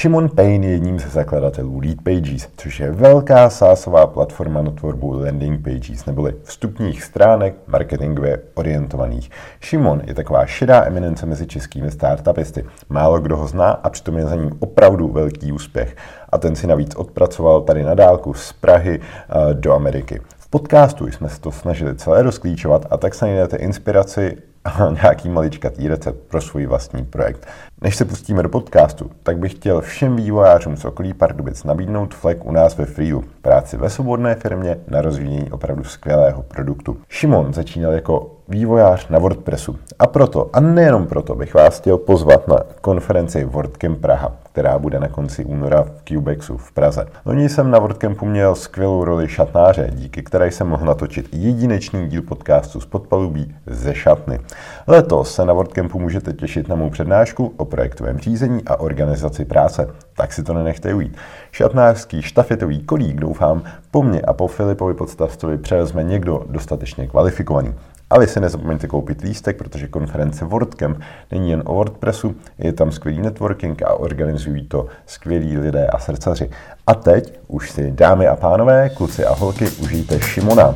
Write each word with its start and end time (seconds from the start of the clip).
Šimon 0.00 0.28
Payne 0.28 0.66
je 0.66 0.72
jedním 0.72 0.98
ze 0.98 1.08
zakladatelů 1.08 1.80
Leadpages, 1.80 2.48
což 2.56 2.80
je 2.80 2.90
velká 2.90 3.50
sásová 3.50 4.06
platforma 4.06 4.62
na 4.62 4.70
tvorbu 4.70 5.12
landing 5.12 5.64
pages, 5.64 6.06
neboli 6.06 6.34
vstupních 6.44 7.02
stránek 7.02 7.54
marketingově 7.66 8.40
orientovaných. 8.54 9.30
Šimon 9.60 10.02
je 10.06 10.14
taková 10.14 10.46
širá 10.46 10.84
eminence 10.86 11.26
mezi 11.26 11.46
českými 11.46 11.90
startupisty. 11.90 12.64
Málo 12.88 13.18
kdo 13.18 13.36
ho 13.36 13.46
zná 13.46 13.70
a 13.70 13.90
přitom 13.90 14.18
je 14.18 14.26
za 14.26 14.34
ním 14.34 14.56
opravdu 14.58 15.08
velký 15.08 15.52
úspěch. 15.52 15.96
A 16.28 16.38
ten 16.38 16.56
si 16.56 16.66
navíc 16.66 16.94
odpracoval 16.94 17.60
tady 17.60 17.82
na 17.82 17.94
dálku 17.94 18.34
z 18.34 18.52
Prahy 18.52 19.00
eh, 19.00 19.54
do 19.54 19.72
Ameriky. 19.72 20.20
V 20.38 20.48
podcastu 20.50 21.06
jsme 21.06 21.28
se 21.28 21.40
to 21.40 21.52
snažili 21.52 21.96
celé 21.96 22.22
rozklíčovat 22.22 22.86
a 22.90 22.96
tak 22.96 23.14
se 23.14 23.24
najdete 23.24 23.56
inspiraci 23.56 24.36
a 24.64 24.90
nějaký 25.02 25.28
maličkatý 25.28 25.88
recept 25.88 26.20
pro 26.28 26.40
svůj 26.40 26.66
vlastní 26.66 27.04
projekt. 27.04 27.46
Než 27.80 27.96
se 27.96 28.04
pustíme 28.04 28.42
do 28.42 28.48
podcastu, 28.48 29.10
tak 29.22 29.38
bych 29.38 29.54
chtěl 29.54 29.80
všem 29.80 30.16
vývojářům 30.16 30.76
z 30.76 30.84
okolí 30.84 31.12
Pardubic 31.12 31.64
nabídnout 31.64 32.14
flek 32.14 32.44
u 32.44 32.52
nás 32.52 32.76
ve 32.76 32.84
Freeu, 32.84 33.22
práci 33.42 33.76
ve 33.76 33.90
svobodné 33.90 34.34
firmě 34.34 34.78
na 34.88 35.00
rozvíjení 35.00 35.50
opravdu 35.50 35.84
skvělého 35.84 36.42
produktu. 36.42 36.96
Šimon 37.08 37.54
začínal 37.54 37.92
jako 37.92 38.30
vývojář 38.48 39.08
na 39.08 39.18
WordPressu 39.18 39.78
a 39.98 40.06
proto, 40.06 40.50
a 40.52 40.60
nejenom 40.60 41.06
proto, 41.06 41.34
bych 41.34 41.54
vás 41.54 41.80
chtěl 41.80 41.98
pozvat 41.98 42.48
na 42.48 42.56
konferenci 42.80 43.44
WordCamp 43.44 44.00
Praha, 44.00 44.36
která 44.52 44.78
bude 44.78 45.00
na 45.00 45.08
konci 45.08 45.44
února 45.44 45.82
v 45.82 46.02
Cubexu 46.04 46.56
v 46.56 46.72
Praze. 46.72 47.06
Loni 47.24 47.48
jsem 47.48 47.70
na 47.70 47.78
WordCampu 47.78 48.26
měl 48.26 48.54
skvělou 48.54 49.04
roli 49.04 49.28
šatnáře, 49.28 49.90
díky 49.94 50.22
které 50.22 50.50
jsem 50.50 50.68
mohl 50.68 50.86
natočit 50.86 51.28
jedinečný 51.32 52.08
díl 52.08 52.22
podcastu 52.22 52.80
z 52.80 52.86
podpalubí 52.86 53.54
ze 53.66 53.94
šatny. 53.94 54.40
Letos 54.86 55.34
se 55.34 55.44
na 55.44 55.52
WordCampu 55.52 55.98
můžete 55.98 56.32
těšit 56.32 56.68
na 56.68 56.76
mou 56.76 56.90
přednášku 56.90 57.54
o 57.56 57.64
projektovém 57.64 58.18
řízení 58.18 58.62
a 58.66 58.80
organizaci 58.80 59.44
práce. 59.44 59.88
Tak 60.16 60.32
si 60.32 60.42
to 60.42 60.54
nenechte 60.54 60.94
ujít. 60.94 61.16
Šatnářský 61.52 62.22
štafetový 62.22 62.80
kolík, 62.80 63.20
doufám, 63.20 63.62
po 63.90 64.02
mně 64.02 64.20
a 64.20 64.32
po 64.32 64.46
Filipovi 64.46 64.94
Podstavcovi 64.94 65.58
převezme 65.58 66.04
někdo 66.04 66.44
dostatečně 66.48 67.06
kvalifikovaný. 67.06 67.74
A 68.10 68.18
vy 68.18 68.26
si 68.26 68.40
nezapomeňte 68.40 68.86
koupit 68.86 69.20
lístek, 69.20 69.56
protože 69.56 69.88
konference 69.88 70.44
WordCamp 70.44 71.00
není 71.30 71.50
jen 71.50 71.62
o 71.66 71.74
WordPressu, 71.74 72.36
je 72.58 72.72
tam 72.72 72.92
skvělý 72.92 73.20
networking 73.20 73.82
a 73.82 73.92
organizují 73.92 74.66
to 74.66 74.86
skvělí 75.06 75.58
lidé 75.58 75.86
a 75.86 75.98
srdcaři. 75.98 76.50
A 76.86 76.94
teď 76.94 77.38
už 77.48 77.70
si 77.70 77.90
dámy 77.90 78.26
a 78.26 78.36
pánové, 78.36 78.88
kluci 78.88 79.24
a 79.24 79.34
holky, 79.34 79.68
užijte 79.70 80.20
Šimona. 80.20 80.74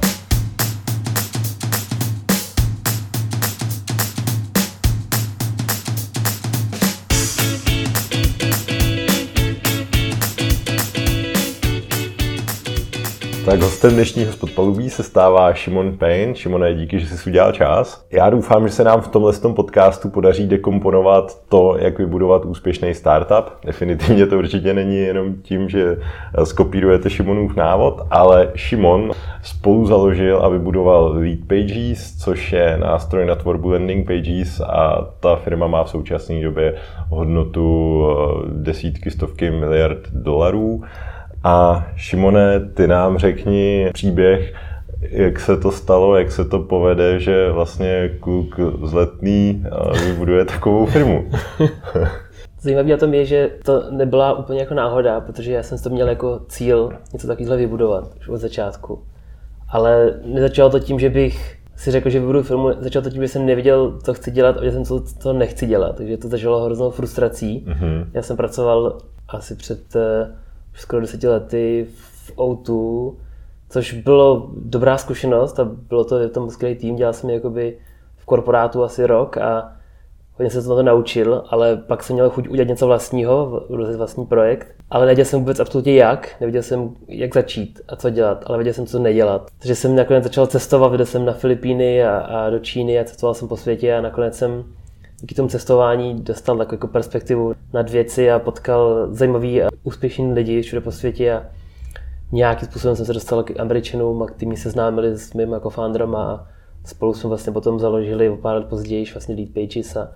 Tak 13.44 13.60
hostem 13.60 13.92
dnešního 13.92 14.32
spodpalubí 14.32 14.90
se 14.90 15.02
stává 15.02 15.54
Šimon 15.54 15.96
Payne. 15.98 16.34
Šimone, 16.34 16.74
díky, 16.74 17.00
že 17.00 17.06
jsi 17.06 17.30
udělal 17.30 17.52
čas. 17.52 18.06
Já 18.10 18.30
doufám, 18.30 18.68
že 18.68 18.74
se 18.74 18.84
nám 18.84 19.00
v 19.00 19.08
tomhle 19.08 19.32
tom 19.32 19.54
podcastu 19.54 20.08
podaří 20.08 20.46
dekomponovat 20.46 21.42
to, 21.48 21.76
jak 21.78 21.98
vybudovat 21.98 22.44
úspěšný 22.44 22.94
startup. 22.94 23.44
Definitivně 23.66 24.26
to 24.26 24.38
určitě 24.38 24.74
není 24.74 24.96
jenom 24.96 25.34
tím, 25.42 25.68
že 25.68 25.96
skopírujete 26.44 27.10
Šimonův 27.10 27.56
návod, 27.56 28.00
ale 28.10 28.50
Šimon 28.54 29.12
spolu 29.42 29.86
založil 29.86 30.40
a 30.42 30.48
vybudoval 30.48 31.12
Lead 31.16 31.38
Pages, 31.46 32.16
což 32.16 32.52
je 32.52 32.76
nástroj 32.80 33.26
na 33.26 33.34
tvorbu 33.34 33.70
landing 33.70 34.06
pages 34.06 34.60
a 34.60 35.08
ta 35.20 35.36
firma 35.36 35.66
má 35.66 35.84
v 35.84 35.90
současné 35.90 36.42
době 36.42 36.74
hodnotu 37.08 38.06
eh, 38.06 38.48
desítky, 38.52 39.10
stovky 39.10 39.50
miliard 39.50 40.00
dolarů. 40.12 40.84
A 41.44 41.86
Šimone, 41.96 42.60
ty 42.60 42.86
nám 42.86 43.18
řekni 43.18 43.90
příběh, 43.92 44.54
jak 45.00 45.40
se 45.40 45.56
to 45.56 45.72
stalo, 45.72 46.16
jak 46.16 46.32
se 46.32 46.44
to 46.44 46.58
povede, 46.58 47.20
že 47.20 47.50
vlastně 47.50 48.10
kluk 48.20 48.60
z 48.84 48.92
letný 48.92 49.64
vybuduje 50.04 50.44
takovou 50.44 50.86
firmu. 50.86 51.30
Zajímavé 52.60 52.88
na 52.88 52.96
tom 52.96 53.14
je, 53.14 53.24
že 53.24 53.50
to 53.64 53.90
nebyla 53.90 54.38
úplně 54.38 54.60
jako 54.60 54.74
náhoda, 54.74 55.20
protože 55.20 55.52
já 55.52 55.62
jsem 55.62 55.78
to 55.78 55.90
měl 55.90 56.08
jako 56.08 56.40
cíl 56.48 56.90
něco 57.12 57.26
takového 57.26 57.56
vybudovat 57.56 58.04
už 58.20 58.28
od 58.28 58.38
začátku. 58.38 59.02
Ale 59.68 60.14
nezačalo 60.24 60.70
to 60.70 60.80
tím, 60.80 60.98
že 60.98 61.10
bych 61.10 61.56
si 61.76 61.90
řekl, 61.90 62.10
že 62.10 62.20
vybudu 62.20 62.42
filmu, 62.42 62.70
začalo 62.78 63.02
to 63.02 63.10
tím, 63.10 63.22
že 63.22 63.28
jsem 63.28 63.46
nevěděl, 63.46 63.98
co 64.04 64.14
chci 64.14 64.30
dělat 64.30 64.56
a 64.56 64.64
že 64.64 64.72
jsem 64.72 64.84
co, 64.84 65.00
co 65.00 65.32
nechci 65.32 65.66
dělat. 65.66 65.96
Takže 65.96 66.16
to 66.16 66.28
začalo 66.28 66.64
hroznou 66.64 66.90
frustrací. 66.90 67.66
Mm-hmm. 67.68 68.06
Já 68.14 68.22
jsem 68.22 68.36
pracoval 68.36 68.98
asi 69.28 69.56
před 69.56 69.96
eh, 69.96 70.30
skoro 70.74 71.02
deseti 71.02 71.28
lety 71.28 71.86
v 71.90 72.36
O2, 72.36 73.14
což 73.68 73.92
bylo 73.92 74.50
dobrá 74.56 74.98
zkušenost 74.98 75.60
a 75.60 75.64
bylo 75.64 76.04
to 76.04 76.28
tam 76.28 76.50
skvělý 76.50 76.76
tým, 76.76 76.96
dělal 76.96 77.12
jsem 77.12 77.30
jakoby 77.30 77.78
v 78.16 78.24
korporátu 78.24 78.82
asi 78.82 79.06
rok 79.06 79.36
a 79.36 79.72
hodně 80.32 80.50
jsem 80.50 80.62
se 80.62 80.68
to 80.68 80.82
naučil, 80.82 81.44
ale 81.48 81.76
pak 81.76 82.02
jsem 82.02 82.14
měl 82.14 82.30
chuť 82.30 82.48
udělat 82.48 82.68
něco 82.68 82.86
vlastního, 82.86 83.64
rozjet 83.68 83.96
vlastní 83.96 84.26
projekt, 84.26 84.74
ale 84.90 85.04
nevěděl 85.04 85.24
jsem 85.24 85.40
vůbec 85.40 85.60
absolutně 85.60 85.94
jak, 85.94 86.36
nevěděl 86.40 86.62
jsem 86.62 86.94
jak 87.08 87.34
začít 87.34 87.80
a 87.88 87.96
co 87.96 88.10
dělat, 88.10 88.44
ale 88.46 88.58
věděl 88.58 88.74
jsem, 88.74 88.86
co 88.86 88.98
nedělat. 88.98 89.50
Takže 89.58 89.74
jsem 89.74 89.96
nakonec 89.96 90.24
začal 90.24 90.46
cestovat, 90.46 90.92
vyjel 90.92 91.06
jsem 91.06 91.24
na 91.24 91.32
Filipíny 91.32 92.04
a, 92.04 92.18
a 92.18 92.50
do 92.50 92.58
Číny 92.58 93.00
a 93.00 93.04
cestoval 93.04 93.34
jsem 93.34 93.48
po 93.48 93.56
světě 93.56 93.96
a 93.96 94.00
nakonec 94.00 94.38
jsem 94.38 94.64
díky 95.24 95.34
tomu 95.34 95.48
cestování 95.48 96.22
dostal 96.22 96.58
takovou 96.58 96.74
jako 96.74 96.88
perspektivu 96.88 97.54
nad 97.72 97.90
věci 97.90 98.30
a 98.30 98.38
potkal 98.38 99.06
zajímavý 99.10 99.62
a 99.62 99.68
úspěšný 99.82 100.32
lidi 100.32 100.62
všude 100.62 100.80
po 100.80 100.92
světě 100.92 101.32
a 101.32 101.42
nějakým 102.32 102.68
způsobem 102.68 102.96
jsem 102.96 103.06
se 103.06 103.12
dostal 103.12 103.42
k 103.42 103.60
Američanům 103.60 104.22
a 104.22 104.26
ty 104.26 104.46
mě 104.46 104.56
seznámili 104.56 105.18
s 105.18 105.34
mým 105.34 105.52
jako 105.52 105.70
founderem 105.70 106.14
a 106.16 106.48
spolu 106.84 107.14
jsme 107.14 107.28
vlastně 107.28 107.52
potom 107.52 107.78
založili 107.78 108.28
o 108.28 108.36
pár 108.36 108.56
let 108.56 108.66
později 108.66 109.06
vlastně 109.12 109.34
Lead 109.34 109.48
Pages 109.48 109.96
a 109.96 110.12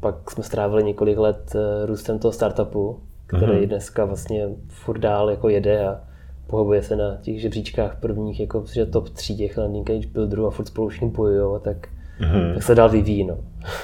pak 0.00 0.30
jsme 0.30 0.44
strávili 0.44 0.84
několik 0.84 1.18
let 1.18 1.52
eh, 1.54 1.86
růstem 1.86 2.18
toho 2.18 2.32
startupu, 2.32 3.00
který 3.26 3.52
mm-hmm. 3.52 3.68
dneska 3.68 4.04
vlastně 4.04 4.48
furt 4.68 4.98
dál 4.98 5.30
jako 5.30 5.48
jede 5.48 5.86
a 5.86 6.00
pohybuje 6.46 6.82
se 6.82 6.96
na 6.96 7.16
těch 7.16 7.40
žebříčkách 7.40 8.00
prvních, 8.00 8.40
jako 8.40 8.64
že 8.72 8.86
top 8.86 9.08
3 9.08 9.36
těch 9.36 9.58
landing 9.58 9.86
page 9.86 10.08
builderů 10.12 10.46
a 10.46 10.50
furt 10.50 10.66
spolu 10.66 10.88
všichni 10.88 11.10
bojují, 11.10 11.60
tak 11.62 11.88
mm-hmm. 12.20 12.54
tak 12.54 12.62
se 12.62 12.74
dál 12.74 12.88
vyvíjí. 12.88 13.24
No. 13.24 13.36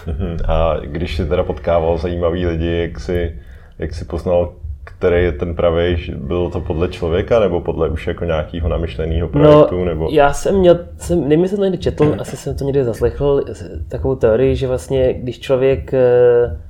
Mm-hmm. 0.07 0.37
A 0.49 0.77
když 0.85 1.17
jsi 1.17 1.27
teda 1.27 1.43
potkával 1.43 1.99
zajímavý 1.99 2.47
lidi, 2.47 2.77
jak 2.81 3.01
jsi, 3.01 3.37
jak 3.79 3.95
jsi 3.95 4.05
poznal, 4.05 4.53
který 4.85 5.25
je 5.25 5.33
ten 5.33 5.55
pravý, 5.55 6.15
bylo 6.17 6.51
to 6.51 6.61
podle 6.61 6.89
člověka 6.89 7.41
nebo 7.41 7.61
podle 7.61 7.89
už 7.89 8.07
jako 8.07 8.25
nějakého 8.25 8.69
namyšleného 8.69 9.27
no, 9.27 9.29
projektu? 9.29 9.79
No, 9.79 9.85
nebo... 9.85 10.09
Já 10.11 10.33
jsem 10.33 10.59
měl, 10.59 10.79
jsem, 10.99 11.29
nevím, 11.29 11.43
jestli 11.43 11.57
to 11.57 11.65
někdy 11.65 11.79
četl, 11.79 12.17
asi 12.19 12.37
jsem 12.37 12.57
to 12.57 12.65
někdy 12.65 12.85
zaslechl, 12.85 13.45
takovou 13.89 14.15
teorii, 14.15 14.57
že 14.57 14.69
vlastně 14.69 15.15
když 15.15 15.41
člověk 15.41 15.95
eh, 15.95 16.61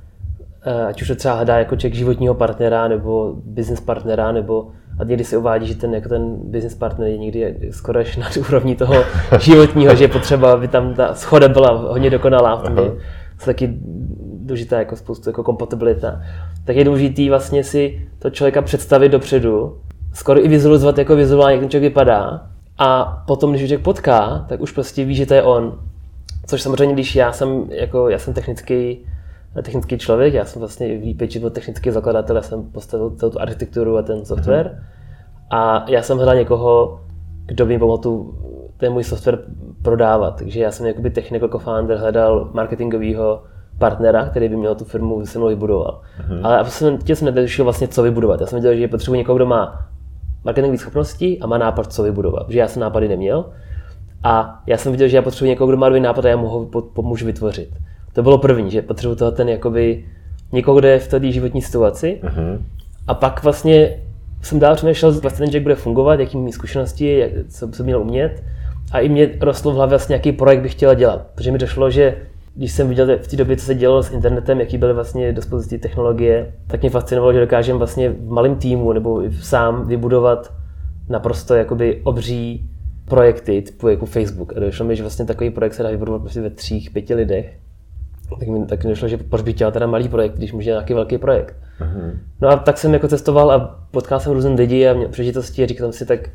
eh, 0.65 0.85
ať 0.85 1.01
už 1.01 1.07
to 1.07 1.15
třeba 1.15 1.33
hledá 1.33 1.57
jako 1.57 1.75
člověk 1.75 1.95
životního 1.95 2.33
partnera 2.33 2.87
nebo 2.87 3.35
business 3.45 3.81
partnera 3.81 4.31
nebo 4.31 4.67
a 5.01 5.03
někdy 5.03 5.23
se 5.23 5.37
uvádí, 5.37 5.67
že 5.67 5.75
ten, 5.75 5.93
jako 5.93 6.09
ten 6.09 6.35
business 6.43 6.75
partner 6.75 7.07
je 7.07 7.17
někdy 7.17 7.55
skoro 7.71 7.99
až 7.99 8.17
nad 8.17 8.37
úrovní 8.37 8.75
toho 8.75 8.95
životního, 9.39 9.95
že 9.95 10.03
je 10.03 10.07
potřeba, 10.07 10.53
aby 10.53 10.67
tam 10.67 10.93
ta 10.93 11.13
schoda 11.13 11.49
byla 11.49 11.71
hodně 11.71 12.09
dokonalá. 12.09 12.55
V 12.55 12.63
tom 12.63 12.77
je 12.77 12.91
taky 13.45 13.73
důležitá 14.41 14.79
jako 14.79 14.95
spoustu 14.95 15.29
jako 15.29 15.43
kompatibilita. 15.43 16.21
Tak 16.65 16.75
je 16.75 16.83
důležitý 16.83 17.29
vlastně 17.29 17.63
si 17.63 18.07
to 18.19 18.29
člověka 18.29 18.61
představit 18.61 19.09
dopředu, 19.09 19.77
skoro 20.13 20.45
i 20.45 20.47
vizualizovat 20.47 20.97
jako 20.97 21.15
vizuálně, 21.15 21.53
jak 21.53 21.61
ten 21.61 21.69
člověk 21.69 21.91
vypadá. 21.91 22.47
A 22.77 23.23
potom, 23.27 23.49
když 23.51 23.61
člověk 23.61 23.81
potká, 23.81 24.45
tak 24.49 24.61
už 24.61 24.71
prostě 24.71 25.05
ví, 25.05 25.15
že 25.15 25.25
to 25.25 25.33
je 25.33 25.43
on. 25.43 25.79
Což 26.47 26.61
samozřejmě, 26.61 26.93
když 26.93 27.15
já 27.15 27.31
jsem, 27.31 27.65
jako, 27.69 28.09
já 28.09 28.19
jsem 28.19 28.33
technický, 28.33 29.05
technický 29.61 29.97
člověk, 29.97 30.33
já 30.33 30.45
jsem 30.45 30.59
vlastně 30.59 30.97
v 30.97 31.39
byl 31.39 31.49
technický 31.49 31.91
zakladatel, 31.91 32.35
já 32.35 32.41
jsem 32.41 32.63
postavil 32.63 33.09
tu 33.09 33.41
architekturu 33.41 33.97
a 33.97 34.01
ten 34.01 34.25
software. 34.25 34.67
Mm-hmm. 34.67 35.57
A 35.57 35.85
já 35.89 36.01
jsem 36.01 36.17
hledal 36.17 36.35
někoho, 36.35 37.01
kdo 37.45 37.65
by 37.65 37.73
mi 37.73 37.79
pomohl 37.79 37.97
tu, 37.97 38.35
ten 38.77 38.93
můj 38.93 39.03
software 39.03 39.39
prodávat. 39.81 40.35
Takže 40.35 40.59
já 40.59 40.71
jsem 40.71 40.85
jakoby 40.85 41.09
technik 41.09 41.41
jako 41.41 41.59
founder 41.59 41.97
hledal 41.97 42.49
marketingového 42.53 43.43
partnera, 43.77 44.25
který 44.25 44.49
by 44.49 44.55
měl 44.55 44.75
tu 44.75 44.85
firmu 44.85 45.25
se 45.25 45.39
mnou 45.39 45.47
vybudoval. 45.47 46.01
Mm-hmm. 46.19 46.39
Ale 46.43 46.55
já 46.55 46.63
jsem, 46.63 46.97
tě 46.97 47.15
jsem 47.15 47.25
nevěděl 47.25 47.65
vlastně, 47.65 47.87
co 47.87 48.03
vybudovat. 48.03 48.41
Já 48.41 48.47
jsem 48.47 48.61
věděl, 48.61 48.79
že 48.79 48.87
potřebuji 48.87 49.17
někoho, 49.17 49.35
kdo 49.35 49.45
má 49.45 49.85
marketingové 50.43 50.77
schopnosti 50.77 51.39
a 51.41 51.47
má 51.47 51.57
nápad, 51.57 51.93
co 51.93 52.03
vybudovat. 52.03 52.45
Protože 52.45 52.59
já 52.59 52.67
jsem 52.67 52.81
nápady 52.81 53.07
neměl. 53.07 53.45
A 54.23 54.61
já 54.67 54.77
jsem 54.77 54.91
viděl, 54.91 55.07
že 55.07 55.17
já 55.17 55.21
potřebuji 55.21 55.49
někoho, 55.49 55.67
kdo 55.67 55.77
má 55.77 55.89
dobrý 55.89 56.01
nápad 56.01 56.25
a 56.25 56.29
já 56.29 56.37
mu 56.37 56.47
ho 56.47 56.65
pomůžu 56.93 57.25
vytvořit. 57.25 57.69
To 58.13 58.23
bylo 58.23 58.37
první, 58.37 58.71
že 58.71 58.81
potřebuji 58.81 59.15
toho 59.15 59.31
ten 59.31 59.49
jakoby 59.49 60.05
někoho, 60.51 60.79
kdo 60.79 60.87
je 60.87 60.99
v 60.99 61.07
té 61.07 61.31
životní 61.31 61.61
situaci. 61.61 62.19
Uh-huh. 62.23 62.61
A 63.07 63.13
pak 63.13 63.43
vlastně 63.43 63.97
jsem 64.41 64.59
dál 64.59 64.75
přemýšlel, 64.75 65.19
vlastně 65.21 65.45
ten 65.45 65.53
Jack 65.53 65.63
bude 65.63 65.75
fungovat, 65.75 66.19
jaký 66.19 66.37
mý 66.37 66.51
zkušenosti, 66.51 67.17
jak, 67.17 67.31
co 67.49 67.67
by 67.67 67.83
měl 67.83 68.01
umět. 68.01 68.43
A 68.91 68.99
i 68.99 69.09
mě 69.09 69.29
rostlo 69.41 69.71
v 69.71 69.75
hlavě 69.75 69.89
vlastně, 69.89 70.15
jaký 70.15 70.31
projekt 70.31 70.61
bych 70.61 70.71
chtěla 70.71 70.93
dělat. 70.93 71.27
Protože 71.35 71.51
mi 71.51 71.57
došlo, 71.57 71.89
že 71.89 72.15
když 72.55 72.71
jsem 72.71 72.89
viděl 72.89 73.17
v 73.17 73.27
té 73.27 73.35
době, 73.35 73.57
co 73.57 73.65
se 73.65 73.75
dělalo 73.75 74.03
s 74.03 74.11
internetem, 74.11 74.59
jaký 74.59 74.77
byly 74.77 74.93
vlastně 74.93 75.33
dispozici 75.33 75.79
technologie, 75.79 76.53
tak 76.67 76.81
mě 76.81 76.89
fascinovalo, 76.89 77.33
že 77.33 77.39
dokážeme 77.39 77.77
vlastně 77.77 78.09
v 78.09 78.29
malém 78.29 78.55
týmu 78.55 78.93
nebo 78.93 79.23
i 79.23 79.31
sám 79.31 79.87
vybudovat 79.87 80.53
naprosto 81.09 81.55
jakoby 81.55 82.01
obří 82.03 82.69
projekty 83.05 83.61
typu 83.61 83.87
jako 83.87 84.05
Facebook. 84.05 84.57
A 84.57 84.59
došlo 84.59 84.85
mi, 84.85 84.95
že 84.95 85.03
vlastně 85.03 85.25
takový 85.25 85.49
projekt 85.49 85.73
se 85.73 85.83
dá 85.83 85.89
vybudovat 85.89 86.19
prostě 86.19 86.41
ve 86.41 86.49
třích, 86.49 86.91
pěti 86.91 87.13
lidech. 87.13 87.57
Tak 88.39 88.47
mi 88.47 88.65
tak 88.65 88.83
došlo, 88.83 89.07
že 89.07 89.17
proč 89.17 89.41
bych 89.41 89.55
dělal 89.55 89.71
teda 89.71 89.87
malý 89.87 90.09
projekt, 90.09 90.35
když 90.35 90.53
může 90.53 90.69
nějaký 90.69 90.93
velký 90.93 91.17
projekt. 91.17 91.55
Mm-hmm. 91.79 92.17
No 92.41 92.49
a 92.49 92.55
tak 92.55 92.77
jsem 92.77 92.93
jako 92.93 93.07
cestoval 93.07 93.51
a 93.51 93.79
potkal 93.91 94.19
jsem 94.19 94.33
různé 94.33 94.51
lidi 94.51 94.87
a 94.87 94.93
měl 94.93 95.09
příležitosti 95.09 95.63
a 95.63 95.67
říkal 95.67 95.85
jsem 95.85 95.93
si, 95.93 96.05
tak 96.05 96.29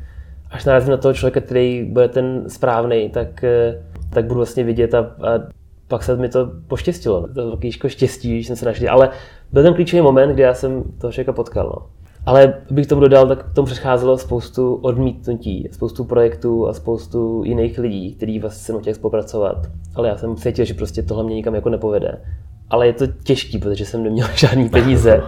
až 0.51 0.65
narazím 0.65 0.91
na 0.91 0.97
toho 0.97 1.13
člověka, 1.13 1.41
který 1.41 1.83
bude 1.83 2.07
ten 2.07 2.43
správný, 2.47 3.09
tak, 3.09 3.43
eh, 3.43 3.83
tak 4.09 4.25
budu 4.25 4.37
vlastně 4.37 4.63
vidět 4.63 4.93
a, 4.93 4.99
a 4.99 5.39
pak 5.87 6.03
se 6.03 6.15
mi 6.15 6.29
to 6.29 6.51
poštěstilo. 6.67 7.21
To 7.21 7.27
bylo 7.27 7.47
velký 7.47 7.71
štěstí, 7.87 8.33
když 8.33 8.47
jsem 8.47 8.55
se 8.55 8.65
našli. 8.65 8.87
Ale 8.87 9.09
byl 9.51 9.63
ten 9.63 9.73
klíčový 9.73 10.01
moment, 10.01 10.33
kdy 10.33 10.41
já 10.41 10.53
jsem 10.53 10.83
toho 10.83 11.11
člověka 11.11 11.33
potkal. 11.33 11.65
No. 11.65 11.96
Ale 12.27 12.53
bych 12.71 12.87
tomu 12.87 13.01
dodal, 13.01 13.27
tak 13.27 13.53
tomu 13.53 13.65
předcházelo 13.65 14.17
spoustu 14.17 14.75
odmítnutí, 14.75 15.69
spoustu 15.71 16.03
projektů 16.03 16.67
a 16.67 16.73
spoustu 16.73 17.43
jiných 17.45 17.79
lidí, 17.79 18.15
kteří 18.15 18.39
vlastně 18.39 18.75
se 18.75 18.81
chtěli 18.81 18.93
spolupracovat. 18.93 19.57
Ale 19.95 20.07
já 20.07 20.17
jsem 20.17 20.35
cítil, 20.35 20.65
že 20.65 20.73
prostě 20.73 21.03
tohle 21.03 21.23
mě 21.23 21.35
nikam 21.35 21.55
jako 21.55 21.69
nepovede. 21.69 22.21
Ale 22.69 22.87
je 22.87 22.93
to 22.93 23.07
těžký, 23.07 23.57
protože 23.57 23.85
jsem 23.85 24.03
neměl 24.03 24.27
žádný 24.35 24.69
peníze. 24.69 25.23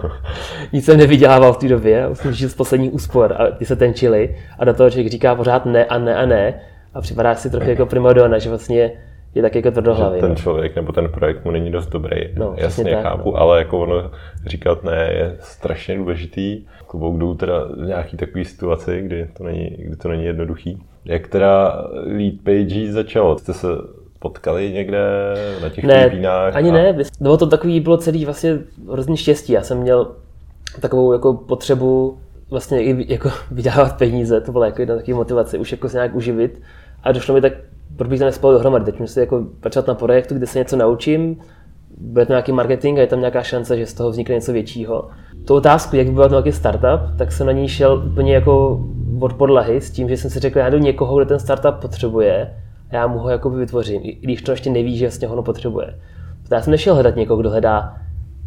Nic 0.72 0.84
jsem 0.84 0.98
nevydělával 0.98 1.52
v 1.52 1.56
té 1.56 1.68
době, 1.68 2.08
jsem 2.12 2.32
žil 2.32 2.48
z 2.48 2.54
posledních 2.54 2.94
úspor 2.94 3.36
a 3.38 3.50
ty 3.50 3.64
se 3.64 3.76
tenčily. 3.76 4.36
A 4.58 4.64
do 4.64 4.74
toho 4.74 4.90
člověk 4.90 5.12
říká 5.12 5.34
pořád 5.34 5.66
ne 5.66 5.84
a 5.84 5.98
ne 5.98 6.16
a 6.16 6.26
ne. 6.26 6.60
A 6.94 7.00
připadá 7.00 7.34
si 7.34 7.50
trochu 7.50 7.70
jako 7.70 7.86
primadona, 7.86 8.38
že 8.38 8.48
vlastně 8.48 8.92
je 9.34 9.42
tak 9.42 9.54
jako 9.54 9.70
tvrdohlavý. 9.70 10.20
Ten 10.20 10.30
no. 10.30 10.36
člověk 10.36 10.76
nebo 10.76 10.92
ten 10.92 11.08
projekt 11.08 11.44
mu 11.44 11.50
není 11.50 11.70
dost 11.70 11.86
dobrý. 11.86 12.16
No, 12.34 12.54
Jasně 12.56 12.84
tak, 12.84 13.02
chápu, 13.02 13.30
no. 13.30 13.36
ale 13.36 13.58
jako 13.58 13.78
ono 13.80 14.10
říkat 14.46 14.84
ne 14.84 15.10
je 15.12 15.36
strašně 15.38 15.96
důležitý. 15.96 16.66
Klobouk 16.90 17.18
jdou 17.18 17.34
teda 17.34 17.64
v 17.64 17.86
nějaký 17.86 18.16
takový 18.16 18.44
situaci, 18.44 19.02
kdy 19.02 19.28
to 19.36 19.44
není, 19.44 19.76
kdy 19.78 19.96
to 19.96 20.08
není 20.08 20.24
jednoduchý. 20.24 20.82
Jak 21.04 21.28
teda 21.28 21.84
Lead 21.92 22.34
Page 22.44 22.92
začalo? 22.92 23.38
Jste 23.38 23.52
se 23.52 23.68
potkali 24.18 24.72
někde 24.72 24.98
na 25.62 25.68
těch 25.68 25.84
ne, 25.84 26.00
Filipínách? 26.00 26.56
ani 26.56 26.70
a... 26.70 26.72
ne. 26.72 26.96
Bylo 27.20 27.36
to 27.36 27.46
takový, 27.46 27.80
bylo 27.80 27.96
celý 27.96 28.24
vlastně 28.24 28.58
hrozně 28.90 29.16
štěstí. 29.16 29.52
Já 29.52 29.62
jsem 29.62 29.78
měl 29.78 30.10
takovou 30.80 31.12
jako 31.12 31.34
potřebu 31.34 32.18
vlastně 32.50 32.82
i 32.82 33.12
jako 33.12 33.30
vydávat 33.50 33.98
peníze, 33.98 34.40
to 34.40 34.52
byla 34.52 34.66
jako 34.66 34.82
jedna 34.82 34.96
takový 34.96 35.14
motivace, 35.14 35.58
už 35.58 35.72
jako 35.72 35.88
se 35.88 35.96
nějak 35.96 36.14
uživit. 36.14 36.60
A 37.02 37.12
došlo 37.12 37.34
mi 37.34 37.40
tak 37.40 37.52
proč 37.96 38.08
bych 38.08 38.18
to 38.18 38.24
nespal 38.24 38.52
dohromady. 38.52 38.84
Teď 38.84 39.00
musím 39.00 39.20
jako 39.20 39.46
pracovat 39.60 39.86
na 39.86 39.94
projektu, 39.94 40.34
kde 40.34 40.46
se 40.46 40.58
něco 40.58 40.76
naučím, 40.76 41.36
bude 41.98 42.26
to 42.26 42.32
nějaký 42.32 42.52
marketing 42.52 42.98
a 42.98 43.00
je 43.00 43.06
tam 43.06 43.18
nějaká 43.18 43.42
šance, 43.42 43.78
že 43.78 43.86
z 43.86 43.94
toho 43.94 44.10
vznikne 44.10 44.34
něco 44.34 44.52
většího. 44.52 45.08
Tu 45.46 45.54
otázku, 45.54 45.96
jak 45.96 46.06
by 46.06 46.12
byl 46.12 46.28
nějaký 46.28 46.52
startup, 46.52 47.16
tak 47.18 47.32
jsem 47.32 47.46
na 47.46 47.52
ní 47.52 47.68
šel 47.68 48.02
úplně 48.06 48.34
jako 48.34 48.84
od 49.20 49.32
podlahy 49.32 49.80
s 49.80 49.90
tím, 49.90 50.08
že 50.08 50.16
jsem 50.16 50.30
si 50.30 50.40
řekl, 50.40 50.58
já 50.58 50.70
jdu 50.70 50.78
někoho, 50.78 51.16
kdo 51.16 51.26
ten 51.26 51.38
startup 51.38 51.74
potřebuje 51.74 52.54
a 52.90 52.94
já 52.94 53.06
mu 53.06 53.18
ho 53.18 53.28
jako 53.28 53.50
vytvořím, 53.50 54.00
i 54.04 54.14
když 54.14 54.42
to 54.42 54.50
ještě 54.50 54.70
neví, 54.70 54.96
že 54.96 55.06
vlastně 55.06 55.28
ho 55.28 55.42
potřebuje. 55.42 55.98
Já 56.50 56.62
jsem 56.62 56.70
nešel 56.70 56.94
hledat 56.94 57.16
někoho, 57.16 57.40
kdo 57.40 57.50
hledá 57.50 57.94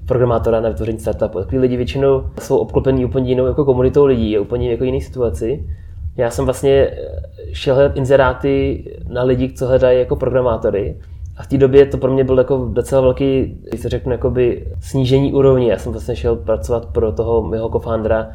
programátora 0.08 0.60
na 0.60 0.70
vytvoření 0.70 1.00
startupu. 1.00 1.40
Takový 1.40 1.58
lidi 1.58 1.78
většinou 1.78 2.24
jsou 2.40 2.58
obklopení 2.58 3.06
úplně 3.06 3.30
jinou 3.30 3.46
jako 3.46 3.66
komunitou 3.66 4.06
lidí, 4.06 4.40
úplně 4.40 4.72
jako 4.72 4.84
jiné 4.84 5.02
situaci. 5.02 5.68
Já 6.18 6.30
jsem 6.30 6.46
vlastně 6.46 6.92
šel 7.54 7.76
hledat 7.76 7.98
inzeráty 7.98 8.84
na 9.08 9.24
lidi, 9.24 9.54
co 9.54 9.68
hledají 9.68 10.00
jako 10.00 10.16
programátory. 10.16 10.98
A 11.38 11.44
v 11.44 11.48
té 11.48 11.58
době 11.58 11.86
to 11.86 11.98
pro 11.98 12.14
mě 12.14 12.24
byl 12.24 12.38
jako 12.38 12.70
docela 12.74 13.02
velký, 13.02 13.58
když 13.70 13.82
se 13.82 13.90
řeknu, 13.90 14.12
jakoby 14.12 14.68
snížení 14.80 15.34
úrovně. 15.34 15.72
Já 15.72 15.78
jsem 15.78 15.92
vlastně 15.92 16.16
šel 16.16 16.36
pracovat 16.36 16.86
pro 16.86 17.12
toho 17.12 17.42
mého 17.42 17.70
co-foundera, 17.70 18.30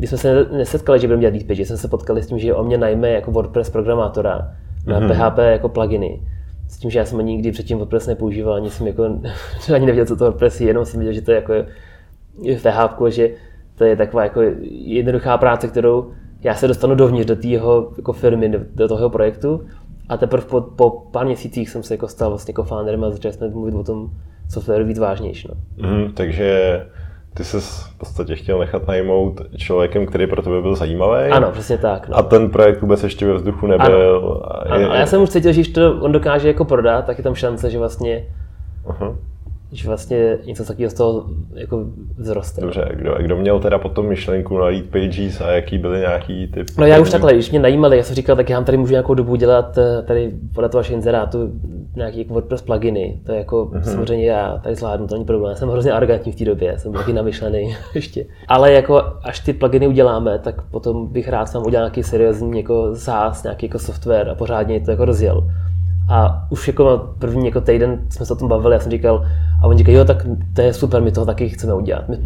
my 0.00 0.06
jsme 0.06 0.18
se 0.18 0.46
nesetkali, 0.52 0.98
že 0.98 1.06
budeme 1.06 1.20
dělat 1.20 1.34
DeepPage, 1.34 1.64
jsme 1.64 1.76
se 1.76 1.88
potkali 1.88 2.22
s 2.22 2.26
tím, 2.26 2.38
že 2.38 2.54
on 2.54 2.66
mě 2.66 2.78
najme 2.78 3.10
jako 3.10 3.30
WordPress 3.30 3.70
programátora 3.70 4.54
na 4.86 5.00
mm-hmm. 5.00 5.30
PHP 5.30 5.38
jako 5.38 5.68
pluginy. 5.68 6.22
S 6.68 6.78
tím, 6.78 6.90
že 6.90 6.98
já 6.98 7.04
jsem 7.04 7.18
ani 7.18 7.32
nikdy 7.32 7.52
předtím 7.52 7.78
WordPress 7.78 8.06
nepoužíval, 8.06 8.54
ani 8.54 8.70
jsem 8.70 8.86
jako, 8.86 9.04
ani 9.74 9.86
nevěděl, 9.86 10.06
co 10.06 10.16
to 10.16 10.24
WordPress 10.24 10.60
je, 10.60 10.66
jenom 10.66 10.84
jsem 10.84 11.00
věděl, 11.00 11.14
že 11.14 11.22
to 11.22 11.30
je 11.30 11.34
jako 11.34 11.52
v 12.58 12.62
PHP, 12.62 13.02
že 13.08 13.30
to 13.74 13.84
je 13.84 13.96
taková 13.96 14.22
jako 14.22 14.40
jednoduchá 14.70 15.38
práce, 15.38 15.68
kterou 15.68 16.12
já 16.42 16.54
se 16.54 16.68
dostanu 16.68 16.94
dovnitř 16.94 17.28
do 17.28 17.36
té 17.36 17.46
jeho 17.46 17.92
jako 17.96 18.12
firmy, 18.12 18.52
do 18.74 18.88
toho 18.88 19.10
projektu 19.10 19.66
a 20.10 20.16
teprve 20.16 20.46
po, 20.46 20.60
po 20.60 20.90
pár 20.90 21.26
měsících 21.26 21.70
jsem 21.70 21.82
se 21.82 21.94
jako 21.94 22.08
stal 22.08 22.30
vlastně 22.30 22.52
jako 22.52 22.64
founderem 22.64 23.04
a 23.04 23.10
začali 23.10 23.34
jsme 23.34 23.48
mluvit 23.48 23.74
o 23.74 23.84
tom 23.84 24.10
softwaru 24.48 24.84
víc 24.84 24.98
vážnější. 24.98 25.48
No. 25.48 25.88
Mm, 25.88 26.12
takže 26.12 26.80
ty 27.34 27.44
jsi 27.44 27.56
v 27.60 27.98
podstatě 27.98 28.36
chtěl 28.36 28.58
nechat 28.58 28.86
najmout 28.86 29.40
člověkem, 29.56 30.06
který 30.06 30.26
pro 30.26 30.42
tebe 30.42 30.62
byl 30.62 30.76
zajímavý. 30.76 31.30
Ano, 31.30 31.50
přesně 31.52 31.78
tak. 31.78 32.08
No. 32.08 32.16
A 32.16 32.22
ten 32.22 32.50
projekt 32.50 32.80
vůbec 32.80 33.02
ještě 33.02 33.26
ve 33.26 33.34
vzduchu 33.34 33.66
nebyl. 33.66 34.16
Ano. 34.18 34.72
A, 34.72 34.78
je, 34.78 34.84
ano. 34.84 34.92
a 34.92 34.96
já 34.96 35.06
jsem 35.06 35.22
už 35.22 35.30
cítil, 35.30 35.52
že 35.52 35.60
když 35.60 35.72
to 35.72 36.00
on 36.00 36.12
dokáže 36.12 36.48
jako 36.48 36.64
prodat, 36.64 37.04
tak 37.04 37.18
je 37.18 37.24
tam 37.24 37.34
šance, 37.34 37.70
že 37.70 37.78
vlastně 37.78 38.26
uh-huh 38.86 39.16
že 39.72 39.88
vlastně 39.88 40.38
něco 40.44 40.64
takového 40.64 40.90
z 40.90 40.94
toho 40.94 41.24
jako 41.54 41.84
vzroste. 42.18 42.60
Dobře, 42.60 42.88
kdo, 42.94 43.14
kdo 43.18 43.36
měl 43.36 43.60
teda 43.60 43.78
potom 43.78 44.08
myšlenku 44.08 44.58
na 44.58 44.64
Lead 44.64 44.84
Pages 44.84 45.40
a 45.40 45.50
jaký 45.50 45.78
byly 45.78 46.00
nějaký 46.00 46.46
typ? 46.46 46.66
No 46.78 46.86
já 46.86 47.00
už 47.00 47.10
takhle, 47.10 47.34
když 47.34 47.50
mě 47.50 47.60
najímali, 47.60 47.96
já 47.96 48.02
jsem 48.02 48.16
říkal, 48.16 48.36
tak 48.36 48.50
já 48.50 48.56
vám 48.56 48.64
tady 48.64 48.78
můžu 48.78 48.90
nějakou 48.90 49.14
dobu 49.14 49.36
dělat 49.36 49.78
eh, 49.78 50.02
tady 50.02 50.32
podat 50.54 50.74
vaše 50.74 50.92
inzerátu 50.92 51.52
nějaký 51.96 52.18
jako 52.18 52.34
WordPress 52.34 52.62
pluginy. 52.62 53.20
To 53.26 53.32
je 53.32 53.38
jako 53.38 53.66
mm-hmm. 53.66 53.82
samozřejmě 53.82 54.26
já 54.26 54.60
tady 54.62 54.74
zvládnu, 54.74 55.06
to 55.06 55.14
není 55.14 55.24
problém. 55.24 55.50
Já 55.50 55.56
jsem 55.56 55.68
hrozně 55.68 55.92
arrogantní 55.92 56.32
v 56.32 56.36
té 56.36 56.44
době, 56.44 56.78
jsem 56.78 56.92
taky 56.92 57.12
namyšlený 57.12 57.76
ještě. 57.94 58.26
Ale 58.48 58.72
jako 58.72 59.02
až 59.22 59.40
ty 59.40 59.52
pluginy 59.52 59.88
uděláme, 59.88 60.38
tak 60.38 60.62
potom 60.62 61.06
bych 61.06 61.28
rád 61.28 61.46
sám 61.46 61.66
udělal 61.66 61.84
nějaký 61.86 62.02
seriózní 62.02 62.58
jako 62.58 62.94
SaaS, 62.94 63.42
nějaký 63.42 63.66
jako 63.66 63.78
software 63.78 64.30
a 64.30 64.34
pořádně 64.34 64.80
to 64.80 64.90
jako 64.90 65.04
rozjel. 65.04 65.44
A 66.10 66.46
už 66.50 66.68
jako 66.68 67.14
první 67.18 67.46
jako 67.46 67.60
týden 67.60 68.06
jsme 68.10 68.26
se 68.26 68.32
o 68.32 68.36
tom 68.36 68.48
bavili, 68.48 68.74
já 68.74 68.80
jsem 68.80 68.90
říkal, 68.90 69.26
a 69.62 69.66
oni 69.66 69.78
říkají, 69.78 69.96
jo, 69.96 70.04
tak 70.04 70.26
to 70.54 70.60
je 70.60 70.72
super, 70.72 71.02
my 71.02 71.12
toho 71.12 71.26
taky 71.26 71.48
chceme 71.48 71.74
udělat. 71.74 72.08
My, 72.08 72.18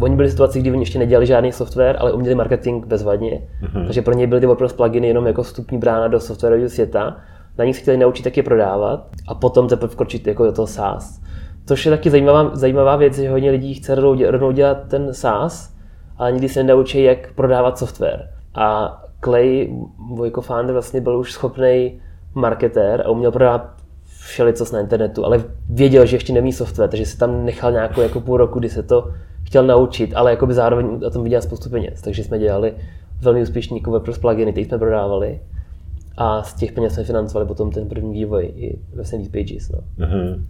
oni 0.00 0.16
byli 0.16 0.28
v 0.28 0.30
situaci, 0.30 0.60
kdy 0.60 0.70
oni 0.70 0.82
ještě 0.82 0.98
nedělali 0.98 1.26
žádný 1.26 1.52
software, 1.52 1.96
ale 2.00 2.12
uměli 2.12 2.34
marketing 2.34 2.86
bezvadně. 2.86 3.42
Mm-hmm. 3.62 3.84
Takže 3.84 4.02
pro 4.02 4.14
ně 4.14 4.26
byly 4.26 4.40
ty 4.40 4.46
WordPress 4.46 4.72
pluginy 4.72 5.08
jenom 5.08 5.26
jako 5.26 5.42
vstupní 5.42 5.78
brána 5.78 6.08
do 6.08 6.20
softwarového 6.20 6.68
světa. 6.68 7.16
Na 7.58 7.64
nich 7.64 7.76
se 7.76 7.82
chtěli 7.82 7.96
naučit, 7.96 8.24
jak 8.24 8.36
je 8.36 8.42
prodávat 8.42 9.08
a 9.28 9.34
potom 9.34 9.68
teprve 9.68 9.92
vkročit 9.92 10.26
jako 10.26 10.44
do 10.44 10.52
toho 10.52 10.66
SaaS. 10.66 11.20
Což 11.66 11.84
je 11.84 11.90
taky 11.90 12.10
zajímavá, 12.10 12.50
zajímavá 12.56 12.96
věc, 12.96 13.16
že 13.16 13.30
hodně 13.30 13.50
lidí 13.50 13.74
chce 13.74 13.94
rovnou 14.30 14.52
dělat 14.52 14.78
ten 14.88 15.14
SaaS, 15.14 15.74
ale 16.18 16.32
nikdy 16.32 16.48
se 16.48 16.62
nenaučí, 16.62 17.02
jak 17.02 17.32
prodávat 17.34 17.78
software. 17.78 18.28
A 18.54 18.98
Clay, 19.24 19.68
můj 19.98 20.30
co-founder, 20.30 20.72
vlastně 20.72 21.00
byl 21.00 21.18
už 21.18 21.32
schopný 21.32 22.00
marketér 22.38 23.02
a 23.06 23.10
uměl 23.10 23.32
prodávat 23.32 23.74
všelicos 24.20 24.72
na 24.72 24.80
internetu, 24.80 25.24
ale 25.24 25.44
věděl, 25.70 26.06
že 26.06 26.16
ještě 26.16 26.32
nemí 26.32 26.52
software, 26.52 26.90
takže 26.90 27.06
si 27.06 27.18
tam 27.18 27.44
nechal 27.44 27.72
nějakou 27.72 28.00
jako 28.00 28.20
půl 28.20 28.36
roku, 28.36 28.58
kdy 28.58 28.68
se 28.68 28.82
to 28.82 29.12
chtěl 29.42 29.66
naučit, 29.66 30.12
ale 30.14 30.30
jako 30.30 30.46
by 30.46 30.54
zároveň 30.54 30.86
o 31.06 31.10
tom 31.10 31.24
viděl 31.24 31.42
spoustu 31.42 31.70
peněz. 31.70 32.02
Takže 32.02 32.24
jsme 32.24 32.38
dělali 32.38 32.74
velmi 33.20 33.42
úspěšný 33.42 33.76
jako 33.76 33.90
WordPress 33.90 34.18
pluginy, 34.18 34.52
ty 34.52 34.64
jsme 34.64 34.78
prodávali 34.78 35.40
a 36.16 36.42
z 36.42 36.54
těch 36.54 36.72
peněz 36.72 36.94
jsme 36.94 37.04
financovali 37.04 37.46
potom 37.46 37.70
ten 37.70 37.88
první 37.88 38.12
vývoj 38.12 38.52
i 38.56 38.78
vlastně 38.94 39.18
Lead 39.18 39.32
Pages. 39.32 39.70
No. 39.70 40.06
Mm-hmm. 40.06 40.42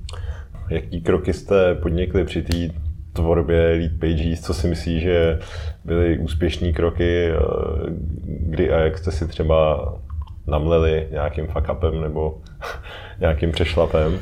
Jaký 0.71 1.01
kroky 1.01 1.33
jste 1.33 1.75
podnikli 1.75 2.25
při 2.25 2.43
té 2.43 2.75
tvorbě 3.13 3.77
Lead 3.79 3.93
Pages? 4.01 4.41
Co 4.41 4.55
si 4.55 4.69
myslíš, 4.69 5.03
že 5.03 5.39
byly 5.85 6.19
úspěšné 6.19 6.73
kroky, 6.73 7.31
kdy 8.25 8.71
a 8.71 8.79
jak 8.79 8.99
jste 8.99 9.11
si 9.11 9.29
třeba 9.29 9.93
namleli 10.49 11.09
nějakým 11.11 11.47
fuck 11.47 11.69
upem 11.77 12.01
nebo 12.01 12.35
nějakým 13.21 13.53
přešlapem. 13.53 14.19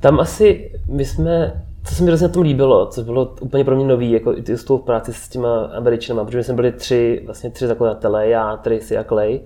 Tam 0.00 0.20
asi 0.20 0.72
my 0.88 1.04
jsme, 1.04 1.62
co 1.84 1.94
se 1.94 2.02
mi 2.02 2.08
hrozně 2.08 2.28
na 2.28 2.34
tom 2.34 2.42
líbilo, 2.42 2.86
co 2.86 3.02
bylo 3.02 3.34
úplně 3.40 3.64
pro 3.64 3.76
mě 3.76 3.84
nový, 3.84 4.10
jako 4.10 4.36
i 4.36 4.42
tu 4.42 4.78
práci 4.78 5.12
s 5.12 5.28
těma 5.28 5.64
Američanama, 5.64 6.24
protože 6.24 6.44
jsme 6.44 6.54
byli 6.54 6.72
tři, 6.72 7.22
vlastně 7.26 7.50
tři 7.50 7.66
zakladatelé, 7.66 8.28
já, 8.28 8.56
Tracy 8.56 8.98
a 8.98 9.04
Clay, 9.04 9.40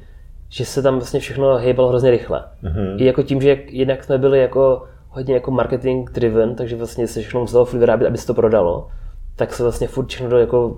že 0.48 0.64
se 0.64 0.82
tam 0.82 0.94
vlastně 0.94 1.20
všechno 1.20 1.56
hejbalo 1.56 1.88
hrozně 1.88 2.10
rychle. 2.10 2.44
Mm-hmm. 2.64 2.96
I 3.02 3.04
jako 3.04 3.22
tím, 3.22 3.40
že 3.40 3.48
jak, 3.48 3.72
jednak 3.72 4.04
jsme 4.04 4.18
byli 4.18 4.38
jako 4.38 4.82
hodně 5.08 5.34
jako 5.34 5.50
marketing 5.50 6.10
driven, 6.10 6.54
takže 6.54 6.76
vlastně 6.76 7.08
se 7.08 7.20
všechno 7.20 7.40
muselo 7.40 7.64
vyrábět, 7.64 8.08
aby 8.08 8.18
se 8.18 8.26
to 8.26 8.34
prodalo 8.34 8.88
tak 9.36 9.54
se 9.54 9.62
vlastně 9.62 9.88
furt 9.88 10.06
všechno 10.06 10.38
jako 10.38 10.76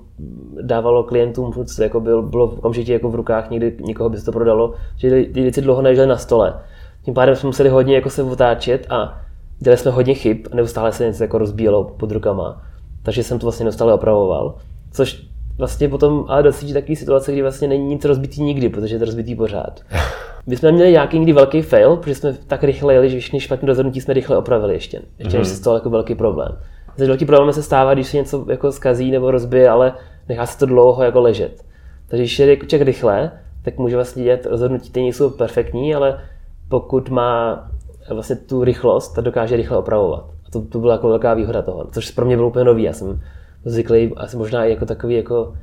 dávalo 0.62 1.02
klientům, 1.02 1.52
furt 1.52 1.68
se 1.68 1.82
jako 1.82 2.00
bylo, 2.00 2.22
bylo 2.22 2.44
okamžitě 2.46 2.92
jako 2.92 3.10
v 3.10 3.14
rukách, 3.14 3.50
někdy 3.50 3.76
nikoho 3.80 4.10
by 4.10 4.18
se 4.18 4.24
to 4.24 4.32
prodalo, 4.32 4.74
že 4.96 5.10
ty 5.10 5.42
věci 5.42 5.62
dlouho 5.62 5.82
nežily 5.82 6.06
na 6.06 6.16
stole. 6.16 6.60
Tím 7.02 7.14
pádem 7.14 7.36
jsme 7.36 7.46
museli 7.46 7.68
hodně 7.68 7.94
jako 7.94 8.10
se 8.10 8.22
otáčet 8.22 8.86
a 8.90 9.20
dělali 9.58 9.78
jsme 9.78 9.90
hodně 9.90 10.14
chyb 10.14 10.46
a 10.52 10.56
neustále 10.56 10.92
se 10.92 11.06
něco 11.06 11.24
jako 11.24 11.38
rozbíjelo 11.38 11.84
pod 11.84 12.12
rukama. 12.12 12.62
Takže 13.02 13.22
jsem 13.22 13.38
to 13.38 13.46
vlastně 13.46 13.64
neustále 13.64 13.94
opravoval. 13.94 14.54
Což 14.92 15.26
vlastně 15.58 15.88
potom 15.88 16.24
ale 16.28 16.42
docítí 16.42 16.72
takový 16.72 16.96
situace, 16.96 17.32
kdy 17.32 17.42
vlastně 17.42 17.68
není 17.68 17.86
nic 17.86 18.04
rozbitý 18.04 18.42
nikdy, 18.42 18.68
protože 18.68 18.94
je 18.94 18.98
to 18.98 19.04
rozbitý 19.04 19.34
pořád. 19.34 19.80
My 20.46 20.56
jsme 20.56 20.72
měli 20.72 20.92
nějaký 20.92 21.18
někdy 21.18 21.32
velký 21.32 21.62
fail, 21.62 21.96
protože 21.96 22.14
jsme 22.14 22.32
tak 22.46 22.64
rychle 22.64 22.94
jeli, 22.94 23.10
že 23.10 23.20
všechny 23.20 23.40
špatné 23.40 23.66
rozhodnutí 23.66 24.00
jsme 24.00 24.14
rychle 24.14 24.36
opravili 24.36 24.74
ještě. 24.74 25.02
Ještě 25.18 25.36
mm-hmm. 25.36 25.38
než 25.38 25.48
se 25.48 25.56
stalo 25.56 25.76
jako 25.76 25.90
velký 25.90 26.14
problém. 26.14 26.58
Teď 26.96 27.08
velký 27.08 27.24
problém 27.24 27.52
se 27.52 27.62
stává, 27.62 27.94
když 27.94 28.06
se 28.06 28.16
něco 28.16 28.46
jako 28.50 28.72
zkazí 28.72 29.10
nebo 29.10 29.30
rozbije, 29.30 29.68
ale 29.68 29.94
nechá 30.28 30.46
se 30.46 30.58
to 30.58 30.66
dlouho 30.66 31.02
jako 31.02 31.20
ležet. 31.20 31.64
Takže 32.08 32.22
když 32.22 32.38
je 32.38 32.56
člověk 32.56 32.82
rychle, 32.86 33.32
tak 33.62 33.78
může 33.78 33.96
vlastně 33.96 34.24
dělat 34.24 34.46
rozhodnutí, 34.46 34.90
které 34.90 35.02
nejsou 35.02 35.30
perfektní, 35.30 35.94
ale 35.94 36.20
pokud 36.68 37.08
má 37.08 37.70
vlastně 38.10 38.36
tu 38.36 38.64
rychlost, 38.64 39.12
tak 39.12 39.24
dokáže 39.24 39.56
rychle 39.56 39.76
opravovat. 39.78 40.24
A 40.46 40.50
to, 40.50 40.60
to 40.62 40.78
byla 40.78 40.92
jako 40.92 41.08
velká 41.08 41.34
výhoda 41.34 41.62
toho, 41.62 41.86
což 41.92 42.10
pro 42.10 42.26
mě 42.26 42.36
bylo 42.36 42.48
úplně 42.48 42.64
nový. 42.64 42.82
Já 42.82 42.92
jsem 42.92 43.20
zvyklý, 43.64 44.12
asi 44.16 44.36
možná 44.36 44.64
i 44.64 44.70
jako 44.70 44.86
takový 44.86 45.14
jako 45.14 45.54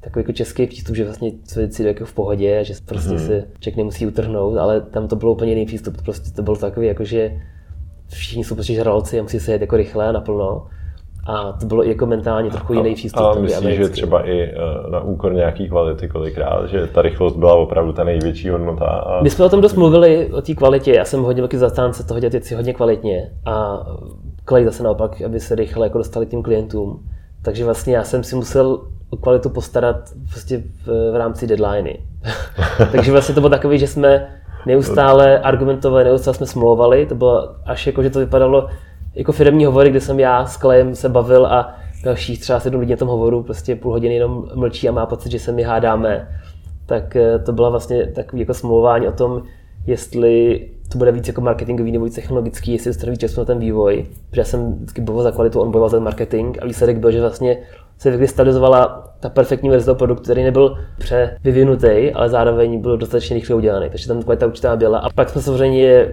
takový 0.00 0.22
jako 0.22 0.32
český 0.32 0.66
přístup, 0.66 0.96
že 0.96 1.04
vlastně 1.04 1.32
co 1.44 1.60
věci 1.60 1.84
jako 1.84 2.04
v 2.04 2.12
pohodě, 2.12 2.64
že 2.64 2.74
prostě 2.84 3.10
mm-hmm. 3.10 3.26
se 3.26 3.44
člověk 3.60 3.76
nemusí 3.76 4.06
utrhnout, 4.06 4.56
ale 4.56 4.80
tam 4.80 5.08
to 5.08 5.16
bylo 5.16 5.32
úplně 5.32 5.52
jiný 5.52 5.66
přístup. 5.66 6.02
Prostě 6.02 6.30
to 6.30 6.42
bylo 6.42 6.56
takový 6.56 6.86
jako, 6.86 7.04
že 7.04 7.40
všichni 8.12 8.44
jsou 8.44 8.54
prostě 8.54 8.74
žralci 8.74 9.20
a 9.20 9.22
musí 9.22 9.40
se 9.40 9.52
jet 9.52 9.60
jako 9.60 9.76
rychle 9.76 10.08
a 10.08 10.12
naplno. 10.12 10.66
A 11.26 11.52
to 11.52 11.66
bylo 11.66 11.82
jako 11.82 12.06
mentálně 12.06 12.50
trochu 12.50 12.74
jiný 12.74 12.94
přístup. 12.94 13.22
A 13.22 13.34
myslíš, 13.34 13.76
že 13.76 13.88
třeba 13.88 14.28
i 14.28 14.42
eh, 14.42 14.54
na 14.90 15.00
úkor 15.00 15.34
nějaký 15.34 15.68
kvality 15.68 16.08
kolikrát, 16.08 16.66
že 16.66 16.86
ta 16.86 17.02
rychlost 17.02 17.36
byla 17.36 17.54
opravdu 17.54 17.92
ta 17.92 18.04
největší 18.04 18.48
hodnota? 18.48 18.86
A... 18.86 19.22
My 19.22 19.30
jsme 19.30 19.44
o 19.44 19.48
tom 19.48 19.60
dost 19.60 19.74
mluvili, 19.74 20.32
o 20.32 20.42
té 20.42 20.54
kvalitě. 20.54 20.94
Já 20.94 21.04
jsem 21.04 21.22
hodně 21.22 21.42
velký 21.42 21.56
zastánce 21.56 22.06
toho 22.06 22.20
dělat 22.20 22.32
věci 22.32 22.54
hodně 22.54 22.74
kvalitně 22.74 23.30
a 23.44 23.86
klej 24.44 24.64
zase 24.64 24.82
naopak, 24.82 25.22
aby 25.22 25.40
se 25.40 25.54
rychle 25.54 25.86
jako 25.86 25.98
dostali 25.98 26.26
tím 26.26 26.42
klientům. 26.42 27.08
Takže 27.42 27.64
vlastně 27.64 27.96
já 27.96 28.04
jsem 28.04 28.24
si 28.24 28.36
musel 28.36 28.80
o 29.10 29.16
kvalitu 29.16 29.50
postarat 29.50 29.96
prostě 30.30 30.62
v, 30.84 31.12
v 31.12 31.16
rámci 31.16 31.46
deadliny. 31.46 31.98
Takže 32.92 33.12
vlastně 33.12 33.34
to 33.34 33.40
bylo 33.40 33.50
takové, 33.50 33.78
že 33.78 33.86
jsme 33.86 34.28
neustále 34.66 35.38
argumentovali, 35.38 36.04
neustále 36.04 36.34
jsme 36.34 36.46
smlouvali, 36.46 37.06
to 37.06 37.14
bylo 37.14 37.48
až 37.66 37.86
jako, 37.86 38.02
že 38.02 38.10
to 38.10 38.18
vypadalo 38.18 38.68
jako 39.14 39.32
firmní 39.32 39.64
hovory, 39.64 39.90
kde 39.90 40.00
jsem 40.00 40.20
já 40.20 40.46
s 40.46 40.56
Klejem 40.56 40.94
se 40.94 41.08
bavil 41.08 41.46
a 41.46 41.74
dalších 42.04 42.40
třeba 42.40 42.60
sedm 42.60 42.80
lidí 42.80 42.90
na 42.90 42.96
tom 42.96 43.08
hovoru 43.08 43.42
prostě 43.42 43.76
půl 43.76 43.92
hodiny 43.92 44.14
jenom 44.14 44.48
mlčí 44.54 44.88
a 44.88 44.92
má 44.92 45.06
pocit, 45.06 45.32
že 45.32 45.38
se 45.38 45.52
mi 45.52 45.62
hádáme. 45.62 46.28
Tak 46.86 47.16
eh, 47.16 47.38
to 47.38 47.52
byla 47.52 47.68
vlastně 47.70 48.06
takový 48.06 48.40
jako 48.40 48.54
smlouvání 48.54 49.08
o 49.08 49.12
tom, 49.12 49.42
jestli 49.86 50.68
to 50.92 50.98
bude 50.98 51.12
víc 51.12 51.28
jako 51.28 51.40
marketingový 51.40 51.92
nebo 51.92 52.04
víc 52.04 52.14
technologický, 52.14 52.72
jestli 52.72 52.90
dostanou 52.90 53.12
víc 53.12 53.36
na 53.36 53.44
ten 53.44 53.58
vývoj. 53.58 54.06
Protože 54.30 54.40
já 54.40 54.44
jsem 54.44 54.74
vždycky 54.74 55.00
bojoval 55.00 55.22
za 55.22 55.30
kvalitu, 55.30 55.60
on 55.60 55.70
bojoval 55.70 55.88
za 55.88 56.00
marketing 56.00 56.58
a 56.62 56.66
výsledek 56.66 56.98
byl, 56.98 57.10
že 57.10 57.20
vlastně 57.20 57.58
se 58.02 58.10
vykrystalizovala 58.10 59.08
ta 59.20 59.28
perfektní 59.28 59.70
verze 59.70 59.86
toho 59.86 59.94
produktu, 59.94 60.22
který 60.22 60.42
nebyl 60.42 60.78
převyvinutý, 60.98 62.12
ale 62.14 62.28
zároveň 62.28 62.80
byl 62.80 62.96
dostatečně 62.96 63.34
rychle 63.34 63.56
udělaný. 63.56 63.90
Takže 63.90 64.08
tam 64.08 64.22
kvalita 64.22 64.46
určitá 64.46 64.76
byla. 64.76 64.98
A 64.98 65.10
pak 65.10 65.30
jsme 65.30 65.42
samozřejmě 65.42 66.08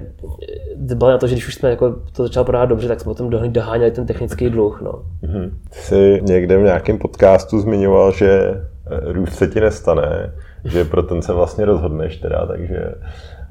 dbali 0.76 1.12
na 1.12 1.18
to, 1.18 1.28
že 1.28 1.36
když 1.36 1.48
už 1.48 1.56
jsme 1.56 1.70
jako 1.70 1.96
to 2.16 2.24
začalo 2.24 2.46
prodávat 2.46 2.66
dobře, 2.66 2.88
tak 2.88 3.00
jsme 3.00 3.10
potom 3.10 3.30
doháněli 3.30 3.92
ten 3.92 4.06
technický 4.06 4.50
dluh. 4.50 4.82
No. 4.82 4.92
Mm-hmm. 5.24 5.52
Jsi 5.72 6.22
někde 6.24 6.58
v 6.58 6.64
nějakém 6.64 6.98
podcastu 6.98 7.60
zmiňoval, 7.60 8.12
že 8.12 8.30
eh, 8.32 9.14
růst 9.14 9.36
se 9.36 9.48
ti 9.48 9.62
nestane, 9.62 10.34
že 10.66 10.86
pro 10.86 11.04
ten 11.04 11.22
se 11.22 11.34
vlastně 11.34 11.66
rozhodneš 11.66 12.18
teda, 12.18 12.46
takže 12.46 12.96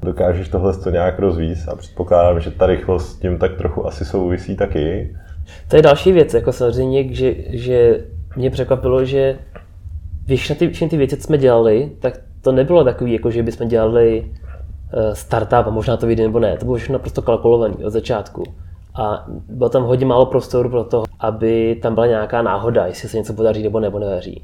dokážeš 0.01 0.49
tohle 0.49 0.77
to 0.77 0.89
nějak 0.89 1.19
rozvíjet 1.19 1.59
a 1.67 1.75
předpokládám, 1.75 2.39
že 2.39 2.51
ta 2.51 2.65
rychlost 2.65 3.09
s 3.09 3.19
tím 3.19 3.37
tak 3.37 3.57
trochu 3.57 3.87
asi 3.87 4.05
souvisí 4.05 4.55
taky. 4.55 5.15
To 5.67 5.75
je 5.75 5.81
další 5.81 6.11
věc, 6.11 6.33
jako 6.33 6.51
samozřejmě, 6.51 7.13
že, 7.13 7.33
že 7.49 8.03
mě 8.35 8.49
překvapilo, 8.49 9.05
že 9.05 9.39
všechny 10.35 10.55
ty, 10.55 10.73
všechny 10.73 10.89
ty 10.89 10.97
věci, 10.97 11.17
co 11.17 11.23
jsme 11.23 11.37
dělali, 11.37 11.91
tak 11.99 12.19
to 12.41 12.51
nebylo 12.51 12.83
takový, 12.83 13.13
jako 13.13 13.31
že 13.31 13.43
bychom 13.43 13.67
dělali 13.67 14.21
uh, 14.21 15.13
startup 15.13 15.67
a 15.67 15.69
možná 15.69 15.97
to 15.97 16.07
vyjde 16.07 16.23
nebo 16.23 16.39
ne. 16.39 16.57
To 16.57 16.65
bylo 16.65 16.77
všechno 16.77 16.93
naprosto 16.93 17.21
kalkulované 17.21 17.75
od 17.85 17.89
začátku. 17.89 18.43
A 18.95 19.25
bylo 19.49 19.69
tam 19.69 19.83
hodně 19.83 20.05
málo 20.05 20.25
prostoru 20.25 20.69
pro 20.69 20.83
to, 20.83 21.03
aby 21.19 21.79
tam 21.81 21.93
byla 21.93 22.07
nějaká 22.07 22.41
náhoda, 22.41 22.85
jestli 22.85 23.09
se 23.09 23.17
něco 23.17 23.33
podaří 23.33 23.63
nebo 23.63 23.79
nebo 23.79 23.99
nedaří. 23.99 24.43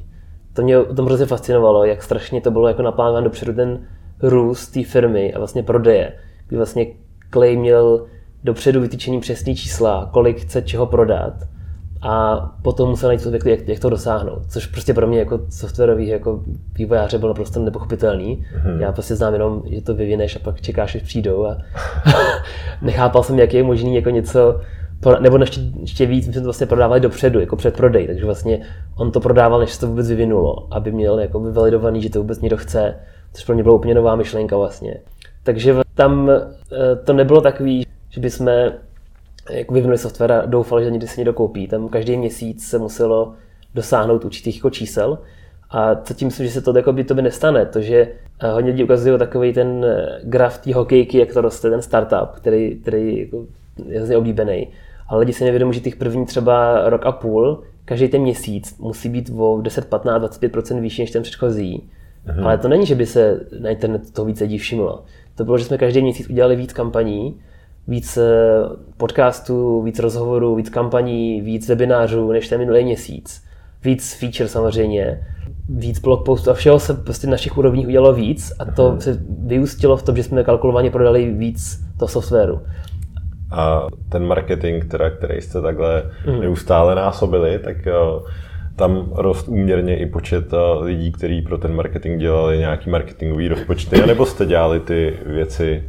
To 0.53 0.61
mě 0.61 0.83
to 0.83 1.03
hrozně 1.03 1.25
fascinovalo, 1.25 1.85
jak 1.85 2.03
strašně 2.03 2.41
to 2.41 2.51
bylo 2.51 2.67
jako 2.67 2.81
naplánované 2.81 3.23
dopředu 3.23 3.53
ten 3.53 3.87
růst 4.21 4.67
té 4.67 4.83
firmy 4.83 5.33
a 5.33 5.37
vlastně 5.37 5.63
prodeje. 5.63 6.13
Kdy 6.47 6.57
vlastně 6.57 6.87
Clay 7.33 7.57
měl 7.57 8.05
dopředu 8.43 8.81
vytýčení 8.81 9.19
přesný 9.19 9.55
čísla, 9.55 10.09
kolik 10.13 10.39
chce 10.39 10.61
čeho 10.61 10.85
prodat 10.85 11.33
a 12.07 12.35
potom 12.61 12.89
musel 12.89 13.09
najít 13.09 13.21
způsob, 13.21 13.45
jak, 13.45 13.67
jak 13.67 13.79
to 13.79 13.89
dosáhnout. 13.89 14.41
Což 14.49 14.65
prostě 14.65 14.93
pro 14.93 15.07
mě 15.07 15.19
jako 15.19 15.39
softwarový 15.49 16.07
jako 16.07 16.43
vývojáře 16.77 17.17
bylo 17.17 17.29
naprosto 17.29 17.59
nepochopitelný. 17.59 18.45
Hmm. 18.51 18.81
Já 18.81 18.91
prostě 18.91 19.15
znám 19.15 19.33
jenom, 19.33 19.63
že 19.65 19.81
to 19.81 19.95
vyvineš 19.95 20.35
a 20.35 20.39
pak 20.39 20.61
čekáš, 20.61 20.95
až 20.95 21.01
přijdou 21.01 21.45
a 21.45 21.57
nechápal 22.81 23.23
jsem, 23.23 23.39
jak 23.39 23.53
je 23.53 23.63
možný 23.63 23.95
jako 23.95 24.09
něco 24.09 24.59
nebo 25.19 25.37
ještě, 25.37 25.61
ještě 25.81 26.05
víc, 26.05 26.27
my 26.27 26.33
jsme 26.33 26.41
to 26.41 26.45
vlastně 26.45 26.67
prodávali 26.67 26.99
dopředu, 26.99 27.39
jako 27.39 27.55
předprodej, 27.55 28.07
takže 28.07 28.25
vlastně 28.25 28.61
on 28.97 29.11
to 29.11 29.19
prodával, 29.19 29.59
než 29.59 29.71
se 29.71 29.79
to 29.79 29.87
vůbec 29.87 30.09
vyvinulo, 30.09 30.67
aby 30.71 30.91
měl 30.91 31.19
jako 31.19 31.39
validovaný, 31.39 32.01
že 32.01 32.09
to 32.09 32.19
vůbec 32.19 32.41
někdo 32.41 32.57
chce, 32.57 32.95
což 33.33 33.45
pro 33.45 33.55
mě 33.55 33.63
byla 33.63 33.75
úplně 33.75 33.93
nová 33.93 34.15
myšlenka 34.15 34.57
vlastně. 34.57 34.97
Takže 35.43 35.75
tam 35.95 36.29
eh, 36.29 36.95
to 37.03 37.13
nebylo 37.13 37.41
takový, 37.41 37.87
že 38.09 38.21
bychom 38.21 38.49
jako 39.49 39.73
vyvinuli 39.73 39.97
software 39.97 40.31
a 40.31 40.45
doufali, 40.45 40.83
že 40.83 40.91
někdy 40.91 41.07
se 41.07 41.21
někdo 41.21 41.33
koupí. 41.33 41.67
Tam 41.67 41.89
každý 41.89 42.17
měsíc 42.17 42.67
se 42.67 42.77
muselo 42.77 43.33
dosáhnout 43.75 44.25
určitých 44.25 44.55
jako 44.55 44.69
čísel. 44.69 45.19
A 45.69 45.93
zatím 45.93 46.27
myslím, 46.27 46.45
že 46.45 46.51
se 46.51 46.61
to, 46.61 46.77
jako 46.77 46.93
by, 46.93 47.03
to 47.03 47.15
by 47.15 47.21
nestane. 47.21 47.65
To, 47.65 47.81
že 47.81 48.07
eh, 48.39 48.51
hodně 48.51 48.71
lidí 48.71 48.83
ukazují 48.83 49.19
takový 49.19 49.53
ten 49.53 49.85
eh, 49.85 50.19
graf 50.23 50.57
té 50.57 50.73
hokejky, 50.73 51.17
jak 51.17 51.33
to 51.33 51.41
roste, 51.41 51.69
ten 51.69 51.81
startup, 51.81 52.29
který, 52.35 52.75
který 52.75 53.19
jako 53.19 53.45
je 53.87 53.97
hrozně 53.97 54.17
oblíbený. 54.17 54.67
Ale 55.07 55.19
lidi 55.19 55.33
si 55.33 55.43
nevědomují, 55.43 55.73
že 55.73 55.81
těch 55.81 55.95
první 55.95 56.25
třeba 56.25 56.89
rok 56.89 57.05
a 57.05 57.11
půl, 57.11 57.63
každý 57.85 58.07
ten 58.07 58.21
měsíc 58.21 58.77
musí 58.79 59.09
být 59.09 59.31
o 59.37 59.61
10, 59.61 59.85
15, 59.85 60.23
25% 60.23 60.81
vyšší 60.81 61.01
než 61.01 61.11
ten 61.11 61.23
předchozí. 61.23 61.89
Mhm. 62.25 62.45
Ale 62.45 62.57
to 62.57 62.67
není, 62.67 62.85
že 62.85 62.95
by 62.95 63.05
se 63.05 63.39
na 63.59 63.69
internetu 63.69 64.11
toho 64.11 64.25
více 64.25 64.43
lidí 64.43 64.57
všimlo. 64.57 65.03
To 65.35 65.45
bylo, 65.45 65.57
že 65.57 65.65
jsme 65.65 65.77
každý 65.77 66.01
měsíc 66.01 66.29
udělali 66.29 66.55
víc 66.55 66.73
kampaní, 66.73 67.39
víc 67.87 68.17
eh, 68.17 68.23
podcastů, 68.97 69.81
víc 69.81 69.99
rozhovorů, 69.99 70.55
víc 70.55 70.69
kampaní, 70.69 71.41
víc 71.41 71.69
webinářů 71.69 72.31
než 72.31 72.47
ten 72.47 72.59
minulý 72.59 72.83
měsíc. 72.83 73.45
Víc 73.83 74.13
feature 74.19 74.47
samozřejmě, 74.47 75.21
víc 75.69 75.99
blog 75.99 76.25
postů 76.25 76.51
a 76.51 76.53
všeho 76.53 76.79
se 76.79 76.93
prostě 76.93 77.27
na 77.27 77.31
našich 77.31 77.57
úrovních 77.57 77.87
udělalo 77.87 78.13
víc 78.13 78.53
a 78.59 78.65
to 78.65 78.91
mhm. 78.91 79.01
se 79.01 79.23
vyústilo 79.45 79.97
v 79.97 80.03
tom, 80.03 80.15
že 80.15 80.23
jsme 80.23 80.43
kalkulovaně 80.43 80.91
prodali 80.91 81.31
víc 81.31 81.79
toho 81.99 82.09
softwaru. 82.09 82.61
A 83.51 83.87
ten 84.09 84.27
marketing, 84.27 84.85
teda, 84.85 85.09
který 85.09 85.41
jste 85.41 85.61
takhle 85.61 86.03
mm. 86.27 86.39
neustále 86.39 86.95
násobili, 86.95 87.59
tak 87.59 87.87
eh, 87.87 87.93
tam 88.75 89.09
rost 89.15 89.47
úměrně 89.47 89.97
i 89.97 90.05
počet 90.05 90.53
eh, 90.53 90.83
lidí, 90.83 91.11
kteří 91.11 91.41
pro 91.41 91.57
ten 91.57 91.75
marketing 91.75 92.19
dělali 92.19 92.57
nějaký 92.57 92.89
marketingový 92.89 93.47
rozpočty, 93.47 94.03
anebo 94.03 94.25
jste 94.25 94.45
dělali 94.45 94.79
ty 94.79 95.17
věci 95.25 95.83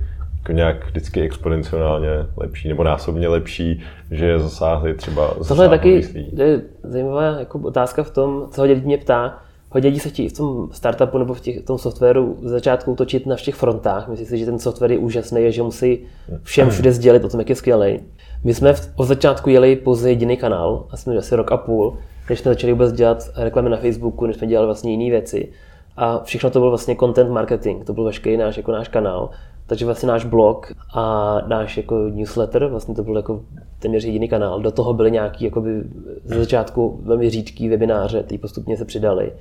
jako 0.47 0.53
nějak 0.53 0.87
vždycky 0.87 1.21
exponenciálně 1.21 2.09
lepší 2.37 2.69
nebo 2.69 2.85
násobně 2.85 3.29
lepší, 3.29 3.83
že 4.11 4.27
je 4.27 4.39
zasáhli 4.39 4.95
třeba 4.95 5.35
Tohle 5.49 5.65
je 5.65 5.69
taky 5.69 6.03
je 6.37 6.63
zajímavá 6.83 7.23
jako 7.23 7.59
otázka 7.59 8.03
v 8.03 8.11
tom, 8.11 8.49
co 8.51 8.61
hodně 8.61 8.75
lidí 8.75 8.87
mě 8.87 8.99
ptá. 8.99 9.39
Hodně 9.71 9.89
lidí 9.89 10.01
se 10.01 10.09
chtějí 10.09 10.29
v 10.29 10.37
tom 10.37 10.69
startupu 10.73 11.19
nebo 11.19 11.35
v, 11.35 11.41
těch, 11.41 11.61
v 11.61 11.65
tom 11.65 11.79
softwaru 11.79 12.37
v 12.43 12.49
začátku 12.49 12.95
točit 12.95 13.27
na 13.27 13.37
všech 13.37 13.55
frontách. 13.55 14.09
Myslí 14.09 14.27
si, 14.27 14.39
že 14.39 14.45
ten 14.45 14.59
software 14.59 14.93
je 14.93 14.99
úžasný 14.99 15.47
a 15.47 15.51
že 15.51 15.63
musí 15.63 15.99
všem 16.43 16.71
všude 16.71 16.93
sdělit 16.93 17.25
o 17.25 17.29
tom, 17.29 17.41
jak 17.41 17.49
je 17.49 17.57
skvělý. 17.57 18.01
My 18.45 18.55
jsme 18.55 18.73
v, 18.73 18.93
od 18.97 19.05
začátku 19.05 19.51
jeli 19.51 19.77
pouze 19.77 20.11
jediný 20.11 20.37
kanál, 20.37 20.87
a 20.91 20.97
jsme 20.97 21.17
asi 21.17 21.37
rok 21.37 21.53
a 21.53 21.57
půl, 21.57 21.99
než 22.31 22.41
jsme 22.41 22.51
začali 22.53 22.73
vůbec 22.73 22.93
dělat 22.93 23.19
reklamy 23.37 23.71
na 23.71 23.77
Facebooku, 23.77 24.27
než 24.27 24.37
jsme 24.37 24.47
dělali 24.47 24.67
vlastně 24.67 24.91
jiné 24.91 25.11
věci. 25.11 25.49
A 25.97 26.21
všechno 26.25 26.51
to 26.51 26.61
byl 26.61 26.69
vlastně 26.69 26.97
content 26.97 27.31
marketing, 27.31 27.85
to 27.85 27.93
byl 27.93 28.05
veškerý 28.05 28.37
náš, 28.37 28.57
jako 28.57 28.73
náš 28.73 28.89
kanál. 28.89 29.31
Takže 29.67 29.85
vlastně 29.85 30.09
náš 30.09 30.25
blog 30.25 30.73
a 30.95 31.37
náš 31.47 31.77
jako 31.77 31.95
newsletter, 31.97 32.67
vlastně 32.67 32.95
to 32.95 33.03
byl 33.03 33.17
jako 33.17 33.43
téměř 33.79 34.05
jediný 34.05 34.29
kanál. 34.29 34.61
Do 34.61 34.71
toho 34.71 34.95
byly 34.95 35.11
nějaký 35.11 35.45
jakoby 35.45 35.83
ze 36.25 36.39
začátku 36.39 37.01
velmi 37.03 37.31
řídký 37.31 37.69
webináře, 37.69 38.23
ty 38.23 38.39
postupně 38.39 38.77
se 38.77 38.85
přidali. 38.85 39.33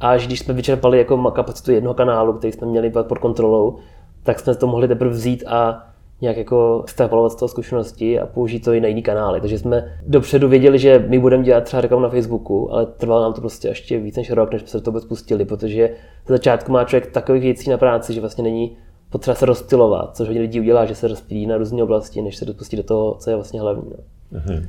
Až 0.00 0.26
když 0.26 0.40
jsme 0.40 0.54
vyčerpali 0.54 0.98
jako 0.98 1.30
kapacitu 1.30 1.72
jednoho 1.72 1.94
kanálu, 1.94 2.32
který 2.32 2.52
jsme 2.52 2.66
měli 2.66 2.90
pod 2.90 3.18
kontrolou, 3.18 3.76
tak 4.22 4.40
jsme 4.40 4.54
to 4.54 4.66
mohli 4.66 4.88
teprve 4.88 5.10
vzít 5.10 5.44
a 5.46 5.84
nějak 6.20 6.36
jako 6.36 6.80
extrapolovat 6.84 7.32
z 7.32 7.36
toho 7.36 7.48
zkušenosti 7.48 8.20
a 8.20 8.26
použít 8.26 8.60
to 8.60 8.72
i 8.72 8.80
na 8.80 8.88
jiný 8.88 9.02
kanály. 9.02 9.40
Takže 9.40 9.58
jsme 9.58 9.98
dopředu 10.06 10.48
věděli, 10.48 10.78
že 10.78 11.04
my 11.08 11.18
budeme 11.18 11.44
dělat 11.44 11.64
třeba 11.64 11.80
reklamu 11.80 12.02
na 12.02 12.08
Facebooku, 12.08 12.72
ale 12.72 12.86
trvalo 12.86 13.22
nám 13.22 13.32
to 13.32 13.40
prostě 13.40 13.68
ještě 13.68 13.98
víc 13.98 14.16
než 14.16 14.30
rok, 14.30 14.52
než 14.52 14.62
jsme 14.62 14.68
se 14.68 14.80
to 14.80 14.90
vůbec 14.90 15.04
pustili, 15.04 15.44
protože 15.44 15.90
z 16.24 16.28
začátku 16.28 16.72
má 16.72 16.84
člověk 16.84 17.12
takových 17.12 17.42
věcí 17.42 17.70
na 17.70 17.78
práci, 17.78 18.14
že 18.14 18.20
vlastně 18.20 18.44
není 18.44 18.76
potřeba 19.10 19.34
se 19.34 19.46
rozptilovat, 19.46 20.16
což 20.16 20.28
hodně 20.28 20.40
lidí 20.42 20.60
udělá, 20.60 20.86
že 20.86 20.94
se 20.94 21.08
rozptýlí 21.08 21.46
na 21.46 21.56
různé 21.56 21.82
oblasti, 21.82 22.22
než 22.22 22.36
se 22.36 22.44
dopustí 22.44 22.76
do 22.76 22.82
toho, 22.82 23.14
co 23.14 23.30
je 23.30 23.36
vlastně 23.36 23.60
hlavní. 23.60 23.92
No. 24.32 24.40
Mm-hmm. 24.40 24.66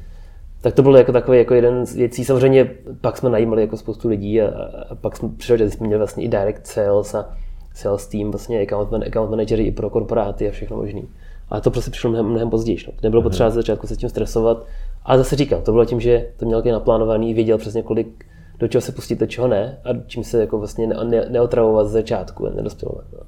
Tak 0.61 0.73
to 0.73 0.81
bylo 0.81 0.97
jako 0.97 1.11
takový 1.11 1.37
jako 1.37 1.53
jeden 1.53 1.85
z 1.85 1.95
věcí. 1.95 2.25
Samozřejmě 2.25 2.71
pak 3.01 3.17
jsme 3.17 3.29
najímali 3.29 3.61
jako 3.61 3.77
spoustu 3.77 4.07
lidí 4.07 4.41
a, 4.41 4.47
a 4.89 4.95
pak 4.95 5.17
jsme 5.17 5.29
přišli, 5.29 5.57
že 5.57 5.69
jsme 5.69 5.87
měli 5.87 5.97
vlastně 5.97 6.23
i 6.23 6.27
direct 6.27 6.67
sales 6.67 7.15
a 7.15 7.37
sales 7.73 8.07
team, 8.07 8.31
vlastně 8.31 8.61
account, 8.61 8.91
man, 8.91 9.03
account 9.03 9.31
managery 9.31 9.63
i 9.63 9.71
pro 9.71 9.89
korporáty 9.89 10.49
a 10.49 10.51
všechno 10.51 10.77
možný. 10.77 11.07
Ale 11.49 11.61
to 11.61 11.71
prostě 11.71 11.91
přišlo 11.91 12.09
mnohem, 12.09 12.25
mnohem 12.25 12.49
později. 12.49 12.77
No. 12.87 12.93
Nebylo 13.03 13.21
potřeba 13.21 13.49
ze 13.49 13.55
začátku 13.55 13.87
se 13.87 13.95
tím 13.95 14.09
stresovat. 14.09 14.65
Ale 15.05 15.17
zase 15.17 15.35
říkám, 15.35 15.61
to 15.61 15.71
bylo 15.71 15.85
tím, 15.85 15.99
že 15.99 16.25
to 16.37 16.45
měl 16.45 16.59
nějaký 16.59 16.71
naplánovaný, 16.71 17.33
věděl 17.33 17.57
přesně 17.57 17.83
kolik, 17.83 18.25
do 18.59 18.67
čeho 18.67 18.81
se 18.81 18.91
pustit, 18.91 19.19
do 19.19 19.27
čeho 19.27 19.47
ne 19.47 19.79
a 19.83 19.89
čím 20.07 20.23
se 20.23 20.41
jako 20.41 20.57
vlastně 20.57 20.87
ne, 20.87 20.95
ne, 21.03 21.25
neotravovat 21.29 21.87
z 21.87 21.91
začátku, 21.91 22.49
nedospělovat. 22.49 23.05
No. 23.13 23.19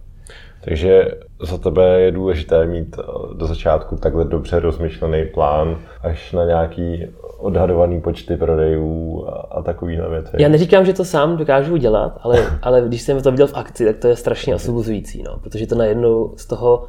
Takže 0.63 1.11
za 1.41 1.57
tebe 1.57 2.01
je 2.01 2.11
důležité 2.11 2.65
mít 2.65 2.95
eh, 2.99 3.03
do 3.33 3.47
začátku 3.47 3.95
takhle 3.95 4.25
dobře 4.25 4.59
rozmyšlený 4.59 5.25
plán, 5.25 5.77
až 6.01 6.31
na 6.31 6.45
nějaký 6.45 7.07
odhadovaný 7.37 8.01
počty 8.01 8.37
prodejů 8.37 9.25
a, 9.27 9.31
a 9.31 9.61
takovýhle 9.61 10.09
věci. 10.09 10.35
Já 10.39 10.49
neříkám, 10.49 10.85
že 10.85 10.93
to 10.93 11.05
sám 11.05 11.37
dokážu 11.37 11.73
udělat, 11.73 12.19
ale, 12.21 12.45
ale 12.61 12.81
když 12.81 13.01
jsem 13.01 13.21
to 13.21 13.31
viděl 13.31 13.47
v 13.47 13.57
akci, 13.57 13.85
tak 13.85 13.97
to 13.97 14.07
je 14.07 14.15
strašně 14.15 14.55
osvobozující, 14.55 15.23
no, 15.23 15.37
protože 15.43 15.67
to 15.67 15.75
najednou 15.75 16.33
z 16.35 16.45
toho 16.45 16.87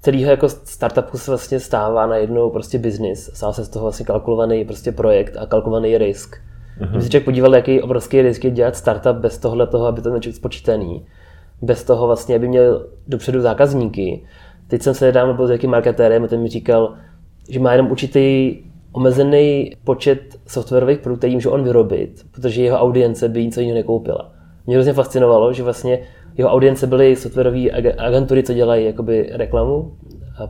celého 0.00 0.30
jako 0.30 0.48
startupu 0.48 1.18
se 1.18 1.30
vlastně 1.30 1.60
stává 1.60 2.06
najednou 2.06 2.50
prostě 2.50 2.78
biznis, 2.78 3.30
stává 3.34 3.52
se 3.52 3.64
z 3.64 3.68
toho 3.68 3.82
vlastně 3.82 4.06
kalkulovaný 4.06 4.64
prostě 4.64 4.92
projekt 4.92 5.36
a 5.36 5.46
kalkulovaný 5.46 5.98
risk. 5.98 6.36
Mm-hmm. 6.80 6.90
Když 6.90 7.04
se 7.04 7.10
člověk 7.10 7.24
podíval, 7.24 7.54
jaký 7.54 7.82
obrovský 7.82 8.22
risk 8.22 8.44
je 8.44 8.50
dělat 8.50 8.76
startup 8.76 9.16
bez 9.16 9.38
tohle 9.38 9.66
toho, 9.66 9.86
aby 9.86 10.02
to 10.02 10.08
člověk 10.08 10.36
spočítaný, 10.36 11.06
bez 11.64 11.84
toho 11.84 12.06
vlastně, 12.06 12.36
aby 12.36 12.48
měl 12.48 12.86
dopředu 13.08 13.40
zákazníky. 13.40 14.24
Teď 14.68 14.82
jsem 14.82 14.94
se 14.94 15.04
nedávno 15.04 15.34
byl 15.34 15.46
s 15.46 15.50
jakým 15.50 15.70
marketérem 15.70 16.24
a 16.24 16.26
ten 16.26 16.40
mi 16.40 16.48
říkal, 16.48 16.94
že 17.48 17.60
má 17.60 17.72
jenom 17.72 17.90
určitý 17.90 18.56
omezený 18.92 19.72
počet 19.84 20.20
softwarových 20.46 20.98
produktů, 20.98 21.18
který 21.18 21.34
může 21.34 21.48
on 21.48 21.64
vyrobit, 21.64 22.26
protože 22.30 22.62
jeho 22.62 22.78
audience 22.78 23.28
by 23.28 23.44
něco 23.44 23.60
jiného 23.60 23.76
nekoupila. 23.78 24.32
Mě 24.66 24.76
hrozně 24.76 24.92
fascinovalo, 24.92 25.52
že 25.52 25.62
vlastně 25.62 25.98
jeho 26.36 26.50
audience 26.50 26.86
byly 26.86 27.16
softwarové 27.16 27.70
agentury, 27.98 28.42
co 28.42 28.54
dělají 28.54 28.86
jakoby 28.86 29.30
reklamu 29.32 29.92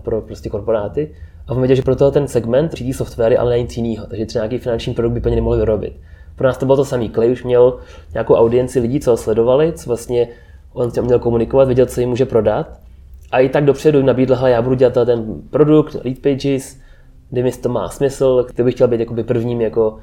pro 0.03 0.21
prostě 0.21 0.49
korporáty. 0.49 1.15
A 1.47 1.53
on 1.53 1.59
věděl, 1.59 1.77
že 1.77 1.83
pro 1.83 1.97
toho 1.97 2.11
ten 2.11 2.29
segment 2.29 2.73
řídí 2.73 2.93
softwary, 2.93 3.37
ale 3.37 3.61
nic 3.61 3.77
jiného. 3.77 4.07
Takže 4.07 4.27
třeba 4.27 4.45
nějaký 4.45 4.59
finanční 4.59 4.95
produkt 4.95 5.13
by 5.13 5.21
plně 5.21 5.37
nemohl 5.37 5.57
vyrobit. 5.57 5.93
Pro 6.37 6.47
nás 6.47 6.59
to 6.59 6.67
bylo 6.67 6.77
to 6.77 6.85
samé. 6.85 7.09
Clay 7.09 7.33
už 7.33 7.45
měl 7.45 7.79
nějakou 8.13 8.35
audienci 8.35 8.81
lidí, 8.81 9.01
co 9.01 9.11
ho 9.11 9.17
sledovali, 9.17 9.73
co 9.73 9.91
vlastně 9.91 10.29
on 10.75 10.91
měl 11.03 11.19
komunikovat, 11.19 11.65
věděl, 11.65 11.87
co 11.87 12.01
jim 12.01 12.09
může 12.09 12.27
prodat. 12.27 12.67
A 13.33 13.39
i 13.39 13.49
tak 13.49 13.65
dopředu 13.65 14.03
nabídl, 14.03 14.35
já 14.45 14.63
budu 14.63 14.75
dělat 14.75 14.95
ten 14.95 15.43
produkt, 15.51 15.97
lead 16.05 16.19
pages, 16.19 16.81
kdy 17.31 17.43
mi 17.43 17.53
to 17.53 17.69
má 17.69 17.89
smysl, 17.89 18.47
kdo 18.55 18.65
bych 18.65 18.75
chtěl 18.75 18.89
být 18.89 19.01
jakoby 19.01 19.25
prvním 19.25 19.61
jako 19.61 19.99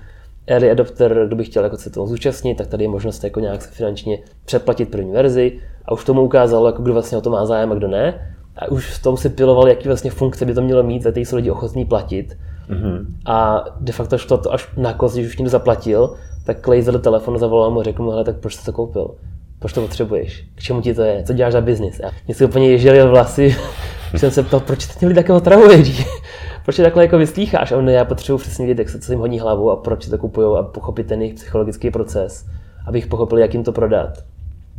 early 0.47 0.71
adopter, 0.71 1.23
kdo 1.27 1.35
by 1.35 1.43
chtěl 1.43 1.63
jako 1.63 1.77
se 1.77 1.89
toho 1.89 2.07
zúčastnit, 2.07 2.57
tak 2.57 2.67
tady 2.67 2.83
je 2.83 2.87
možnost 2.87 3.23
jako 3.23 3.39
nějak 3.39 3.61
se 3.61 3.71
finančně 3.71 4.19
přeplatit 4.45 4.91
první 4.91 5.11
verzi 5.11 5.59
a 5.85 5.91
už 5.91 6.05
tomu 6.05 6.21
ukázal, 6.21 6.65
jako 6.65 6.83
kdo 6.83 6.93
vlastně 6.93 7.17
o 7.17 7.21
to 7.21 7.29
má 7.29 7.45
zájem 7.45 7.71
a 7.71 7.75
kdo 7.75 7.87
ne. 7.87 8.35
A 8.57 8.71
už 8.71 8.89
v 8.89 9.03
tom 9.03 9.17
si 9.17 9.29
piloval, 9.29 9.67
jaký 9.67 9.87
vlastně 9.87 10.11
funkce 10.11 10.45
by 10.45 10.53
to 10.53 10.61
mělo 10.61 10.83
mít, 10.83 11.03
za 11.03 11.11
ty 11.11 11.19
jsou 11.19 11.35
lidi 11.35 11.51
ochotní 11.51 11.85
platit. 11.85 12.37
Mm-hmm. 12.69 13.05
A 13.25 13.65
de 13.79 13.93
facto 13.93 14.17
šlo 14.17 14.37
to 14.37 14.53
až 14.53 14.69
na 14.77 14.93
kost, 14.93 15.15
když 15.15 15.27
už 15.27 15.37
někdo 15.37 15.49
zaplatil, 15.49 16.15
tak 16.45 16.61
Clay 16.61 16.81
zvedl 16.81 16.99
telefon, 16.99 17.39
zavolal 17.39 17.71
mu 17.71 17.79
a 17.79 17.83
řekl 17.83 18.03
mu, 18.03 18.11
hele, 18.11 18.23
tak 18.23 18.37
proč 18.37 18.55
jsi 18.55 18.65
to 18.65 18.73
koupil? 18.73 19.15
Proč 19.61 19.73
to 19.73 19.81
potřebuješ? 19.81 20.45
K 20.55 20.61
čemu 20.61 20.81
ti 20.81 20.93
to 20.93 21.01
je? 21.01 21.23
Co 21.23 21.33
děláš 21.33 21.53
za 21.53 21.61
biznis? 21.61 21.99
A 21.99 22.11
mě 22.27 22.35
se 22.35 22.45
úplně 22.45 22.69
ježili 22.69 23.07
vlasy, 23.07 23.55
jsem 24.15 24.31
se 24.31 24.43
ptal, 24.43 24.59
proč 24.59 24.85
ty 24.85 25.05
lidi 25.05 25.15
také 25.15 25.33
otravuješ? 25.33 26.07
proč 26.65 26.77
je 26.77 26.83
takhle 26.83 27.03
jako 27.03 27.17
vyslýcháš? 27.17 27.71
A 27.71 27.77
on, 27.77 27.89
já 27.89 28.05
potřebuji 28.05 28.37
přesně 28.37 28.65
vědět, 28.65 28.89
se 28.89 28.99
co 28.99 29.11
jim 29.11 29.19
hodí 29.19 29.39
hlavu 29.39 29.71
a 29.71 29.75
proč 29.75 30.05
to 30.07 30.17
kupují 30.17 30.57
a 30.59 30.63
pochopit 30.63 31.07
ten 31.07 31.21
jejich 31.21 31.35
psychologický 31.35 31.91
proces, 31.91 32.49
abych 32.87 33.07
pochopil, 33.07 33.37
jak 33.37 33.53
jim 33.53 33.63
to 33.63 33.71
prodat 33.71 34.23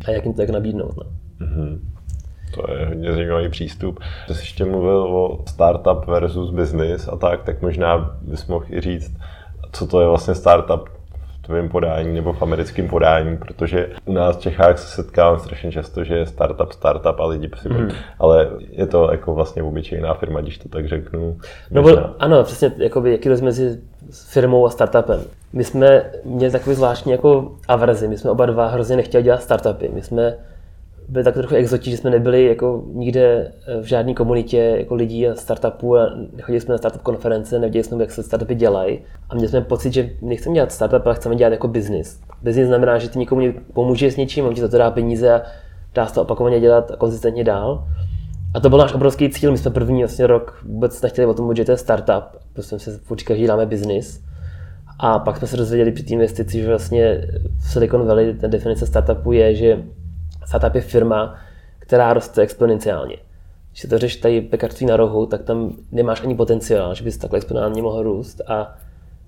a 0.06 0.10
jak 0.10 0.24
jim 0.24 0.34
to 0.34 0.40
jak 0.40 0.50
nabídnout. 0.50 0.96
No. 0.96 1.04
Mm-hmm. 1.46 1.78
To 2.54 2.72
je 2.72 2.86
hodně 2.86 3.12
zajímavý 3.12 3.48
přístup. 3.48 4.00
Když 4.26 4.36
jsi 4.36 4.42
ještě 4.42 4.64
mluvil 4.64 4.98
o 4.98 5.38
startup 5.48 6.06
versus 6.06 6.50
business 6.50 7.08
a 7.08 7.16
tak, 7.16 7.42
tak 7.42 7.62
možná 7.62 8.18
bys 8.22 8.46
mohl 8.46 8.64
i 8.70 8.80
říct, 8.80 9.16
co 9.72 9.86
to 9.86 10.00
je 10.00 10.08
vlastně 10.08 10.34
startup 10.34 10.88
tvém 11.46 11.68
podání 11.68 12.14
nebo 12.14 12.32
v 12.32 12.42
americkém 12.42 12.88
podání, 12.88 13.36
protože 13.36 13.88
u 14.04 14.12
nás 14.12 14.36
v 14.36 14.40
Čechách 14.40 14.78
se 14.78 15.02
setkávám 15.02 15.38
strašně 15.38 15.72
často, 15.72 16.04
že 16.04 16.14
je 16.14 16.26
startup, 16.26 16.72
startup 16.72 17.20
a 17.20 17.26
lidi 17.26 17.50
si 17.62 17.68
mm. 17.68 17.88
ale 18.18 18.50
je 18.70 18.86
to 18.86 19.12
jako 19.12 19.34
vlastně 19.34 19.62
obyčejná 19.62 20.14
firma, 20.14 20.40
když 20.40 20.58
to 20.58 20.68
tak 20.68 20.88
řeknu. 20.88 21.36
No, 21.70 21.82
bo, 21.82 21.98
ano, 22.18 22.44
přesně, 22.44 22.72
jakoby, 22.76 23.12
jaký 23.12 23.28
rozdíl 23.28 23.44
mezi 23.44 23.78
firmou 24.10 24.66
a 24.66 24.70
startupem. 24.70 25.20
My 25.52 25.64
jsme 25.64 26.10
měli 26.24 26.52
takový 26.52 26.76
zvláštní 26.76 27.12
jako 27.12 27.52
averzi, 27.68 28.08
my 28.08 28.18
jsme 28.18 28.30
oba 28.30 28.46
dva 28.46 28.68
hrozně 28.68 28.96
nechtěli 28.96 29.24
dělat 29.24 29.42
startupy. 29.42 29.88
My 29.94 30.02
jsme 30.02 30.36
byli 31.12 31.24
tak 31.24 31.34
trochu 31.34 31.54
exotí, 31.54 31.90
že 31.90 31.96
jsme 31.96 32.10
nebyli 32.10 32.44
jako 32.44 32.84
nikde 32.92 33.52
eh, 33.66 33.80
v 33.80 33.84
žádné 33.84 34.14
komunitě 34.14 34.58
jako 34.58 34.94
lidí 34.94 35.28
a 35.28 35.34
startupů 35.34 35.96
a 35.96 36.10
nechodili 36.36 36.60
jsme 36.60 36.72
na 36.72 36.78
startup 36.78 37.02
konference, 37.02 37.54
nevěděli 37.54 37.84
jsme, 37.84 38.02
jak 38.02 38.10
se 38.10 38.22
startupy 38.22 38.54
dělají. 38.54 38.98
A 39.28 39.34
měli 39.34 39.48
jsme 39.48 39.60
pocit, 39.60 39.92
že 39.92 40.10
nechceme 40.22 40.54
dělat 40.54 40.72
startup, 40.72 41.06
ale 41.06 41.14
chceme 41.14 41.36
dělat 41.36 41.50
jako 41.50 41.68
business. 41.68 42.20
Business 42.42 42.68
znamená, 42.68 42.98
že 42.98 43.08
ty 43.08 43.18
někomu 43.18 43.52
pomůže 43.72 44.10
s 44.10 44.16
něčím, 44.16 44.44
on 44.44 44.54
ti 44.54 44.60
za 44.60 44.68
to 44.68 44.78
dá 44.78 44.90
peníze 44.90 45.32
a 45.32 45.42
dá 45.94 46.06
se 46.06 46.14
to 46.14 46.22
opakovaně 46.22 46.60
dělat 46.60 46.90
a 46.90 46.96
konzistentně 46.96 47.44
dál. 47.44 47.84
A 48.54 48.60
to 48.60 48.68
byl 48.68 48.78
náš 48.78 48.94
obrovský 48.94 49.30
cíl. 49.30 49.52
My 49.52 49.58
jsme 49.58 49.70
první 49.70 50.02
vlastně 50.02 50.26
rok 50.26 50.62
vůbec 50.66 51.02
nechtěli 51.02 51.26
o 51.26 51.34
tom 51.34 51.54
že 51.54 51.64
to 51.64 51.70
je 51.70 51.76
startup. 51.76 52.24
Prostě 52.52 52.78
jsme 52.78 52.94
se 52.94 53.00
říkali, 53.16 53.38
že 53.38 53.44
děláme 53.44 53.66
business. 53.66 54.20
A 54.98 55.18
pak 55.18 55.36
jsme 55.36 55.46
se 55.46 55.56
dozvěděli 55.56 55.92
při 55.92 56.02
té 56.02 56.12
investici, 56.12 56.60
že 56.60 56.68
vlastně 56.68 57.20
v 57.58 57.68
Silicon 57.72 58.06
Valley 58.06 58.34
ta 58.34 58.46
definice 58.46 58.86
startupu 58.86 59.32
je, 59.32 59.54
že 59.54 59.82
startup 60.46 60.74
je 60.74 60.80
firma, 60.80 61.34
která 61.78 62.12
roste 62.12 62.42
exponenciálně. 62.42 63.16
Když 63.70 63.80
se 63.80 63.88
to 63.88 63.98
řeš 63.98 64.16
tady 64.16 64.40
pekarství 64.40 64.86
na 64.86 64.96
rohu, 64.96 65.26
tak 65.26 65.42
tam 65.42 65.76
nemáš 65.92 66.22
ani 66.22 66.34
potenciál, 66.34 66.94
že 66.94 67.04
bys 67.04 67.18
takhle 67.18 67.36
exponenciálně 67.36 67.82
mohl 67.82 68.02
růst. 68.02 68.40
A 68.46 68.76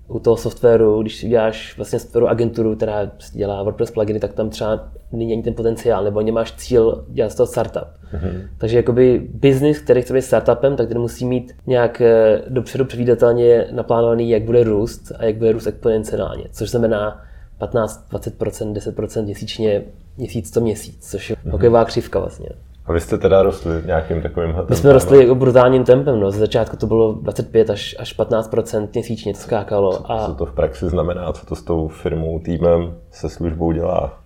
u 0.07 0.19
toho 0.19 0.37
softwaru, 0.37 1.01
když 1.01 1.15
si 1.15 1.27
děláš 1.27 1.77
vlastně 1.77 1.99
softwaru 1.99 2.27
agenturu, 2.27 2.75
která 2.75 3.11
dělá 3.31 3.63
WordPress 3.63 3.91
pluginy, 3.91 4.19
tak 4.19 4.33
tam 4.33 4.49
třeba 4.49 4.87
není 5.11 5.33
ani 5.33 5.43
ten 5.43 5.53
potenciál, 5.53 6.03
nebo 6.03 6.21
nemáš 6.21 6.51
cíl 6.51 7.05
dělat 7.09 7.31
z 7.31 7.35
toho 7.35 7.47
startup. 7.47 7.87
Mm-hmm. 8.13 8.47
Takže 8.57 8.77
jakoby 8.77 9.27
business, 9.33 9.79
který 9.79 10.01
chce 10.01 10.13
být 10.13 10.21
startupem, 10.21 10.75
tak 10.75 10.87
ten 10.87 10.99
musí 10.99 11.25
mít 11.25 11.53
nějak 11.67 12.01
eh, 12.01 12.41
dopředu 12.49 12.85
předvídatelně 12.85 13.67
naplánovaný, 13.71 14.29
jak 14.29 14.43
bude 14.43 14.63
růst 14.63 15.11
a 15.19 15.25
jak 15.25 15.35
bude 15.35 15.51
růst 15.51 15.67
exponenciálně, 15.67 16.43
což 16.51 16.69
znamená 16.69 17.24
15, 17.57 18.11
20%, 18.11 18.73
10% 18.73 19.23
měsíčně, 19.23 19.83
měsíc 20.17 20.51
to 20.51 20.61
měsíc, 20.61 21.11
což 21.11 21.29
je 21.29 21.35
mm-hmm. 21.35 21.51
hokejová 21.51 21.85
křivka 21.85 22.19
vlastně. 22.19 22.49
A 22.85 22.93
vy 22.93 23.01
jste 23.01 23.17
teda 23.17 23.43
rostli 23.43 23.71
nějakým 23.85 24.21
takovým 24.21 24.49
tempem? 24.49 24.65
My 24.69 24.75
jsme 24.75 24.93
rostli 24.93 25.19
jako 25.19 25.35
brutálním 25.35 25.83
tempem. 25.83 26.19
No. 26.19 26.31
Ze 26.31 26.39
začátku 26.39 26.77
to 26.77 26.87
bylo 26.87 27.13
25 27.13 27.69
až, 27.69 27.95
až 27.99 28.19
15% 28.19 28.87
měsíčně 28.93 29.33
to 29.33 29.39
skákalo. 29.39 30.11
A... 30.11 30.25
Co 30.25 30.35
to 30.35 30.45
v 30.45 30.53
praxi 30.53 30.89
znamená? 30.89 31.33
Co 31.33 31.45
to 31.45 31.55
s 31.55 31.61
tou 31.63 31.87
firmou, 31.87 32.39
týmem, 32.39 32.95
se 33.11 33.29
službou 33.29 33.71
dělá? 33.71 34.19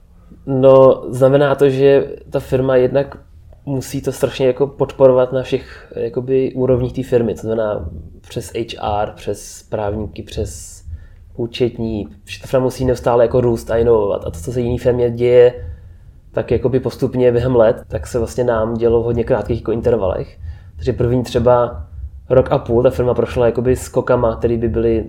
No, 0.45 1.03
znamená 1.09 1.55
to, 1.55 1.69
že 1.69 2.11
ta 2.29 2.39
firma 2.39 2.75
jednak 2.75 3.17
musí 3.65 4.01
to 4.01 4.11
strašně 4.11 4.47
jako 4.47 4.67
podporovat 4.67 5.31
na 5.31 5.43
všech 5.43 5.93
jakoby, 5.95 6.53
úrovních 6.53 6.93
té 6.93 7.03
firmy. 7.03 7.33
To 7.33 7.41
znamená 7.41 7.89
přes 8.21 8.53
HR, 8.53 9.11
přes 9.15 9.63
právníky, 9.69 10.23
přes 10.23 10.78
účetní. 11.39 12.07
Ta 12.41 12.47
firma 12.47 12.63
musí 12.63 12.85
neustále 12.85 13.23
jako 13.23 13.41
růst 13.41 13.71
a 13.71 13.77
inovovat. 13.77 14.21
A 14.25 14.31
to, 14.31 14.39
co 14.39 14.51
se 14.51 14.61
jiný 14.61 14.77
firmě 14.77 15.11
děje, 15.11 15.65
tak 16.31 16.51
jakoby 16.51 16.79
postupně 16.79 17.31
během 17.31 17.55
let, 17.55 17.83
tak 17.87 18.07
se 18.07 18.17
vlastně 18.17 18.43
nám 18.43 18.73
dělo 18.73 19.01
v 19.01 19.05
hodně 19.05 19.23
krátkých 19.23 19.59
jako 19.59 19.71
intervalech. 19.71 20.39
Takže 20.75 20.93
první 20.93 21.23
třeba 21.23 21.85
rok 22.29 22.51
a 22.51 22.57
půl 22.57 22.83
ta 22.83 22.89
firma 22.89 23.13
prošla 23.13 23.45
jakoby 23.45 23.75
skokama, 23.75 24.35
které 24.35 24.57
by 24.57 24.67
byly 24.67 25.05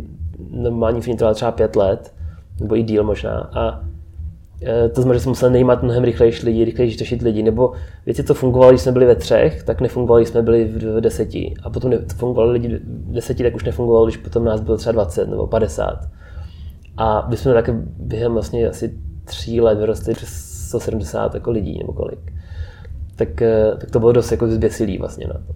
normální 0.51 1.01
firmě 1.01 1.35
třeba 1.35 1.53
pět 1.53 1.77
let, 1.77 2.15
nebo 2.61 2.77
i 2.77 2.83
díl 2.83 3.05
možná. 3.05 3.51
A 3.53 3.81
to 4.95 5.01
znamená, 5.03 5.15
že 5.15 5.21
jsme 5.21 5.31
museli 5.31 5.53
najímat 5.53 5.83
mnohem 5.83 6.05
rychlejší 6.05 6.47
lidi, 6.47 6.65
rychlejší 6.65 6.99
řešit 6.99 7.23
lidi, 7.23 7.43
nebo 7.43 7.73
věci, 8.07 8.25
co 8.25 8.35
fungovaly, 8.35 8.73
když 8.73 8.83
jsme 8.83 8.93
byli 8.93 9.07
ve 9.07 9.15
třech, 9.15 9.63
tak 9.63 9.81
nefungovaly, 9.81 10.27
jsme 10.27 10.43
byli 10.43 10.65
v 10.65 11.01
deseti. 11.01 11.55
A 11.63 11.71
potom 11.71 11.91
to 11.91 12.15
fungovali 12.17 12.53
lidi 12.53 12.69
v 12.69 13.13
deseti, 13.13 13.43
tak 13.43 13.55
už 13.55 13.65
nefungovalo, 13.65 14.07
když 14.07 14.17
potom 14.17 14.45
nás 14.45 14.61
bylo 14.61 14.77
třeba 14.77 14.93
20 14.93 15.29
nebo 15.29 15.47
50. 15.47 16.09
A 16.97 17.27
my 17.29 17.37
jsme 17.37 17.55
také 17.55 17.73
během 17.99 18.33
vlastně 18.33 18.69
asi 18.69 18.95
tří 19.25 19.61
let 19.61 19.79
vyrostli 19.79 20.15
přes 20.15 20.29
170 20.69 21.35
jako 21.35 21.51
lidí 21.51 21.79
nebo 21.79 21.93
kolik. 21.93 22.33
Tak, 23.17 23.43
eh, 23.43 23.73
tak 23.81 23.91
to 23.91 23.99
bylo 23.99 24.13
dost 24.13 24.31
jako 24.31 24.49
zběsilý 24.49 24.99
vlastně 24.99 25.27
na 25.27 25.35
to. 25.35 25.53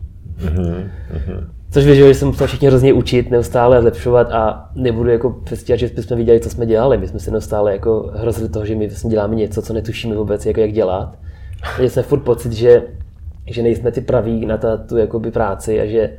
Mm-hmm. 0.47 0.89
Což 1.75 1.85
věděl, 1.85 2.09
že 2.09 2.15
jsem 2.15 2.29
musel 2.29 2.47
všichni 2.47 2.69
hrozně 2.69 2.93
učit, 2.93 3.31
neustále 3.31 3.81
zlepšovat 3.81 4.33
a 4.33 4.71
nebudu 4.75 5.11
jako 5.11 5.31
přestěhat, 5.31 5.81
že 5.81 5.89
jsme 5.89 6.17
viděli, 6.17 6.41
co 6.41 6.51
jsme 6.51 6.67
dělali. 6.67 6.99
My 6.99 7.09
jsme 7.09 7.19
se 7.19 7.31
neustále 7.31 7.73
jako 7.73 8.11
hrozili 8.15 8.49
toho, 8.49 8.67
že 8.67 8.75
my 8.75 8.87
vlastně 8.89 9.11
děláme 9.11 9.35
něco, 9.35 9.63
co 9.63 9.73
netušíme 9.73 10.17
vůbec, 10.17 10.47
jako 10.47 10.61
jak 10.61 10.73
dělat. 10.73 11.19
Měli 11.77 11.91
jsme 11.91 12.03
furt 12.03 12.21
pocit, 12.21 12.53
že, 12.53 12.83
že 13.47 13.63
nejsme 13.63 13.93
ty 13.93 14.01
praví 14.01 14.47
na 14.47 14.57
ta, 14.57 14.77
tu 14.77 14.97
jakoby 14.97 15.31
práci 15.31 15.81
a 15.81 15.87
že 15.87 16.11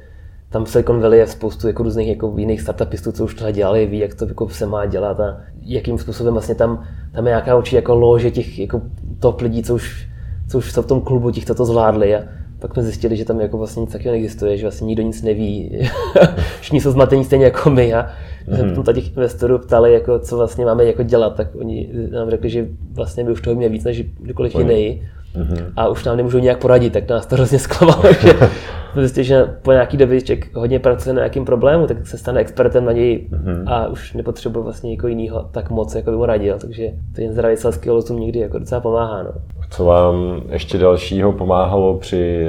tam 0.50 0.66
v 0.66 0.70
Silicon 0.70 1.02
Valley 1.02 1.20
je 1.20 1.28
spoustu 1.28 1.68
jako 1.68 1.84
různých 1.84 2.08
jako 2.08 2.34
jiných 2.38 2.62
startupistů, 2.62 3.12
co 3.12 3.24
už 3.24 3.36
tohle 3.36 3.54
dělali, 3.54 3.86
ví, 3.86 4.00
jak 4.00 4.16
to 4.16 4.28
jako 4.28 4.50
se 4.50 4.66
má 4.66 4.86
dělat 4.86 5.20
a 5.20 5.42
jakým 5.62 5.98
způsobem 5.98 6.34
vlastně 6.34 6.56
tam, 6.56 6.84
tam 7.14 7.26
je 7.26 7.32
nějaká 7.32 7.56
určitě 7.56 7.76
jako 7.76 7.96
lože 7.96 8.32
těch 8.32 8.60
jako 8.60 8.82
top 9.20 9.42
lidí, 9.42 9.64
co 9.64 9.76
už 9.76 10.08
co 10.48 10.58
už 10.58 10.72
jsou 10.72 10.82
v 10.82 10.88
tom 10.88 11.02
klubu, 11.02 11.32
těch, 11.32 11.46
co 11.46 11.56
to 11.56 11.66
zvládli 11.66 12.16
a 12.16 12.22
pak 12.68 12.74
jsme 12.74 12.84
zjistili, 12.84 13.18
že 13.18 13.26
tam 13.26 13.42
jako 13.42 13.58
vlastně 13.58 13.82
nic 13.82 13.92
takového 13.92 14.12
neexistuje, 14.12 14.58
že 14.58 14.64
vlastně 14.64 14.86
nikdo 14.86 15.04
nic 15.04 15.22
neví. 15.22 15.80
Všichni 16.60 16.82
jsou 16.82 16.92
zmatení 16.92 17.26
stejně 17.26 17.46
jako 17.46 17.70
my 17.70 17.94
a 17.94 18.10
my 18.48 18.58
jsme 18.58 18.68
mm-hmm. 18.68 18.94
těch 18.94 19.10
investorů 19.12 19.60
ptali, 19.60 19.94
jako, 19.94 20.20
co 20.20 20.38
vlastně 20.38 20.66
máme 20.66 20.86
jako 20.86 21.04
dělat, 21.04 21.36
tak 21.36 21.48
oni 21.56 21.90
nám 22.12 22.30
řekli, 22.30 22.50
že 22.50 22.68
vlastně 22.94 23.24
by 23.24 23.32
už 23.32 23.42
toho 23.42 23.56
měli 23.56 23.74
víc 23.74 23.84
než 23.84 24.02
kdokoliv 24.02 24.56
jiný. 24.56 25.04
Mm-hmm. 25.36 25.66
A 25.76 25.88
už 25.88 26.04
nám 26.04 26.18
nemůžou 26.18 26.40
nějak 26.40 26.58
poradit, 26.58 26.94
tak 26.94 27.10
nás 27.10 27.26
to 27.26 27.36
hrozně 27.36 27.60
zklamalo, 27.66 28.14
že 28.14 28.34
zjistili, 29.02 29.24
že 29.24 29.46
po 29.62 29.72
nějaký 29.72 29.98
době 29.98 30.22
člověk 30.22 30.56
hodně 30.56 30.80
pracuje 30.80 31.14
na 31.14 31.20
nějakým 31.20 31.46
problému, 31.46 31.88
tak 31.88 32.08
se 32.08 32.18
stane 32.18 32.40
expertem 32.40 32.86
na 32.86 32.92
něj 32.92 33.28
mm-hmm. 33.32 33.64
a 33.66 33.88
už 33.88 34.14
nepotřebuje 34.14 34.64
vlastně 34.64 34.90
někoho 34.90 35.10
jiného 35.10 35.50
tak 35.52 35.70
moc, 35.70 35.96
jako 35.96 36.12
by 36.12 36.18
mu 36.18 36.26
radil. 36.26 36.58
Takže 36.60 36.84
to 37.16 37.22
jen 37.22 37.34
zdravý 37.34 37.58
selský 37.58 37.90
rozum 37.90 38.20
někdy 38.20 38.40
jako 38.40 38.60
docela 38.60 38.82
pomáhá. 38.82 39.24
No. 39.24 39.32
Co 39.70 39.86
vám 39.86 40.42
ještě 40.50 40.78
dalšího 40.78 41.32
pomáhalo 41.32 41.98
při 41.98 42.48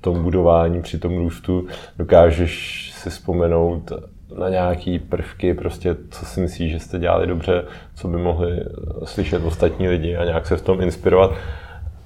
tom 0.00 0.22
budování, 0.22 0.82
při 0.82 0.98
tom 0.98 1.16
růstu? 1.16 1.66
Dokážeš 1.98 2.92
si 2.94 3.10
vzpomenout 3.10 3.92
na 4.38 4.48
nějaký 4.48 4.98
prvky, 4.98 5.54
prostě 5.54 5.96
co 6.10 6.24
si 6.24 6.40
myslíš, 6.40 6.72
že 6.72 6.78
jste 6.78 6.98
dělali 6.98 7.26
dobře, 7.26 7.64
co 7.94 8.08
by 8.08 8.16
mohli 8.16 8.60
slyšet 9.04 9.44
ostatní 9.44 9.88
lidi 9.88 10.16
a 10.16 10.24
nějak 10.24 10.46
se 10.46 10.56
v 10.56 10.62
tom 10.62 10.80
inspirovat. 10.80 11.30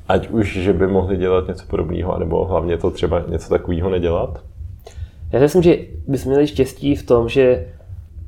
Ať 0.09 0.29
už, 0.29 0.57
že 0.57 0.73
by 0.73 0.87
mohli 0.87 1.17
dělat 1.17 1.49
něco 1.49 1.67
podobného, 1.67 2.15
anebo 2.15 2.45
hlavně 2.45 2.79
to 2.79 2.91
třeba 2.91 3.23
něco 3.29 3.49
takového 3.49 3.91
nedělat? 3.91 4.39
Já 5.33 5.39
si 5.39 5.43
myslím, 5.43 5.63
že 5.63 5.79
bychom 6.09 6.31
měli 6.31 6.47
štěstí 6.47 6.97
v 6.97 7.07
tom, 7.07 7.29
že 7.29 7.67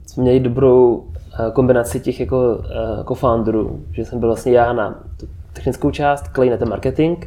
jsme 0.07 0.23
měli 0.23 0.41
dobrou 0.41 1.05
eh, 1.35 1.51
kombinaci 1.53 2.01
těch 2.01 2.21
jako, 2.21 2.61
eh, 2.71 2.99
jako 2.99 3.15
founderů, 3.15 3.81
že 3.93 4.05
jsem 4.05 4.21
byl 4.21 4.29
vlastně 4.29 4.53
já 4.53 4.73
na 4.73 5.05
technickou 5.53 5.91
část, 5.91 6.29
Clay 6.35 6.51
na 6.51 6.57
ten 6.57 6.69
marketing 6.69 7.19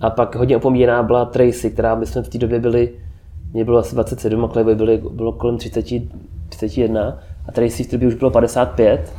a 0.00 0.10
pak 0.10 0.36
hodně 0.36 0.56
opomíjená 0.56 1.02
byla 1.02 1.24
Tracy, 1.24 1.70
která 1.70 1.94
my 1.94 2.06
jsme 2.06 2.22
v 2.22 2.28
té 2.28 2.38
době 2.38 2.60
byli 2.60 2.90
mě 3.54 3.64
bylo 3.64 3.78
asi 3.78 3.94
27 3.94 4.44
a 4.44 4.48
Kleby 4.48 4.74
byly, 4.74 5.02
bylo 5.10 5.32
kolem 5.32 5.58
30, 5.58 5.84
31 6.48 7.18
a 7.48 7.52
Tracy 7.52 7.84
v 7.84 7.88
té 7.88 8.06
už 8.06 8.14
bylo 8.14 8.30
55 8.30 9.12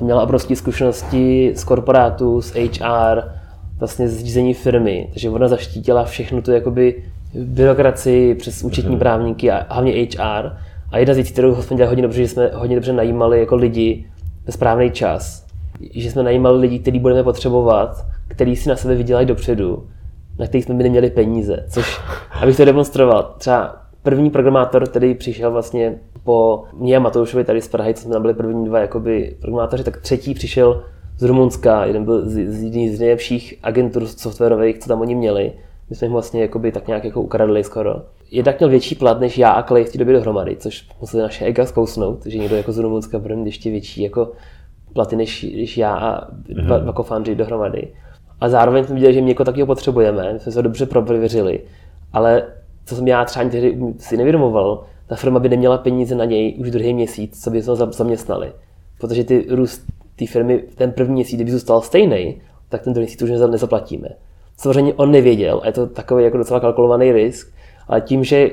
a 0.00 0.04
měla 0.04 0.22
obrovské 0.22 0.56
zkušenosti 0.56 1.52
z 1.56 1.64
korporátu, 1.64 2.42
z 2.42 2.54
HR, 2.54 3.22
vlastně 3.82 4.08
z 4.08 4.24
řízení 4.24 4.54
firmy, 4.54 5.08
takže 5.12 5.30
ona 5.30 5.48
zaštítila 5.48 6.04
všechno 6.04 6.42
tu 6.42 6.52
jakoby 6.52 7.04
byrokracii 7.34 8.34
přes 8.34 8.62
účetní 8.62 8.94
mm-hmm. 8.94 8.98
právníky 8.98 9.50
a 9.50 9.74
hlavně 9.74 9.92
HR. 9.92 10.50
A 10.90 10.98
jedna 10.98 11.14
z 11.14 11.16
věcí, 11.16 11.32
kterou 11.32 11.62
jsme 11.62 11.76
dělali 11.76 11.88
hodně 11.88 12.02
dobře, 12.02 12.22
že 12.22 12.28
jsme 12.28 12.50
hodně 12.54 12.76
dobře 12.76 12.92
najímali 12.92 13.40
jako 13.40 13.56
lidi 13.56 14.06
ve 14.46 14.52
správný 14.52 14.90
čas. 14.90 15.46
Že 15.94 16.10
jsme 16.10 16.22
najímali 16.22 16.58
lidi, 16.58 16.78
který 16.78 16.98
budeme 16.98 17.22
potřebovat, 17.22 18.06
který 18.28 18.56
si 18.56 18.68
na 18.68 18.76
sebe 18.76 18.94
vydělají 18.94 19.26
dopředu, 19.26 19.86
na 20.38 20.46
kterých 20.46 20.64
jsme 20.64 20.74
by 20.74 20.82
neměli 20.82 21.10
peníze. 21.10 21.66
Což, 21.70 22.00
abych 22.40 22.56
to 22.56 22.64
demonstroval, 22.64 23.34
třeba 23.38 23.82
První 24.02 24.30
programátor, 24.30 24.88
který 24.88 25.14
přišel 25.14 25.50
vlastně 25.50 25.98
po 26.24 26.64
mě 26.72 26.96
a 26.96 27.00
Matoušovi 27.00 27.44
tady 27.44 27.60
z 27.60 27.68
Prahy, 27.68 27.94
co 27.94 28.02
jsme 28.02 28.12
tam 28.12 28.22
byli 28.22 28.34
první 28.34 28.64
dva 28.64 28.78
jakoby 28.78 29.36
programátoři, 29.40 29.84
tak 29.84 29.96
třetí 29.96 30.34
přišel 30.34 30.84
z 31.18 31.22
Rumunska, 31.22 31.84
jeden 31.84 32.04
byl 32.04 32.28
z, 32.28 32.46
z 32.46 32.96
z 32.96 33.00
nejlepších 33.00 33.54
agentur 33.62 34.06
softwarových, 34.06 34.78
co 34.78 34.88
tam 34.88 35.00
oni 35.00 35.14
měli. 35.14 35.52
My 35.90 35.96
jsme 35.96 36.04
jim 36.04 36.12
vlastně 36.12 36.42
jakoby 36.42 36.72
tak 36.72 36.86
nějak 36.86 37.04
jako 37.04 37.22
ukradli 37.22 37.64
skoro. 37.64 38.02
Jednak 38.30 38.58
měl 38.58 38.70
větší 38.70 38.94
plat 38.94 39.20
než 39.20 39.38
já 39.38 39.50
a 39.50 39.62
Clay 39.62 39.84
v 39.84 39.92
té 39.92 39.98
době 39.98 40.14
dohromady, 40.14 40.56
což 40.56 40.88
museli 41.00 41.22
naše 41.22 41.44
ega 41.44 41.66
zkousnout, 41.66 42.26
že 42.26 42.38
někdo 42.38 42.56
jako 42.56 42.72
z 42.72 42.78
Rumunska 42.78 43.18
bude 43.18 43.36
mít 43.36 43.46
ještě 43.46 43.70
větší 43.70 44.02
jako 44.02 44.32
platy 44.92 45.16
než, 45.16 45.42
než 45.42 45.78
já 45.78 45.94
a 45.94 46.30
dva, 46.30 46.78
mm-hmm. 46.78 46.82
dva 46.82 46.92
kofandři 46.92 47.34
dohromady. 47.34 47.88
A 48.40 48.48
zároveň 48.48 48.84
jsme 48.84 48.94
viděli, 48.94 49.14
že 49.14 49.20
mě 49.20 49.30
jako 49.30 49.44
takového 49.44 49.66
potřebujeme, 49.66 50.32
my 50.32 50.40
jsme 50.40 50.52
se 50.52 50.62
dobře 50.62 50.86
prověřili, 50.86 51.60
ale 52.12 52.42
co 52.84 52.96
jsem 52.96 53.08
já 53.08 53.24
třeba 53.24 53.48
tehdy 53.48 53.78
si 53.98 54.16
nevědomoval, 54.16 54.84
ta 55.06 55.16
firma 55.16 55.38
by 55.38 55.48
neměla 55.48 55.78
peníze 55.78 56.14
na 56.14 56.24
něj 56.24 56.56
už 56.58 56.70
druhý 56.70 56.94
měsíc, 56.94 57.44
co 57.44 57.50
by 57.50 57.62
jsme 57.62 57.76
zaměstnali. 57.76 58.52
Protože 59.00 59.24
ty 59.24 59.46
růst 59.48 59.84
té 60.16 60.26
firmy 60.26 60.64
ten 60.74 60.92
první 60.92 61.14
měsíc, 61.14 61.34
kdyby 61.34 61.50
zůstal 61.50 61.80
stejný, 61.80 62.40
tak 62.68 62.82
ten 62.82 62.92
druhý 62.92 63.04
měsíc 63.04 63.22
už 63.22 63.30
nezaplatíme. 63.30 64.08
Samozřejmě 64.56 64.94
on 64.94 65.10
nevěděl, 65.10 65.60
a 65.62 65.66
je 65.66 65.72
to 65.72 65.86
takový 65.86 66.24
jako 66.24 66.38
docela 66.38 66.60
kalkulovaný 66.60 67.12
risk, 67.12 67.52
ale 67.88 68.00
tím, 68.00 68.24
že 68.24 68.50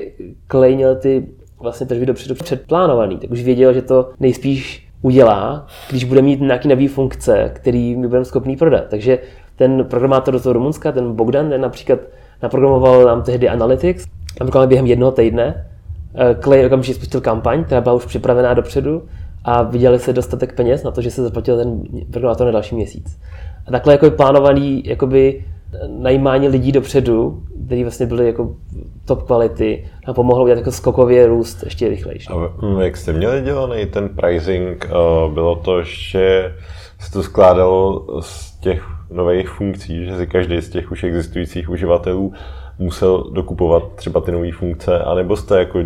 Clay 0.50 0.76
měl 0.76 0.96
ty 0.96 1.26
vlastně 1.60 1.86
tržby 1.86 2.06
dopředu 2.06 2.34
předplánovaný, 2.34 3.18
tak 3.18 3.30
už 3.30 3.42
věděl, 3.42 3.72
že 3.72 3.82
to 3.82 4.10
nejspíš 4.20 4.88
udělá, 5.02 5.66
když 5.90 6.04
bude 6.04 6.22
mít 6.22 6.40
nějaký 6.40 6.68
nový 6.68 6.88
funkce, 6.88 7.50
který 7.54 7.96
my 7.96 8.08
budeme 8.08 8.24
schopný 8.24 8.56
prodat. 8.56 8.84
Takže 8.90 9.18
ten 9.56 9.84
programátor 9.84 10.34
do 10.34 10.40
toho 10.40 10.52
Rumunska, 10.52 10.92
ten 10.92 11.12
Bogdan, 11.12 11.50
ten 11.50 11.60
například 11.60 11.98
naprogramoval 12.42 13.04
nám 13.04 13.22
tehdy 13.22 13.48
Analytics, 13.48 14.06
například 14.40 14.68
během 14.68 14.86
jednoho 14.86 15.12
týdne. 15.12 15.66
Eh, 16.14 16.34
Clay 16.34 16.66
okamžitě 16.66 16.94
spustil 16.94 17.20
kampaň, 17.20 17.64
která 17.64 17.80
byla 17.80 17.94
už 17.94 18.04
připravená 18.04 18.54
dopředu 18.54 19.02
a 19.44 19.62
viděli 19.62 19.98
se 19.98 20.12
dostatek 20.12 20.54
peněz 20.54 20.82
na 20.82 20.90
to, 20.90 21.02
že 21.02 21.10
se 21.10 21.22
zaplatil 21.22 21.56
ten 21.56 21.82
programátor 22.10 22.46
na 22.46 22.52
další 22.52 22.74
měsíc. 22.74 23.20
A 23.66 23.70
takhle 23.70 23.94
jako 23.94 24.10
plánovaný 24.10 24.82
jakoby 24.86 25.44
najímání 25.88 26.48
lidí 26.48 26.72
dopředu, 26.72 27.42
kteří 27.66 27.82
vlastně 27.82 28.06
byli 28.06 28.26
jako 28.26 28.56
top 29.04 29.22
kvality 29.22 29.88
a 30.06 30.12
pomohlo 30.12 30.44
udělat 30.44 30.58
jako 30.58 30.72
skokově 30.72 31.26
růst 31.26 31.62
ještě 31.64 31.88
rychlejší. 31.88 32.28
A 32.28 32.82
jak 32.82 32.96
jste 32.96 33.12
měli 33.12 33.42
dělaný 33.42 33.86
ten 33.86 34.08
pricing? 34.08 34.86
Eh, 34.86 35.34
bylo 35.34 35.56
to, 35.56 35.82
že 35.82 36.54
se 36.98 37.12
to 37.12 37.22
skládalo 37.22 38.06
z 38.20 38.60
těch 38.60 38.82
nových 39.10 39.48
funkcí, 39.48 40.06
že 40.06 40.16
si 40.16 40.26
každý 40.26 40.60
z 40.60 40.70
těch 40.70 40.90
už 40.92 41.04
existujících 41.04 41.70
uživatelů 41.70 42.32
musel 42.78 43.30
dokupovat 43.32 43.82
třeba 43.94 44.20
ty 44.20 44.32
nové 44.32 44.52
funkce, 44.52 44.98
anebo 44.98 45.36
jste 45.36 45.58
jako 45.58 45.78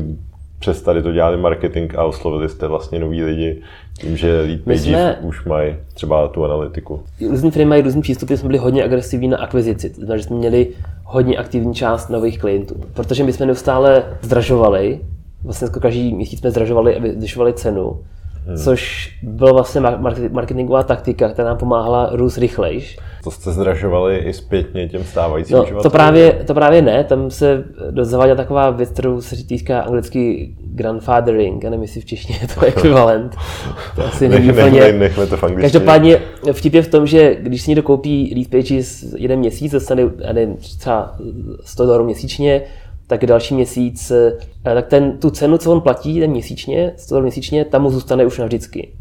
přes 0.64 0.82
tady 0.82 1.02
to 1.02 1.12
dělali 1.12 1.36
marketing 1.36 1.94
a 1.96 2.04
oslovili 2.04 2.48
jste 2.48 2.68
vlastně 2.68 2.98
nový 2.98 3.24
lidi 3.24 3.62
tím, 4.00 4.16
že 4.16 4.40
lead 4.40 4.60
page 4.60 4.78
jsme... 4.78 5.18
už 5.22 5.44
mají 5.44 5.76
třeba 5.94 6.28
tu 6.28 6.44
analytiku. 6.44 7.02
Různý 7.30 7.50
firmy 7.50 7.68
mají 7.68 7.82
různý 7.82 8.02
přístupy, 8.02 8.34
jsme 8.34 8.46
byli 8.46 8.58
hodně 8.58 8.84
agresivní 8.84 9.28
na 9.28 9.38
akvizici, 9.38 9.90
to 9.90 9.96
znamená, 9.96 10.16
že 10.16 10.22
jsme 10.22 10.36
měli 10.36 10.68
hodně 11.04 11.36
aktivní 11.36 11.74
část 11.74 12.08
nových 12.08 12.38
klientů, 12.38 12.74
protože 12.94 13.24
my 13.24 13.32
jsme 13.32 13.46
neustále 13.46 14.04
zdražovali, 14.22 15.00
vlastně 15.44 15.64
jako 15.64 15.80
každý 15.80 16.14
měsíc 16.14 16.40
jsme 16.40 16.50
zdražovali 16.50 16.96
a 16.96 17.00
zvyšovali 17.18 17.52
cenu. 17.52 18.00
Což 18.64 19.10
byla 19.22 19.52
vlastně 19.52 19.80
marketingová 20.30 20.82
taktika, 20.82 21.28
která 21.28 21.48
nám 21.48 21.58
pomáhala 21.58 22.10
růst 22.12 22.38
rychlejš. 22.38 22.98
To 23.24 23.30
jste 23.30 23.50
zdražovali 23.50 24.18
i 24.18 24.32
zpětně 24.32 24.88
těm 24.88 25.04
stávajícím 25.04 25.56
no, 25.56 25.82
to 25.82 25.90
právě, 25.90 26.32
to 26.32 26.54
právě 26.54 26.82
ne, 26.82 27.04
tam 27.04 27.30
se 27.30 27.64
zaváděla 28.02 28.36
taková 28.36 28.70
věc, 28.70 28.90
kterou 28.90 29.20
se 29.20 29.36
říká 29.36 29.80
anglicky 29.80 30.54
grandfathering, 30.64 31.64
já 31.64 31.70
nevím, 31.70 31.82
jestli 31.82 32.00
v 32.00 32.04
češtině 32.04 32.38
je 32.42 32.48
to 32.48 32.60
ekvivalent. 32.66 33.36
To 33.96 34.06
asi 34.06 34.28
není 34.28 34.46
nech, 34.46 34.56
úplně... 34.56 34.80
Nech, 34.80 34.98
nechme 34.98 35.26
to 35.26 35.36
v 35.36 35.44
angličtině. 35.44 35.62
Každopádně 35.62 36.20
vtip 36.52 36.74
je 36.74 36.82
v 36.82 36.88
tom, 36.88 37.06
že 37.06 37.36
když 37.40 37.62
si 37.62 37.70
někdo 37.70 37.82
koupí 37.82 38.32
lead 38.36 38.48
pages 38.48 39.14
jeden 39.16 39.38
měsíc, 39.38 39.72
dostane 39.72 40.10
třeba 40.56 41.16
100 41.64 41.86
dolarů 41.86 42.04
měsíčně, 42.04 42.62
tak 43.06 43.26
další 43.26 43.54
měsíc, 43.54 44.10
eh, 44.10 44.32
tak 44.62 44.86
ten, 44.86 45.18
tu 45.18 45.30
cenu, 45.30 45.58
co 45.58 45.72
on 45.72 45.80
platí 45.80 46.20
ten 46.20 46.30
měsíčně, 46.30 46.92
100 46.96 47.20
měsíčně, 47.20 47.64
tam 47.64 47.82
mu 47.82 47.90
zůstane 47.90 48.26
už 48.26 48.38
navždycky. 48.38 48.92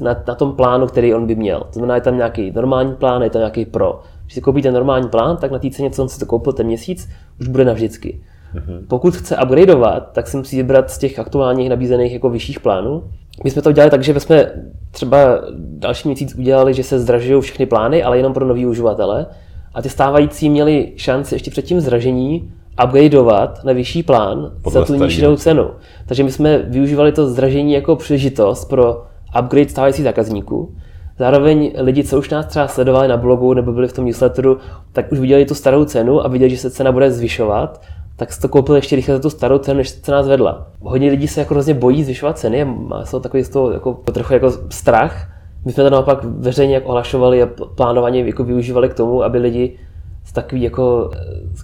Na, 0.00 0.24
na 0.28 0.34
tom 0.34 0.52
plánu, 0.52 0.86
který 0.86 1.14
on 1.14 1.26
by 1.26 1.34
měl. 1.34 1.60
To 1.60 1.72
znamená, 1.72 1.94
je 1.94 2.00
tam 2.00 2.16
nějaký 2.16 2.50
normální 2.50 2.94
plán, 2.94 3.22
je 3.22 3.30
tam 3.30 3.40
nějaký 3.40 3.64
pro. 3.64 4.00
Když 4.22 4.34
si 4.34 4.40
koupíte 4.40 4.72
normální 4.72 5.08
plán, 5.08 5.36
tak 5.36 5.50
na 5.50 5.58
té 5.58 5.70
ceně, 5.70 5.90
co 5.90 6.02
on 6.02 6.08
si 6.08 6.20
to 6.20 6.26
koupil 6.26 6.52
ten 6.52 6.66
měsíc, 6.66 7.08
už 7.40 7.48
bude 7.48 7.64
navždycky. 7.64 8.20
Mm-hmm. 8.54 8.86
Pokud 8.88 9.16
chce 9.16 9.36
upgradeovat, 9.44 10.12
tak 10.12 10.26
si 10.26 10.36
musí 10.36 10.56
vybrat 10.56 10.90
z 10.90 10.98
těch 10.98 11.18
aktuálních 11.18 11.70
nabízených 11.70 12.12
jako 12.12 12.30
vyšších 12.30 12.60
plánů. 12.60 13.02
My 13.44 13.50
jsme 13.50 13.62
to 13.62 13.70
udělali 13.70 13.90
tak, 13.90 14.02
že 14.02 14.20
jsme 14.20 14.52
třeba 14.90 15.40
další 15.58 16.08
měsíc 16.08 16.34
udělali, 16.34 16.74
že 16.74 16.82
se 16.82 17.00
zdražují 17.00 17.42
všechny 17.42 17.66
plány, 17.66 18.02
ale 18.02 18.16
jenom 18.16 18.32
pro 18.32 18.46
nový 18.46 18.66
uživatele. 18.66 19.26
A 19.74 19.82
ty 19.82 19.88
stávající 19.88 20.50
měli 20.50 20.92
šanci 20.96 21.34
ještě 21.34 21.50
před 21.50 21.62
tím 21.62 21.80
zdražení 21.80 22.52
upgradeovat 22.84 23.64
na 23.64 23.72
vyšší 23.72 24.02
plán 24.02 24.52
Podle 24.62 24.80
za 24.80 24.86
tu 24.86 24.94
nižší 24.94 25.22
cenu. 25.36 25.70
Takže 26.06 26.22
my 26.24 26.32
jsme 26.32 26.58
využívali 26.58 27.12
to 27.12 27.28
zdražení 27.28 27.72
jako 27.72 27.96
příležitost 27.96 28.64
pro 28.64 29.02
upgrade 29.40 29.68
stávajících 29.68 30.04
zákazníků. 30.04 30.74
Zároveň 31.18 31.72
lidi, 31.78 32.04
co 32.04 32.18
už 32.18 32.30
nás 32.30 32.46
třeba 32.46 32.68
sledovali 32.68 33.08
na 33.08 33.16
blogu 33.16 33.54
nebo 33.54 33.72
byli 33.72 33.88
v 33.88 33.92
tom 33.92 34.04
newsletteru, 34.04 34.58
tak 34.92 35.12
už 35.12 35.18
viděli 35.18 35.44
tu 35.44 35.54
starou 35.54 35.84
cenu 35.84 36.24
a 36.24 36.28
viděli, 36.28 36.50
že 36.50 36.58
se 36.58 36.70
cena 36.70 36.92
bude 36.92 37.10
zvyšovat, 37.10 37.82
tak 38.16 38.32
se 38.32 38.40
to 38.40 38.48
koupil 38.48 38.76
ještě 38.76 38.96
rychle 38.96 39.14
za 39.14 39.20
tu 39.20 39.30
starou 39.30 39.58
cenu, 39.58 39.76
než 39.76 39.88
se 39.88 40.00
cena 40.00 40.22
zvedla. 40.22 40.66
Hodně 40.80 41.10
lidí 41.10 41.28
se 41.28 41.40
jako 41.40 41.54
hrozně 41.54 41.74
bojí 41.74 42.04
zvyšovat 42.04 42.38
ceny 42.38 42.62
a 42.62 42.64
má 42.64 43.04
se 43.04 43.20
takový 43.20 43.42
z 43.42 43.48
toho 43.48 43.70
jako, 43.70 43.94
trochu 44.12 44.32
jako 44.34 44.50
strach. 44.70 45.28
My 45.64 45.72
jsme 45.72 45.84
to 45.84 45.90
naopak 45.90 46.24
veřejně 46.24 46.74
jako 46.74 46.88
ohlašovali 46.88 47.42
a 47.42 47.48
plánovaně 47.74 48.20
jako 48.20 48.44
využívali 48.44 48.88
k 48.88 48.94
tomu, 48.94 49.22
aby 49.22 49.38
lidi 49.38 49.78
z 50.24 50.32
takový 50.32 50.62
jako, 50.62 51.10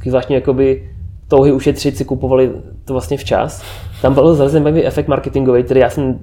zvláštní 0.05 0.35
jakoby 0.35 0.91
touhy 1.33 1.53
ušetřit 1.53 1.97
si 1.97 2.05
kupovali 2.05 2.53
to 2.85 2.93
vlastně 2.93 3.17
včas. 3.17 3.63
Tam 4.03 4.15
byl 4.15 4.35
zajímavý 4.35 4.85
efekt 4.85 5.09
marketingový, 5.09 5.63
který 5.63 5.81
já 5.81 5.91
jsem 5.91 6.19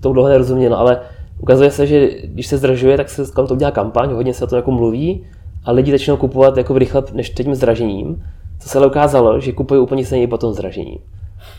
tou 0.00 0.12
dlouho 0.12 0.28
nerozuměl, 0.28 0.74
ale 0.74 1.00
ukazuje 1.40 1.70
se, 1.70 1.86
že 1.86 2.08
když 2.24 2.46
se 2.46 2.58
zdražuje, 2.58 2.96
tak 2.96 3.08
se 3.08 3.24
kolem 3.34 3.48
to 3.48 3.54
udělá 3.54 3.70
kampaň, 3.70 4.10
hodně 4.10 4.34
se 4.34 4.44
o 4.44 4.46
to 4.46 4.56
jako 4.56 4.70
mluví 4.70 5.24
a 5.64 5.72
lidi 5.72 5.90
začnou 5.90 6.16
kupovat 6.16 6.56
jako 6.56 6.78
rychle 6.78 7.02
než 7.12 7.30
tím 7.30 7.54
zdražením, 7.54 8.22
co 8.60 8.68
se 8.68 8.78
ale 8.78 8.86
ukázalo, 8.86 9.40
že 9.40 9.52
kupují 9.52 9.80
úplně 9.80 10.04
stejně 10.04 10.28
po 10.28 10.38
tom 10.38 10.52
zdražení. 10.52 10.98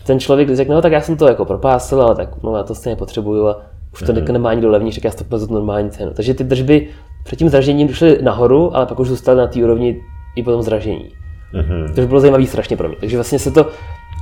Ten 0.06 0.20
člověk 0.20 0.54
řekne, 0.54 0.74
no 0.74 0.82
tak 0.82 0.92
já 0.92 1.00
jsem 1.00 1.16
to 1.16 1.28
jako 1.28 1.44
propásl, 1.44 2.00
ale 2.00 2.14
tak 2.14 2.42
no, 2.42 2.56
já 2.56 2.62
to 2.62 2.74
stejně 2.74 2.96
potřebuju 2.96 3.46
a 3.46 3.60
už 3.92 4.02
to 4.02 4.12
mm-hmm. 4.12 4.32
nemá 4.32 4.54
nikdo 4.54 4.70
levnější, 4.70 5.00
tak 5.00 5.04
já 5.04 5.24
to 5.28 5.38
za 5.38 5.54
normální 5.54 5.90
cenu. 5.90 6.12
Takže 6.14 6.34
ty 6.34 6.44
držby 6.44 6.88
před 7.24 7.36
tím 7.36 7.48
zdražením 7.48 7.88
šly 7.88 8.18
nahoru, 8.22 8.76
ale 8.76 8.86
pak 8.86 9.00
už 9.00 9.08
zůstaly 9.08 9.38
na 9.38 9.46
té 9.46 9.64
úrovni 9.64 10.02
i 10.36 10.42
po 10.42 10.50
tom 10.50 10.62
zdražení. 10.62 11.25
Mm-hmm. 11.56 11.94
To 11.94 12.06
bylo 12.06 12.20
zajímavé 12.20 12.46
strašně 12.46 12.76
pro 12.76 12.88
mě. 12.88 12.96
Takže 13.00 13.16
vlastně 13.16 13.38
se 13.38 13.50
to 13.50 13.66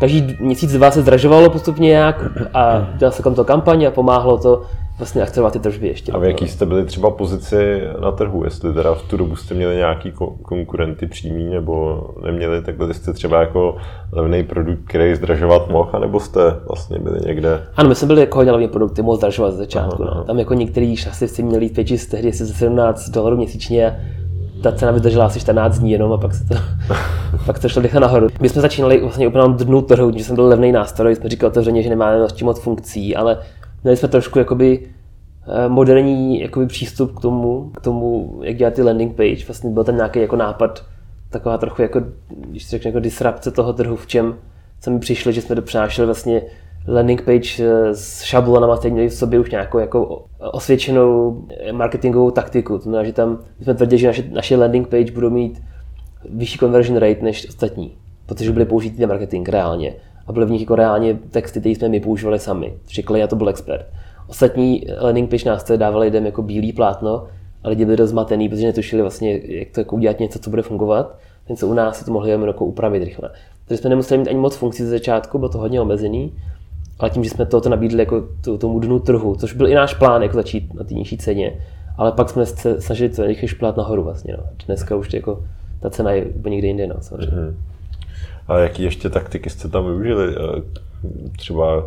každý 0.01 0.37
měsíc 0.40 0.73
dva 0.73 0.90
se 0.90 1.03
zdražovalo 1.03 1.51
postupně 1.51 1.88
nějak 1.88 2.23
a 2.55 2.88
dělal 2.97 3.12
se 3.12 3.23
tam 3.23 3.35
to 3.35 3.44
kampaň 3.44 3.85
a 3.85 3.90
pomáhlo 3.90 4.38
to 4.38 4.62
vlastně 4.99 5.23
akcelerovat 5.23 5.53
ty 5.53 5.59
tržby 5.59 5.88
ještě. 5.88 6.12
A 6.12 6.18
v 6.18 6.25
jaký 6.25 6.49
jste 6.49 6.66
byli 6.66 6.85
třeba 6.85 7.11
pozici 7.11 7.81
na 8.01 8.12
trhu? 8.12 8.44
Jestli 8.44 8.75
teda 8.75 8.94
v 8.94 9.03
tu 9.03 9.16
dobu 9.16 9.37
jste 9.37 9.55
měli 9.55 9.77
nějaký 9.77 10.12
konkurenty 10.42 11.07
přímý 11.07 11.44
nebo 11.44 12.03
neměli, 12.25 12.62
tak 12.62 12.77
byli 12.77 12.94
jste 12.94 13.12
třeba 13.12 13.40
jako 13.40 13.77
levný 14.12 14.44
produkt, 14.44 14.79
který 14.88 15.14
zdražovat 15.14 15.68
mohl, 15.68 16.01
nebo 16.01 16.20
jste 16.20 16.40
vlastně 16.68 16.99
byli 16.99 17.20
někde? 17.27 17.62
Ano, 17.77 17.88
my 17.88 17.94
jsme 17.94 18.07
byli 18.07 18.20
jako 18.20 18.38
hodně 18.38 18.53
levný 18.53 18.68
produkt, 18.68 18.99
mohl 18.99 19.16
zdražovat 19.16 19.55
z 19.55 19.57
začátku. 19.57 20.03
Aha, 20.03 20.14
no. 20.16 20.25
Tam 20.25 20.38
jako 20.38 20.55
některý 20.55 20.97
šasy 20.97 21.42
měli 21.42 21.68
pěči 21.68 21.99
tehdy 22.11 22.33
se 22.33 22.47
17 22.47 23.09
dolarů 23.09 23.37
měsíčně 23.37 23.97
ta 24.62 24.73
cena 24.73 24.93
vydržela 24.93 25.27
asi 25.27 25.40
14 25.40 25.79
dní 25.79 25.93
jenom 25.93 26.12
a 26.12 26.19
pak 26.19 26.35
se 26.35 26.45
to, 26.45 26.55
pak 27.47 27.59
to 27.59 27.69
šlo 27.69 27.83
rychle 27.83 28.01
nahoru. 28.01 28.29
My 28.40 28.49
jsme 28.49 28.62
začínali 28.62 29.01
vlastně 29.01 29.29
úplně 29.29 29.45
dnu 29.49 29.83
trhu, 29.83 30.12
že 30.17 30.25
jsem 30.25 30.35
byl 30.35 30.49
levný 30.49 30.73
nástroj, 30.73 31.17
jsme 31.17 31.31
říkali 31.31 31.51
otevřeně, 31.51 31.83
že 31.83 31.88
nemáme 31.88 32.27
čím 32.35 32.47
moc 32.47 32.61
funkcí, 32.61 33.17
ale 33.17 33.38
měli 33.85 33.97
jsme 33.97 34.09
trošku 34.09 34.38
jakoby 34.38 34.81
eh, 35.47 35.69
moderní 35.69 36.40
jakoby 36.40 36.67
přístup 36.67 37.19
k 37.19 37.21
tomu, 37.21 37.71
k 37.77 37.81
tomu, 37.81 38.40
jak 38.43 38.57
dělat 38.57 38.75
ty 38.75 38.83
landing 38.83 39.17
page. 39.17 39.47
Vlastně 39.47 39.71
byl 39.71 39.85
tam 39.85 39.97
nějaký 39.97 40.21
jako 40.21 40.37
nápad, 40.37 40.85
taková 41.31 41.59
trochu 41.59 41.83
jako, 41.83 42.03
když 42.29 42.64
se 42.64 42.71
řekne, 42.71 42.88
jako 42.88 43.01
disrupce 43.01 43.51
toho 43.51 43.73
trhu, 43.73 43.97
v 43.97 44.07
čem 44.07 44.35
jsme 44.81 44.99
přišli, 44.99 45.33
že 45.33 45.43
jsme 45.43 45.55
dopřášeli 45.55 46.07
vlastně 46.07 46.43
landing 46.88 47.23
page 47.23 47.64
eh, 47.64 47.94
s 47.94 48.23
šablonama, 48.23 48.77
které 48.77 48.94
měli 48.94 49.09
v 49.09 49.14
sobě 49.14 49.40
už 49.40 49.51
nějakou 49.51 49.79
jako 49.79 50.25
osvědčenou 50.53 51.42
marketingovou 51.73 52.31
taktiku. 52.31 52.79
To 52.79 52.83
znamená, 52.83 53.05
že 53.05 53.12
tam 53.12 53.38
jsme 53.62 53.75
tvrdili, 53.75 54.01
že 54.01 54.07
naše, 54.07 54.25
naše 54.31 54.57
landing 54.57 54.88
page 54.88 55.12
budou 55.12 55.31
mít 55.31 55.62
vyšší 56.31 56.59
conversion 56.59 56.99
rate 56.99 57.23
než 57.23 57.49
ostatní, 57.49 57.97
protože 58.27 58.53
byly 58.53 58.64
použity 58.64 59.01
na 59.01 59.09
marketing 59.09 59.49
reálně. 59.49 59.94
A 60.27 60.33
byly 60.33 60.47
v 60.47 60.51
nich 60.51 60.61
jako 60.61 60.75
reálně 60.75 61.18
texty, 61.31 61.61
které 61.61 61.75
jsme 61.75 61.88
my 61.88 62.01
používali 62.01 62.38
sami. 62.38 62.75
Řekli, 62.88 63.20
já 63.20 63.27
to 63.27 63.37
byl 63.37 63.49
expert. 63.49 63.87
Ostatní 64.29 64.87
landing 65.01 65.31
page 65.31 65.49
nástroje 65.49 65.79
dávali 65.79 66.07
lidem 66.07 66.27
jako 66.27 66.42
bílý 66.42 66.73
plátno 66.73 67.27
a 67.64 67.68
lidi 67.68 67.85
byli 67.85 67.97
rozmatený, 67.97 68.49
protože 68.49 68.66
netušili 68.66 69.03
vlastně, 69.03 69.40
jak 69.44 69.68
to 69.70 69.81
jako 69.81 69.97
udělat 69.97 70.20
něco, 70.20 70.38
co 70.38 70.51
bude 70.51 70.62
fungovat. 70.62 71.18
Ten, 71.47 71.57
co 71.57 71.68
u 71.68 71.75
nás 71.75 71.99
si 71.99 72.05
to 72.05 72.12
mohli 72.12 72.31
jenom 72.31 72.49
jako 72.49 72.64
upravit 72.64 73.05
rychle. 73.05 73.31
Takže 73.68 73.81
jsme 73.81 73.90
nemuseli 73.90 74.18
mít 74.18 74.29
ani 74.29 74.38
moc 74.38 74.57
funkcí 74.57 74.83
ze 74.83 74.90
začátku, 74.90 75.38
bylo 75.38 75.49
to 75.49 75.59
hodně 75.59 75.81
omezený 75.81 76.33
ale 76.99 77.11
tím, 77.11 77.25
že 77.25 77.31
jsme 77.31 77.47
toto 77.47 77.69
nabídli 77.69 77.99
jako 77.99 78.29
tomu 78.59 78.81
dnu 78.81 78.99
trhu, 78.99 79.37
což 79.37 79.53
byl 79.53 79.69
i 79.69 79.75
náš 79.75 79.95
plán, 79.95 80.23
jako 80.23 80.35
začít 80.35 80.75
na 80.75 80.85
té 80.85 80.95
nižší 80.95 81.19
ceně, 81.19 81.53
ale 81.97 82.13
pak 82.13 82.31
jsme 82.31 82.47
se 82.47 82.81
snažili 82.81 83.11
to 83.11 83.27
rychle 83.27 83.49
šplát 83.49 83.77
nahoru 83.77 84.05
vlastně. 84.05 84.35
No. 84.39 84.45
Dneska 84.67 84.97
už 84.97 85.13
jako 85.13 85.45
ta 85.81 85.91
cena 85.91 86.11
je 86.13 86.27
někde 86.49 86.67
jinde. 86.67 86.87
No, 86.87 86.95
Mm-hmm. 86.95 87.55
A 88.49 88.59
jaký 88.59 88.83
ještě 88.83 89.11
taktiky 89.11 89.51
jste 89.51 89.69
tam 89.69 89.85
využili? 89.85 90.35
Třeba, 91.37 91.85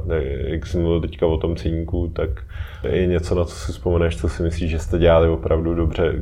jak 0.48 0.66
jsem 0.66 0.82
mluvil 0.82 1.02
teďka 1.02 1.28
o 1.28 1.38
tom 1.38 1.56
ceníku, 1.56 2.08
tak 2.08 2.30
je 2.90 3.08
něco, 3.08 3.36
na 3.36 3.46
co 3.46 3.56
si 3.56 3.72
vzpomeneš, 3.72 4.18
co 4.18 4.30
si 4.30 4.44
myslíš, 4.44 4.72
že 4.72 4.80
jste 4.80 5.00
dělali 5.00 5.30
opravdu 5.30 5.74
dobře? 5.74 6.14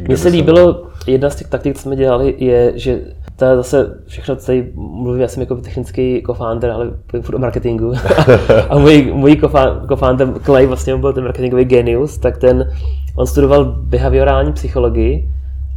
Mně 0.00 0.16
se 0.16 0.28
líbilo, 0.28 0.86
jedna 1.06 1.30
z 1.30 1.36
těch 1.36 1.48
taktik, 1.48 1.76
co 1.76 1.82
jsme 1.82 1.96
dělali, 1.96 2.34
je, 2.38 2.72
že 2.78 3.00
to 3.38 3.44
je 3.44 3.56
zase 3.56 3.94
všechno, 4.06 4.36
co 4.36 4.46
tady 4.46 4.72
mluvím, 4.74 5.20
já 5.20 5.28
jsem 5.28 5.40
jako 5.40 5.56
technický 5.56 6.22
co-founder, 6.26 6.70
ale 6.70 6.90
furt 7.20 7.34
o 7.34 7.38
marketingu. 7.38 7.92
a 8.68 8.78
můj, 8.78 9.12
můj 9.14 9.40
co-founder 9.88 10.28
Clay 10.44 10.66
vlastně 10.66 10.96
byl 10.96 11.12
ten 11.12 11.24
marketingový 11.24 11.64
genius, 11.64 12.18
tak 12.18 12.38
ten, 12.38 12.70
on 13.16 13.26
studoval 13.26 13.64
behaviorální 13.64 14.52
psychologii 14.52 15.28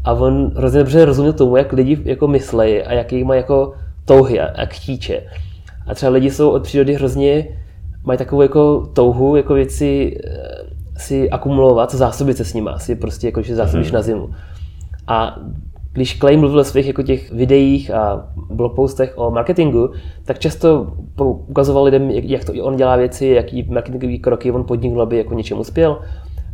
a 0.04 0.14
on 0.14 0.52
hrozně 0.56 0.80
dobře 0.80 1.06
rozuměl 1.06 1.34
tomu, 1.34 1.58
jak 1.58 1.74
lidi 1.74 2.00
jako 2.04 2.28
myslejí 2.28 2.82
a 2.82 2.94
jaký 2.94 3.24
mají 3.24 3.40
jako 3.40 3.74
touhy 4.06 4.40
a, 4.40 4.62
a 4.62 4.66
chtíče. 4.66 5.22
A 5.88 5.96
třeba 5.96 6.12
lidi 6.12 6.32
jsou 6.32 6.50
od 6.50 6.64
přírody 6.64 6.94
hrozně, 6.94 7.48
mají 8.04 8.18
takovou 8.18 8.42
jako 8.42 8.90
touhu, 8.94 9.36
jako 9.36 9.54
věci 9.54 10.18
eh, 10.26 11.00
si 11.00 11.30
akumulovat, 11.30 11.96
zásobit 11.96 12.38
se 12.38 12.46
s 12.46 12.54
nimi, 12.54 12.70
si 12.78 12.96
prostě 12.96 13.28
jako, 13.28 13.42
že 13.42 13.56
zásobíš 13.56 13.90
mm-hmm. 13.90 13.94
na 13.94 14.02
zimu. 14.02 14.30
A 15.08 15.40
když 15.94 16.20
Clay 16.20 16.38
mluvil 16.38 16.58
ve 16.58 16.64
svých 16.64 16.88
jako 16.88 17.04
těch 17.04 17.32
videích 17.32 17.92
a 17.92 18.28
blogpostech 18.50 19.14
o 19.16 19.32
marketingu, 19.32 19.90
tak 20.26 20.40
často 20.40 20.94
ukazoval 21.48 21.84
lidem, 21.84 22.12
jak, 22.12 22.46
to 22.46 22.54
on 22.64 22.76
dělá 22.76 22.96
věci, 22.96 23.28
jaký 23.28 23.64
marketingové 23.64 24.18
kroky 24.18 24.52
on 24.52 24.64
podnikl, 24.64 25.02
aby 25.02 25.18
jako 25.18 25.34
něčemu 25.34 25.62
uspěl. 25.62 26.00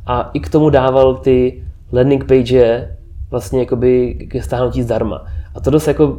A 0.05 0.29
i 0.33 0.39
k 0.39 0.49
tomu 0.49 0.69
dával 0.69 1.15
ty 1.15 1.63
landing 1.91 2.25
page 2.25 2.95
vlastně 3.31 3.59
jakoby 3.59 4.13
ke 4.13 4.41
stáhnutí 4.41 4.83
zdarma. 4.83 5.25
A 5.55 5.59
to 5.59 5.69
dost 5.69 5.87
jako 5.87 6.17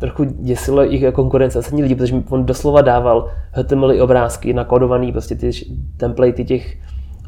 trochu 0.00 0.24
děsilo 0.24 0.82
jich 0.82 1.02
jako 1.02 1.16
konkurence 1.16 1.58
ostatní 1.58 1.82
lidi, 1.82 1.94
protože 1.94 2.22
on 2.28 2.46
doslova 2.46 2.80
dával 2.80 3.28
HTML 3.52 4.02
obrázky 4.02 4.52
nakodovaný, 4.52 5.12
prostě 5.12 5.34
ty 5.34 5.50
templatey 5.96 6.44
těch 6.44 6.76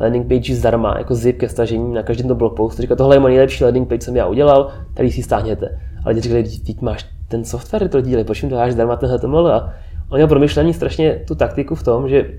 landing 0.00 0.28
page 0.28 0.54
zdarma, 0.54 0.94
jako 0.98 1.14
zip 1.14 1.38
ke 1.38 1.48
stažení 1.48 1.94
na 1.94 2.02
každém 2.02 2.28
to 2.28 2.34
blogpostu. 2.34 2.82
Říkal, 2.82 2.96
tohle 2.96 3.16
je 3.16 3.20
můj 3.20 3.30
nejlepší 3.30 3.64
landing 3.64 3.88
page, 3.88 4.00
jsem 4.00 4.16
já 4.16 4.26
udělal, 4.26 4.70
který 4.94 5.12
si 5.12 5.22
stáhněte. 5.22 5.78
Ale 6.04 6.14
lidi 6.14 6.20
říkali, 6.20 6.44
teď 6.66 6.80
máš 6.80 7.06
ten 7.28 7.44
software, 7.44 7.88
to 7.88 8.00
dělej, 8.00 8.24
proč 8.24 8.42
mi 8.42 8.48
to 8.48 8.54
dáš 8.54 8.72
zdarma 8.72 8.96
ten 8.96 9.10
HTML? 9.10 9.48
A 9.48 9.74
on 10.10 10.18
měl 10.18 10.28
promyšlení 10.28 10.74
strašně 10.74 11.22
tu 11.26 11.34
taktiku 11.34 11.74
v 11.74 11.82
tom, 11.82 12.08
že 12.08 12.30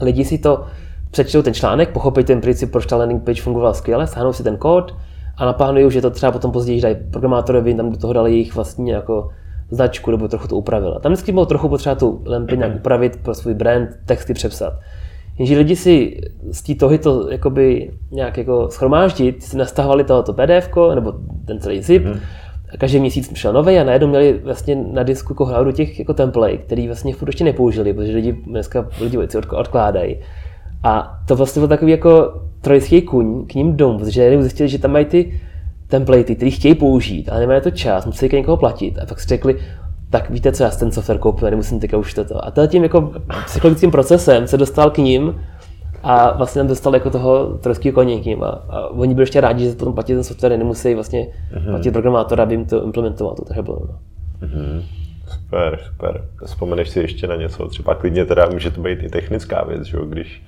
lidi 0.00 0.24
si 0.24 0.38
to 0.38 0.64
přečtou 1.10 1.42
ten 1.42 1.54
článek, 1.54 1.90
pochopí 1.90 2.24
ten 2.24 2.40
princip, 2.40 2.72
proč 2.72 2.86
ta 2.86 2.96
landing 2.96 3.22
page 3.22 3.42
fungovala 3.42 3.74
skvěle, 3.74 4.06
stáhnou 4.06 4.32
si 4.32 4.42
ten 4.42 4.56
kód 4.56 4.96
a 5.36 5.44
naplánují, 5.44 5.90
že 5.90 6.00
to 6.00 6.10
třeba 6.10 6.32
potom 6.32 6.52
později 6.52 6.80
dají 6.80 6.96
programátorovi, 7.10 7.74
tam 7.74 7.90
do 7.90 7.96
toho 7.96 8.12
dali 8.12 8.30
jejich 8.30 8.54
vlastní 8.54 8.90
jako 8.90 9.28
značku 9.70 10.10
nebo 10.10 10.28
trochu 10.28 10.48
to 10.48 10.56
upravila. 10.56 10.98
Tam 10.98 11.12
vždycky 11.12 11.32
bylo 11.32 11.46
trochu 11.46 11.68
potřeba 11.68 11.94
tu 11.94 12.22
lampy 12.26 12.56
nějak 12.56 12.74
upravit 12.76 13.16
pro 13.22 13.34
svůj 13.34 13.54
brand, 13.54 13.88
texty 14.06 14.34
přepsat. 14.34 14.72
Jenže 15.38 15.58
lidi 15.58 15.76
si 15.76 16.20
z 16.50 16.62
té 16.62 16.74
tohy 16.74 16.98
to 16.98 17.30
jakoby 17.30 17.90
nějak 18.10 18.38
jako 18.38 18.68
schromáždit, 18.70 19.42
si 19.42 19.56
nastahovali 19.56 20.04
tohoto 20.04 20.32
PDF, 20.32 20.70
nebo 20.94 21.12
ten 21.44 21.60
celý 21.60 21.82
zip, 21.82 22.04
hmm. 22.04 22.20
a 22.74 22.76
každý 22.76 23.00
měsíc 23.00 23.30
šel 23.34 23.52
nový 23.52 23.78
a 23.78 23.84
najednou 23.84 24.08
měli 24.08 24.40
vlastně 24.44 24.76
na 24.92 25.02
disku 25.02 25.32
jako 25.32 25.44
hradu 25.44 25.72
těch 25.72 25.98
jako 25.98 26.14
template, 26.14 26.56
který 26.56 26.86
vlastně 26.86 27.14
furt 27.14 27.28
ještě 27.28 27.44
nepoužili, 27.44 27.92
protože 27.92 28.12
lidi 28.12 28.32
dneska 28.32 28.88
lidi 29.00 29.16
věci 29.16 29.38
odkládají. 29.38 30.16
A 30.82 31.20
to 31.28 31.36
vlastně 31.36 31.60
byl 31.60 31.68
takový 31.68 31.90
jako 31.90 32.42
trojský 32.60 33.02
kuň 33.02 33.46
k 33.46 33.54
ním 33.54 33.76
domů, 33.76 33.98
protože 33.98 34.22
jednou 34.22 34.42
zjistili, 34.42 34.68
že 34.68 34.78
tam 34.78 34.92
mají 34.92 35.04
ty 35.04 35.40
templatey, 35.88 36.36
které 36.36 36.50
chtějí 36.50 36.74
použít, 36.74 37.28
ale 37.28 37.40
nemají 37.40 37.60
to 37.60 37.70
čas, 37.70 38.06
musí 38.06 38.28
někoho 38.32 38.56
platit. 38.56 38.98
A 38.98 39.06
pak 39.06 39.20
si 39.20 39.28
řekli, 39.28 39.56
tak 40.12 40.30
víte 40.30 40.52
co, 40.52 40.62
já 40.62 40.70
ten 40.70 40.92
software 40.92 41.18
koupil, 41.18 41.50
nemusím 41.50 41.80
teďka 41.80 41.96
už 41.96 42.14
toto. 42.14 42.44
A 42.44 42.66
tím 42.66 42.82
jako 42.82 43.12
psychologickým 43.46 43.90
procesem 43.90 44.46
se 44.46 44.56
dostal 44.56 44.90
k 44.90 44.98
ním 44.98 45.40
a 46.02 46.36
vlastně 46.36 46.60
tam 46.60 46.66
dostal 46.66 46.94
jako 46.94 47.10
toho 47.10 47.46
troského 47.46 47.94
koně 47.94 48.20
k 48.20 48.24
ním. 48.24 48.42
A, 48.42 48.48
a 48.48 48.86
oni 48.88 49.14
byli 49.14 49.22
ještě 49.22 49.40
rádi, 49.40 49.64
že 49.64 49.72
potom 49.72 49.94
platí 49.94 50.14
ten 50.14 50.24
software, 50.24 50.58
nemusí 50.58 50.94
vlastně 50.94 51.26
mm-hmm. 51.54 51.70
platit 51.70 51.90
programátora, 51.90 52.42
aby 52.42 52.54
jim 52.54 52.64
to 52.66 52.84
implementoval, 52.84 53.34
to 53.34 53.44
Treble. 53.44 53.76
No. 53.80 53.98
Mm-hmm. 54.48 54.82
Super, 55.28 55.78
super. 55.86 56.24
Vzpomeneš 56.44 56.88
si 56.88 57.00
ještě 57.00 57.26
na 57.26 57.36
něco, 57.36 57.68
třeba 57.68 57.94
klidně 57.94 58.24
teda 58.24 58.46
může 58.52 58.70
to 58.70 58.80
být 58.80 59.02
i 59.02 59.08
technická 59.08 59.64
věc, 59.64 59.82
že 59.82 59.96
jo, 59.96 60.04
když 60.04 60.42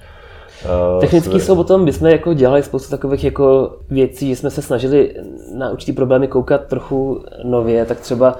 Uh, 0.95 1.01
Technický 1.01 1.41
jsou 1.41 1.57
potom, 1.57 1.85
my 1.85 1.93
jsme 1.93 2.13
jako 2.13 2.35
dělali 2.35 2.63
spoustu 2.63 2.91
takových 2.91 3.25
jako 3.25 3.77
věcí, 3.91 4.29
že 4.29 4.37
jsme 4.37 4.51
se 4.51 4.63
snažili 4.63 5.15
na 5.55 5.71
určitý 5.71 5.93
problémy 5.93 6.29
koukat 6.29 6.67
trochu 6.67 7.25
nově, 7.45 7.85
tak 7.85 8.01
třeba 8.01 8.37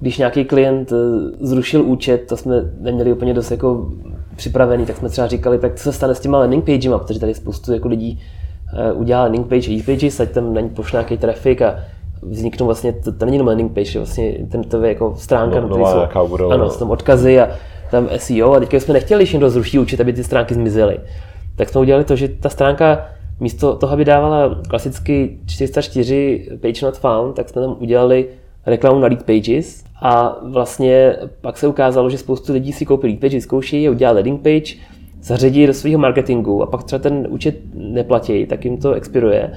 když 0.00 0.18
nějaký 0.18 0.44
klient 0.44 0.92
eh, 0.92 0.96
zrušil 1.40 1.82
účet, 1.82 2.26
to 2.28 2.36
jsme 2.36 2.70
neměli 2.80 3.12
úplně 3.12 3.34
dost 3.34 3.50
jako 3.50 3.90
připravený, 4.36 4.86
tak 4.86 4.96
jsme 4.96 5.08
třeba 5.08 5.26
říkali, 5.26 5.58
tak 5.58 5.74
co 5.74 5.82
se 5.82 5.92
stane 5.92 6.14
s 6.14 6.20
těma 6.20 6.38
landing 6.38 6.64
pagema, 6.64 6.98
protože 6.98 7.20
tady 7.20 7.34
spoustu 7.34 7.72
jako 7.72 7.88
lidí 7.88 8.20
eh, 8.78 8.92
udělá 8.92 9.20
landing 9.20 9.46
page, 9.46 9.70
e-pages, 9.70 10.20
ať 10.20 10.30
tam 10.30 10.54
není 10.54 10.68
pošle 10.68 10.96
nějaký 10.96 11.16
trafik 11.16 11.62
a 11.62 11.76
vzniknou 12.22 12.66
vlastně, 12.66 12.92
to, 12.92 13.12
to 13.12 13.24
není 13.24 13.34
jenom 13.34 13.46
landing 13.46 13.72
page, 13.72 13.98
vlastně 13.98 14.30
internetová 14.30 14.86
jako 14.86 15.14
stránka, 15.16 15.60
no, 15.60 15.68
nová, 15.68 16.08
jsou, 16.12 16.28
budou, 16.28 16.50
ano, 16.50 16.70
jsou 16.70 16.78
tam 16.78 16.90
odkazy 16.90 17.40
a 17.40 17.48
tam 17.90 18.08
SEO 18.16 18.52
a 18.52 18.60
teďka 18.60 18.80
jsme 18.80 18.94
nechtěli, 18.94 19.22
když 19.22 19.32
někdo 19.32 19.50
zruší 19.50 19.78
účet, 19.78 20.00
aby 20.00 20.12
ty 20.12 20.24
stránky 20.24 20.54
zmizely. 20.54 20.98
Tak 21.56 21.68
jsme 21.68 21.80
udělali 21.80 22.04
to, 22.04 22.16
že 22.16 22.28
ta 22.28 22.48
stránka 22.48 23.06
místo 23.40 23.76
toho, 23.76 23.92
aby 23.92 24.04
dávala 24.04 24.60
klasicky 24.68 25.38
404 25.46 26.48
page 26.60 26.86
not 26.86 26.98
found, 26.98 27.36
tak 27.36 27.48
jsme 27.48 27.62
tam 27.62 27.76
udělali 27.80 28.28
reklamu 28.66 29.00
na 29.00 29.06
lead 29.06 29.22
pages 29.22 29.84
a 30.02 30.36
vlastně 30.42 31.16
pak 31.40 31.58
se 31.58 31.66
ukázalo, 31.66 32.10
že 32.10 32.18
spoustu 32.18 32.52
lidí 32.52 32.72
si 32.72 32.86
koupí 32.86 33.06
lead 33.06 33.20
page, 33.20 33.40
zkouší 33.40 33.82
je, 33.82 33.90
udělá 33.90 34.12
landing 34.12 34.40
page, 34.40 34.74
zařadí 35.22 35.66
do 35.66 35.74
svého 35.74 35.98
marketingu 35.98 36.62
a 36.62 36.66
pak 36.66 36.84
třeba 36.84 37.02
ten 37.02 37.26
účet 37.30 37.56
neplatí, 37.74 38.46
tak 38.46 38.64
jim 38.64 38.76
to 38.76 38.92
expiruje. 38.92 39.52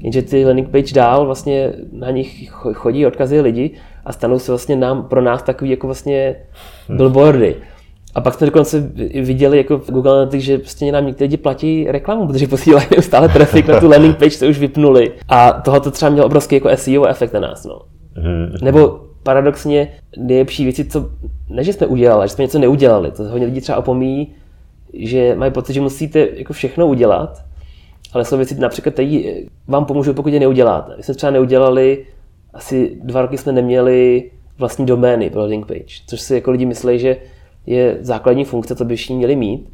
Jenže 0.00 0.22
ty 0.22 0.46
landing 0.46 0.68
page 0.68 0.94
dál 0.94 1.26
vlastně 1.26 1.72
na 1.92 2.10
nich 2.10 2.50
chodí 2.50 3.06
odkazy 3.06 3.40
lidi 3.40 3.70
a 4.04 4.12
stanou 4.12 4.38
se 4.38 4.52
vlastně 4.52 4.76
nám, 4.76 5.02
pro 5.08 5.22
nás 5.22 5.42
takový 5.42 5.70
jako 5.70 5.86
vlastně 5.86 6.36
billboardy. 6.88 7.56
A 8.14 8.20
pak 8.20 8.34
jsme 8.34 8.46
dokonce 8.46 8.80
viděli 9.22 9.56
jako 9.56 9.78
v 9.78 9.90
Google 9.90 10.12
Analytics, 10.12 10.44
že 10.44 10.58
prostě 10.58 10.92
nám 10.92 11.06
někteří 11.06 11.24
lidi 11.24 11.36
platí 11.36 11.86
reklamu, 11.88 12.26
protože 12.26 12.46
posílají 12.46 12.86
neustále 12.90 13.28
trafik 13.28 13.68
na 13.68 13.80
tu 13.80 13.88
landing 13.88 14.16
page, 14.16 14.38
to 14.38 14.46
už 14.46 14.58
vypnuli. 14.58 15.12
A 15.28 15.52
tohle 15.52 15.80
třeba 15.80 16.10
mělo 16.10 16.26
obrovský 16.26 16.54
jako 16.54 16.68
SEO 16.74 17.06
efekt 17.06 17.32
na 17.32 17.40
nás. 17.40 17.64
No. 17.64 17.91
Hmm. 18.14 18.56
Nebo 18.62 19.00
paradoxně 19.22 19.88
nejlepší 20.16 20.64
věci, 20.64 20.84
co, 20.84 21.10
ne, 21.50 21.64
že 21.64 21.72
jsme 21.72 21.86
udělali, 21.86 22.28
že 22.28 22.34
jsme 22.34 22.44
něco 22.44 22.58
neudělali, 22.58 23.10
to 23.10 23.22
hodně 23.22 23.46
lidí 23.46 23.60
třeba 23.60 23.78
opomíjí, 23.78 24.32
že 24.94 25.34
mají 25.34 25.52
pocit, 25.52 25.72
že 25.72 25.80
musíte 25.80 26.28
jako 26.34 26.52
všechno 26.52 26.86
udělat, 26.86 27.44
ale 28.12 28.24
jsou 28.24 28.36
věci 28.36 28.54
například, 28.60 28.92
které 28.92 29.32
vám 29.68 29.84
pomůžou, 29.84 30.14
pokud 30.14 30.32
je 30.32 30.40
neuděláte. 30.40 30.96
My 30.96 31.02
jsme 31.02 31.14
třeba 31.14 31.32
neudělali, 31.32 32.06
asi 32.54 32.98
dva 33.02 33.22
roky 33.22 33.38
jsme 33.38 33.52
neměli 33.52 34.30
vlastní 34.58 34.86
domény 34.86 35.30
pro 35.30 35.40
landing 35.40 35.66
page, 35.66 35.94
což 36.06 36.20
si 36.20 36.34
jako 36.34 36.50
lidi 36.50 36.66
myslí, 36.66 36.98
že 36.98 37.16
je 37.66 37.98
základní 38.00 38.44
funkce, 38.44 38.76
co 38.76 38.84
by 38.84 38.96
všichni 38.96 39.16
měli 39.16 39.36
mít. 39.36 39.68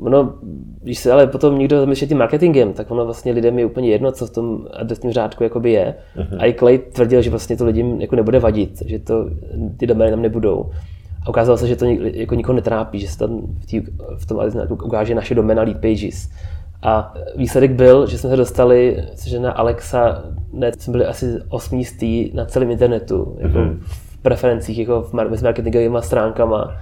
Ono, 0.00 0.34
když 0.82 0.98
se 0.98 1.12
ale 1.12 1.26
potom 1.26 1.58
někdo 1.58 1.80
zamýšlí 1.80 2.06
tím 2.06 2.18
marketingem, 2.18 2.72
tak 2.72 2.90
ono 2.90 3.04
vlastně 3.04 3.32
lidem 3.32 3.58
je 3.58 3.66
úplně 3.66 3.90
jedno, 3.90 4.12
co 4.12 4.26
v 4.26 4.30
tom 4.30 4.66
adresním 4.72 5.12
řádku 5.12 5.42
jakoby 5.42 5.72
je. 5.72 5.94
Uh-huh. 6.16 6.36
A 6.38 6.46
i 6.46 6.54
Clay 6.54 6.78
tvrdil, 6.78 7.22
že 7.22 7.30
vlastně 7.30 7.56
to 7.56 7.64
lidem 7.66 8.00
jako 8.00 8.16
nebude 8.16 8.38
vadit, 8.38 8.82
že 8.86 8.98
to, 8.98 9.30
ty 9.76 9.86
domény 9.86 10.10
tam 10.10 10.22
nebudou. 10.22 10.70
A 11.26 11.28
ukázalo 11.28 11.58
se, 11.58 11.66
že 11.66 11.76
to 11.76 11.84
jako 12.00 12.34
nikoho 12.34 12.56
netrápí, 12.56 12.98
že 12.98 13.08
se 13.08 13.18
tam 13.18 13.40
v, 13.60 13.66
tý, 13.66 13.80
v 14.16 14.26
tom 14.26 14.38
ukáže 14.84 15.14
naše 15.14 15.34
doména 15.34 15.62
lead 15.62 15.80
pages. 15.80 16.30
A 16.82 17.14
výsledek 17.36 17.70
byl, 17.70 18.06
že 18.06 18.18
jsme 18.18 18.30
se 18.30 18.36
dostali, 18.36 19.04
že 19.26 19.40
na 19.40 19.52
Alexa, 19.52 20.22
ne, 20.52 20.72
jsme 20.78 20.90
byli 20.92 21.06
asi 21.06 21.26
osmístý 21.48 22.30
na 22.34 22.44
celém 22.44 22.70
internetu, 22.70 23.36
jako 23.38 23.58
mm-hmm. 23.58 23.76
v 23.80 24.22
preferencích, 24.22 24.78
jako 24.78 25.02
v 25.02 25.42
marketingovými 25.42 25.98
stránkama 26.00 26.76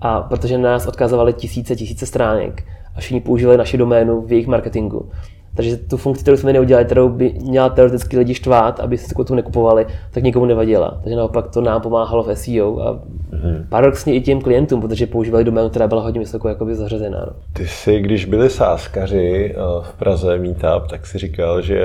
a 0.00 0.22
protože 0.22 0.58
na 0.58 0.70
nás 0.70 0.86
odkazovali 0.86 1.32
tisíce, 1.32 1.76
tisíce 1.76 2.06
stránek 2.06 2.64
a 2.96 3.00
všichni 3.00 3.20
používali 3.20 3.58
naši 3.58 3.76
doménu 3.76 4.20
v 4.20 4.32
jejich 4.32 4.46
marketingu. 4.46 5.10
Takže 5.58 5.76
tu 5.76 5.96
funkci, 5.96 6.22
kterou 6.22 6.36
jsme 6.36 6.52
neudělali, 6.52 6.84
kterou 6.84 7.08
by 7.08 7.34
měla 7.42 7.68
teoreticky 7.68 8.18
lidi 8.18 8.34
štvát, 8.34 8.80
aby 8.80 8.98
si 8.98 9.14
tu 9.26 9.34
nekupovali, 9.34 9.86
tak 10.10 10.22
nikomu 10.22 10.46
nevadila. 10.46 11.00
Takže 11.02 11.16
naopak 11.16 11.48
to 11.48 11.60
nám 11.60 11.80
pomáhalo 11.80 12.22
v 12.22 12.36
SEO 12.36 12.80
a 12.80 12.92
mm. 12.92 13.66
paradoxně 13.68 14.14
i 14.14 14.20
těm 14.20 14.40
klientům, 14.40 14.80
protože 14.80 15.06
používali 15.06 15.44
doménu, 15.44 15.68
která 15.68 15.86
byla 15.88 16.02
hodně 16.02 16.20
vysoko 16.20 16.48
jakoby 16.48 16.74
zařazená. 16.74 17.24
No. 17.26 17.32
Ty 17.52 17.66
jsi, 17.66 18.00
když 18.00 18.24
byli 18.24 18.50
sáskaři 18.50 19.54
eh, 19.54 19.60
v 19.82 19.94
Praze 19.98 20.38
Meetup, 20.38 20.90
tak 20.90 21.06
si 21.06 21.18
říkal, 21.18 21.62
že 21.62 21.80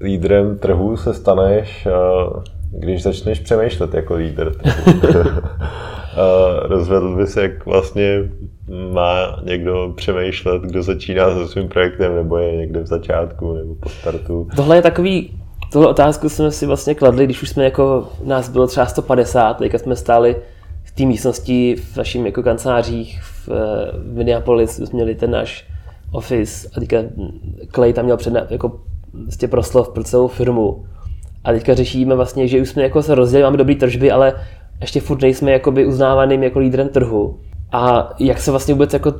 lídrem 0.00 0.58
trhu 0.58 0.96
se 0.96 1.14
staneš, 1.14 1.86
eh, 1.86 1.92
když 2.78 3.02
začneš 3.02 3.40
přemýšlet 3.40 3.94
jako 3.94 4.14
lídr 4.14 4.52
rozvedl 6.62 7.16
by 7.16 7.26
se, 7.26 7.42
jak 7.42 7.66
vlastně 7.66 8.18
má 8.92 9.40
někdo 9.44 9.92
přemýšlet, 9.96 10.62
kdo 10.62 10.82
začíná 10.82 11.34
se 11.34 11.48
svým 11.48 11.68
projektem, 11.68 12.14
nebo 12.14 12.38
je 12.38 12.56
někde 12.56 12.80
v 12.80 12.86
začátku, 12.86 13.54
nebo 13.54 13.74
po 13.74 13.88
startu. 13.88 14.48
Tohle 14.56 14.76
je 14.76 14.82
takový, 14.82 15.40
tohle 15.72 15.88
otázku 15.88 16.28
jsme 16.28 16.50
si 16.50 16.66
vlastně 16.66 16.94
kladli, 16.94 17.24
když 17.24 17.42
už 17.42 17.48
jsme 17.48 17.64
jako, 17.64 18.08
nás 18.24 18.48
bylo 18.48 18.66
třeba 18.66 18.86
150, 18.86 19.54
teďka 19.54 19.78
jsme 19.78 19.96
stáli 19.96 20.36
v 20.84 20.90
té 20.90 21.02
místnosti 21.02 21.76
v 21.76 21.96
našich 21.96 22.24
jako 22.24 22.42
kancelářích 22.42 23.22
v, 23.22 23.48
v 23.94 24.16
Minneapolis, 24.16 24.70
jsme 24.70 24.86
měli 24.92 25.14
ten 25.14 25.30
náš 25.30 25.66
office 26.12 26.68
a 26.76 26.80
teďka 26.80 26.96
Clay 27.74 27.92
tam 27.92 28.04
měl 28.04 28.16
před, 28.16 28.34
jako 28.50 28.80
vlastně 29.24 29.48
proslov 29.48 29.88
pro 29.88 30.04
celou 30.04 30.28
firmu. 30.28 30.86
A 31.44 31.52
teďka 31.52 31.74
řešíme 31.74 32.14
vlastně, 32.14 32.48
že 32.48 32.60
už 32.60 32.68
jsme 32.68 32.82
jako 32.82 33.02
se 33.02 33.14
rozdělili, 33.14 33.44
máme 33.44 33.56
dobrý 33.56 33.76
tržby, 33.76 34.10
ale 34.10 34.34
ještě 34.80 35.00
furt 35.00 35.22
nejsme 35.22 35.52
jakoby 35.52 35.86
uznávaným 35.86 36.42
jako 36.42 36.58
lídrem 36.58 36.88
trhu. 36.88 37.38
A 37.72 38.14
jak 38.18 38.40
se 38.40 38.50
vlastně 38.50 38.74
vůbec 38.74 38.92
jako 38.92 39.12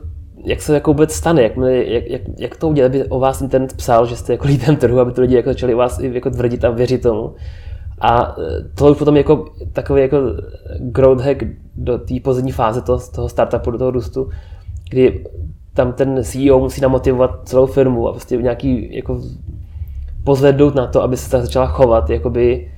jak 0.45 0.63
se 0.63 0.75
jako 0.75 0.93
vůbec 0.93 1.13
stane, 1.13 1.43
jak, 1.43 1.53
jak, 1.57 2.07
jak, 2.07 2.23
jak 2.39 2.57
to 2.57 2.69
udělat, 2.69 2.87
aby 2.87 3.05
o 3.05 3.19
vás 3.19 3.41
internet 3.41 3.77
psal, 3.77 4.07
že 4.07 4.17
jste 4.17 4.33
jako 4.33 4.47
lídrem 4.47 4.77
trhu, 4.77 5.01
aby 5.01 5.13
to 5.13 5.21
lidi 5.21 5.35
jako 5.35 5.51
začali 5.51 5.75
o 5.75 5.79
vás 5.79 5.99
jako 5.99 6.31
tvrdit 6.31 6.65
a 6.65 6.71
věřit 6.71 7.03
tomu. 7.03 7.35
A 8.01 8.37
e, 8.39 8.65
to 8.75 8.91
už 8.91 8.99
potom 8.99 9.17
jako 9.17 9.45
takový 9.73 10.03
jako 10.03 10.17
growth 10.79 11.21
hack 11.21 11.45
do 11.75 11.99
té 11.99 12.15
pozadní 12.23 12.53
fáze 12.53 12.83
toho, 12.83 13.01
toho 13.15 13.29
startupu, 13.29 13.71
do 13.71 13.79
toho 13.79 13.91
růstu, 13.91 14.29
kdy 14.91 15.25
tam 15.75 15.93
ten 15.93 16.25
CEO 16.25 16.61
musí 16.61 16.81
namotivovat 16.81 17.31
celou 17.45 17.67
firmu 17.67 18.09
a 18.09 18.13
prostě 18.13 18.37
nějaký 18.37 18.97
jako 18.97 19.21
pozvednout 20.25 20.75
na 20.75 20.87
to, 20.87 21.03
aby 21.03 21.17
se 21.17 21.31
tak 21.31 21.43
začala 21.43 21.67
chovat, 21.67 22.11
jakoby 22.11 22.73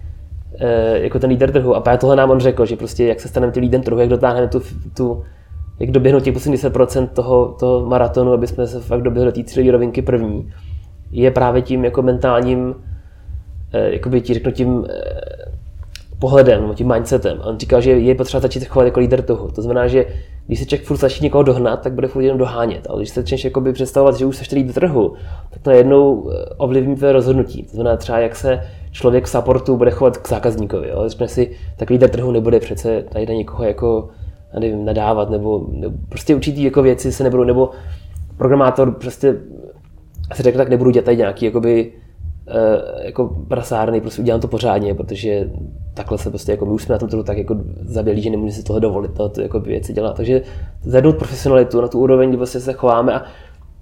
Eh, 0.61 0.99
jako 0.99 1.19
ten 1.19 1.31
líder 1.31 1.53
trhu. 1.53 1.75
A 1.75 1.81
právě 1.81 1.99
tohle 1.99 2.17
nám 2.17 2.31
on 2.31 2.41
řekl, 2.41 2.67
že 2.67 2.77
prostě 2.77 3.05
jak 3.05 3.21
se 3.21 3.29
staneme 3.29 3.53
tím 3.53 3.63
lídrem 3.63 3.83
trhu, 3.83 3.99
jak 3.99 4.09
dotáhneme 4.09 4.49
tu, 4.49 4.63
tu 4.97 5.23
jak 5.81 5.91
doběhnout 5.91 6.23
těch 6.23 6.35
posledních 6.35 6.61
10% 6.61 7.09
toho, 7.09 7.57
toho 7.61 7.87
maratonu, 7.87 8.33
aby 8.33 8.47
jsme 8.47 8.67
se 8.67 8.81
fakt 8.81 9.03
doběhli 9.03 9.33
do 9.33 9.35
té 9.35 9.45
cílové 9.45 9.73
rovinky 9.73 10.03
první, 10.03 10.53
je 11.11 11.31
právě 11.31 11.63
tím 11.63 11.85
jako 11.85 12.03
mentálním, 12.03 12.75
eh, 13.73 13.93
jakoby 13.93 14.21
ti 14.21 14.35
řeknu 14.35 14.53
tím 14.53 14.87
eh, 14.91 15.03
pohledem, 16.19 16.75
tím 16.75 16.93
mindsetem. 16.93 17.39
On 17.45 17.59
říkal, 17.59 17.81
že 17.81 17.91
je 17.91 18.15
potřeba 18.15 18.41
začít 18.41 18.65
chovat 18.65 18.85
jako 18.85 19.01
líder 19.01 19.23
toho. 19.23 19.51
To 19.51 19.63
znamená, 19.63 19.87
že 19.87 20.07
když 20.47 20.59
se 20.59 20.67
člověk 20.67 20.87
furt 20.87 20.97
začne 20.97 21.25
někoho 21.25 21.43
dohnat, 21.43 21.83
tak 21.83 21.93
bude 21.93 22.09
furt 22.09 22.23
jenom 22.23 22.39
dohánět. 22.39 22.87
Ale 22.91 22.99
když 22.99 23.09
se 23.09 23.21
začneš 23.21 23.45
jakoby 23.45 23.73
představovat, 23.73 24.17
že 24.17 24.27
už 24.27 24.37
jsi 24.37 24.55
lídr 24.55 24.73
trhu, 24.73 25.15
tak 25.51 25.63
to 25.63 25.71
najednou 25.71 26.31
ovlivní 26.57 26.97
tvé 26.97 27.13
rozhodnutí. 27.13 27.63
To 27.63 27.71
znamená 27.71 27.97
třeba, 27.97 28.19
jak 28.19 28.37
se 28.37 28.61
člověk 28.91 29.25
v 29.25 29.29
supportu 29.29 29.77
bude 29.77 29.91
chovat 29.91 30.17
k 30.17 30.29
zákazníkovi. 30.29 30.89
Jo? 30.89 31.05
Řekne 31.07 31.29
si, 31.29 31.51
tak 31.77 31.91
lídr 31.91 32.09
trhu 32.09 32.31
nebude 32.31 32.61
přece 32.61 33.05
tady 33.13 33.27
na 33.27 33.35
někoho 33.35 33.65
jako 33.65 34.09
nevím, 34.61 34.85
nadávat, 34.85 35.31
nebo, 35.31 35.67
nebo 35.73 35.97
prostě 36.09 36.35
určitý 36.35 36.63
jako 36.63 36.83
věci 36.83 37.13
se 37.13 37.25
nebudou, 37.25 37.45
nebo 37.45 37.71
programátor 38.37 38.93
prostě 38.93 39.37
si 40.35 40.43
řekl, 40.43 40.59
tak 40.59 40.69
nebudu 40.69 40.91
dělat 40.91 41.05
tady 41.05 41.17
nějaký 41.17 41.45
jakoby, 41.45 41.93
jako 43.03 43.37
prasárny, 43.49 44.01
prostě 44.01 44.23
udělám 44.23 44.41
to 44.41 44.49
pořádně, 44.49 44.95
protože 44.95 45.51
takhle 45.95 46.19
se 46.19 46.31
prostě, 46.31 46.53
jako 46.53 46.67
my 46.67 46.73
už 46.73 46.83
jsme 46.83 46.93
na 46.93 46.99
tom 46.99 47.09
trhu 47.09 47.23
tak 47.23 47.39
jako 47.39 47.57
zabělí, 47.83 48.23
že 48.23 48.31
nemůžeme 48.31 48.53
si 48.53 48.65
toho 48.65 48.79
dovolit, 48.79 49.11
to 49.33 49.41
jako 49.41 49.61
věci 49.61 49.93
dělat. 49.93 50.17
Takže 50.17 50.43
zvednout 50.83 51.17
profesionalitu 51.17 51.81
na 51.81 51.89
tu 51.89 51.99
úroveň, 51.99 52.29
kdy 52.29 52.37
vlastně 52.37 52.61
se 52.61 52.73
chováme 52.73 53.15
a 53.15 53.23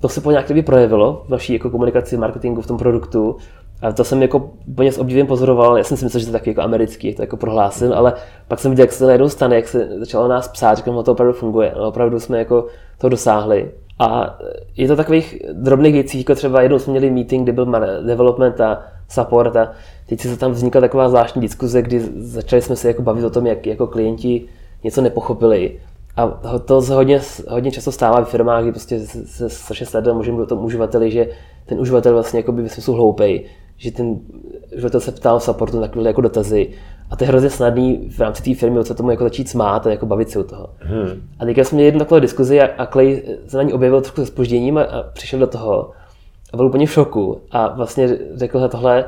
to 0.00 0.08
se 0.08 0.20
po 0.20 0.30
nějak 0.30 0.52
projevilo 0.64 1.22
v 1.26 1.28
naší 1.28 1.52
jako 1.52 1.70
komunikaci, 1.70 2.16
marketingu, 2.16 2.62
v 2.62 2.66
tom 2.66 2.78
produktu 2.78 3.36
a 3.82 3.92
to 3.92 4.04
jsem 4.04 4.22
jako 4.22 4.50
úplně 4.66 4.92
s 4.92 4.98
obdivem 4.98 5.26
pozoroval, 5.26 5.78
já 5.78 5.84
jsem 5.84 5.96
si 5.96 6.04
myslel, 6.04 6.20
že 6.20 6.26
to 6.26 6.30
je 6.30 6.32
taky 6.32 6.50
jako 6.50 6.62
americký, 6.62 7.06
jak 7.06 7.16
to 7.16 7.22
jako 7.22 7.36
prohlásil, 7.36 7.94
ale 7.94 8.14
pak 8.48 8.58
jsem 8.58 8.70
viděl, 8.70 8.82
jak 8.82 8.92
se 8.92 8.98
to 8.98 9.06
najednou 9.06 9.28
stane, 9.28 9.56
jak 9.56 9.68
se 9.68 9.88
začalo 9.98 10.28
nás 10.28 10.48
psát, 10.48 10.86
no, 10.86 11.02
to 11.02 11.12
opravdu 11.12 11.32
funguje, 11.32 11.72
no, 11.76 11.88
opravdu 11.88 12.20
jsme 12.20 12.38
jako 12.38 12.66
to 12.98 13.08
dosáhli. 13.08 13.70
A 14.02 14.38
je 14.76 14.88
to 14.88 14.96
takových 14.96 15.42
drobných 15.52 15.92
věcí, 15.92 16.18
jako 16.18 16.34
třeba 16.34 16.62
jednou 16.62 16.78
jsme 16.78 16.90
měli 16.90 17.10
meeting, 17.10 17.42
kde 17.42 17.52
byl 17.52 17.72
development 18.06 18.60
a 18.60 18.82
support 19.08 19.56
a 19.56 19.72
teď 20.06 20.20
se 20.20 20.36
tam 20.36 20.52
vznikla 20.52 20.80
taková 20.80 21.08
zvláštní 21.08 21.42
diskuze, 21.42 21.82
kdy 21.82 22.00
začali 22.16 22.62
jsme 22.62 22.76
se 22.76 22.88
jako 22.88 23.02
bavit 23.02 23.24
o 23.24 23.30
tom, 23.30 23.46
jak 23.46 23.66
jako 23.66 23.86
klienti 23.86 24.44
něco 24.84 25.02
nepochopili. 25.02 25.78
A 26.16 26.26
to 26.64 26.82
se 26.82 26.94
hodně, 26.94 27.20
hodně 27.48 27.70
často 27.70 27.92
stává 27.92 28.24
v 28.24 28.28
firmách, 28.28 28.62
kdy 28.62 28.72
prostě 28.72 29.00
se 29.06 29.50
strašně 29.50 29.86
sleduje 29.86 30.14
můžeme 30.14 30.46
tomu 30.46 30.62
uživateli, 30.62 31.10
že 31.10 31.28
ten 31.66 31.80
uživatel 31.80 32.12
vlastně 32.12 32.38
jako 32.38 32.52
by 32.52 32.62
ve 32.62 32.68
smyslu 32.68 32.94
hloupej 32.94 33.46
že 33.82 33.90
ten 33.90 34.18
uživatel 34.76 35.00
se 35.00 35.12
ptal 35.12 35.38
v 35.38 35.42
supportu 35.42 35.80
na 35.80 35.88
jako 36.06 36.20
dotazy. 36.20 36.70
A 37.10 37.16
to 37.16 37.24
je 37.24 37.28
hrozně 37.28 37.50
snadný 37.50 38.08
v 38.10 38.20
rámci 38.20 38.42
té 38.42 38.54
firmy 38.54 38.84
se 38.84 38.94
tomu 38.94 39.10
jako 39.10 39.24
začít 39.24 39.48
smát 39.48 39.86
a 39.86 39.90
jako 39.90 40.06
bavit 40.06 40.30
se 40.30 40.38
u 40.38 40.42
toho. 40.42 40.68
Hmm. 40.78 41.28
A 41.38 41.44
teďka 41.44 41.64
jsme 41.64 41.76
měli 41.76 41.86
jednu 41.86 41.98
takovou 41.98 42.20
diskuzi 42.20 42.60
a, 42.60 42.82
a 42.82 42.86
Clay 42.86 43.22
se 43.46 43.56
na 43.56 43.62
ní 43.62 43.72
objevil 43.72 44.00
trošku 44.00 44.20
se 44.20 44.26
spožděním 44.26 44.78
a, 44.78 44.82
a 44.82 45.02
přišel 45.02 45.38
do 45.38 45.46
toho 45.46 45.90
a 46.52 46.56
byl 46.56 46.66
úplně 46.66 46.86
v 46.86 46.92
šoku 46.92 47.40
a 47.50 47.68
vlastně 47.68 48.18
řekl, 48.34 48.60
že 48.60 48.68
tohle, 48.68 49.04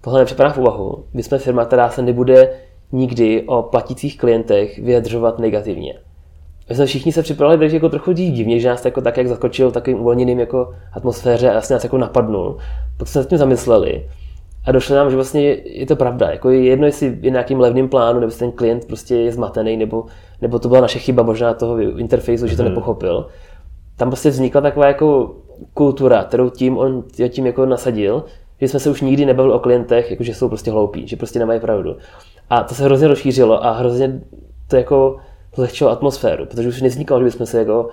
tohle 0.00 0.20
nepřipadá 0.20 0.50
v 0.50 0.58
úvahu. 0.58 1.04
My 1.14 1.22
jsme 1.22 1.38
firma, 1.38 1.64
která 1.64 1.90
se 1.90 2.02
nebude 2.02 2.52
nikdy 2.92 3.42
o 3.46 3.62
platících 3.62 4.18
klientech 4.18 4.78
vyjadřovat 4.78 5.38
negativně. 5.38 5.94
My 6.70 6.76
jsme 6.76 6.86
všichni 6.86 7.12
se 7.12 7.22
připravili 7.22 7.58
takže 7.58 7.76
jako 7.76 7.88
trochu 7.88 8.12
divně, 8.12 8.60
že 8.60 8.68
nás 8.68 8.84
jako 8.84 9.00
tak 9.00 9.16
jak 9.16 9.28
zaskočil 9.28 9.70
takovým 9.70 10.00
uvolněným 10.00 10.40
jako 10.40 10.74
atmosféře 10.92 11.48
a 11.48 11.52
vlastně 11.52 11.74
nás 11.74 11.84
jako 11.84 11.98
napadnul. 11.98 12.56
Pak 12.96 13.08
jsme 13.08 13.22
se 13.22 13.28
tím 13.28 13.38
zamysleli 13.38 14.06
a 14.64 14.72
došlo 14.72 14.96
nám, 14.96 15.10
že 15.10 15.16
vlastně 15.16 15.42
je 15.64 15.86
to 15.86 15.96
pravda. 15.96 16.30
Jako 16.30 16.50
je 16.50 16.64
jedno, 16.64 16.86
jestli 16.86 17.18
je 17.20 17.30
nějakým 17.30 17.60
levným 17.60 17.88
plánu, 17.88 18.20
nebo 18.20 18.32
ten 18.32 18.52
klient 18.52 18.84
prostě 18.84 19.16
je 19.16 19.32
zmatený, 19.32 19.76
nebo, 19.76 20.04
nebo 20.42 20.58
to 20.58 20.68
byla 20.68 20.80
naše 20.80 20.98
chyba 20.98 21.22
možná 21.22 21.54
toho 21.54 21.80
interfejsu, 21.80 22.46
že 22.46 22.56
to 22.56 22.62
mhm. 22.62 22.70
nepochopil. 22.70 23.26
Tam 23.96 24.08
prostě 24.08 24.30
vznikla 24.30 24.60
taková 24.60 24.86
jako 24.86 25.34
kultura, 25.74 26.24
kterou 26.24 26.50
tím 26.50 26.78
on 26.78 27.04
tím 27.28 27.46
jako 27.46 27.66
nasadil, 27.66 28.24
že 28.60 28.68
jsme 28.68 28.80
se 28.80 28.90
už 28.90 29.00
nikdy 29.00 29.26
nebavili 29.26 29.54
o 29.54 29.58
klientech, 29.58 30.10
jako 30.10 30.22
že 30.22 30.34
jsou 30.34 30.48
prostě 30.48 30.70
hloupí, 30.70 31.08
že 31.08 31.16
prostě 31.16 31.38
nemají 31.38 31.60
pravdu. 31.60 31.96
A 32.50 32.62
to 32.62 32.74
se 32.74 32.84
hrozně 32.84 33.08
rozšířilo 33.08 33.64
a 33.64 33.72
hrozně 33.72 34.20
to 34.68 34.76
jako 34.76 35.16
zlehčilo 35.54 35.90
atmosféru, 35.90 36.46
protože 36.46 36.68
už 36.68 36.82
nevznikalo, 36.82 37.20
že 37.20 37.24
bychom 37.24 37.46
se 37.46 37.58
jako, 37.58 37.88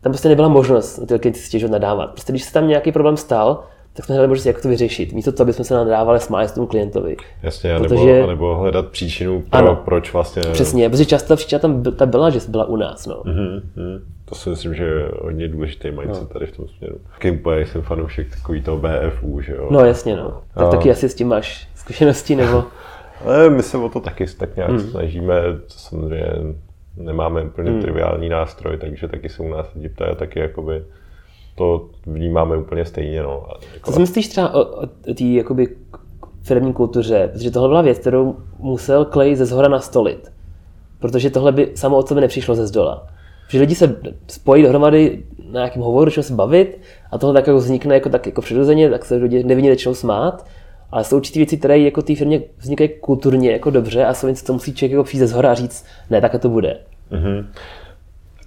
tam 0.00 0.12
prostě 0.12 0.28
nebyla 0.28 0.48
možnost 0.48 0.98
na 0.98 1.06
ty 1.06 1.18
klienty 1.18 1.40
stěžovat 1.40 1.72
nadávat. 1.72 2.10
Prostě 2.10 2.32
když 2.32 2.44
se 2.44 2.52
tam 2.52 2.68
nějaký 2.68 2.92
problém 2.92 3.16
stal, 3.16 3.64
tak 3.92 4.04
jsme 4.04 4.14
hledali 4.14 4.28
možnosti, 4.28 4.48
jak 4.48 4.62
to 4.62 4.68
vyřešit. 4.68 5.12
Místo 5.12 5.32
toho, 5.32 5.44
aby 5.44 5.52
jsme 5.52 5.64
se 5.64 5.74
nadávali 5.74 6.20
smáli 6.20 6.48
tomu 6.48 6.66
klientovi. 6.66 7.16
Jasně, 7.42 7.78
Protože... 7.78 8.12
nebo, 8.12 8.26
nebo 8.26 8.56
hledat 8.56 8.88
příčinu, 8.88 9.40
pro, 9.40 9.58
ano, 9.58 9.82
proč 9.84 10.12
vlastně... 10.12 10.42
Přesně, 10.52 10.90
protože 10.90 11.04
často 11.04 11.36
příčina 11.36 11.58
tam 11.58 11.82
ta 11.82 12.06
byla, 12.06 12.30
že 12.30 12.40
byla 12.48 12.64
u 12.64 12.76
nás. 12.76 13.06
No. 13.06 13.14
Mm-hmm, 13.14 13.62
to 14.24 14.34
si 14.34 14.50
myslím, 14.50 14.74
že 14.74 14.84
je 14.84 15.10
hodně 15.22 15.48
důležitý 15.48 15.90
mindset 15.90 16.22
no. 16.22 16.28
tady 16.28 16.46
v 16.46 16.56
tom 16.56 16.68
směru. 16.68 16.96
Úplně 17.40 17.66
jsem 17.66 17.82
fanoušek 17.82 18.30
takový 18.30 18.62
toho 18.62 18.78
BFU, 18.78 19.40
že 19.40 19.52
jo? 19.52 19.68
No 19.70 19.84
jasně, 19.84 20.16
no. 20.16 20.42
Tak 20.54 20.66
a... 20.66 20.70
taky 20.70 20.90
asi 20.90 21.08
s 21.08 21.14
tím 21.14 21.28
máš 21.28 21.68
zkušenosti, 21.74 22.36
nebo... 22.36 22.64
Ale 23.24 23.50
my 23.50 23.62
se 23.62 23.78
o 23.78 23.88
to 23.88 24.00
taky 24.00 24.26
tak 24.26 24.56
nějak 24.56 24.70
hmm. 24.70 24.80
snažíme, 24.80 25.34
samozřejmě 25.66 26.32
nemáme 26.98 27.42
úplně 27.42 27.70
hmm. 27.70 27.82
triviální 27.82 28.28
nástroj, 28.28 28.78
takže 28.78 29.08
taky 29.08 29.28
se 29.28 29.42
u 29.42 29.48
nás 29.48 29.74
lidi 29.74 29.88
ptají 29.88 30.16
taky 30.16 30.40
jakoby 30.40 30.82
to 31.58 31.88
vnímáme 32.06 32.56
úplně 32.56 32.84
stejně. 32.84 33.22
No. 33.22 33.46
Co 33.84 33.92
si 33.92 34.00
myslíš 34.00 34.28
třeba 34.28 34.54
o, 34.54 34.60
o 34.60 34.86
té 35.14 35.24
jakoby 35.24 35.76
firmní 36.42 36.72
kultuře? 36.72 37.30
Protože 37.32 37.50
tohle 37.50 37.68
byla 37.68 37.82
věc, 37.82 37.98
kterou 37.98 38.36
musel 38.58 39.04
Clay 39.04 39.36
ze 39.36 39.46
zhora 39.46 39.68
nastolit. 39.68 40.32
Protože 41.00 41.30
tohle 41.30 41.52
by 41.52 41.70
samo 41.74 41.96
od 41.96 42.08
sebe 42.08 42.20
nepřišlo 42.20 42.54
ze 42.54 42.66
zdola. 42.66 43.06
Že 43.48 43.60
lidi 43.60 43.74
se 43.74 43.96
spojí 44.26 44.62
dohromady 44.62 45.24
na 45.44 45.60
nějakém 45.60 45.82
hovoru, 45.82 46.10
začnou 46.10 46.22
se 46.22 46.34
bavit 46.34 46.80
a 47.10 47.18
tohle 47.18 47.34
tak 47.34 47.46
jako 47.46 47.58
vznikne 47.58 47.94
jako, 47.94 48.08
tak 48.08 48.26
jako 48.26 48.40
přirozeně, 48.40 48.90
tak 48.90 49.04
se 49.04 49.14
lidi 49.14 49.44
nevinně 49.44 49.70
začnou 49.70 49.94
smát. 49.94 50.46
Ale 50.90 51.04
jsou 51.04 51.16
určitě 51.16 51.40
věci, 51.40 51.56
které 51.56 51.78
jako 51.78 52.02
té 52.02 52.16
firmě 52.16 52.40
vznikají 52.58 52.90
kulturně 53.00 53.52
jako 53.52 53.70
dobře 53.70 54.04
a 54.04 54.14
jsou 54.14 54.26
něco, 54.26 54.44
co 54.44 54.52
musí 54.52 54.74
člověk 54.74 54.92
jako 54.92 55.04
přijít 55.04 55.20
ze 55.20 55.26
zhora 55.26 55.50
a 55.50 55.54
říct, 55.54 55.86
ne, 56.10 56.20
tak 56.20 56.40
to 56.40 56.48
bude. 56.48 56.78
Mm-hmm. 57.12 57.46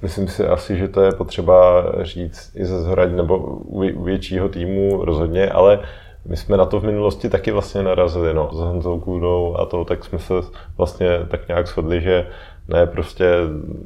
Myslím 0.02 0.28
si 0.28 0.46
asi, 0.46 0.78
že 0.78 0.88
to 0.88 1.02
je 1.02 1.12
potřeba 1.12 1.86
říct 2.02 2.52
i 2.56 2.66
ze 2.66 2.82
zhora, 2.82 3.06
nebo 3.06 3.38
u 3.38 4.04
většího 4.04 4.50
týmu 4.50 5.06
rozhodně, 5.06 5.50
ale 5.50 5.80
my 6.26 6.38
jsme 6.38 6.58
na 6.58 6.66
to 6.66 6.80
v 6.80 6.84
minulosti 6.84 7.30
taky 7.30 7.52
vlastně 7.52 7.84
narazili, 7.84 8.34
no, 8.34 8.50
s 8.54 8.58
Honzou 8.58 9.00
Kůdou 9.00 9.56
a 9.60 9.66
to, 9.66 9.86
tak 9.86 10.06
jsme 10.06 10.20
se 10.20 10.34
vlastně 10.78 11.08
tak 11.28 11.48
nějak 11.48 11.68
shodli, 11.68 12.02
že 12.02 12.28
ne, 12.68 12.86
prostě 12.86 13.26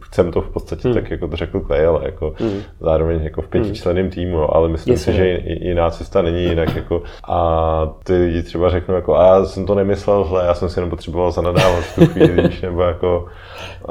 chcem 0.01 0.31
to 0.31 0.41
v 0.41 0.49
podstatě 0.49 0.87
hmm. 0.87 0.93
tak, 0.95 1.11
jako 1.11 1.27
to 1.27 1.35
řekl 1.35 1.59
Clay, 1.59 1.85
ale 1.85 2.01
jako 2.05 2.33
hmm. 2.37 2.61
zároveň 2.79 3.23
jako 3.23 3.41
v 3.41 3.47
pětičleném 3.47 4.09
týmu, 4.09 4.37
jo, 4.37 4.49
ale 4.51 4.69
myslím 4.69 4.93
Jasně. 4.93 5.13
si, 5.13 5.17
že 5.17 5.39
jiná 5.45 5.89
cesta 5.89 6.21
není 6.21 6.43
jinak, 6.43 6.75
jako 6.75 7.03
a 7.27 7.89
ty 8.03 8.17
lidi 8.17 8.43
třeba 8.43 8.69
řeknou 8.69 8.95
jako, 8.95 9.15
a 9.15 9.25
já 9.25 9.45
jsem 9.45 9.65
to 9.65 9.75
nemyslel 9.75 10.23
zle, 10.23 10.45
já 10.45 10.53
jsem 10.53 10.69
si 10.69 10.79
jenom 10.79 10.89
potřeboval 10.89 11.31
zanadávat 11.31 11.83
v 11.83 11.95
tu 11.95 12.05
chvíli, 12.13 12.47
víš, 12.47 12.61
nebo 12.61 12.81
jako, 12.81 13.25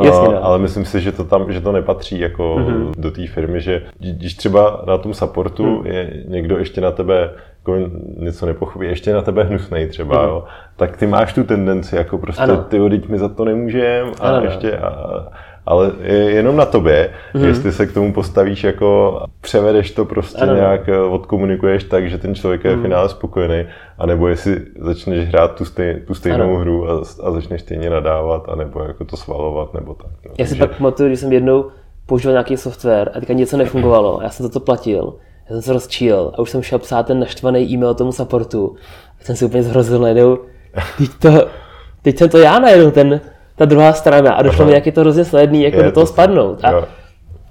Jasně, 0.02 0.28
no. 0.28 0.44
ale 0.44 0.58
myslím 0.58 0.84
si, 0.84 1.00
že 1.00 1.12
to 1.12 1.24
tam, 1.24 1.52
že 1.52 1.60
to 1.60 1.72
nepatří 1.72 2.20
jako 2.20 2.56
mm-hmm. 2.56 2.92
do 2.98 3.10
té 3.10 3.26
firmy, 3.26 3.60
že 3.60 3.82
když 3.98 4.34
třeba 4.34 4.84
na 4.86 4.98
tom 4.98 5.14
supportu 5.14 5.66
mm. 5.66 5.86
je 5.86 6.24
někdo 6.26 6.58
ještě 6.58 6.80
na 6.80 6.90
tebe 6.90 7.30
jako 7.64 7.90
něco 8.16 8.46
nepochopí, 8.46 8.86
ještě 8.86 9.12
na 9.12 9.22
tebe 9.22 9.44
hnusnej 9.44 9.86
třeba, 9.86 10.22
mm. 10.22 10.28
jo, 10.28 10.44
tak 10.76 10.96
ty 10.96 11.06
máš 11.06 11.32
tu 11.32 11.44
tendenci, 11.44 11.96
jako 11.96 12.18
prostě 12.18 12.42
ano. 12.42 12.64
ty 12.68 12.88
teď 12.90 13.08
my 13.08 13.18
za 13.18 13.28
to 13.28 13.44
nemůžeme 13.44 14.10
a 14.20 14.28
ano, 14.28 14.44
ještě 14.44 14.78
a, 14.78 15.28
ale 15.66 15.92
je 16.02 16.30
jenom 16.30 16.56
na 16.56 16.66
tobě, 16.66 17.10
mm. 17.34 17.44
jestli 17.44 17.72
se 17.72 17.86
k 17.86 17.92
tomu 17.92 18.12
postavíš 18.12 18.64
jako 18.64 19.20
převedeš 19.40 19.90
to 19.90 20.04
prostě 20.04 20.42
ano. 20.42 20.54
nějak, 20.54 20.88
eh, 20.88 20.98
odkomunikuješ 20.98 21.84
tak, 21.84 22.10
že 22.10 22.18
ten 22.18 22.34
člověk 22.34 22.64
je 22.64 22.76
mm. 22.76 22.80
v 22.80 22.82
finále 22.82 23.08
spokojený, 23.08 23.66
anebo 23.98 24.28
jestli 24.28 24.60
začneš 24.80 25.28
hrát 25.28 25.54
tu, 25.54 25.64
stej, 25.64 26.00
tu 26.06 26.14
stejnou 26.14 26.44
ano. 26.44 26.58
hru 26.58 26.90
a, 26.90 27.00
a 27.22 27.30
začneš 27.30 27.60
stejně 27.60 27.90
nadávat, 27.90 28.48
anebo 28.48 28.82
jako 28.82 29.04
to 29.04 29.16
svalovat, 29.16 29.74
nebo 29.74 29.94
tak. 29.94 30.12
No. 30.26 30.32
Já 30.38 30.46
si 30.46 30.50
Takže... 30.50 30.66
pak 30.66 30.78
pamatuju, 30.78 31.08
když 31.08 31.20
jsem 31.20 31.32
jednou 31.32 31.70
používal 32.06 32.32
nějaký 32.32 32.56
software 32.56 33.10
a 33.14 33.20
teďka 33.20 33.32
něco 33.32 33.56
nefungovalo, 33.56 34.20
já 34.22 34.30
jsem 34.30 34.46
za 34.46 34.52
to 34.52 34.60
platil, 34.60 35.14
já 35.48 35.54
jsem 35.54 35.62
se 35.62 35.72
rozčíl 35.72 36.32
a 36.34 36.38
už 36.38 36.50
jsem 36.50 36.62
šel 36.62 36.78
psát 36.78 37.06
ten 37.06 37.20
naštvaný 37.20 37.72
e-mail 37.72 37.94
tomu 37.94 38.12
supportu. 38.12 38.76
A 39.20 39.24
jsem 39.24 39.36
si 39.36 39.44
úplně 39.44 39.62
zhrozil 39.62 39.98
najednou, 39.98 40.38
teď, 40.98 41.10
to, 41.18 41.46
teď 42.02 42.18
jsem 42.18 42.28
to 42.28 42.38
já 42.38 42.58
najednou, 42.58 42.90
ten, 42.90 43.20
ta 43.56 43.64
druhá 43.64 43.92
strana 43.92 44.32
a 44.32 44.42
došlo 44.42 44.62
Aha. 44.62 44.68
mi, 44.68 44.74
jak 44.74 44.86
je 44.86 44.92
to 44.92 45.00
hrozně 45.00 45.24
snadný 45.24 45.62
jako 45.62 45.76
je 45.76 45.82
do 45.82 45.92
toho 45.92 46.06
to, 46.06 46.12
spadnout. 46.12 46.64
A 46.64 46.70
jo. 46.70 46.84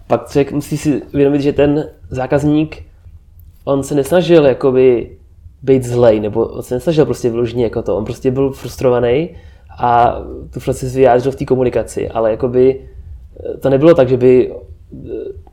pak 0.07 0.29
člověk 0.29 0.51
musí 0.51 0.77
si 0.77 1.01
uvědomit, 1.13 1.41
že 1.41 1.53
ten 1.53 1.89
zákazník, 2.09 2.83
on 3.65 3.83
se 3.83 3.95
nesnažil 3.95 4.45
jakoby 4.45 5.17
být 5.61 5.83
zlej, 5.83 6.19
nebo 6.19 6.45
on 6.45 6.63
se 6.63 6.75
nesnažil 6.75 7.05
prostě 7.05 7.29
vyloženě 7.29 7.63
jako 7.63 7.81
to, 7.81 7.97
on 7.97 8.05
prostě 8.05 8.31
byl 8.31 8.51
frustrovaný 8.51 9.29
a 9.77 10.19
tu 10.53 10.59
frustraci 10.59 10.95
vyjádřil 10.95 11.31
v 11.31 11.35
té 11.35 11.45
komunikaci, 11.45 12.09
ale 12.09 12.31
jakoby 12.31 12.89
to 13.59 13.69
nebylo 13.69 13.93
tak, 13.93 14.09
že 14.09 14.17
by 14.17 14.53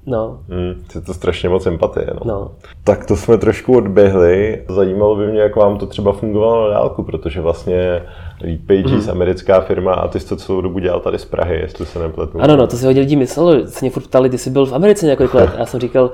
No. 0.06 0.40
Hmm, 0.48 0.84
je 0.94 1.00
to 1.00 1.14
strašně 1.14 1.48
moc 1.48 1.66
empatie. 1.66 2.06
No. 2.14 2.20
no. 2.24 2.50
Tak 2.84 3.06
to 3.06 3.16
jsme 3.16 3.38
trošku 3.38 3.76
odběhli. 3.76 4.62
Zajímalo 4.68 5.16
by 5.16 5.26
mě, 5.26 5.40
jak 5.40 5.56
vám 5.56 5.78
to 5.78 5.86
třeba 5.86 6.12
fungovalo 6.12 6.68
na 6.68 6.74
dálku, 6.74 7.02
protože 7.02 7.40
vlastně 7.40 8.02
Lead 8.42 8.60
Pages, 8.66 9.06
mm. 9.06 9.10
americká 9.10 9.60
firma, 9.60 9.94
a 9.94 10.08
ty 10.08 10.20
jsi 10.20 10.28
to 10.28 10.36
celou 10.36 10.60
dobu 10.60 10.78
dělal 10.78 11.00
tady 11.00 11.18
z 11.18 11.24
Prahy, 11.24 11.60
jestli 11.60 11.86
se 11.86 11.98
nepletu. 11.98 12.40
Ano, 12.40 12.56
no, 12.56 12.66
to 12.66 12.76
si 12.76 12.86
hodně 12.86 13.00
lidí 13.00 13.16
myslelo, 13.16 13.66
se 13.66 13.78
mě 13.80 13.90
furt 13.90 14.02
ptali, 14.02 14.30
ty 14.30 14.38
jsi 14.38 14.50
byl 14.50 14.66
v 14.66 14.74
Americe 14.74 15.06
několik 15.06 15.34
let. 15.34 15.50
A 15.54 15.58
já 15.58 15.66
jsem 15.66 15.80
říkal, 15.80 16.10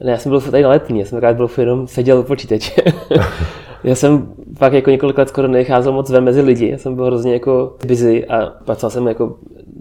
ne, 0.00 0.10
já 0.10 0.18
jsem 0.18 0.30
byl 0.30 0.40
tady 0.40 0.62
na 0.62 0.68
letní, 0.68 0.98
já 1.00 1.06
jsem 1.06 1.18
akorát 1.18 1.36
byl 1.36 1.50
jenom 1.58 1.86
seděl 1.86 2.18
u 2.18 2.22
počítače. 2.22 2.82
já 3.84 3.94
jsem 3.94 4.28
pak 4.58 4.72
jako 4.72 4.90
několik 4.90 5.18
let 5.18 5.28
skoro 5.28 5.48
necházel 5.48 5.92
moc 5.92 6.10
ven 6.10 6.24
mezi 6.24 6.40
lidi, 6.40 6.68
já 6.68 6.78
jsem 6.78 6.94
byl 6.94 7.04
hrozně 7.04 7.32
jako 7.32 7.76
busy 7.86 8.26
a 8.26 8.46
pracoval 8.64 8.90
jsem 8.90 9.06
jako 9.08 9.36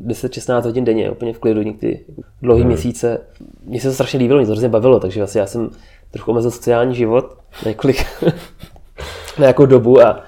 10-16 0.07 0.63
hodin 0.63 0.85
denně, 0.85 1.11
úplně 1.11 1.33
v 1.33 1.39
klidu, 1.39 1.61
někdy 1.61 1.99
dlouhý 2.41 2.61
hmm. 2.61 2.71
měsíce. 2.71 3.21
Mně 3.65 3.81
se 3.81 3.87
to 3.87 3.93
strašně 3.93 4.19
líbilo, 4.19 4.39
mě 4.39 4.45
to 4.45 4.51
hrozně 4.51 4.69
bavilo, 4.69 4.99
takže 4.99 5.19
vlastně 5.19 5.41
já 5.41 5.47
jsem 5.47 5.69
trochu 6.11 6.31
omezil 6.31 6.51
sociální 6.51 6.95
život 6.95 7.37
na 7.65 7.69
několik, 7.69 8.05
na 8.23 8.31
nějakou 9.39 9.65
dobu 9.65 10.01
a, 10.01 10.23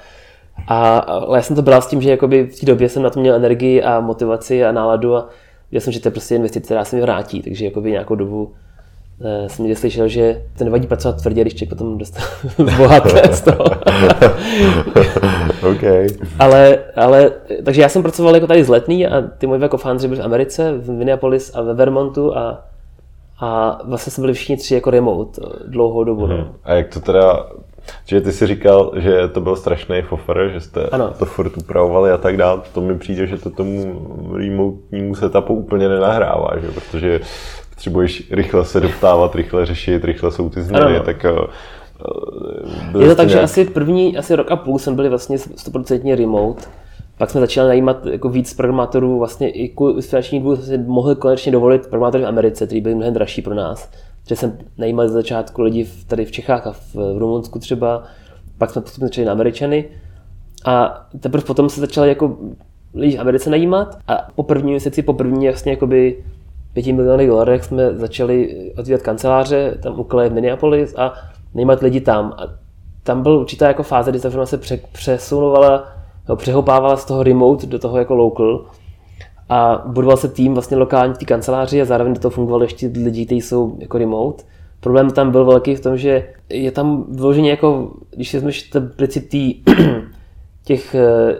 a, 0.67 0.97
ale 0.97 1.37
já 1.37 1.41
jsem 1.41 1.55
to 1.55 1.61
bral 1.61 1.81
s 1.81 1.87
tím, 1.87 2.01
že 2.01 2.09
jakoby 2.09 2.47
v 2.47 2.59
té 2.59 2.65
době 2.65 2.89
jsem 2.89 3.03
na 3.03 3.09
to 3.09 3.19
měl 3.19 3.35
energii 3.35 3.83
a 3.83 3.99
motivaci 3.99 4.65
a 4.65 4.71
náladu 4.71 5.15
a 5.15 5.29
já 5.71 5.81
jsem, 5.81 5.93
že 5.93 5.99
to 5.99 6.07
je 6.07 6.11
prostě 6.11 6.35
investice, 6.35 6.65
která 6.65 6.85
se 6.85 6.95
mi 6.95 7.01
vrátí, 7.01 7.41
takže 7.41 7.65
jakoby 7.65 7.91
nějakou 7.91 8.15
dobu 8.15 8.53
jsem 9.47 9.65
někde 9.65 9.79
slyšel, 9.79 10.07
že 10.07 10.41
to 10.57 10.63
nevadí 10.63 10.87
pracovat 10.87 11.21
tvrdě, 11.21 11.41
když 11.41 11.55
člověk 11.55 11.69
potom 11.69 11.97
dostane 11.97 12.25
bohaté 12.77 13.21
z 13.33 13.41
toho. 13.41 13.65
okay. 15.71 16.07
ale, 16.39 16.79
ale, 16.95 17.31
takže 17.65 17.81
já 17.81 17.89
jsem 17.89 18.01
pracoval 18.01 18.35
jako 18.35 18.47
tady 18.47 18.63
z 18.63 18.69
letný 18.69 19.07
a 19.07 19.21
ty 19.21 19.47
moji 19.47 19.61
jako 19.61 19.77
fandři 19.77 20.07
byli 20.07 20.21
v 20.21 20.25
Americe, 20.25 20.73
v 20.77 20.91
Minneapolis 20.91 21.55
a 21.55 21.61
ve 21.61 21.73
Vermontu 21.73 22.37
a, 22.37 22.65
a 23.39 23.81
vlastně 23.85 24.11
jsme 24.11 24.21
byli 24.21 24.33
všichni 24.33 24.57
tři 24.57 24.75
jako 24.75 24.89
remote 24.89 25.41
dlouhou 25.67 26.03
dobu. 26.03 26.25
Hmm. 26.25 26.37
No. 26.37 26.43
Mhm. 26.43 26.53
A 26.63 26.73
jak 26.73 26.93
to 26.93 26.99
teda 26.99 27.45
že 28.05 28.21
ty 28.21 28.31
si 28.31 28.47
říkal, 28.47 28.91
že 28.95 29.27
to 29.27 29.41
byl 29.41 29.55
strašný 29.55 30.01
fofer, 30.01 30.49
že 30.53 30.61
jste 30.61 30.83
ano. 30.83 31.13
to 31.19 31.25
furt 31.25 31.57
upravovali 31.57 32.11
a 32.11 32.17
tak 32.17 32.37
dále. 32.37 32.61
To 32.73 32.81
mi 32.81 32.97
přijde, 32.97 33.27
že 33.27 33.37
to 33.37 33.49
tomu 33.49 34.05
remotnímu 34.37 35.15
setupu 35.15 35.53
úplně 35.53 35.89
nenahrává, 35.89 36.49
že? 36.61 36.67
protože 36.71 37.19
potřebuješ 37.81 38.23
rychle 38.31 38.65
se 38.65 38.79
doptávat, 38.79 39.35
rychle 39.35 39.65
řešit, 39.65 40.05
rychle 40.05 40.31
jsou 40.31 40.49
ty 40.49 40.61
změny, 40.61 40.95
ano. 40.95 41.03
tak 41.05 41.25
uh, 42.93 43.01
je 43.01 43.09
to 43.09 43.15
tak, 43.15 43.29
že 43.29 43.41
asi 43.41 43.65
první 43.65 44.17
asi 44.17 44.35
rok 44.35 44.51
a 44.51 44.55
půl 44.55 44.79
jsem 44.79 44.95
byli 44.95 45.09
vlastně 45.09 45.37
100% 45.37 46.15
remote. 46.15 46.63
Pak 47.17 47.29
jsme 47.29 47.41
začali 47.41 47.67
najímat 47.67 48.05
jako 48.05 48.29
víc 48.29 48.53
programátorů, 48.53 49.19
vlastně 49.19 49.49
i 49.49 49.69
kvůli 49.69 50.01
finanční 50.01 50.39
důvodu 50.39 50.61
jsme 50.61 50.77
mohli 50.77 51.15
konečně 51.15 51.51
dovolit 51.51 51.87
programátory 51.87 52.23
v 52.23 52.27
Americe, 52.27 52.65
kteří 52.65 52.81
byli 52.81 52.95
mnohem 52.95 53.13
dražší 53.13 53.41
pro 53.41 53.55
nás. 53.55 53.89
Že 54.27 54.35
jsem 54.35 54.57
najímal 54.77 55.07
ze 55.07 55.13
začátku 55.13 55.61
lidi 55.61 55.87
tady 56.07 56.25
v 56.25 56.31
Čechách 56.31 56.67
a 56.67 56.71
v, 56.71 56.95
v 56.95 57.17
Rumunsku 57.17 57.59
třeba, 57.59 58.03
pak 58.57 58.69
jsme 58.69 58.81
postupně 58.81 59.07
začali 59.07 59.25
na 59.25 59.31
Američany. 59.31 59.85
A 60.65 61.05
teprve 61.19 61.43
potom 61.43 61.69
se 61.69 61.81
začali 61.81 62.09
jako 62.09 62.37
lidi 62.93 63.17
v 63.17 63.21
Americe 63.21 63.49
najímat 63.49 63.97
a 64.07 64.27
po 64.35 64.43
první 64.43 64.71
měsíci, 64.71 65.01
po 65.01 65.13
první 65.13 65.47
vlastně 65.47 65.71
jakoby 65.71 66.23
5 66.73 66.85
miliony 66.85 67.27
dolarech 67.27 67.63
jsme 67.63 67.95
začali 67.95 68.55
otvírat 68.77 69.01
kanceláře 69.01 69.77
tam 69.83 69.99
u 69.99 70.03
v 70.03 70.29
Minneapolis 70.29 70.95
a 70.97 71.13
nejmat 71.53 71.81
lidi 71.81 72.01
tam. 72.01 72.33
A 72.37 72.43
tam 73.03 73.23
byl 73.23 73.37
určitá 73.37 73.67
jako 73.67 73.83
fáze, 73.83 74.11
kdy 74.11 74.19
ta 74.19 74.29
firma 74.29 74.45
se 74.45 74.57
pře- 74.57 74.79
přesunovala, 74.91 75.87
no, 76.29 76.35
přehopávala 76.35 76.97
z 76.97 77.05
toho 77.05 77.23
remote 77.23 77.67
do 77.67 77.79
toho 77.79 77.97
jako 77.97 78.15
local 78.15 78.65
a 79.49 79.83
budoval 79.85 80.17
se 80.17 80.27
tým 80.27 80.53
vlastně 80.53 80.77
lokální 80.77 81.13
v 81.13 81.17
té 81.17 81.25
kanceláři 81.25 81.81
a 81.81 81.85
zároveň 81.85 82.13
do 82.13 82.19
toho 82.19 82.29
fungovali 82.31 82.65
ještě 82.65 82.91
lidi, 83.03 83.25
kteří 83.25 83.41
jsou 83.41 83.77
jako 83.79 83.97
remote. 83.97 84.43
Problém 84.79 85.11
tam 85.11 85.31
byl 85.31 85.45
velký 85.45 85.75
v 85.75 85.79
tom, 85.79 85.97
že 85.97 86.27
je 86.49 86.71
tam 86.71 87.05
vyloženě 87.09 87.49
jako, 87.49 87.91
když 88.15 88.31
ten 88.71 88.91
princip 88.95 89.29
tý, 89.29 89.63
těch 90.63 90.95
eh, 90.95 91.35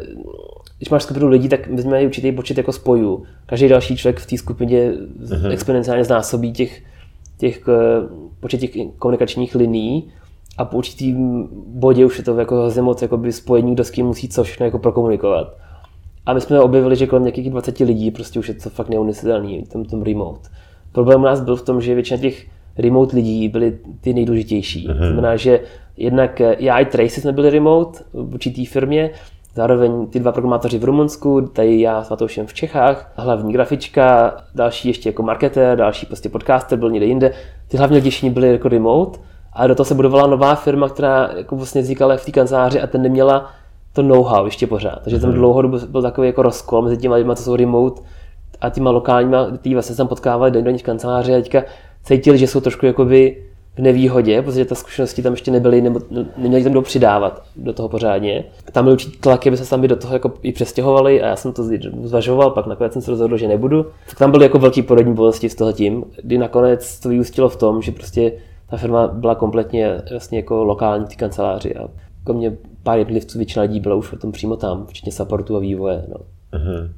když 0.81 0.89
máš 0.89 1.03
skupinu 1.03 1.27
lidí, 1.27 1.49
tak 1.49 1.67
vezmeme 1.67 2.05
určitý 2.05 2.31
počet 2.31 2.57
jako 2.57 2.71
spojů. 2.71 3.23
Každý 3.45 3.67
další 3.67 3.97
člověk 3.97 4.19
v 4.19 4.25
té 4.25 4.37
skupině 4.37 4.91
uh-huh. 4.91 5.51
exponenciálně 5.51 6.03
znásobí 6.03 6.51
těch, 6.51 6.81
těch, 7.37 7.61
eh, 7.67 8.07
počet 8.39 8.57
těch 8.57 8.71
komunikačních 8.99 9.55
liní 9.55 10.11
a 10.57 10.65
po 10.65 10.77
určitým 10.77 11.47
bodě 11.67 12.05
už 12.05 12.17
je 12.17 12.23
to 12.23 12.39
jako 12.39 12.55
hrozně 12.55 12.81
moc 12.81 13.01
jakoby 13.01 13.31
spojení, 13.31 13.73
kdo 13.73 13.83
s 13.83 13.91
kým 13.91 14.05
musí 14.05 14.29
co 14.29 14.43
všechno 14.43 14.65
jako 14.65 14.79
prokomunikovat. 14.79 15.57
A 16.25 16.33
my 16.33 16.41
jsme 16.41 16.59
objevili, 16.59 16.95
že 16.95 17.07
kolem 17.07 17.23
nějakých 17.23 17.49
20 17.49 17.79
lidí 17.79 18.11
prostě 18.11 18.39
už 18.39 18.47
je 18.47 18.53
to 18.53 18.69
fakt 18.69 18.89
neunesitelný, 18.89 19.63
tam 19.63 19.85
tom 19.85 20.01
remote. 20.01 20.49
Problém 20.91 21.21
u 21.21 21.25
nás 21.25 21.41
byl 21.41 21.55
v 21.55 21.65
tom, 21.65 21.81
že 21.81 21.95
většina 21.95 22.19
těch 22.19 22.47
remote 22.77 23.15
lidí 23.15 23.49
byly 23.49 23.77
ty 24.01 24.13
nejdůležitější. 24.13 24.87
Mm-hmm. 24.87 25.07
Znamená, 25.07 25.35
že 25.35 25.59
jednak 25.97 26.41
eh, 26.41 26.55
já 26.59 26.79
i 26.79 26.85
Tracy 26.85 27.21
jsme 27.21 27.31
byli 27.31 27.49
remote 27.49 27.99
v 28.13 28.33
určitý 28.33 28.65
firmě, 28.65 29.11
zároveň 29.55 30.07
ty 30.07 30.19
dva 30.19 30.31
programátoři 30.31 30.77
v 30.77 30.83
Rumunsku, 30.83 31.41
tady 31.41 31.81
já 31.81 32.03
s 32.03 32.09
Matoušem 32.09 32.47
v 32.47 32.53
Čechách, 32.53 33.11
hlavní 33.15 33.53
grafička, 33.53 34.37
další 34.55 34.87
ještě 34.87 35.09
jako 35.09 35.23
marketer, 35.23 35.77
další 35.77 36.05
prostě 36.05 36.29
podcaster 36.29 36.79
byl 36.79 36.91
někde 36.91 37.05
jinde. 37.05 37.33
Ty 37.67 37.77
hlavně 37.77 37.97
lidi 37.97 38.29
byli 38.29 38.51
jako 38.51 38.69
remote 38.69 39.19
a 39.53 39.67
do 39.67 39.75
toho 39.75 39.85
se 39.85 39.95
budovala 39.95 40.27
nová 40.27 40.55
firma, 40.55 40.89
která 40.89 41.29
jako 41.37 41.55
vlastně 41.55 41.81
vznikala 41.81 42.17
v 42.17 42.25
té 42.25 42.31
kanceláři 42.31 42.81
a 42.81 42.87
ten 42.87 43.01
neměla 43.01 43.49
to 43.93 44.01
know-how 44.01 44.45
ještě 44.45 44.67
pořád. 44.67 44.99
Takže 45.03 45.19
tam 45.19 45.29
mhm. 45.29 45.39
dlouhodobu 45.39 45.77
byl 45.87 46.01
takový 46.01 46.27
jako 46.27 46.41
rozkol 46.41 46.81
mezi 46.81 46.97
těma 46.97 47.15
lidmi, 47.15 47.35
co 47.35 47.43
jsou 47.43 47.55
remote 47.55 48.01
a 48.61 48.69
těma 48.69 48.91
lokálníma, 48.91 49.47
ty 49.61 49.73
vlastně 49.73 49.95
jsem 49.95 50.07
potkával 50.07 50.51
den 50.51 50.63
do 50.63 50.71
nich 50.71 50.83
kanceláře 50.83 51.35
a 51.35 51.41
teďka 51.41 51.63
cítili, 52.03 52.37
že 52.37 52.47
jsou 52.47 52.59
trošku 52.59 52.85
jakoby 52.85 53.43
v 53.75 53.79
nevýhodě, 53.79 54.41
protože 54.41 54.65
ta 54.65 54.75
zkušenosti 54.75 55.21
tam 55.21 55.33
ještě 55.33 55.51
nebyly, 55.51 55.81
nebo 55.81 55.99
neměli 56.37 56.63
tam 56.63 56.71
kdo 56.71 56.81
přidávat 56.81 57.43
do 57.55 57.73
toho 57.73 57.89
pořádně. 57.89 58.43
Tam 58.71 58.83
byly 58.83 58.93
určitě 58.93 59.17
tlaky, 59.17 59.49
aby 59.49 59.57
se 59.57 59.65
sami 59.65 59.87
do 59.87 59.95
toho 59.95 60.13
jako 60.13 60.33
i 60.41 60.51
přestěhovali 60.51 61.21
a 61.21 61.27
já 61.27 61.35
jsem 61.35 61.53
to 61.53 61.63
zvažoval, 62.03 62.51
pak 62.51 62.67
nakonec 62.67 62.93
jsem 62.93 63.01
se 63.01 63.11
rozhodl, 63.11 63.37
že 63.37 63.47
nebudu. 63.47 63.85
Tak 64.09 64.17
tam 64.17 64.31
byly 64.31 64.45
jako 64.45 64.59
velký 64.59 64.81
porodní 64.81 65.13
bolesti 65.13 65.49
z 65.49 65.55
toho 65.55 65.73
tím, 65.73 66.03
kdy 66.23 66.37
nakonec 66.37 66.99
to 66.99 67.09
vyústilo 67.09 67.49
v 67.49 67.55
tom, 67.55 67.81
že 67.81 67.91
prostě 67.91 68.31
ta 68.69 68.77
firma 68.77 69.07
byla 69.07 69.35
kompletně 69.35 70.01
vlastně 70.11 70.39
jako 70.39 70.63
lokální 70.63 71.05
ty 71.05 71.15
kanceláři 71.15 71.75
a 71.75 71.81
jako 72.19 72.33
mě 72.33 72.57
pár 72.83 72.97
jednotlivců, 72.97 73.37
většina 73.37 73.63
lidí 73.63 73.79
byla 73.79 73.95
už 73.95 74.13
v 74.13 74.19
tom 74.19 74.31
přímo 74.31 74.55
tam, 74.55 74.85
včetně 74.85 75.11
supportu 75.11 75.55
a 75.55 75.59
vývoje. 75.59 76.05
No. 76.09 76.15
Uh-huh. 76.53 76.89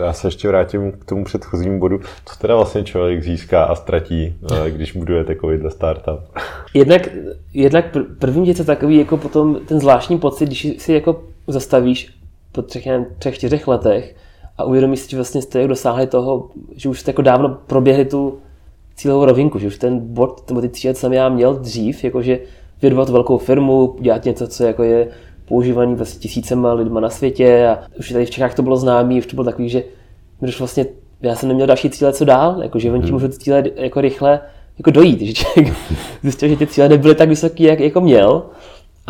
Já 0.00 0.12
se 0.12 0.26
ještě 0.26 0.48
vrátím 0.48 0.92
k 0.92 1.04
tomu 1.04 1.24
předchozímu 1.24 1.80
bodu. 1.80 2.00
Co 2.24 2.38
teda 2.38 2.56
vlastně 2.56 2.84
člověk 2.84 3.22
získá 3.22 3.64
a 3.64 3.74
ztratí, 3.74 4.34
eh, 4.52 4.70
když 4.70 4.92
buduje 4.92 5.24
takovýhle 5.24 5.70
startup? 5.70 6.20
Jednak, 6.74 7.08
jednak 7.54 7.96
první 8.18 8.48
je 8.48 8.54
takový 8.54 8.98
jako 8.98 9.16
potom 9.16 9.60
ten 9.66 9.80
zvláštní 9.80 10.18
pocit, 10.18 10.46
když 10.46 10.68
si 10.78 10.92
jako 10.92 11.22
zastavíš 11.46 12.14
po 12.52 12.62
třech, 12.62 12.86
nevím, 12.86 13.06
třech, 13.18 13.34
čtyřech 13.34 13.68
letech 13.68 14.16
a 14.58 14.64
uvědomíš 14.64 15.00
si, 15.00 15.10
že 15.10 15.16
vlastně 15.16 15.42
jste 15.42 15.58
jako 15.58 15.68
dosáhli 15.68 16.06
toho, 16.06 16.50
že 16.76 16.88
už 16.88 17.00
jste 17.00 17.10
jako 17.10 17.22
dávno 17.22 17.58
proběhli 17.66 18.04
tu 18.04 18.38
cílovou 18.96 19.24
rovinku, 19.24 19.58
že 19.58 19.66
už 19.66 19.78
ten 19.78 20.00
bod, 20.00 20.48
nebo 20.48 20.60
ty 20.60 20.68
cíle 20.68 20.94
jsem 20.94 21.12
já 21.12 21.28
měl 21.28 21.54
dřív, 21.54 22.04
jakože 22.04 22.40
vyrvat 22.82 23.08
velkou 23.08 23.38
firmu, 23.38 23.96
dělat 24.00 24.24
něco, 24.24 24.46
co 24.46 24.64
jako 24.64 24.82
je 24.82 25.08
používaný 25.48 25.94
vlastně 25.94 26.20
tisícema 26.20 26.72
lidma 26.72 27.00
na 27.00 27.10
světě 27.10 27.68
a 27.68 27.78
už 27.98 28.12
tady 28.12 28.26
v 28.26 28.30
Čechách 28.30 28.54
to 28.54 28.62
bylo 28.62 28.76
známé, 28.76 29.14
už 29.14 29.26
to 29.26 29.34
bylo 29.34 29.44
takový, 29.44 29.68
že 29.68 29.82
mi 30.40 30.50
vlastně, 30.58 30.86
já 31.22 31.34
jsem 31.34 31.48
neměl 31.48 31.66
další 31.66 31.90
cíle, 31.90 32.12
co 32.12 32.24
dál, 32.24 32.62
jako, 32.62 32.78
že 32.78 32.92
on 32.92 33.02
tím 33.02 33.12
můžu 33.12 33.28
ty 33.28 33.38
cíle 33.38 33.62
jako 33.76 34.00
rychle 34.00 34.40
jako 34.78 34.90
dojít, 34.90 35.20
že 35.26 35.32
člověk 35.32 35.76
zjistil, 36.22 36.48
že 36.48 36.56
ty 36.56 36.66
cíle 36.66 36.88
nebyly 36.88 37.14
tak 37.14 37.28
vysoký, 37.28 37.62
jak 37.62 37.80
jako 37.80 38.00
měl. 38.00 38.42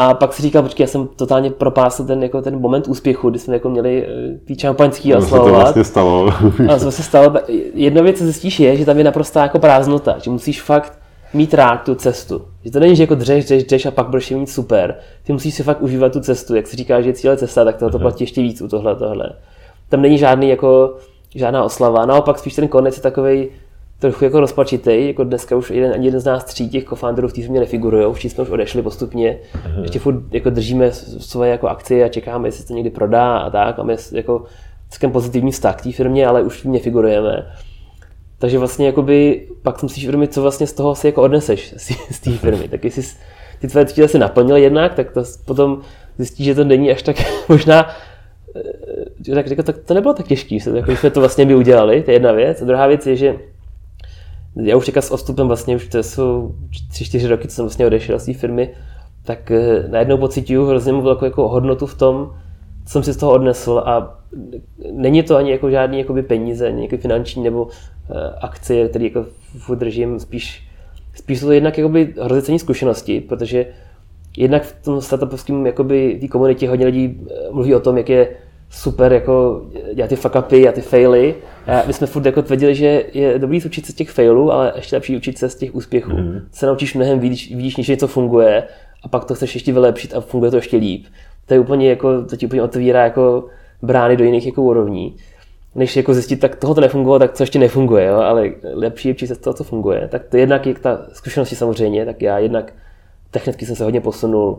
A 0.01 0.15
pak 0.15 0.33
si 0.33 0.43
říkal, 0.43 0.63
počkej, 0.63 0.85
já 0.85 0.89
jsem 0.89 1.09
totálně 1.17 1.51
propásl 1.51 2.05
ten, 2.05 2.23
jako 2.23 2.43
ten 2.43 2.61
moment 2.61 2.89
úspěchu, 2.89 3.31
kdy 3.31 3.39
jsme 3.39 3.55
jako 3.55 3.71
měli 3.71 4.07
eh, 4.07 4.39
ty 4.45 4.57
čampaňský 4.57 5.15
a 5.15 5.21
slavovat. 5.21 5.51
to 5.51 5.61
vlastně 5.61 5.85
stalo. 5.85 6.33
a 6.69 6.79
co 6.79 6.93
se 6.93 7.03
stalo, 7.03 7.35
jedna 7.75 8.03
věc, 8.03 8.19
co 8.19 8.25
zjistíš, 8.25 8.61
je, 8.61 8.77
že 8.77 8.85
tam 8.85 8.99
je 8.99 9.05
naprostá 9.05 9.43
jako 9.43 9.59
prázdnota, 9.59 10.19
že 10.19 10.31
musíš 10.31 10.63
fakt 10.63 10.99
mít 11.35 11.55
rád 11.55 11.77
tu 11.77 11.95
cestu. 11.95 12.43
Že 12.69 12.73
to 12.73 12.81
není, 12.81 12.97
že 12.97 13.03
jako 13.03 13.15
dřeš, 13.15 13.45
dřeš, 13.45 13.65
dřeš 13.65 13.87
a 13.87 13.91
pak 13.91 14.09
budeš 14.09 14.31
mít 14.31 14.51
super. 14.51 14.95
Ty 15.23 15.33
musíš 15.33 15.55
si 15.55 15.63
fakt 15.63 15.83
užívat 15.83 16.13
tu 16.13 16.21
cestu. 16.21 16.55
Jak 16.55 16.67
si 16.67 16.77
říká, 16.77 17.01
že 17.01 17.09
je 17.09 17.13
cíle 17.13 17.37
cesta, 17.37 17.65
tak 17.65 17.77
to, 17.77 17.91
to 17.91 17.99
mhm. 17.99 18.03
platí 18.03 18.25
ještě 18.25 18.43
víc 18.43 18.63
u 18.63 18.69
tohle, 18.69 18.97
tohle. 18.97 19.33
Tam 19.89 20.03
není 20.03 20.19
žádný 20.19 20.49
jako, 20.49 20.97
žádná 21.35 21.65
oslava. 21.65 22.07
Naopak 22.07 22.39
spíš 22.39 22.55
ten 22.55 22.69
konec 22.69 22.97
je 22.97 23.03
takový 23.03 23.49
trochu 23.99 24.25
jako 24.25 24.41
rozpačitý, 24.41 25.07
jako 25.07 25.25
dneska 25.25 25.57
už 25.57 25.71
jeden, 25.71 25.93
ani 25.93 26.07
jeden 26.07 26.21
z 26.21 26.25
nás 26.25 26.45
tří 26.45 26.69
těch 26.69 26.85
co-founderů 26.85 27.29
v 27.29 27.33
té 27.33 27.41
firmě 27.43 27.61
nefigurují, 27.61 28.13
všichni 28.13 28.31
jsme 28.31 28.43
už 28.43 28.51
odešli 28.51 28.83
postupně, 28.83 29.39
uh-huh. 29.55 29.83
ještě 29.83 29.99
furt 29.99 30.23
jako 30.31 30.51
držíme 30.51 30.93
svoje 30.93 31.51
jako 31.51 31.69
akcie 31.69 32.05
a 32.05 32.09
čekáme, 32.09 32.49
jestli 32.49 32.63
se 32.63 32.69
to 32.69 32.75
někdy 32.75 32.91
prodá 32.91 33.39
a 33.39 33.51
tak, 33.51 33.79
máme 33.79 33.97
jako 34.13 34.45
celkem 34.91 35.11
pozitivní 35.11 35.53
vztah 35.53 35.77
k 35.77 35.83
té 35.83 35.93
firmě, 35.93 36.27
ale 36.27 36.43
už 36.43 36.65
v 36.65 36.69
ní 36.69 36.79
figurujeme. 36.79 37.47
Takže 38.39 38.59
vlastně 38.59 38.87
jakoby, 38.87 39.47
pak 39.63 39.79
si 39.79 39.85
musíš 39.85 40.05
uvědomit, 40.05 40.35
co 40.35 40.43
vlastně 40.43 40.67
z 40.67 40.73
toho 40.73 40.95
si 40.95 41.07
jako 41.07 41.23
odneseš 41.23 41.75
z 42.11 42.21
té 42.21 42.31
firmy. 42.31 42.69
Tak 42.69 42.85
jestli 42.85 43.03
ty 43.61 43.69
tvé 43.69 43.87
cíle 43.87 44.09
si 44.09 44.19
naplnil 44.19 44.57
jednak, 44.57 44.95
tak 44.95 45.11
to 45.11 45.23
potom 45.45 45.81
zjistíš, 46.19 46.47
že 46.47 46.55
to 46.55 46.65
není 46.65 46.91
až 46.91 47.03
tak 47.03 47.17
možná 47.49 47.91
eh, 49.31 49.35
tak 49.35 49.47
řekl, 49.47 49.63
tak 49.63 49.79
to 49.79 49.95
nebylo 49.95 50.15
tak 50.15 50.27
těžké, 50.27 50.57
jako 50.75 50.93
jsme 50.93 51.11
to 51.11 51.21
vlastně 51.21 51.47
by 51.47 51.55
udělali, 51.55 52.03
to 52.03 52.11
je 52.11 52.15
jedna 52.15 52.33
věc. 52.33 52.63
A 52.63 52.65
druhá 52.65 52.87
věc 52.87 53.07
je, 53.07 53.17
že 53.17 53.37
já 54.63 54.77
už 54.77 54.87
teďka 54.87 55.03
s 55.03 55.11
odstupem 55.11 55.47
vlastně 55.47 55.77
už 55.77 55.87
to 55.87 56.03
jsou 56.03 56.55
3-4 56.93 57.29
roky, 57.29 57.49
co 57.49 57.55
jsem 57.55 57.65
vlastně 57.65 57.87
odešel 57.87 58.19
z 58.19 58.25
té 58.25 58.35
firmy, 58.35 58.75
tak 59.25 59.51
eh, 59.51 59.89
najednou 59.89 60.19
pocituju 60.19 60.67
hrozně 60.67 60.93
velkou 60.93 61.25
jako 61.25 61.49
hodnotu 61.49 61.87
v 61.87 61.95
tom, 61.95 62.35
jsem 62.89 63.03
si 63.03 63.13
z 63.13 63.17
toho 63.17 63.33
odnesl 63.33 63.83
a 63.87 64.19
není 64.93 65.23
to 65.23 65.37
ani 65.37 65.51
jako 65.51 65.71
žádný 65.71 65.99
jakoby 65.99 66.23
peníze, 66.23 66.67
ani 66.67 66.83
jako 66.83 66.97
finanční 66.97 67.43
nebo 67.43 67.65
uh, 67.65 67.71
akcie, 68.41 68.89
které 68.89 69.05
jako 69.05 69.25
držím, 69.75 70.21
spíš, 70.21 70.69
spíš 71.15 71.41
jsou 71.41 71.47
to 71.47 71.53
jednak 71.53 71.79
jakoby 71.79 72.15
hrozně 72.21 72.59
zkušenosti, 72.59 73.21
protože 73.21 73.67
jednak 74.37 74.63
v 74.63 74.85
tom 74.85 75.01
startupovském 75.01 75.67
jakoby 75.67 76.19
té 76.21 76.29
komunitě 76.29 76.69
hodně 76.69 76.87
lidí 76.87 77.21
eh, 77.31 77.35
mluví 77.51 77.75
o 77.75 77.81
tom, 77.81 77.99
jak 77.99 78.09
je 78.09 78.29
super 78.71 79.13
jako 79.13 79.67
dělat 79.95 80.09
ty 80.09 80.17
fuck 80.17 80.35
upy 80.39 80.69
a 80.69 80.73
ty 80.73 80.81
faily. 80.81 81.35
A 81.67 81.83
my 81.87 81.93
jsme 81.93 82.07
furt 82.07 82.27
jako 82.27 82.43
tvrdili, 82.43 82.75
že 82.75 83.05
je 83.13 83.39
dobrý 83.39 83.65
učit 83.65 83.87
se 83.87 83.93
z 83.93 83.95
těch 83.95 84.11
failů, 84.11 84.53
ale 84.53 84.73
ještě 84.77 84.97
lepší 84.97 85.17
učit 85.17 85.39
se 85.39 85.49
z 85.49 85.55
těch 85.55 85.75
úspěchů. 85.75 86.11
Mm-hmm. 86.11 86.43
Se 86.53 86.67
naučíš 86.67 86.95
mnohem 86.95 87.19
víc, 87.19 87.49
vidíš, 87.49 87.77
než 87.77 87.89
něco 87.89 88.07
funguje 88.07 88.65
a 89.03 89.09
pak 89.09 89.25
to 89.25 89.35
chceš 89.35 89.55
ještě 89.55 89.73
vylepšit 89.73 90.15
a 90.15 90.21
funguje 90.21 90.51
to 90.51 90.57
ještě 90.57 90.77
líp. 90.77 91.07
To 91.49 91.55
je 91.55 91.61
úplně 91.61 91.91
jako, 91.91 92.23
to 92.23 92.37
ti 92.37 92.47
úplně 92.47 92.63
otvírá 92.63 93.05
jako 93.05 93.45
brány 93.83 94.17
do 94.17 94.25
jiných 94.25 94.47
jako 94.47 94.63
úrovní. 94.63 95.17
Než 95.75 95.97
jako 95.97 96.15
zjistit, 96.15 96.37
tak 96.37 96.57
toho 96.57 96.75
to 96.75 96.81
nefungovalo, 96.81 97.19
tak 97.19 97.33
co 97.33 97.43
ještě 97.43 97.59
nefunguje, 97.59 98.07
jo? 98.07 98.17
ale 98.17 98.51
lepší 98.75 99.09
je 99.09 99.35
z 99.35 99.39
toho, 99.39 99.55
co 99.55 99.65
funguje. 99.65 100.09
Tak 100.11 100.25
to 100.25 100.37
jednak 100.37 100.67
je 100.67 100.75
ta 100.75 100.99
zkušenosti 101.13 101.57
samozřejmě, 101.57 102.05
tak 102.05 102.23
já 102.23 102.39
jednak 102.39 102.73
technicky 103.31 103.67
jsem 103.67 103.77
se 103.77 103.85
hodně 103.85 104.01
posunul, 104.01 104.59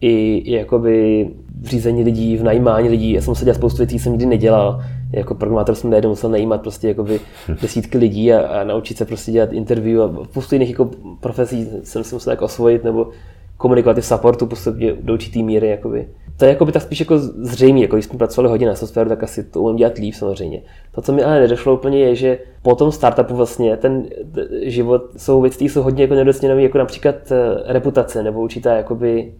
i, 0.00 0.42
i 0.44 0.52
jakoby 0.52 1.28
v 1.60 1.66
řízení 1.66 2.04
lidí, 2.04 2.36
v 2.36 2.42
najímání 2.42 2.88
lidí. 2.88 3.12
Já 3.12 3.20
jsem 3.20 3.34
se 3.34 3.44
dělal 3.44 3.54
spoustu 3.54 3.78
věcí, 3.78 3.98
jsem 3.98 4.12
nikdy 4.12 4.26
nedělal. 4.26 4.82
Jako 5.12 5.34
programátor 5.34 5.74
jsem 5.74 5.90
najednou 5.90 6.10
musel 6.10 6.30
najímat 6.30 6.62
prostě 6.62 6.88
jakoby 6.88 7.20
desítky 7.62 7.98
lidí 7.98 8.32
a, 8.32 8.40
a, 8.40 8.64
naučit 8.64 8.98
se 8.98 9.04
prostě 9.04 9.32
dělat 9.32 9.52
interview 9.52 10.02
a 10.02 10.24
spoustu 10.24 10.54
jiných 10.54 10.70
jako 10.70 10.90
profesí 11.20 11.68
jsem 11.84 12.04
se 12.04 12.14
musel 12.14 12.30
jako 12.30 12.44
osvojit 12.44 12.84
nebo 12.84 13.08
v 14.00 14.00
supportu 14.00 14.46
postupně 14.46 14.94
do 15.00 15.12
určitý 15.12 15.42
míry. 15.42 15.68
Jakoby. 15.68 16.08
To 16.36 16.44
je 16.44 16.48
jakoby 16.48 16.72
tak 16.72 16.82
spíš 16.82 17.00
jako 17.00 17.18
zřejmé, 17.18 17.80
jako 17.80 17.96
když 17.96 18.04
jsme 18.04 18.18
pracovali 18.18 18.50
hodně 18.50 18.66
na 18.66 18.74
softwaru, 18.74 19.08
tak 19.08 19.22
asi 19.22 19.44
to 19.44 19.60
umím 19.60 19.76
dělat 19.76 19.98
líp 19.98 20.14
samozřejmě. 20.14 20.62
To, 20.92 21.02
co 21.02 21.12
mi 21.12 21.22
ale 21.22 21.40
nedošlo 21.40 21.74
úplně, 21.74 21.98
je, 21.98 22.14
že 22.14 22.38
po 22.62 22.74
tom 22.74 22.92
startupu 22.92 23.34
vlastně 23.36 23.76
ten 23.76 24.04
život 24.62 25.02
jsou 25.16 25.40
věci, 25.40 25.64
jsou 25.64 25.82
hodně 25.82 26.04
jako 26.04 26.14
nedocněné, 26.14 26.62
jako 26.62 26.78
například 26.78 27.14
eh, 27.32 27.36
reputace 27.72 28.22
nebo 28.22 28.40
určitá 28.40 28.76
jakoby 28.76 29.32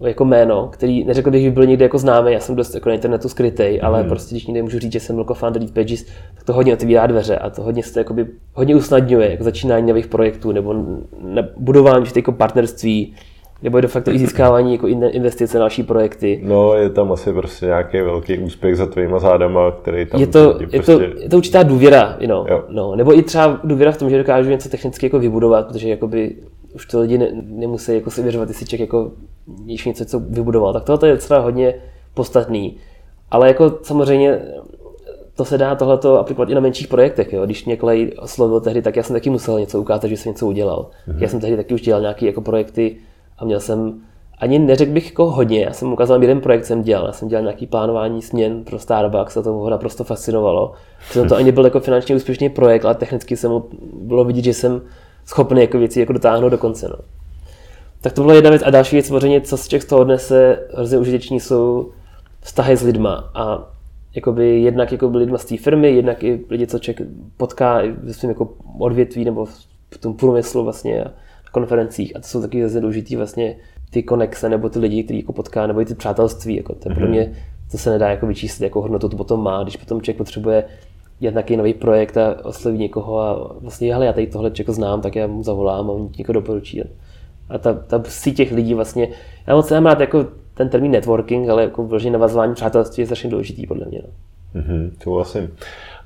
jako 0.00 0.24
jméno, 0.24 0.68
který 0.72 1.04
neřekl 1.04 1.30
bych, 1.30 1.42
že 1.42 1.50
byl 1.50 1.66
někde 1.66 1.84
jako 1.84 1.98
známý, 1.98 2.32
já 2.32 2.40
jsem 2.40 2.56
dost 2.56 2.74
jako 2.74 2.88
na 2.88 2.94
internetu 2.94 3.28
skrytý, 3.28 3.80
ale 3.80 4.00
hmm. 4.00 4.08
prostě 4.08 4.34
když 4.34 4.46
někde 4.46 4.62
můžu 4.62 4.78
říct, 4.78 4.92
že 4.92 5.00
jsem 5.00 5.16
byl 5.16 5.24
co-founder 5.24 5.62
Lead 5.62 5.74
Pages, 5.74 6.04
tak 6.34 6.44
to 6.44 6.52
hodně 6.52 6.72
otvírá 6.72 7.06
dveře 7.06 7.38
a 7.38 7.50
to 7.50 7.62
hodně 7.62 7.82
se 7.82 7.92
to 7.92 8.00
jakoby, 8.00 8.26
hodně 8.54 8.76
usnadňuje 8.76 9.30
jako 9.30 9.44
začínání 9.44 9.86
nových 9.86 10.06
projektů 10.06 10.52
nebo 10.52 10.74
na 11.22 11.42
budování 11.56 12.06
jako 12.16 12.32
partnerství, 12.32 13.14
nebo 13.62 13.78
je 13.78 13.82
de 13.82 13.88
facto 13.88 14.10
i 14.10 14.18
získávání 14.18 14.72
jako 14.72 14.86
investice 14.88 15.58
na 15.58 15.62
další 15.62 15.82
projekty. 15.82 16.40
No, 16.42 16.74
je 16.74 16.90
tam 16.90 17.12
asi 17.12 17.32
prostě 17.32 17.66
nějaký 17.66 18.00
velký 18.00 18.38
úspěch 18.38 18.76
za 18.76 18.86
tvýma 18.86 19.18
zádama, 19.18 19.70
který 19.70 20.06
tam 20.06 20.20
je 20.20 20.26
to, 20.26 20.54
prostě... 20.54 20.76
je, 20.76 20.82
to, 20.82 21.00
je 21.00 21.28
to 21.28 21.36
určitá 21.36 21.62
důvěra, 21.62 22.16
you 22.20 22.28
know, 22.28 22.46
no, 22.68 22.96
nebo 22.96 23.18
i 23.18 23.22
třeba 23.22 23.60
důvěra 23.64 23.92
v 23.92 23.96
tom, 23.96 24.10
že 24.10 24.18
dokážu 24.18 24.50
něco 24.50 24.68
technicky 24.68 25.06
jako 25.06 25.18
vybudovat, 25.18 25.68
protože 25.68 25.88
jakoby 25.88 26.36
už 26.78 26.86
to 26.86 27.00
lidi 27.00 27.18
ne, 27.18 27.28
nemusí 27.42 27.94
jako 27.94 28.10
si 28.10 28.22
věřovat, 28.22 28.48
jestli 28.48 28.66
člověk 28.66 28.80
jako 28.80 29.12
když 29.46 29.84
něco 29.84 30.04
co 30.04 30.20
vybudoval. 30.20 30.72
Tak 30.72 30.84
tohle 30.84 31.08
je 31.08 31.16
třeba 31.16 31.40
hodně 31.40 31.74
podstatný. 32.14 32.76
Ale 33.30 33.48
jako 33.48 33.78
samozřejmě 33.82 34.40
to 35.36 35.44
se 35.44 35.58
dá 35.58 35.74
tohleto 35.74 36.18
aplikovat 36.18 36.48
i 36.48 36.54
na 36.54 36.60
menších 36.60 36.88
projektech. 36.88 37.32
Jo. 37.32 37.44
Když 37.44 37.64
mě 37.64 37.76
Clay 37.76 38.12
oslovil 38.18 38.60
tehdy, 38.60 38.82
tak 38.82 38.96
já 38.96 39.02
jsem 39.02 39.14
taky 39.14 39.30
musel 39.30 39.60
něco 39.60 39.80
ukázat, 39.80 40.08
že 40.08 40.16
jsem 40.16 40.32
něco 40.32 40.46
udělal. 40.46 40.90
Mm-hmm. 41.08 41.22
Já 41.22 41.28
jsem 41.28 41.40
tehdy 41.40 41.56
taky 41.56 41.74
už 41.74 41.80
dělal 41.80 42.00
nějaké 42.00 42.26
jako 42.26 42.40
projekty 42.40 42.96
a 43.38 43.44
měl 43.44 43.60
jsem 43.60 44.00
ani 44.40 44.58
neřekl 44.58 44.92
bych 44.92 45.06
jako 45.06 45.30
hodně, 45.30 45.60
já 45.60 45.72
jsem 45.72 45.92
ukázal 45.92 46.22
jeden 46.22 46.40
projekt, 46.40 46.64
jsem 46.64 46.82
dělal, 46.82 47.06
já 47.06 47.12
jsem 47.12 47.28
dělal 47.28 47.42
nějaký 47.42 47.66
plánování 47.66 48.22
směn 48.22 48.64
pro 48.64 48.78
Starbucks 48.78 49.36
a 49.36 49.42
to 49.42 49.52
ho 49.52 49.70
naprosto 49.70 50.04
fascinovalo. 50.04 50.72
Přitom 51.10 51.28
to 51.28 51.36
ani 51.42 51.52
byl 51.52 51.64
jako 51.64 51.80
finančně 51.80 52.16
úspěšný 52.16 52.48
projekt, 52.48 52.84
ale 52.84 52.94
technicky 52.94 53.36
jsem 53.36 53.62
bylo 53.92 54.24
vidět, 54.24 54.44
že 54.44 54.54
jsem 54.54 54.80
schopný 55.28 55.60
jako 55.60 55.78
věci 55.78 56.00
jako 56.00 56.12
dotáhnout 56.12 56.48
do 56.48 56.58
konce. 56.58 56.88
No. 56.88 56.96
Tak 58.00 58.12
to 58.12 58.22
byla 58.22 58.34
jedna 58.34 58.50
věc. 58.50 58.62
A 58.66 58.70
další 58.70 58.96
věc, 58.96 59.06
samozřejmě, 59.06 59.40
co 59.40 59.56
z 59.56 59.68
těch 59.68 59.82
z 59.82 59.86
toho 59.86 60.00
odnese 60.00 60.58
hrozně 60.74 60.98
užiteční, 60.98 61.40
jsou 61.40 61.92
vztahy 62.40 62.76
s 62.76 62.82
lidma. 62.82 63.30
A 63.34 63.68
jakoby 64.14 64.60
jednak 64.60 64.92
jako 64.92 65.08
lidma 65.08 65.38
z 65.38 65.44
té 65.44 65.56
firmy, 65.56 65.90
jednak 65.90 66.24
i 66.24 66.44
lidi, 66.50 66.66
co 66.66 66.78
člověk 66.78 67.08
potká 67.36 67.82
ve 68.02 68.14
svém 68.14 68.30
jako 68.30 68.54
odvětví 68.78 69.24
nebo 69.24 69.46
v 69.90 69.98
tom 70.00 70.14
průmyslu 70.14 70.64
vlastně 70.64 71.04
a 71.04 71.04
na 71.04 71.50
konferencích 71.52 72.16
a 72.16 72.20
to 72.20 72.26
jsou 72.26 72.40
taky 72.40 72.62
zase 72.62 72.80
důležitý 72.80 73.16
vlastně 73.16 73.56
ty 73.90 74.02
konexe 74.02 74.48
nebo 74.48 74.68
ty 74.68 74.78
lidi, 74.78 75.04
kteří 75.04 75.20
jako 75.20 75.32
potká, 75.32 75.66
nebo 75.66 75.80
i 75.80 75.84
ty 75.84 75.94
přátelství. 75.94 76.56
Jako 76.56 76.74
to 76.74 76.88
je 76.88 76.94
pro 76.94 77.04
mhm. 77.04 77.10
mě, 77.10 77.32
to 77.70 77.78
se 77.78 77.90
nedá 77.90 78.08
jako 78.10 78.26
vyčíslit, 78.26 78.64
jako 78.64 78.82
hodnotu 78.82 79.08
to 79.08 79.16
potom 79.16 79.42
má, 79.42 79.62
když 79.62 79.76
potom 79.76 80.02
člověk 80.02 80.16
potřebuje 80.16 80.64
dělat 81.18 81.32
nějaký 81.32 81.56
nový 81.56 81.74
projekt 81.74 82.16
a 82.16 82.44
osloví 82.44 82.78
někoho 82.78 83.20
a 83.20 83.54
vlastně, 83.60 83.94
hele, 83.94 84.06
já 84.06 84.12
tady 84.12 84.26
tohle 84.26 84.50
člověk 84.50 84.74
znám, 84.74 85.00
tak 85.00 85.16
já 85.16 85.26
mu 85.26 85.42
zavolám 85.42 85.90
a 85.90 85.92
on 85.92 86.10
někoho 86.18 86.34
doporučí. 86.34 86.82
A 87.48 87.58
ta, 87.58 87.74
ta 87.74 88.02
síť 88.04 88.36
těch 88.36 88.52
lidí 88.52 88.74
vlastně, 88.74 89.08
já 89.46 89.54
moc 89.54 89.70
nemám 89.70 89.92
rád 89.92 90.00
jako 90.00 90.26
ten 90.54 90.68
termín 90.68 90.92
networking, 90.92 91.48
ale 91.48 91.62
jako 91.62 91.86
vložení 91.86 92.12
navazování 92.12 92.54
přátelství 92.54 93.00
je 93.00 93.06
strašně 93.06 93.30
důležitý 93.30 93.66
podle 93.66 93.86
mě. 93.86 94.02
No. 94.04 94.10
Mm-hmm, 94.60 94.90
souhlasím. 95.02 95.54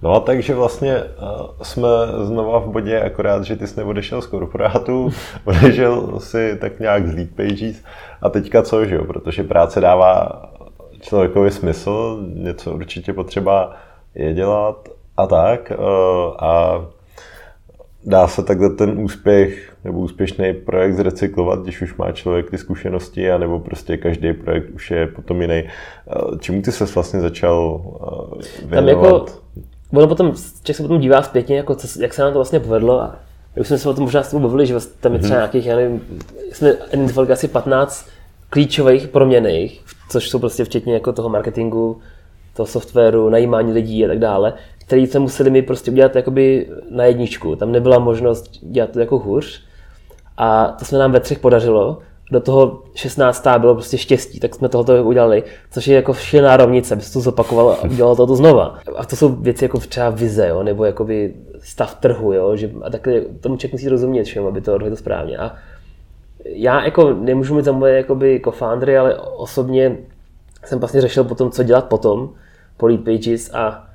No 0.03 0.15
a 0.15 0.21
takže 0.21 0.55
vlastně 0.55 0.97
uh, 0.97 1.47
jsme 1.63 1.89
znova 2.23 2.59
v 2.59 2.69
bodě, 2.69 3.01
akorát, 3.01 3.45
že 3.45 3.57
ty 3.57 3.67
jsi 3.67 3.77
neodešel 3.77 4.23
z 4.23 4.27
korporátu, 4.27 5.11
odešel 5.45 6.21
si 6.21 6.57
tak 6.61 6.81
nějak 6.81 7.09
z 7.09 7.15
Lead 7.15 7.31
Pages 7.31 7.83
a 8.23 8.29
teďka 8.29 8.63
co, 8.63 8.85
že 8.85 8.95
jo? 8.95 9.05
Protože 9.05 9.45
práce 9.45 9.81
dává 9.81 10.43
člověkovi 11.01 11.51
smysl, 11.51 12.25
něco 12.35 12.73
určitě 12.75 13.13
potřeba 13.13 13.77
je 14.15 14.35
dělat 14.35 14.89
a 15.17 15.27
tak. 15.27 15.73
Uh, 15.79 15.85
a 16.39 16.85
dá 18.05 18.29
se 18.29 18.43
takhle 18.43 18.71
ten 18.71 18.99
úspěch 18.99 19.73
nebo 19.85 19.99
úspěšný 19.99 20.55
projekt 20.55 20.95
zrecyklovat, 20.95 21.63
když 21.63 21.83
už 21.83 21.97
má 21.97 22.13
člověk 22.13 22.51
ty 22.51 22.59
zkušenosti, 22.59 23.31
anebo 23.31 23.61
prostě 23.61 23.97
každý 23.97 24.33
projekt 24.33 24.71
už 24.75 24.91
je 24.91 25.07
potom 25.07 25.43
jiný. 25.43 25.63
Uh, 25.63 26.39
čemu 26.39 26.63
ty 26.63 26.73
se 26.73 26.85
vlastně 26.85 27.21
začal 27.21 27.81
věnovat? 28.65 28.71
Tam 28.71 28.89
jako, 28.89 29.27
ono 29.93 30.09
potom, 30.09 30.33
člověk 30.33 30.77
se 30.77 30.83
potom 30.83 31.01
dívá 31.01 31.23
zpětně, 31.23 31.57
jako 31.57 31.75
co, 31.75 32.03
jak 32.03 32.15
se 32.15 32.23
nám 32.23 32.33
to 32.33 32.39
vlastně 32.39 32.61
povedlo 32.61 33.03
a 33.03 33.17
už 33.57 33.67
jsme 33.69 33.79
se 33.79 33.89
o 33.89 33.95
tom 33.95 34.05
možná 34.05 34.23
s 34.23 34.31
tebou 34.31 34.43
bavili, 34.43 34.67
že 34.67 34.73
vlastně 34.75 34.95
tam 35.01 35.13
je 35.13 35.19
třeba 35.19 35.35
mm-hmm. 35.35 35.39
nějakých, 35.39 35.67
já 35.67 35.77
nevím, 35.77 36.03
jsme 36.53 36.71
identifikovali 36.71 37.33
asi 37.33 37.49
15 37.49 38.09
klíčových 38.51 39.09
proměných, 39.09 39.85
což 40.09 40.31
jsou 40.31 40.39
prostě 40.39 40.65
včetně 40.65 40.95
jako 40.95 41.13
toho 41.13 41.29
marketingu, 41.29 42.01
toho 42.55 42.67
softwaru, 42.67 43.29
najímání 43.29 43.73
lidí 43.73 44.05
a 44.05 44.09
tak 44.09 44.19
dále, 44.19 44.55
který 44.93 45.07
jsme 45.07 45.21
museli 45.21 45.51
mi 45.51 45.63
prostě 45.63 45.91
udělat 45.91 46.17
jakoby 46.17 46.69
na 46.91 47.05
jedničku. 47.05 47.57
Tam 47.57 47.73
nebyla 47.73 47.99
možnost 47.99 48.51
dělat 48.63 48.91
to 48.91 49.01
jako 49.01 49.19
hůř. 49.19 49.63
A 50.37 50.67
to 50.79 50.85
se 50.85 50.99
nám 50.99 51.13
ve 51.13 51.21
třech 51.21 51.39
podařilo. 51.39 51.99
Do 52.31 52.41
toho 52.41 52.83
16. 52.95 53.47
bylo 53.59 53.75
prostě 53.75 53.99
štěstí, 53.99 54.41
tak 54.41 54.55
jsme 54.55 54.69
tohoto 54.69 55.05
udělali, 55.05 55.43
což 55.71 55.87
je 55.87 55.97
jako 55.97 56.15
šílená 56.15 56.57
rovnice, 56.57 56.95
aby 56.95 57.03
se 57.03 57.13
to 57.13 57.21
zopakoval 57.21 57.71
a 57.71 57.83
udělal 57.83 58.17
to 58.17 58.37
znova. 58.37 58.79
A 58.97 59.05
to 59.05 59.17
jsou 59.17 59.29
věci 59.29 59.65
jako 59.65 59.79
třeba 59.79 60.11
vize, 60.11 60.49
jo, 60.49 60.63
nebo 60.63 60.85
jakoby 60.85 61.35
stav 61.59 61.95
trhu, 61.95 62.33
jo, 62.33 62.57
že, 62.57 62.71
a 62.83 62.91
takhle 62.91 63.21
tomu 63.21 63.57
člověk 63.57 63.73
musí 63.73 63.89
rozumět 63.89 64.25
všem, 64.25 64.47
aby 64.47 64.61
to 64.61 64.75
odhodil 64.75 64.97
správně. 64.97 65.39
A 65.39 65.55
já 66.45 66.85
jako 66.85 67.13
nemůžu 67.13 67.55
mít 67.55 67.65
za 67.65 67.73
moje 67.73 67.97
jakoby 67.97 68.41
co-foundry, 68.45 68.99
ale 68.99 69.15
osobně 69.19 69.97
jsem 70.65 70.79
vlastně 70.79 71.01
řešil 71.01 71.25
potom, 71.25 71.51
co 71.51 71.63
dělat 71.63 71.85
potom 71.85 72.31
po 72.77 72.87
Lead 72.87 73.01
Pages 73.01 73.55
a 73.55 73.92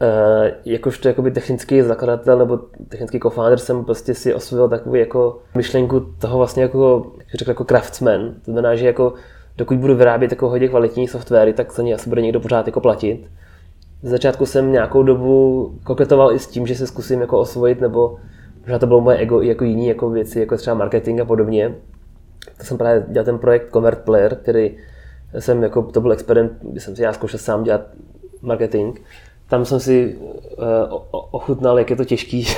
Uh, 0.00 0.48
jakožto 0.64 1.08
jakoby 1.08 1.30
technický 1.30 1.82
zakladatel 1.82 2.38
nebo 2.38 2.58
technický 2.88 3.20
co-founder 3.20 3.58
jsem 3.58 3.84
prostě 3.84 4.14
si 4.14 4.34
osvojil 4.34 4.68
takovou 4.68 4.94
jako 4.94 5.38
myšlenku 5.54 6.00
toho 6.00 6.38
vlastně 6.38 6.62
jako, 6.62 7.12
jak 7.18 7.34
řekl, 7.34 7.50
jako 7.50 7.64
craftsman. 7.64 8.34
To 8.44 8.52
znamená, 8.52 8.76
že 8.76 8.86
jako 8.86 9.12
dokud 9.56 9.78
budu 9.78 9.96
vyrábět 9.96 10.30
jako 10.30 10.48
hodně 10.48 10.68
kvalitní 10.68 11.08
softwary, 11.08 11.52
tak 11.52 11.72
se 11.72 11.82
mě 11.82 11.94
asi 11.94 12.08
bude 12.08 12.22
někdo 12.22 12.40
pořád 12.40 12.66
jako 12.66 12.80
platit. 12.80 13.30
Z 14.02 14.10
začátku 14.10 14.46
jsem 14.46 14.72
nějakou 14.72 15.02
dobu 15.02 15.70
koketoval 15.84 16.32
i 16.32 16.38
s 16.38 16.46
tím, 16.46 16.66
že 16.66 16.74
se 16.74 16.86
zkusím 16.86 17.20
jako 17.20 17.38
osvojit, 17.38 17.80
nebo 17.80 18.16
možná 18.60 18.78
to 18.78 18.86
bylo 18.86 19.00
moje 19.00 19.16
ego 19.16 19.42
i 19.42 19.48
jako 19.48 19.64
jiný 19.64 19.86
jako 19.86 20.10
věci, 20.10 20.40
jako 20.40 20.56
třeba 20.56 20.76
marketing 20.76 21.20
a 21.20 21.24
podobně. 21.24 21.74
To 22.58 22.64
jsem 22.64 22.78
právě 22.78 23.06
dělal 23.08 23.24
ten 23.24 23.38
projekt 23.38 23.72
Convert 23.72 23.98
Player, 23.98 24.36
který 24.36 24.76
jsem 25.38 25.62
jako, 25.62 25.82
to 25.82 26.00
byl 26.00 26.12
experiment, 26.12 26.52
kdy 26.62 26.80
jsem 26.80 26.96
si 26.96 27.02
já 27.02 27.12
zkoušel 27.12 27.38
sám 27.38 27.62
dělat 27.62 27.80
marketing. 28.42 28.98
Tam 29.48 29.64
jsem 29.64 29.80
si 29.80 30.16
uh, 30.16 31.00
ochutnal, 31.10 31.78
jak 31.78 31.90
je 31.90 31.96
to 31.96 32.04
těžký. 32.04 32.46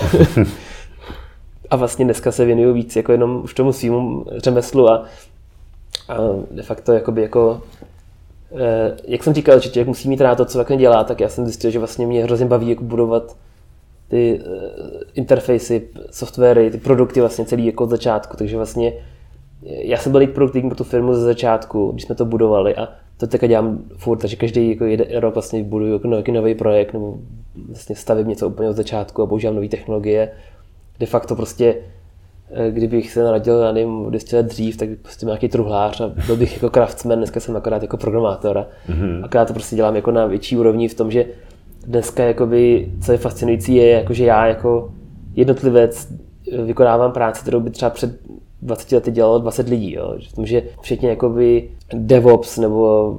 a 1.70 1.76
vlastně 1.76 2.04
dneska 2.04 2.32
se 2.32 2.44
věnuju 2.44 2.72
víc 2.72 2.96
jako 2.96 3.12
jenom 3.12 3.40
už 3.44 3.54
tomu 3.54 3.72
svýmu 3.72 4.24
řemeslu 4.36 4.90
a, 4.90 5.04
a 6.08 6.16
de 6.50 6.62
facto 6.62 6.92
jakoby 6.92 7.22
jako 7.22 7.62
eh, 8.56 8.96
jak 9.04 9.24
jsem 9.24 9.34
říkal, 9.34 9.60
že 9.60 9.70
člověk 9.70 9.88
musí 9.88 10.08
mít 10.08 10.20
rád 10.20 10.34
to, 10.34 10.44
co 10.44 10.58
vlastně 10.58 10.76
dělá, 10.76 11.04
tak 11.04 11.20
já 11.20 11.28
jsem 11.28 11.44
zjistil, 11.44 11.70
že 11.70 11.78
vlastně 11.78 12.06
mě 12.06 12.24
hrozně 12.24 12.46
baví 12.46 12.68
jako 12.68 12.84
budovat 12.84 13.36
ty 14.08 14.40
uh, 14.40 15.00
interfejsy, 15.14 15.88
softwary, 16.10 16.70
ty 16.70 16.78
produkty 16.78 17.20
vlastně 17.20 17.44
celý 17.44 17.66
jako 17.66 17.84
od 17.84 17.90
začátku, 17.90 18.36
takže 18.36 18.56
vlastně 18.56 18.92
já 19.62 19.98
jsem 19.98 20.12
byl 20.12 20.26
produktivní 20.26 20.70
pro 20.70 20.76
tu 20.76 20.84
firmu 20.84 21.14
ze 21.14 21.20
začátku, 21.20 21.90
když 21.92 22.04
jsme 22.04 22.14
to 22.14 22.24
budovali 22.24 22.76
a 22.76 22.88
to 23.18 23.26
teďka 23.26 23.46
dělám 23.46 23.78
furt, 23.96 24.18
takže 24.18 24.36
každý 24.36 24.70
jako 24.70 24.84
jeden 24.84 25.06
rok 25.18 25.34
vlastně 25.34 25.64
buduju 25.64 25.92
jako 25.92 26.08
nový, 26.08 26.32
nový 26.32 26.54
projekt 26.54 26.92
nebo 26.92 27.18
vlastně 27.68 27.96
stavím 27.96 28.28
něco 28.28 28.48
úplně 28.48 28.68
od 28.68 28.76
začátku 28.76 29.22
a 29.22 29.26
používám 29.26 29.54
nové 29.54 29.68
technologie. 29.68 30.30
De 31.00 31.06
facto 31.06 31.36
prostě 31.36 31.76
eh, 32.50 32.70
kdybych 32.70 33.12
se 33.12 33.22
narodil, 33.22 33.58
já 33.58 33.72
nevím, 33.72 34.10
200 34.10 34.36
let 34.36 34.46
dřív, 34.46 34.76
tak 34.76 34.88
bych 34.88 34.98
prostě 34.98 35.26
nějaký 35.26 35.48
truhlář 35.48 36.00
a 36.00 36.12
byl 36.26 36.36
bych 36.36 36.54
jako 36.54 36.70
craftsman, 36.70 37.18
dneska 37.18 37.40
jsem 37.40 37.56
akorát 37.56 37.82
jako 37.82 37.96
programátor. 37.96 38.66
Mm-hmm. 38.88 39.24
Akorát 39.24 39.44
to 39.44 39.52
prostě 39.52 39.76
dělám 39.76 39.96
jako 39.96 40.10
na 40.10 40.26
větší 40.26 40.56
úrovni 40.56 40.88
v 40.88 40.94
tom, 40.94 41.10
že 41.10 41.26
dneska 41.86 42.24
jakoby, 42.24 42.92
co 43.04 43.12
je 43.12 43.18
fascinující 43.18 43.74
je, 43.74 43.90
jako, 43.90 44.14
že 44.14 44.24
já 44.24 44.46
jako 44.46 44.92
jednotlivec 45.34 46.08
vykonávám 46.64 47.12
práci, 47.12 47.42
kterou 47.42 47.60
by 47.60 47.70
třeba 47.70 47.90
před 47.90 48.18
20 48.62 48.92
lety 48.92 49.10
dělalo 49.10 49.38
20 49.38 49.68
lidí. 49.68 49.92
Jo. 49.92 50.14
V 50.28 50.32
tom, 50.32 50.46
že 50.46 50.62
včetně 50.80 51.08
jakoby 51.08 51.70
DevOps 51.94 52.58
nebo 52.58 53.18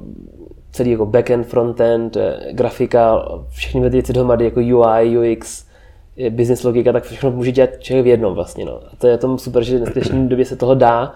celý 0.72 0.90
jako 0.90 1.06
backend, 1.06 1.46
frontend, 1.46 2.16
eh, 2.16 2.52
grafika, 2.52 3.28
všechny 3.50 3.80
ty 3.80 3.88
věci 3.88 4.12
dohromady 4.12 4.44
jako 4.44 4.60
UI, 4.60 5.18
UX, 5.18 5.64
eh, 6.18 6.30
business 6.30 6.64
logika, 6.64 6.92
tak 6.92 7.04
všechno 7.04 7.30
může 7.30 7.52
dělat 7.52 7.70
člověk 7.78 8.04
v 8.04 8.08
jednom 8.08 8.34
vlastně. 8.34 8.64
No. 8.64 8.72
A 8.92 8.96
to 8.98 9.06
je 9.06 9.18
tom 9.18 9.38
super, 9.38 9.64
že 9.64 9.78
v 9.78 9.92
dnešní 9.92 10.28
době 10.28 10.44
se 10.44 10.56
toho 10.56 10.74
dá 10.74 11.14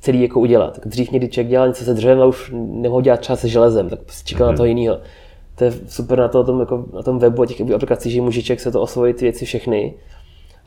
celý 0.00 0.22
jako 0.22 0.40
udělat. 0.40 0.74
Tak 0.74 0.88
dřív 0.88 1.10
někdy 1.10 1.28
člověk 1.28 1.50
dělal 1.50 1.68
něco 1.68 1.84
se 1.84 1.94
dřevem 1.94 2.20
a 2.20 2.26
už 2.26 2.52
nemohl 2.54 3.02
dělat 3.02 3.20
třeba 3.20 3.36
se 3.36 3.48
železem, 3.48 3.88
tak 3.88 4.00
prostě 4.00 4.28
čekal 4.28 4.44
mm-hmm. 4.44 4.48
na 4.48 4.52
mhm. 4.52 4.56
toho 4.56 4.66
jiného. 4.66 4.98
To 5.54 5.64
je 5.64 5.72
super 5.88 6.18
na, 6.18 6.28
to, 6.28 6.44
tom, 6.44 6.60
jako, 6.60 6.84
na 6.94 7.02
tom 7.02 7.18
webu 7.18 7.42
a 7.42 7.46
těch 7.46 7.60
aplikacích, 7.74 8.12
že 8.12 8.22
může 8.22 8.42
člověk 8.42 8.60
se 8.60 8.72
to 8.72 8.82
osvojit 8.82 9.20
věci 9.20 9.44
všechny 9.44 9.94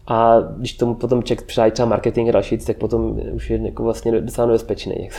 a 0.09 0.39
když 0.57 0.73
tomu 0.73 0.95
potom 0.95 1.23
člověk 1.23 1.47
přidávají 1.47 1.71
třeba 1.71 1.87
marketing 1.87 2.29
a 2.29 2.31
další, 2.31 2.57
tak 2.57 2.77
potom 2.77 3.19
už 3.33 3.49
je 3.49 3.59
jako 3.63 3.83
vlastně 3.83 4.21
docela 4.21 4.47
nebezpečný. 4.47 5.09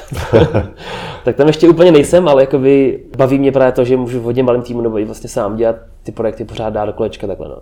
tak 1.24 1.36
tam 1.36 1.46
ještě 1.46 1.68
úplně 1.68 1.92
nejsem, 1.92 2.28
ale 2.28 2.42
jakoby 2.42 3.00
baví 3.16 3.38
mě 3.38 3.52
právě 3.52 3.72
to, 3.72 3.84
že 3.84 3.96
můžu 3.96 4.20
v 4.20 4.22
hodně 4.22 4.42
malém 4.42 4.62
týmu 4.62 4.80
nebo 4.80 4.98
i 4.98 5.04
vlastně 5.04 5.28
sám 5.28 5.56
dělat 5.56 5.76
ty 6.02 6.12
projekty 6.12 6.44
pořád 6.44 6.70
dát 6.70 6.84
do 6.84 6.92
kolečka 6.92 7.26
takhle. 7.26 7.48
No. 7.48 7.58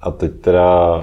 A 0.00 0.10
teď 0.10 0.32
teda 0.40 1.00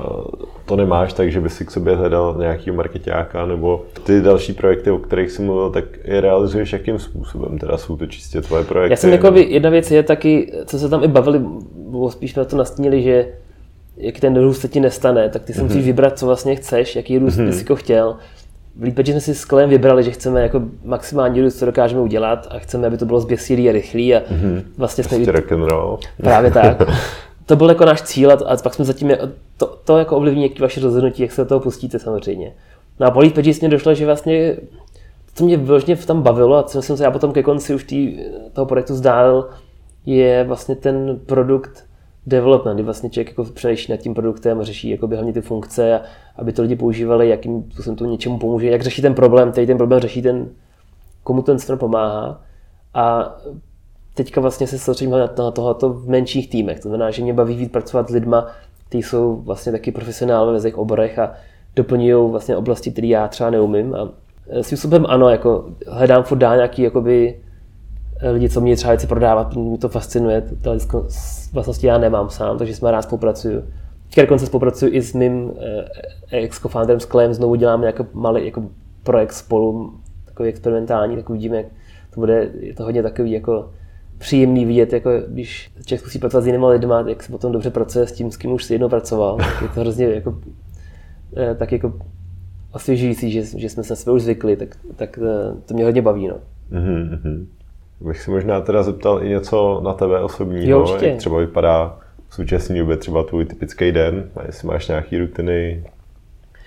to 0.66 0.76
nemáš 0.76 1.14
tak, 1.14 1.32
že 1.32 1.42
by 1.42 1.50
si 1.50 1.66
k 1.66 1.72
sobě 1.72 1.96
hledal 1.96 2.36
nějaký 2.40 2.72
marketáka, 2.72 3.46
nebo 3.46 3.86
ty 4.04 4.22
další 4.22 4.54
projekty, 4.54 4.92
o 4.92 4.98
kterých 4.98 5.32
jsi 5.32 5.42
mluvil, 5.42 5.70
tak 5.70 5.86
je 6.04 6.22
realizuješ 6.22 6.74
jakým 6.74 7.00
způsobem? 7.00 7.58
Teda 7.58 7.78
jsou 7.78 7.98
to 7.98 8.08
čistě 8.08 8.42
tvoje 8.42 8.64
projekty? 8.64 8.94
Já 8.94 8.98
jsem 8.98 9.12
jako 9.12 9.34
jedna 9.36 9.70
věc 9.70 9.92
je 9.92 10.04
taky, 10.04 10.54
co 10.66 10.80
se 10.80 10.90
tam 10.90 11.04
i 11.04 11.08
bavili, 11.08 11.42
spíš 12.10 12.36
na 12.36 12.46
to 12.46 12.58
nastínili, 12.58 13.02
že 13.02 13.28
jak 13.98 14.20
ten 14.20 14.42
růst 14.42 14.62
se 14.62 14.68
ti 14.68 14.80
nestane, 14.80 15.30
tak 15.30 15.44
ty 15.44 15.54
si 15.54 15.60
mm-hmm. 15.60 15.64
musíš 15.64 15.86
vybrat, 15.86 16.20
co 16.20 16.26
vlastně 16.26 16.56
chceš, 16.56 16.96
jaký 16.96 17.18
růst 17.18 17.38
mm-hmm. 17.38 17.46
bys 17.46 17.60
jako 17.60 17.76
chtěl. 17.76 18.16
V 18.76 18.84
Leadpage 18.84 19.12
jsme 19.12 19.22
si 19.22 19.36
s 19.36 19.46
Klem 19.46 19.70
vybrali, 19.70 20.04
že 20.04 20.12
chceme 20.12 20.42
jako 20.42 20.62
maximální 20.84 21.42
růst, 21.42 21.60
co 21.60 21.66
dokážeme 21.66 22.02
udělat 22.02 22.48
a 22.50 22.60
chceme, 22.60 22.88
aby 22.88 22.98
to 22.98 23.06
bylo 23.06 23.20
zběsilý 23.20 23.70
a 23.70 23.72
rychlý 23.72 24.16
a 24.16 24.20
mm-hmm. 24.20 24.64
vlastně 24.78 25.04
jsme... 25.04 25.18
Prostě 25.18 25.32
rock 25.32 25.52
and 25.52 25.64
roll. 25.64 26.00
Právě 26.22 26.52
tak. 26.52 26.82
to 27.46 27.56
byl 27.56 27.70
jako 27.70 27.86
náš 27.86 28.02
cíl 28.02 28.32
a 28.32 28.58
pak 28.64 28.74
jsme 28.74 28.86
zatím, 28.86 29.12
to, 29.58 29.78
to 29.86 29.98
jako 29.98 30.18
ovlivní 30.18 30.44
jaký 30.44 30.62
vaše 30.62 30.82
rozhodnutí, 30.82 31.22
jak 31.22 31.32
se 31.32 31.42
do 31.42 31.48
toho 31.48 31.60
pustíte 31.60 32.00
samozřejmě. 32.00 32.54
No 33.00 33.08
a 33.08 33.12
po 33.12 33.20
Leadpage 33.20 33.60
mě 33.60 33.70
došlo, 33.70 33.94
že 33.94 34.06
vlastně 34.06 34.58
co 35.38 35.46
mě 35.46 35.58
vlastně 35.58 35.96
v 35.96 36.06
tom 36.06 36.22
bavilo 36.22 36.56
a 36.56 36.64
co 36.64 36.82
jsem 36.82 36.98
se 36.98 37.04
já 37.04 37.12
potom 37.12 37.34
ke 37.34 37.44
konci 37.44 37.76
už 37.76 37.84
tý, 37.84 38.20
toho 38.54 38.66
projektu 38.66 38.96
zdál, 38.96 39.50
je 40.06 40.44
vlastně 40.44 40.76
ten 40.76 41.20
produkt 41.26 41.86
development, 42.28 42.76
kdy 42.76 42.84
vlastně 42.84 43.10
člověk 43.10 43.28
jako 43.28 43.44
přemýšlí 43.44 43.92
nad 43.92 43.98
tím 43.98 44.14
produktem, 44.14 44.64
řeší 44.64 44.90
jako 44.90 45.08
hlavně 45.08 45.34
ty 45.34 45.42
funkce, 45.42 46.00
a 46.00 46.02
aby 46.36 46.54
to 46.54 46.62
lidi 46.62 46.76
používali, 46.76 47.30
jakým 47.30 47.72
způsobem 47.72 47.96
to 47.96 48.06
něčemu 48.06 48.40
pomůže, 48.40 48.70
jak 48.70 48.82
řeší 48.82 49.02
ten 49.02 49.14
problém, 49.14 49.52
který 49.52 49.68
ten 49.68 49.78
problém 49.78 50.00
řeší 50.02 50.22
ten, 50.22 50.50
komu 51.24 51.42
ten 51.42 51.60
stran 51.60 51.80
pomáhá. 51.80 52.42
A 52.94 53.36
teďka 54.14 54.42
vlastně 54.42 54.68
se 54.68 54.80
soustředím 54.80 55.12
na, 55.12 55.18
na 55.18 55.52
tohoto 55.52 55.90
v 55.90 56.10
menších 56.10 56.50
týmech. 56.50 56.80
To 56.80 56.90
znamená, 56.90 57.12
že 57.12 57.24
mě 57.24 57.34
baví 57.34 57.56
víc 57.56 57.72
pracovat 57.72 58.10
s 58.10 58.12
lidma, 58.12 58.48
kteří 58.90 59.04
jsou 59.04 59.36
vlastně 59.36 59.72
taky 59.72 59.92
profesionálové 59.92 60.54
ve 60.54 60.62
svých 60.62 60.78
oborech 60.78 61.20
a 61.20 61.34
doplňují 61.76 62.32
vlastně 62.32 62.58
oblasti, 62.58 62.92
které 62.92 63.08
já 63.08 63.28
třeba 63.28 63.50
neumím. 63.50 63.96
A 63.96 64.10
svým 64.62 64.78
způsobem 64.78 65.06
ano, 65.10 65.30
jako 65.30 65.66
hledám 65.88 66.24
furt 66.24 66.38
dál 66.38 66.56
nějaký 66.56 66.82
jakoby, 66.82 67.40
lidi, 68.22 68.50
co 68.50 68.62
mě 68.62 68.76
třeba 68.76 68.92
věci 68.92 69.08
prodávat, 69.08 69.56
mě 69.56 69.78
to 69.78 69.90
fascinuje, 69.90 70.42
tyhle 70.42 70.78
vlastnosti 71.54 71.88
já 71.88 71.98
nemám 71.98 72.30
sám, 72.30 72.58
takže 72.58 72.76
jsme 72.76 72.92
rád 72.92 73.02
spolupracuju. 73.02 73.64
Teďka 74.06 74.22
dokonce 74.22 74.46
spolupracuji 74.46 74.92
i 74.94 75.02
s 75.02 75.14
mým 75.14 75.52
eh, 76.32 76.38
ex-co-founderem 76.38 77.00
Sklem, 77.00 77.34
znovu 77.34 77.56
děláme 77.56 77.82
nějaký 77.82 78.04
malý 78.14 78.46
jako 78.46 78.64
projekt 79.04 79.34
spolu, 79.34 79.94
takový 80.26 80.50
experimentální, 80.50 81.16
tak 81.16 81.30
uvidíme, 81.30 81.58
jak 81.58 81.66
to 82.14 82.20
bude, 82.20 82.50
je 82.60 82.74
to 82.74 82.84
hodně 82.84 83.04
takový 83.04 83.32
jako 83.32 83.70
příjemný 84.18 84.66
vidět, 84.66 84.94
jako 84.94 85.10
když 85.28 85.72
člověk 85.86 86.02
zkusí 86.02 86.20
pracovat 86.20 86.42
s 86.42 86.46
jinými 86.46 86.66
lidmi, 86.66 86.94
jak 87.06 87.24
se 87.24 87.32
potom 87.32 87.52
dobře 87.52 87.70
pracuje 87.70 88.08
s 88.08 88.12
tím, 88.12 88.32
s 88.32 88.38
kým 88.38 88.52
už 88.52 88.64
si 88.64 88.74
jednou 88.74 88.90
pracoval. 88.90 89.38
Tak 89.38 89.62
je 89.62 89.68
to 89.68 89.80
hrozně 89.80 90.06
jako, 90.06 90.38
eh, 91.38 91.56
tak 91.56 91.72
jako 91.72 91.94
osvěžující, 92.72 93.32
že, 93.32 93.44
že 93.60 93.70
jsme 93.70 93.84
se 93.84 93.92
na 93.92 93.96
sebe 93.96 94.12
už 94.12 94.22
zvykli, 94.22 94.56
tak, 94.56 94.78
tak 94.96 95.20
eh, 95.22 95.62
to 95.66 95.74
mě 95.74 95.86
hodně 95.86 96.02
baví. 96.02 96.28
No. 96.28 96.36
Mm-hmm. 96.72 97.46
Bych 98.02 98.22
si 98.22 98.32
možná 98.32 98.62
teda 98.62 98.84
zeptal 98.84 99.24
i 99.24 99.30
něco 99.30 99.82
na 99.84 99.94
tebe 99.94 100.20
osobního, 100.20 100.80
jo, 100.80 100.98
jak 101.02 101.18
třeba 101.18 101.40
vypadá 101.40 101.98
v 102.30 102.36
současné 102.36 102.80
době 102.80 102.98
třeba 102.98 103.24
tvůj 103.24 103.46
typický 103.46 103.92
den, 103.92 104.30
a 104.36 104.46
jestli 104.46 104.68
máš 104.68 104.88
nějaké 104.88 105.18
rutiny, 105.18 105.84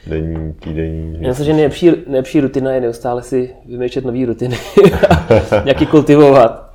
denní, 0.06 0.52
týdenní. 0.52 1.18
Já 1.20 1.28
myslím, 1.28 1.46
že 1.46 1.52
nejlepší, 1.52 1.90
nejlepší 2.06 2.40
rutina 2.40 2.72
je 2.72 2.80
neustále 2.80 3.22
si 3.22 3.50
vymýšlet 3.68 4.04
nové 4.04 4.26
rutiny, 4.26 4.56
nějaký 5.64 5.86
kultivovat 5.86 6.69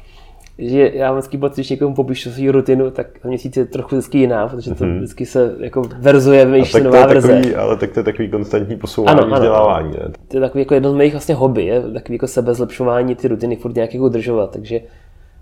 že 0.58 0.92
já 0.94 1.12
vždycky 1.12 1.38
pocit, 1.38 1.56
když 1.56 1.70
někomu 1.70 1.96
popíšu 1.96 2.30
svou 2.30 2.52
rutinu, 2.52 2.92
tak 2.92 3.08
za 3.24 3.30
měsíc 3.30 3.58
je 3.58 3.66
trochu 3.66 3.96
vždycky 3.96 4.18
jiná, 4.18 4.48
protože 4.48 4.76
to 4.76 4.84
mm-hmm. 4.84 4.98
vždycky 4.98 5.26
se 5.26 5.56
jako 5.60 5.82
verzuje, 6.00 6.46
vymýšlí 6.46 6.84
nová 6.84 7.06
verze. 7.06 7.28
Takový, 7.28 7.56
ale 7.56 7.78
tak 7.78 7.92
to 7.92 8.00
je 8.00 8.04
takový 8.04 8.30
konstantní 8.30 8.76
posouvání 8.76 9.20
ano, 9.20 9.28
ano, 9.28 9.36
vzdělávání. 9.36 9.92
Ne? 9.92 10.12
To 10.28 10.38
je 10.38 10.42
takový 10.42 10.62
jako 10.62 10.74
jedno 10.74 10.92
z 10.92 10.96
mých 10.96 11.14
vlastně 11.14 11.36
hobby, 11.36 11.66
je, 11.66 11.82
takový 11.82 12.16
jako 12.16 12.28
sebezlepšování, 12.28 13.16
ty 13.16 13.28
rutiny 13.28 13.56
furt 13.56 13.76
nějak 13.76 13.94
jako 13.94 14.06
udržovat, 14.06 14.52
takže 14.52 14.80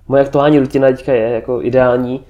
moje 0.08 0.24
aktuální 0.24 0.60
rutina 0.60 0.88
teďka 0.88 1.14
je 1.14 1.30
jako 1.30 1.62
ideální, 1.62 2.22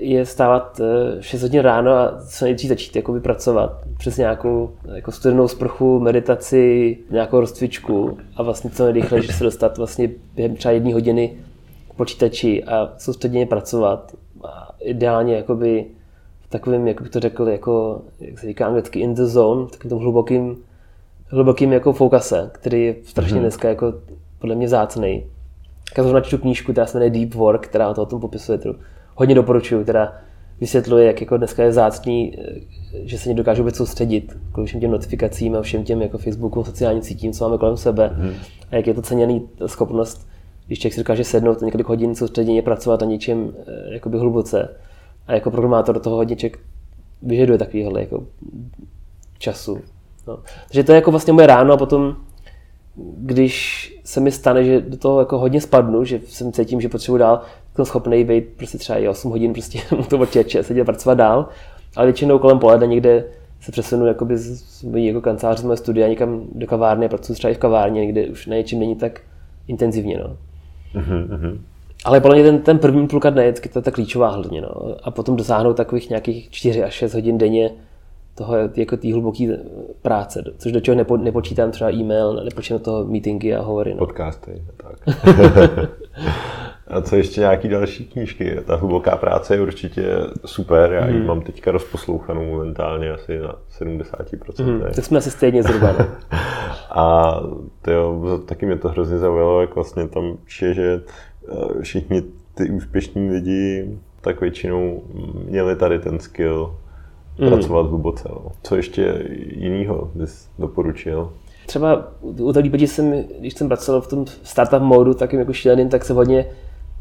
je 0.00 0.26
stávat 0.26 0.80
6 1.20 1.42
hodin 1.42 1.60
ráno 1.60 1.92
a 1.92 2.18
co 2.28 2.44
nejdřív 2.44 2.68
začít 2.68 2.96
jakoby 2.96 3.20
pracovat 3.20 3.80
přes 3.98 4.16
nějakou 4.16 4.70
jako 4.94 5.12
studenou 5.12 5.48
sprchu, 5.48 6.00
meditaci, 6.00 6.98
nějakou 7.10 7.40
rozcvičku 7.40 8.18
a 8.36 8.42
vlastně 8.42 8.70
co 8.70 8.84
nejrychleji 8.84 9.22
se 9.22 9.44
dostat 9.44 9.78
vlastně 9.78 10.10
během 10.34 10.56
třeba 10.56 10.72
jedné 10.72 10.94
hodiny 10.94 11.36
počítači 11.96 12.64
a 12.64 12.92
soustředěně 12.98 13.46
pracovat. 13.46 14.12
A 14.44 14.74
ideálně 14.80 15.36
jakoby 15.36 15.86
v 16.40 16.48
takovém, 16.48 16.88
jak 16.88 17.00
bych 17.00 17.10
to 17.10 17.20
řekl, 17.20 17.48
jako, 17.48 18.02
jak 18.20 18.38
se 18.38 18.46
říká 18.46 18.66
anglicky, 18.66 19.00
in 19.00 19.14
the 19.14 19.22
zone, 19.22 19.66
takovým 19.70 19.90
tom 19.90 19.98
hlubokým, 19.98 20.56
hlubokým 21.26 21.72
jako 21.72 21.92
fokuse, 21.92 22.50
který 22.52 22.84
je 22.84 22.94
strašně 23.04 23.36
mm-hmm. 23.36 23.40
dneska 23.40 23.68
jako 23.68 23.94
podle 24.38 24.54
mě 24.54 24.68
zácný. 24.68 25.24
Já 25.96 26.02
zrovna 26.02 26.20
čtu 26.20 26.38
knížku, 26.38 26.72
která 26.72 26.86
se 26.86 26.98
jmenuje 26.98 27.10
Deep 27.10 27.34
Work, 27.34 27.66
která 27.66 27.94
to 27.94 28.02
o 28.02 28.06
tom 28.06 28.20
popisuje, 28.20 28.58
kterou 28.58 28.74
hodně 29.14 29.34
doporučuju, 29.34 29.82
která 29.82 30.12
vysvětluje, 30.60 31.06
jak 31.06 31.20
jako 31.20 31.36
dneska 31.36 31.62
je 31.62 31.72
zácný, 31.72 32.38
že 33.02 33.18
se 33.18 33.28
nedokážu 33.28 33.62
vůbec 33.62 33.76
soustředit 33.76 34.36
k 34.52 34.64
všem 34.64 34.80
těm 34.80 34.90
notifikacím 34.90 35.56
a 35.56 35.62
všem 35.62 35.84
těm 35.84 36.02
jako 36.02 36.18
Facebooku, 36.18 36.64
sociálním 36.64 37.02
sítím, 37.02 37.32
co 37.32 37.44
máme 37.44 37.58
kolem 37.58 37.76
sebe. 37.76 38.10
Mm. 38.16 38.32
A 38.70 38.76
jak 38.76 38.86
je 38.86 38.94
to 38.94 39.02
ceněný 39.02 39.48
schopnost 39.66 40.28
když 40.66 40.78
člověk 40.78 40.94
si 40.94 41.00
dokáže 41.00 41.24
sednout 41.24 41.60
několik 41.60 41.88
hodin 41.88 42.14
soustředěně 42.14 42.62
pracovat 42.62 43.00
na 43.00 43.06
něčem 43.06 43.54
eh, 43.58 43.94
jakoby 43.94 44.18
hluboce. 44.18 44.76
A 45.26 45.32
jako 45.32 45.50
programátor 45.50 46.00
toho 46.00 46.16
hodně 46.16 46.36
člověk 46.36 46.58
vyžaduje 47.22 47.58
takovýhle 47.58 48.00
jako 48.00 48.24
času. 49.38 49.78
No. 50.26 50.38
Takže 50.68 50.84
to 50.84 50.92
je 50.92 50.96
jako 50.96 51.10
vlastně 51.10 51.32
moje 51.32 51.46
ráno 51.46 51.74
a 51.74 51.76
potom, 51.76 52.16
když 53.16 53.84
se 54.04 54.20
mi 54.20 54.32
stane, 54.32 54.64
že 54.64 54.80
do 54.80 54.96
toho 54.96 55.20
jako 55.20 55.38
hodně 55.38 55.60
spadnu, 55.60 56.04
že 56.04 56.20
jsem 56.26 56.52
cítím, 56.52 56.80
že 56.80 56.88
potřebuji 56.88 57.18
dál, 57.18 57.40
jsem 57.76 57.84
schopný 57.84 58.24
být 58.24 58.44
prostě 58.56 58.78
třeba 58.78 58.98
i 58.98 59.08
8 59.08 59.30
hodin 59.30 59.52
prostě 59.52 59.80
u 59.98 60.02
toho 60.02 60.26
čeče, 60.26 60.62
sedět 60.62 60.84
pracovat 60.84 61.14
dál, 61.14 61.48
ale 61.96 62.06
většinou 62.06 62.38
kolem 62.38 62.58
poledne 62.58 62.86
někde 62.86 63.24
se 63.60 63.72
přesunu 63.72 64.06
jakoby 64.06 64.38
z 64.38 64.82
mojí 64.82 65.06
jako 65.06 65.20
kanceláře 65.20 65.62
z 65.62 65.64
mého 65.64 65.76
studia 65.76 66.08
někam 66.08 66.46
do 66.54 66.66
kavárny 66.66 67.08
pracuji 67.08 67.34
třeba 67.34 67.50
i 67.50 67.54
v 67.54 67.58
kavárně, 67.58 68.06
kde 68.06 68.26
už 68.26 68.46
na 68.46 68.56
něčem 68.56 68.78
není 68.78 68.96
tak 68.96 69.20
intenzivně. 69.68 70.18
No. 70.18 70.36
Mm-hmm. 70.94 71.58
Ale 72.04 72.20
podle 72.20 72.36
mě 72.36 72.44
ten, 72.44 72.58
ten 72.58 72.78
první 72.78 73.08
půlka 73.08 73.30
dne 73.30 73.44
je 73.44 73.52
to 73.52 73.82
ta 73.82 73.90
klíčová 73.90 74.28
hlavně. 74.28 74.60
No. 74.60 74.68
A 75.02 75.10
potom 75.10 75.36
dosáhnout 75.36 75.74
takových 75.74 76.08
nějakých 76.10 76.50
4 76.50 76.84
až 76.84 76.94
6 76.94 77.14
hodin 77.14 77.38
denně 77.38 77.70
toho 78.34 78.54
jako 78.76 78.96
té 78.96 79.12
hluboké 79.12 79.58
práce, 80.02 80.42
což 80.58 80.72
do 80.72 80.80
čeho 80.80 80.94
nepo, 80.94 81.16
nepočítám 81.16 81.70
třeba 81.70 81.92
e-mail, 81.92 82.40
nepočítám 82.44 82.78
toho 82.78 83.04
meetingy 83.04 83.54
a 83.54 83.62
hovory. 83.62 83.94
No. 83.94 83.98
Podcasty, 83.98 84.62
tak. 84.76 85.16
a 86.94 87.00
co 87.00 87.16
ještě 87.16 87.40
nějaký 87.40 87.68
další 87.68 88.04
knížky? 88.04 88.56
Ta 88.66 88.76
hluboká 88.76 89.16
práce 89.16 89.54
je 89.54 89.60
určitě 89.60 90.16
super, 90.44 90.92
já 90.92 91.08
ji 91.08 91.18
mm. 91.18 91.26
mám 91.26 91.40
teďka 91.40 91.70
rozposlouchanou 91.70 92.44
momentálně 92.44 93.10
asi 93.10 93.38
na 93.38 93.54
70%. 93.80 94.64
Mm. 94.64 94.80
Tak 94.94 95.04
jsme 95.04 95.18
asi 95.18 95.30
stejně 95.30 95.62
zhruba. 95.62 95.94
No. 95.98 96.06
a 96.90 97.40
jo, 97.86 98.40
taky 98.46 98.66
mě 98.66 98.76
to 98.76 98.88
hrozně 98.88 99.18
zaujalo, 99.18 99.60
jak 99.60 99.74
vlastně 99.74 100.08
tam 100.08 100.36
je, 100.62 100.74
že 100.74 101.00
eh, 101.48 101.82
všichni 101.82 102.22
ty 102.54 102.70
úspěšní 102.70 103.30
lidi 103.30 103.98
tak 104.20 104.40
většinou 104.40 105.02
měli 105.48 105.76
tady 105.76 105.98
ten 105.98 106.18
skill 106.18 106.76
mm. 107.38 107.48
pracovat 107.48 107.86
hluboce. 107.86 108.28
No. 108.28 108.52
Co 108.62 108.76
ještě 108.76 109.24
jiného 109.56 110.10
bys 110.14 110.48
doporučil? 110.58 111.32
Třeba 111.66 112.12
u 112.20 112.52
toho 112.52 112.62
lidí, 112.62 112.86
jsem, 112.86 113.24
když 113.40 113.54
jsem 113.54 113.68
pracoval 113.68 114.00
v 114.00 114.08
tom 114.08 114.24
startup 114.42 114.82
modu, 114.82 115.14
takým 115.14 115.38
jako 115.38 115.52
šíleným, 115.52 115.88
tak 115.88 116.04
se 116.04 116.12
hodně 116.12 116.46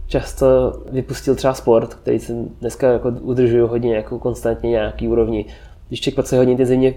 často 0.08 0.74
vypustil 0.91 1.36
třeba 1.36 1.54
sport, 1.54 1.93
který 1.93 2.20
jsem 2.20 2.49
dneska 2.62 2.91
jako 2.91 3.10
udržuju 3.10 3.68
hodně 3.68 3.95
jako 3.95 4.20
konstantně 4.20 4.70
nějaký 4.70 5.08
úrovni. 5.08 5.45
Když 5.88 6.01
člověk 6.01 6.16
pracuje 6.16 6.39
hodně 6.39 6.51
intenzivně 6.51 6.93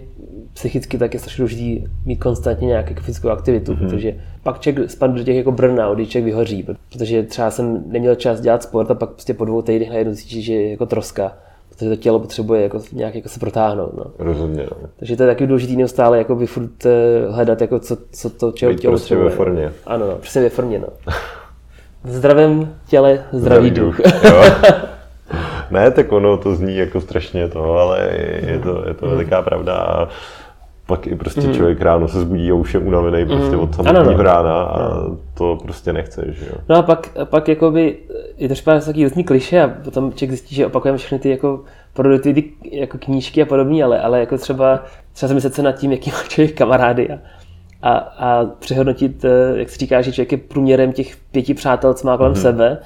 psychicky, 0.53 0.99
tak 0.99 1.15
je 1.15 1.21
strašně 1.21 1.43
důležitý 1.43 1.85
mít 2.05 2.17
konstantně 2.17 2.67
nějakou 2.67 2.91
jako 2.91 3.03
fyzickou 3.03 3.29
aktivitu, 3.29 3.73
mm-hmm. 3.73 3.79
protože 3.79 4.15
pak 4.43 4.61
člověk 4.61 4.91
spadne 4.91 5.19
do 5.19 5.25
těch 5.25 5.37
jako 5.37 5.53
burnout, 5.53 5.95
kdy 5.95 6.07
člověk 6.07 6.25
vyhoří, 6.25 6.67
protože 6.93 7.23
třeba 7.23 7.51
jsem 7.51 7.85
neměl 7.87 8.15
čas 8.15 8.41
dělat 8.41 8.63
sport 8.63 8.91
a 8.91 8.95
pak 8.95 9.11
prostě 9.11 9.35
po 9.35 9.45
dvou 9.45 9.63
týdnech 9.63 9.91
najednou 9.91 10.15
cítí, 10.15 10.43
že 10.43 10.55
je 10.55 10.71
jako 10.71 10.87
troska 10.87 11.33
protože 11.77 11.91
to 11.91 11.97
tělo 11.97 12.21
potřebuje 12.21 12.63
jako 12.63 12.81
nějak 12.93 13.15
jako 13.15 13.29
se 13.29 13.41
protáhnout. 13.41 13.97
No. 13.97 14.05
Rozumně. 14.19 14.63
No. 14.63 14.89
Takže 14.99 15.17
to 15.17 15.23
je 15.23 15.27
taky 15.27 15.47
důležité 15.47 15.73
neustále 15.73 16.19
jako 16.19 16.37
by 16.37 16.47
furt 16.47 16.87
eh, 16.87 17.27
hledat, 17.31 17.61
jako 17.61 17.79
co, 17.79 17.97
co 18.13 18.31
to 18.31 18.53
tělo, 18.53 18.75
tělo 18.75 18.93
prostě 18.93 19.15
potřebuje. 19.15 19.29
ve 19.31 19.37
formě. 19.37 19.73
Ano, 19.87 20.07
no, 20.07 20.17
přesně 20.17 20.43
ve 20.43 20.49
formě. 20.49 20.79
No. 20.79 20.87
V 22.07 22.11
zdravém 22.11 22.75
těle 22.89 23.25
zdravý, 23.33 23.41
zdravý 23.41 23.71
duch. 23.71 24.01
ne, 25.71 25.91
tak 25.91 26.13
ono 26.13 26.37
to 26.37 26.55
zní 26.55 26.77
jako 26.77 27.01
strašně 27.01 27.49
to, 27.49 27.73
ale 27.73 28.11
je 28.47 28.61
to, 28.63 28.85
je 28.89 28.95
to 28.95 29.07
mm. 29.07 29.13
veliká 29.13 29.43
pravda. 29.43 29.75
A 29.75 30.09
pak 30.87 31.07
i 31.07 31.17
prostě 31.17 31.41
mm. 31.41 31.55
člověk 31.55 31.81
ráno 31.81 32.09
se 32.09 32.21
zbudí 32.21 32.51
a 32.51 32.55
už 32.55 32.75
je 32.75 32.81
unavený 32.81 33.25
mm. 33.25 33.29
prostě 33.29 33.57
od 33.57 33.75
samotného 33.75 34.23
rána 34.23 34.63
a 34.63 34.79
no. 34.79 35.17
to 35.35 35.59
prostě 35.63 35.93
nechce, 35.93 36.25
že 36.29 36.47
jo. 36.47 36.53
No 36.69 36.77
a 36.77 36.83
pak, 36.83 37.09
pak 37.25 37.49
jakoby, 37.49 37.97
je 38.37 38.49
to 38.49 38.55
třeba 38.55 38.81
takový 38.81 39.05
různý 39.05 39.25
kliše 39.25 39.63
a 39.63 39.69
potom 39.69 40.13
člověk 40.13 40.31
zjistí, 40.31 40.55
že 40.55 40.67
opakujeme 40.67 40.99
všechny 40.99 41.19
ty 41.19 41.31
jako 41.31 41.61
produkty, 41.93 42.35
ty 42.35 42.53
jako 42.73 42.99
knížky 42.99 43.43
a 43.43 43.47
podobně, 43.47 43.85
ale, 43.85 44.01
ale 44.01 44.21
jako 44.21 44.39
třeba, 44.39 44.83
třeba 45.13 45.29
zamyslet 45.29 45.55
se 45.55 45.63
nad 45.63 45.73
tím, 45.73 45.93
jaký 45.93 46.11
má 46.11 46.23
člověk 46.29 46.57
kamarády 46.57 47.11
a, 47.11 47.19
a, 47.87 47.97
a 47.97 48.45
přehodnotit, 48.45 49.25
eh, 49.25 49.59
jak 49.59 49.71
se 49.71 49.79
říká, 49.79 50.03
že 50.03 50.13
člověk 50.13 50.33
je 50.33 50.39
průměrem 50.39 50.93
těch 50.93 51.17
pěti 51.17 51.55
přátel, 51.55 51.95
co 51.95 52.07
má 52.07 52.17
kolem 52.17 52.33
mm-hmm. 52.33 52.43
sebe, 52.43 52.79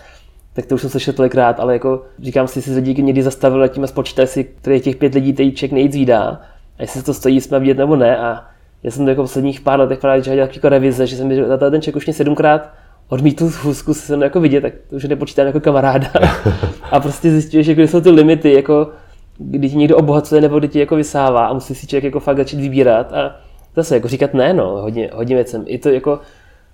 tak 0.52 0.66
to 0.66 0.74
už 0.74 0.80
jsem 0.80 0.90
slyšel 0.90 1.14
tolikrát, 1.14 1.60
ale 1.60 1.72
jako 1.72 2.02
říkám 2.22 2.48
si, 2.48 2.62
si 2.62 2.74
lidi 2.74 3.02
někdy 3.02 3.22
zastavil 3.22 3.68
tím 3.68 3.84
a 3.84 3.86
spočítaj 3.86 4.26
si, 4.26 4.44
který 4.44 4.80
těch 4.80 4.96
pět 4.96 5.14
lidí 5.14 5.32
který 5.32 5.52
člověk 5.52 5.72
nejvíc 5.72 5.94
vídá 5.94 6.40
a 6.78 6.82
jestli 6.82 7.00
se 7.00 7.06
to 7.06 7.14
stojí, 7.14 7.40
jsme 7.40 7.60
vidět 7.60 7.78
nebo 7.78 7.96
ne. 7.96 8.18
A 8.18 8.44
já 8.82 8.90
jsem 8.90 9.04
to 9.04 9.10
jako 9.10 9.22
v 9.22 9.24
posledních 9.24 9.60
pár 9.60 9.80
letech 9.80 9.98
právě 9.98 10.22
dělal 10.22 10.38
jako 10.38 10.68
revize, 10.68 11.06
že 11.06 11.16
jsem 11.16 11.28
mi 11.28 11.44
za 11.44 11.56
ten 11.56 11.82
člověk 11.82 11.96
už 11.96 12.06
mě 12.06 12.14
sedmkrát 12.14 12.70
odmítl 13.08 13.50
schůzku 13.50 13.94
se 13.94 14.16
mnou 14.16 14.24
jako 14.24 14.40
vidět, 14.40 14.60
tak 14.60 14.72
to 14.90 14.96
už 14.96 15.04
nepočítám 15.04 15.46
jako 15.46 15.60
kamaráda. 15.60 16.08
a 16.90 17.00
prostě 17.00 17.30
zjistíš, 17.30 17.66
že 17.66 17.74
kde 17.74 17.88
jsou 17.88 18.00
ty 18.00 18.10
limity, 18.10 18.52
jako 18.52 18.90
kdy 19.38 19.70
ti 19.70 19.76
někdo 19.76 19.96
obohacuje 19.96 20.40
nebo 20.40 20.58
kdy 20.58 20.68
ti 20.68 20.78
jako 20.78 20.96
vysává 20.96 21.46
a 21.46 21.52
musí 21.52 21.74
si 21.74 21.86
člověk 21.86 22.04
jako 22.04 22.20
fakt 22.20 22.36
začít 22.36 22.60
vybírat 22.60 23.12
a 23.12 23.40
zase 23.82 23.94
jako 23.94 24.08
říkat 24.08 24.34
ne, 24.34 24.54
no, 24.54 24.66
hodně, 24.66 25.10
hodně 25.12 25.34
věcem. 25.34 25.64
I 25.66 25.78
to 25.78 25.88
jako, 25.88 26.20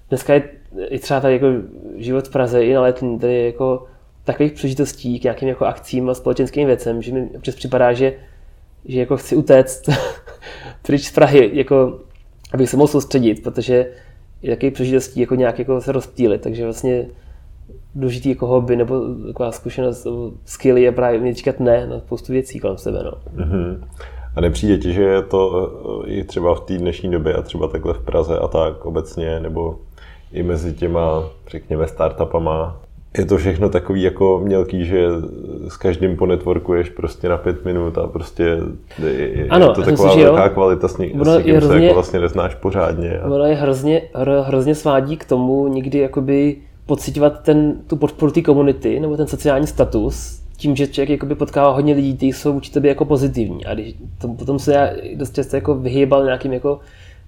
dneska 0.09 0.35
je 0.35 0.43
i 0.89 0.99
třeba 0.99 1.21
tady 1.21 1.35
jako 1.35 1.47
život 1.97 2.29
v 2.29 2.33
Praze, 2.33 2.65
i 2.65 2.75
na 2.75 2.81
letní, 2.81 3.19
tady 3.19 3.35
je 3.35 3.47
jako 3.47 3.87
takových 4.25 4.53
příležitostí 4.53 5.21
k 5.21 5.25
nějakým 5.25 5.49
jako 5.49 5.65
akcím 5.65 6.11
a 6.11 6.15
společenským 6.15 6.67
věcem, 6.67 7.03
že 7.03 7.13
mi 7.13 7.29
občas 7.37 7.55
připadá, 7.55 7.93
že, 7.93 8.15
že 8.85 9.01
jako 9.01 9.17
chci 9.17 9.37
utéct 9.37 9.89
pryč 10.83 11.07
z 11.07 11.13
Prahy, 11.13 11.51
jako 11.53 12.01
abych 12.55 12.71
se 12.71 12.77
mohl 12.77 12.89
soustředit, 12.89 13.43
protože 13.43 13.87
je 14.43 14.57
takový 14.57 14.71
příležitostí 14.71 15.21
jako 15.21 15.35
nějak 15.35 15.59
jako 15.59 15.81
se 15.81 15.93
rozptýlit, 15.93 16.41
takže 16.41 16.65
vlastně 16.65 17.07
důležitý 17.95 18.29
jako 18.29 18.47
hobby 18.47 18.77
nebo 18.77 19.01
taková 19.27 19.53
zkušenost, 19.53 20.07
skilly 20.45 20.83
je 20.83 20.93
právě 20.93 21.35
říkat 21.35 21.61
ne 21.61 21.87
na 21.87 22.01
spoustu 22.01 22.33
věcí 22.33 22.59
kolem 22.59 22.79
sebe. 22.79 23.03
No. 23.05 23.45
Mm-hmm. 23.45 23.85
A 24.37 24.41
nepřijde 24.41 24.79
ti, 24.79 24.93
že 24.93 25.03
je 25.03 25.23
to 25.23 25.71
eh, 26.05 26.11
i 26.11 26.25
třeba 26.25 26.55
v 26.55 26.61
té 26.61 26.79
dnešní 26.79 27.11
době 27.11 27.35
a 27.35 27.43
třeba 27.43 27.69
takhle 27.69 27.95
v 27.95 28.05
Praze 28.05 28.39
a 28.39 28.49
tak 28.49 28.85
obecně, 28.85 29.41
nebo 29.41 29.79
i 30.33 30.43
mezi 30.43 30.73
těma, 30.73 31.25
řekněme, 31.49 31.89
startupama 31.89 32.77
je 33.19 33.25
to 33.25 33.39
všechno 33.39 33.69
takový 33.69 34.03
jako 34.03 34.41
mělký, 34.45 34.85
že 34.85 35.07
s 35.69 35.77
každým 35.77 36.17
ponetworkuješ 36.17 36.91
prostě 36.91 37.29
na 37.29 37.37
pět 37.37 37.65
minut 37.65 37.99
a 37.99 38.07
prostě 38.07 38.59
je, 39.07 39.47
ano, 39.51 39.67
je 39.67 39.73
to 39.73 39.83
taková 39.83 40.15
si, 40.15 40.23
velká 40.23 40.45
jo. 40.45 40.51
kvalita, 40.51 40.89
s, 40.89 40.99
ním, 40.99 41.25
s 41.25 41.37
někým 41.37 41.57
hrozně, 41.57 41.77
se 41.77 41.83
jako 41.83 41.95
vlastně 41.95 42.21
neznáš 42.21 42.55
pořádně. 42.55 43.19
A... 43.19 43.27
Ono 43.27 43.45
je 43.45 43.55
hrozně, 43.55 44.03
hrozně 44.43 44.75
svádí 44.75 45.17
k 45.17 45.25
tomu 45.25 45.69
někdy 45.69 45.99
jakoby 45.99 46.57
pocitovat 46.87 47.43
ten, 47.43 47.75
tu 47.87 47.97
podporu 47.97 48.33
té 48.33 48.43
komunity 48.43 49.01
nebo 49.01 49.17
ten 49.17 49.27
sociální 49.27 49.67
status 49.67 50.46
tím, 50.57 50.77
že 50.77 50.87
člověk 50.87 51.11
jakoby 51.11 51.35
potkává 51.35 51.71
hodně 51.71 51.95
lidí, 51.95 52.17
kteří 52.17 52.33
jsou 52.33 52.53
vůči 52.53 52.73
tobě 52.73 52.89
jako 52.89 53.05
pozitivní. 53.05 53.67
A 53.67 53.75
když, 53.75 53.95
to, 54.19 54.29
potom 54.29 54.59
se 54.59 54.75
já 54.75 54.91
dost 55.15 55.35
často 55.35 55.57
jako 55.57 55.75
vyhýbal 55.75 56.25
nějakým 56.25 56.53
jako 56.53 56.81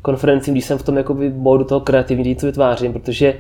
konferencím, 0.03 0.55
když 0.55 0.65
jsem 0.65 0.79
v 0.79 0.83
tom 0.83 0.97
jakoby 0.97 1.31
modu 1.31 1.65
toho 1.65 1.81
kreativní, 1.81 2.37
co 2.37 2.47
vytvářím, 2.47 2.93
protože 2.93 3.35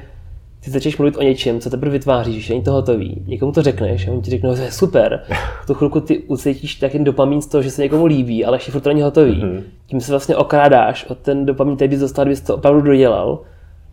ty 0.60 0.70
začneš 0.70 0.98
mluvit 0.98 1.16
o 1.16 1.22
něčem, 1.22 1.60
co 1.60 1.70
teprve 1.70 1.92
vytváříš, 1.92 2.46
že 2.46 2.54
není 2.54 2.64
to 2.64 2.72
hotový. 2.72 3.22
Někomu 3.26 3.52
to 3.52 3.62
řekneš 3.62 4.08
a 4.08 4.12
on 4.12 4.22
ti 4.22 4.30
řekne, 4.30 4.56
že 4.56 4.62
je 4.62 4.72
super. 4.72 5.22
V 5.62 5.66
tu 5.66 5.74
chvilku 5.74 6.00
ty 6.00 6.18
ucítíš 6.18 6.74
taky 6.74 6.98
dopamin 6.98 7.42
z 7.42 7.46
toho, 7.46 7.62
že 7.62 7.70
se 7.70 7.82
někomu 7.82 8.06
líbí, 8.06 8.44
ale 8.44 8.56
ještě 8.56 8.72
furt 8.72 8.80
to 8.80 8.88
není 8.88 9.02
hotový. 9.02 9.42
Mm-hmm. 9.42 9.62
Tím 9.86 10.00
se 10.00 10.12
vlastně 10.12 10.36
okrádáš 10.36 11.04
od 11.04 11.18
ten 11.18 11.46
dopamin, 11.46 11.76
který 11.76 11.88
bys 11.88 12.00
dostal, 12.00 12.24
kdybys 12.24 12.40
to 12.40 12.54
opravdu 12.54 12.80
dodělal. 12.80 13.40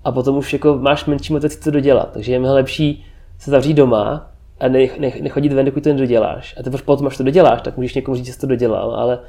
A 0.03 0.11
potom 0.11 0.37
už 0.37 0.53
jako 0.53 0.77
máš 0.77 1.05
menší 1.05 1.33
motivaci 1.33 1.59
to 1.59 1.71
dodělat. 1.71 2.09
Takže 2.13 2.31
je 2.31 2.39
mnohem 2.39 2.55
lepší 2.55 3.05
se 3.39 3.51
zavřít 3.51 3.73
doma 3.73 4.31
a 4.59 4.67
nech, 4.67 4.99
nech, 4.99 5.21
nechodit 5.21 5.53
ven, 5.53 5.65
dokud 5.65 5.83
to 5.83 5.89
nedoděláš. 5.89 6.55
A 6.59 6.63
teprve 6.63 6.83
potom, 6.83 7.07
až 7.07 7.17
to 7.17 7.23
doděláš, 7.23 7.61
tak 7.61 7.77
můžeš 7.77 7.93
někomu 7.93 8.15
říct, 8.15 8.25
že 8.25 8.33
jsi 8.33 8.39
to 8.39 8.47
dodělal, 8.47 8.91
ale 8.91 9.19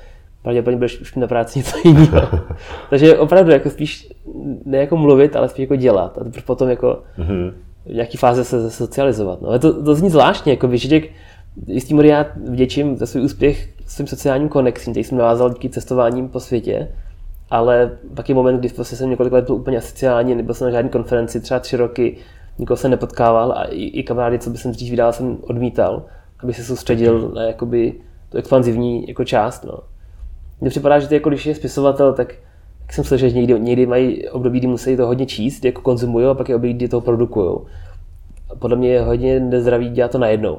pravděpodobně 0.43 0.77
budeš 0.77 1.01
už 1.01 1.14
na 1.14 1.27
práci 1.27 1.59
něco 1.59 1.77
jiného. 1.85 2.29
Takže 2.91 3.18
opravdu 3.18 3.51
jako 3.53 3.70
spíš 3.70 4.12
ne 4.64 4.79
jako 4.79 4.97
mluvit, 4.97 5.37
ale 5.37 5.49
spíš 5.49 5.62
jako 5.62 5.77
dělat. 5.77 6.18
A 6.18 6.24
teprve 6.24 6.43
potom 6.47 6.68
jako 6.68 7.03
mm-hmm. 7.18 7.53
v 7.87 7.95
nějaký 7.95 8.18
fáze 8.18 8.45
se 8.45 8.70
socializovat. 8.70 9.43
No. 9.43 9.59
to, 9.59 9.83
to 9.85 9.95
zní 9.95 10.11
zvláštně, 10.11 10.53
jako 10.53 10.77
že 10.77 11.01
jistý 11.66 11.95
můj 11.95 12.07
já 12.07 12.27
vděčím 12.45 12.97
za 12.97 13.07
svůj 13.07 13.22
úspěch 13.22 13.68
svým 13.87 14.07
sociálním 14.07 14.49
konexím, 14.49 14.93
který 14.93 15.05
jsem 15.05 15.18
navázal 15.18 15.51
díky 15.51 15.68
cestováním 15.68 16.29
po 16.29 16.41
světě, 16.41 16.89
ale 17.51 17.99
pak 18.14 18.29
je 18.29 18.35
moment, 18.35 18.59
kdy 18.59 18.68
prostě 18.68 18.97
jsem 18.97 19.11
několik 19.11 19.33
let 19.33 19.45
byl 19.45 19.55
úplně 19.55 19.79
asociální, 19.79 20.35
nebyl 20.35 20.55
jsem 20.55 20.64
na 20.64 20.70
žádné 20.70 20.91
konferenci, 20.91 21.41
třeba 21.41 21.61
tři 21.61 21.77
roky, 21.77 22.16
nikoho 22.59 22.76
jsem 22.76 22.90
nepotkával 22.90 23.52
a 23.52 23.64
i, 23.64 23.82
i 23.82 24.02
kamarády, 24.02 24.38
co 24.38 24.50
by 24.50 24.59
jsem 24.59 24.72
dřív 24.72 24.90
vydal, 24.90 25.12
jsem 25.12 25.36
odmítal, 25.42 26.02
aby 26.42 26.54
se 26.54 26.64
soustředil 26.64 27.32
na 27.34 27.42
jakoby 27.42 27.94
tu 28.28 28.38
expanzivní 28.38 29.09
jako 29.09 29.24
část. 29.24 29.64
No. 29.64 29.78
Mně 30.61 30.70
připadá, 30.70 30.98
že 30.98 31.09
ty 31.09 31.14
jako 31.14 31.28
když 31.28 31.46
je 31.46 31.54
spisovatel, 31.54 32.12
tak, 32.12 32.34
tak 32.80 32.92
jsem 32.92 33.04
slyšel, 33.04 33.28
že 33.28 33.36
někdy, 33.36 33.61
někdy 33.61 33.86
mají 33.86 34.28
období, 34.28 34.59
kdy 34.59 34.68
musí 34.68 34.96
to 34.96 35.07
hodně 35.07 35.26
číst, 35.26 35.64
jako 35.64 35.80
konzumují 35.80 36.26
a 36.26 36.34
pak 36.34 36.48
je 36.48 36.57
období, 36.57 36.74
kdy 36.74 36.88
to 36.88 37.00
produkují. 37.00 37.59
Podle 38.59 38.76
mě 38.76 38.88
je 38.88 39.00
hodně 39.00 39.40
nezdravý 39.40 39.88
dělat 39.88 40.11
to 40.11 40.18
najednou. 40.18 40.59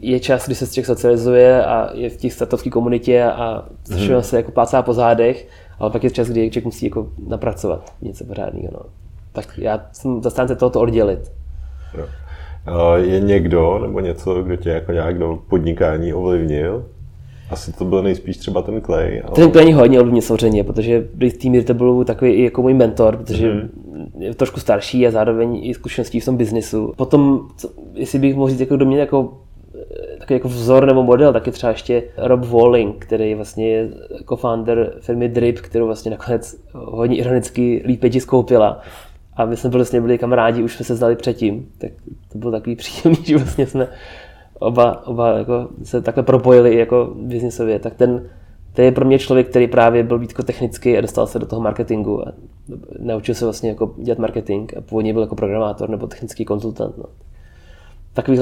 Je 0.00 0.20
čas, 0.20 0.46
kdy 0.46 0.54
se 0.54 0.66
člověk 0.66 0.86
socializuje 0.86 1.64
a 1.64 1.90
je 1.94 2.10
v 2.10 2.16
těch 2.16 2.32
startovské 2.32 2.70
komunitě 2.70 3.24
a 3.24 3.68
hmm. 3.90 4.22
se 4.22 4.36
jako 4.36 4.50
plácá 4.50 4.82
po 4.82 4.92
zádech, 4.92 5.48
ale 5.78 5.90
pak 5.90 6.04
je 6.04 6.10
čas, 6.10 6.28
kdy 6.28 6.50
člověk 6.50 6.64
musí 6.64 6.86
jako 6.86 7.08
napracovat 7.28 7.92
něco 8.02 8.24
pořádného. 8.24 8.68
No. 8.72 9.01
Tak 9.32 9.58
já 9.58 9.86
jsem 9.92 10.22
zastánce 10.22 10.56
tohoto 10.56 10.80
oddělit. 10.80 11.32
Jo. 11.98 12.04
Je 12.96 13.20
někdo 13.20 13.78
nebo 13.82 14.00
něco, 14.00 14.42
kdo 14.42 14.56
tě 14.56 14.70
jako 14.70 14.92
nějak 14.92 15.18
do 15.18 15.38
podnikání 15.48 16.14
ovlivnil? 16.14 16.84
Asi 17.50 17.72
to 17.72 17.84
byl 17.84 18.02
nejspíš 18.02 18.36
třeba 18.36 18.62
ten 18.62 18.80
Clay. 18.80 19.22
Ale... 19.24 19.34
Ten 19.34 19.50
Clay 19.50 19.72
hodně 19.72 20.00
ovlivnil 20.00 20.22
samozřejmě, 20.22 20.64
protože 20.64 21.08
do 21.14 21.26
jistý 21.26 21.50
míry 21.50 21.64
to 21.64 21.74
byl 21.74 22.04
takový 22.04 22.30
i 22.30 22.44
jako 22.44 22.62
můj 22.62 22.74
mentor, 22.74 23.16
protože 23.16 23.52
mm-hmm. 23.52 23.68
je 24.18 24.34
trošku 24.34 24.60
starší 24.60 25.06
a 25.06 25.10
zároveň 25.10 25.60
i 25.62 25.74
zkušeností 25.74 26.20
v 26.20 26.24
tom 26.24 26.36
biznisu. 26.36 26.92
Potom, 26.96 27.48
co, 27.56 27.68
jestli 27.94 28.18
bych 28.18 28.36
mohl 28.36 28.50
říct 28.50 28.60
jako 28.60 28.76
do 28.76 28.86
mě 28.86 29.00
jako 29.00 29.32
takový 30.18 30.34
jako 30.34 30.48
vzor 30.48 30.86
nebo 30.86 31.02
model, 31.02 31.32
tak 31.32 31.46
je 31.46 31.52
třeba 31.52 31.70
ještě 31.70 32.02
Rob 32.16 32.44
Walling, 32.44 32.96
který 32.98 33.34
vlastně 33.34 33.68
je 33.68 33.88
jako 34.18 34.36
founder 34.36 34.94
firmy 35.00 35.28
Drip, 35.28 35.60
kterou 35.60 35.86
vlastně 35.86 36.10
nakonec 36.10 36.56
hodně 36.72 37.16
ironicky 37.16 37.82
Leapage 37.86 38.20
skoupila. 38.20 38.80
A 39.36 39.44
my 39.44 39.56
jsme 39.56 39.70
vlastně 39.70 40.00
byli 40.00 40.18
kamarádi, 40.18 40.62
už 40.62 40.76
jsme 40.76 40.84
se 40.84 40.96
znali 40.96 41.16
předtím, 41.16 41.68
tak 41.78 41.90
to 42.32 42.38
bylo 42.38 42.52
takový 42.52 42.76
příjemný, 42.82 43.24
že 43.24 43.36
vlastně 43.36 43.66
jsme 43.66 43.88
oba, 44.58 45.06
oba 45.06 45.38
jako 45.38 45.68
se 45.82 46.02
takhle 46.02 46.22
propojili 46.22 46.76
jako 46.76 47.14
biznisově, 47.16 47.78
tak 47.78 47.94
ten, 47.94 48.28
to 48.72 48.82
je 48.82 48.92
pro 48.92 49.04
mě 49.04 49.18
člověk, 49.18 49.48
který 49.48 49.66
právě 49.66 50.02
byl 50.02 50.18
víc 50.18 50.34
technický 50.44 50.98
a 50.98 51.00
dostal 51.00 51.26
se 51.26 51.38
do 51.38 51.46
toho 51.46 51.62
marketingu 51.62 52.28
a 52.28 52.32
naučil 52.98 53.34
se 53.34 53.44
vlastně 53.44 53.68
jako 53.68 53.94
dělat 53.98 54.18
marketing 54.18 54.72
a 54.76 54.80
původně 54.80 55.12
byl 55.12 55.22
jako 55.22 55.36
programátor 55.36 55.90
nebo 55.90 56.06
technický 56.06 56.44
konzultant. 56.44 56.98
No. 56.98 57.04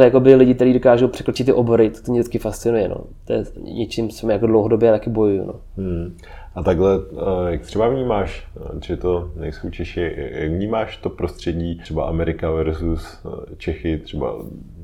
Jako 0.02 0.20
by 0.20 0.34
lidi, 0.34 0.54
kteří 0.54 0.72
dokážou 0.72 1.08
překročit 1.08 1.46
ty 1.46 1.52
obory, 1.52 1.90
to, 1.90 2.02
to 2.02 2.12
mě 2.12 2.20
vždycky 2.20 2.38
fascinuje. 2.38 2.88
No. 2.88 2.96
To 3.24 3.32
je 3.32 3.44
něčím, 3.62 4.08
co 4.08 4.30
jako 4.30 4.46
dlouhodobě 4.46 4.90
taky 4.90 5.10
bojuju. 5.10 5.46
No. 5.46 5.54
Hmm. 5.76 6.16
A 6.54 6.62
takhle, 6.62 7.00
eh, 7.12 7.52
jak 7.52 7.60
třeba 7.60 7.88
vnímáš, 7.88 8.48
že 8.82 8.96
to 8.96 9.30
nejsou 9.36 9.70
Češi, 9.70 10.14
jak 10.16 10.50
vnímáš 10.50 10.96
to 10.96 11.10
prostředí 11.10 11.78
třeba 11.78 12.04
Amerika 12.04 12.50
versus 12.50 13.18
eh, 13.26 13.56
Čechy, 13.56 13.98
třeba 13.98 14.34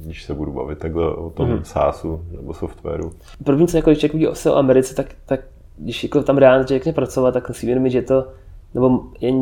když 0.05 0.25
se 0.25 0.35
budu 0.35 0.53
bavit 0.53 0.79
takhle 0.79 1.15
o 1.15 1.31
tom 1.31 1.49
mm-hmm. 1.49 1.63
SaaSu 1.63 2.25
nebo 2.37 2.55
softwaru? 2.55 3.13
První, 3.45 3.69
co 3.69 3.77
jako 3.77 3.91
když 3.91 4.01
člověk 4.01 4.37
se 4.37 4.51
o 4.51 4.57
Americe, 4.57 4.95
tak, 4.95 5.07
tak 5.27 5.41
když 5.79 6.03
jako 6.03 6.23
tam 6.23 6.39
reálně 6.39 6.65
člověk 6.65 6.95
pracovat, 6.95 7.33
tak 7.33 7.55
si 7.55 7.67
uvědomit, 7.67 7.91
že 7.91 8.03
to, 8.03 8.29
nebo 8.75 9.01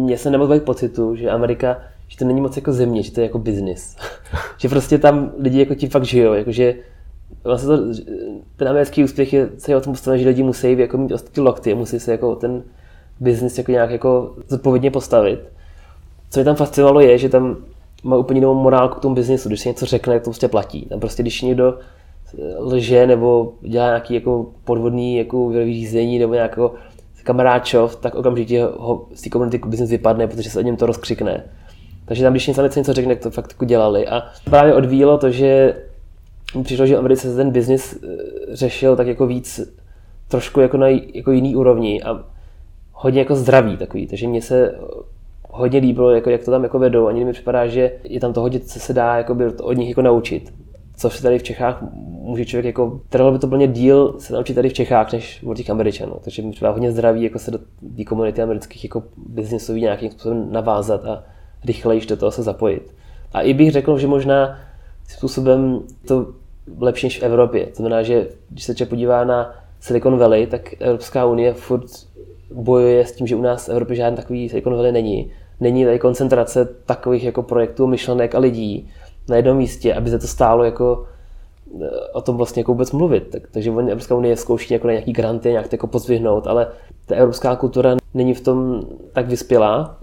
já 0.09 0.17
jsem 0.17 0.33
nemohl 0.33 0.61
pocitu, 0.61 1.17
že 1.17 1.31
Amerika, 1.31 1.77
že 2.09 2.19
to 2.19 2.25
není 2.25 2.41
moc 2.41 2.57
jako 2.57 2.73
země, 2.73 3.03
že 3.03 3.13
to 3.13 3.21
je 3.21 3.27
jako 3.27 3.39
biznis. 3.39 3.97
že 4.59 4.69
prostě 4.69 4.99
tam 4.99 5.33
lidi 5.39 5.59
jako 5.59 5.75
tím 5.75 5.91
fakt 5.91 6.05
žijou, 6.05 6.33
jakože 6.33 6.75
vlastně 7.45 7.69
to, 7.69 7.83
ten 8.57 8.69
americký 8.69 9.05
úspěch 9.05 9.33
je 9.33 9.49
celý 9.57 9.77
o 9.77 9.81
tom 9.81 9.93
postaven, 9.93 10.21
že 10.21 10.29
lidi 10.29 10.43
musí 10.43 10.79
jako 10.79 10.99
mít 10.99 11.13
ty 11.33 11.41
lokty, 11.41 11.75
musí 11.75 12.01
se 12.01 12.13
jako 12.13 12.37
ten 12.37 12.63
biznis 13.21 13.59
jako 13.59 13.73
nějak 13.73 13.91
jako 13.91 14.35
zodpovědně 14.49 14.91
postavit. 14.91 15.41
Co 16.31 16.41
mě 16.41 16.45
tam 16.45 16.57
fascinovalo 16.57 17.01
je, 17.01 17.19
že 17.19 17.29
tam 17.29 17.57
má 18.05 18.17
úplně 18.17 18.39
jinou 18.39 18.55
morálku 18.55 18.99
k 18.99 19.03
tomu 19.03 19.15
biznisu. 19.15 19.49
Když 19.49 19.61
se 19.61 19.69
něco 19.69 19.87
řekne, 19.87 20.21
to 20.21 20.25
prostě 20.25 20.49
platí. 20.49 20.87
Tam 20.87 21.01
prostě, 21.01 21.23
když 21.23 21.43
někdo 21.43 21.79
lže 22.59 23.07
nebo 23.07 23.53
dělá 23.61 23.87
nějaký 23.87 24.15
jako 24.15 24.47
podvodný 24.65 25.17
jako 25.17 25.53
řízení 25.65 26.19
nebo 26.19 26.35
nějakého 26.35 26.75
kamaráčov, 27.23 27.97
tak 27.97 28.15
okamžitě 28.15 28.65
ho 28.65 29.07
z 29.15 29.23
té 29.23 29.31
komunity 29.31 29.61
biznis 29.67 29.91
vypadne, 29.91 30.27
protože 30.27 30.51
se 30.51 30.59
o 30.59 30.63
něm 30.63 30.77
to 30.77 30.87
rozkřikne. 30.87 31.45
Takže 32.05 32.23
tam, 32.23 32.33
když 32.33 32.47
něco, 32.47 32.63
něco 32.63 32.93
řekne, 32.93 33.17
to 33.17 33.31
fakt 33.31 33.53
jako 33.53 33.65
dělali. 33.65 34.09
A 34.09 34.23
právě 34.45 34.75
odvíjelo 34.75 35.19
to, 35.19 35.31
že 35.31 35.75
přišlo, 36.63 36.87
že 36.87 36.97
Americe 36.97 37.31
se 37.31 37.37
ten 37.37 37.51
biznis 37.51 38.03
eh, 38.03 38.07
řešil 38.57 38.97
tak 38.97 39.07
jako 39.07 39.27
víc, 39.27 39.61
trošku 40.29 40.61
jako 40.61 40.77
na 40.77 40.89
jako 40.89 41.31
jiný 41.31 41.57
úrovni 41.57 42.03
a 42.03 42.25
hodně 42.93 43.21
jako 43.21 43.35
zdravý 43.35 43.77
takový, 43.77 44.07
takže 44.07 44.29
mně 44.29 44.43
se 44.43 44.75
hodně 45.51 45.79
líbilo, 45.79 46.11
jako, 46.11 46.31
jak 46.31 46.45
to 46.45 46.51
tam 46.51 46.63
jako 46.63 46.79
vedou. 46.79 47.07
Ani 47.07 47.25
mi 47.25 47.33
připadá, 47.33 47.67
že 47.67 47.93
je 48.05 48.21
tam 48.21 48.33
to 48.33 48.41
hodně, 48.41 48.61
co 48.61 48.81
se 48.81 48.93
dá 48.93 49.17
jakoby, 49.17 49.47
od 49.47 49.73
nich 49.73 49.89
jako 49.89 50.03
naučit. 50.03 50.55
Co 50.97 51.11
se 51.11 51.23
tady 51.23 51.39
v 51.39 51.43
Čechách 51.43 51.83
může 52.07 52.45
člověk 52.45 52.65
jako, 52.65 53.01
trvalo 53.09 53.33
by 53.33 53.39
to 53.39 53.49
plně 53.49 53.69
díl 53.69 54.15
se 54.19 54.35
naučit 54.35 54.55
tady 54.55 54.69
v 54.69 54.73
Čechách, 54.73 55.13
než 55.13 55.43
od 55.47 55.57
těch 55.57 55.71
Američanů. 55.71 56.13
Takže 56.25 56.43
mi 56.43 56.51
připadá 56.51 56.73
hodně 56.73 56.93
zdravý 56.93 57.23
jako 57.23 57.39
se 57.39 57.51
do 57.51 57.59
té 57.97 58.05
komunity 58.05 58.43
amerických 58.43 58.85
jako 58.85 59.03
biznisový 59.17 59.81
nějakým 59.81 60.11
způsobem 60.11 60.53
navázat 60.53 61.05
a 61.05 61.25
rychleji 61.65 62.07
do 62.07 62.17
toho 62.17 62.31
se 62.31 62.43
zapojit. 62.43 62.95
A 63.33 63.41
i 63.41 63.55
bych 63.55 63.71
řekl, 63.73 63.99
že 63.99 64.07
možná 64.07 64.59
způsobem 65.09 65.81
to 66.07 66.27
lepší 66.79 67.07
než 67.07 67.21
v 67.21 67.23
Evropě. 67.23 67.67
To 67.67 67.77
znamená, 67.77 68.03
že 68.03 68.27
když 68.51 68.65
se 68.65 68.75
člověk 68.75 68.91
podívá 68.91 69.25
na 69.25 69.55
Silicon 69.81 70.19
Valley, 70.19 70.47
tak 70.47 70.83
Evropská 70.83 71.27
unie 71.27 71.55
furt 71.55 71.85
bojuje 72.55 73.07
s 73.07 73.13
tím, 73.13 73.27
že 73.27 73.37
u 73.37 73.43
nás 73.43 73.67
v 73.67 73.71
Evropě 73.71 73.97
žádný 73.97 74.17
takový 74.17 74.49
Silicon 74.49 74.75
Valley 74.75 74.93
není. 74.93 75.33
Není 75.61 75.85
tady 75.85 75.99
koncentrace 75.99 76.69
takových 76.87 77.25
jako 77.25 77.43
projektů, 77.43 77.87
myšlenek 77.87 78.35
a 78.35 78.39
lidí 78.39 78.91
na 79.29 79.37
jednom 79.37 79.57
místě, 79.57 79.95
aby 79.95 80.11
se 80.11 80.19
to 80.19 80.27
stálo 80.27 80.65
jako 80.65 81.07
eh, 81.83 81.89
o 82.13 82.21
tom 82.21 82.37
vlastně 82.37 82.61
jako 82.61 82.73
vůbec 82.73 82.93
mluvit. 82.93 83.29
Tak, 83.31 83.43
takže 83.51 83.71
Evropská 83.71 84.15
unie 84.15 84.37
zkouší 84.37 84.75
jako 84.75 84.87
na 84.87 84.93
nějaký 84.93 85.13
granty, 85.13 85.51
nějak 85.51 85.69
to 85.69 85.75
jako 85.75 85.87
pozvihnout, 85.87 86.47
ale 86.47 86.67
ta 87.07 87.15
evropská 87.15 87.57
kultura 87.57 87.97
není 88.15 88.35
v 88.35 88.41
tom 88.41 88.83
tak 89.13 89.29
vyspělá, 89.29 89.99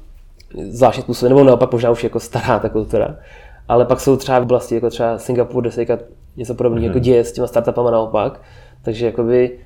zvláštně 0.70 1.04
způsobem, 1.04 1.30
nebo 1.30 1.44
naopak 1.44 1.72
možná 1.72 1.92
už 1.92 2.04
jako 2.04 2.20
stará 2.20 2.60
ta 2.60 2.70
kultura. 2.70 3.18
Ale 3.72 3.86
pak 3.86 4.00
jsou 4.00 4.18
třeba 4.18 4.40
v 4.40 4.44
oblasti 4.44 4.76
jako 4.76 4.90
třeba 4.90 5.18
Singapur, 5.18 5.64
kde 5.64 5.72
se 5.72 5.86
něco 6.38 6.56
podobného 6.56 6.82
mm-hmm. 6.82 6.88
jako 6.88 7.00
děje 7.00 7.24
s 7.24 7.32
těma 7.32 7.48
startupama 7.48 7.92
naopak. 7.92 8.42
Takže 8.82 9.06
jakoby 9.06 9.60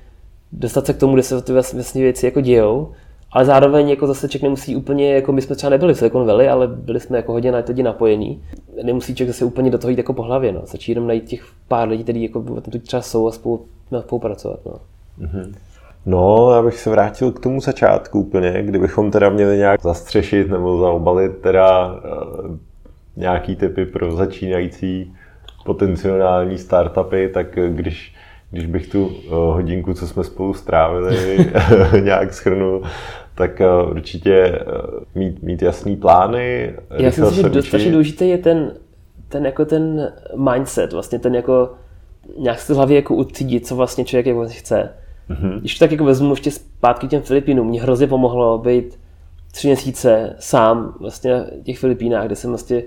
dostat 0.52 0.86
se 0.86 0.92
k 0.92 0.96
tomu, 0.96 1.14
kde 1.14 1.22
se 1.22 1.42
ty 1.42 1.52
vlastně 1.52 2.02
věci 2.02 2.26
jako 2.26 2.40
dějou, 2.40 2.92
ale 3.32 3.44
zároveň 3.44 3.88
jako 3.88 4.06
zase 4.06 4.28
člověk 4.28 4.42
nemusí 4.42 4.76
úplně, 4.76 5.14
jako 5.14 5.32
my 5.32 5.42
jsme 5.42 5.56
třeba 5.56 5.70
nebyli 5.70 5.94
v 5.94 5.98
Silicon 5.98 6.26
Valley, 6.26 6.48
ale 6.48 6.66
byli 6.66 7.00
jsme 7.00 7.16
jako 7.16 7.32
hodně 7.32 7.52
na 7.52 7.62
lidi 7.68 7.82
napojení. 7.82 8.42
Nemusí 8.82 9.14
člověk 9.14 9.34
zase 9.34 9.44
úplně 9.44 9.70
do 9.70 9.78
toho 9.78 9.90
jít 9.90 9.98
jako 9.98 10.12
po 10.12 10.22
hlavě, 10.22 10.52
no. 10.52 10.62
Stačí 10.64 10.92
jenom 10.92 11.06
najít 11.06 11.24
těch 11.24 11.44
pár 11.68 11.88
lidí, 11.88 12.02
kteří 12.02 12.22
jako 12.22 12.42
tam 12.42 12.60
tu 12.60 12.78
třeba 12.78 13.02
jsou 13.02 13.28
a 13.28 13.32
spolu, 13.32 13.66
no, 13.90 14.02
spolupracovat, 14.02 14.60
no. 14.66 14.72
Mm-hmm. 15.20 15.54
No, 16.06 16.50
já 16.52 16.62
bych 16.62 16.78
se 16.78 16.90
vrátil 16.90 17.32
k 17.32 17.40
tomu 17.40 17.60
začátku 17.60 18.20
úplně, 18.20 18.62
kdybychom 18.62 19.10
teda 19.10 19.28
měli 19.28 19.56
nějak 19.56 19.82
zastřešit 19.82 20.50
nebo 20.50 20.78
zaobalit 20.78 21.38
teda 21.38 21.86
uh, 21.86 22.56
nějaký 23.16 23.56
typy 23.56 23.86
pro 23.86 24.16
začínající 24.16 25.14
potenciální 25.64 26.58
startupy, 26.58 27.28
tak 27.28 27.58
když 27.68 28.16
když 28.50 28.66
bych 28.66 28.88
tu 28.88 29.10
hodinku, 29.30 29.94
co 29.94 30.08
jsme 30.08 30.24
spolu 30.24 30.54
strávili, 30.54 31.38
nějak 32.00 32.34
schrnul, 32.34 32.82
tak 33.34 33.62
určitě 33.90 34.58
mít, 35.14 35.42
mít 35.42 35.62
jasný 35.62 35.96
plány. 35.96 36.74
Já 36.90 37.10
si 37.10 37.20
myslím, 37.20 37.44
že 37.44 37.50
dostatečně 37.50 37.90
důležitý 37.90 38.28
je 38.28 38.38
ten, 38.38 38.72
ten, 39.28 39.46
jako 39.46 39.64
ten 39.64 40.12
mindset, 40.36 40.92
vlastně 40.92 41.18
ten 41.18 41.34
jako 41.34 41.70
nějak 42.38 42.60
si 42.60 42.72
v 42.72 42.76
hlavě 42.76 42.96
jako 42.96 43.14
ucítit, 43.14 43.66
co 43.66 43.76
vlastně 43.76 44.04
člověk 44.04 44.26
jako 44.26 44.46
chce. 44.48 44.90
Mm-hmm. 45.30 45.60
Když 45.60 45.78
to 45.78 45.84
tak 45.84 45.92
jako 45.92 46.04
vezmu 46.04 46.30
ještě 46.32 46.50
zpátky 46.50 47.08
těm 47.08 47.22
Filipínům, 47.22 47.68
mě 47.68 47.82
hrozně 47.82 48.06
pomohlo 48.06 48.58
být 48.58 48.98
tři 49.52 49.68
měsíce 49.68 50.36
sám 50.38 50.94
vlastně 51.00 51.44
v 51.60 51.64
těch 51.64 51.78
Filipínách, 51.78 52.26
kde 52.26 52.36
jsem 52.36 52.50
vlastně 52.50 52.82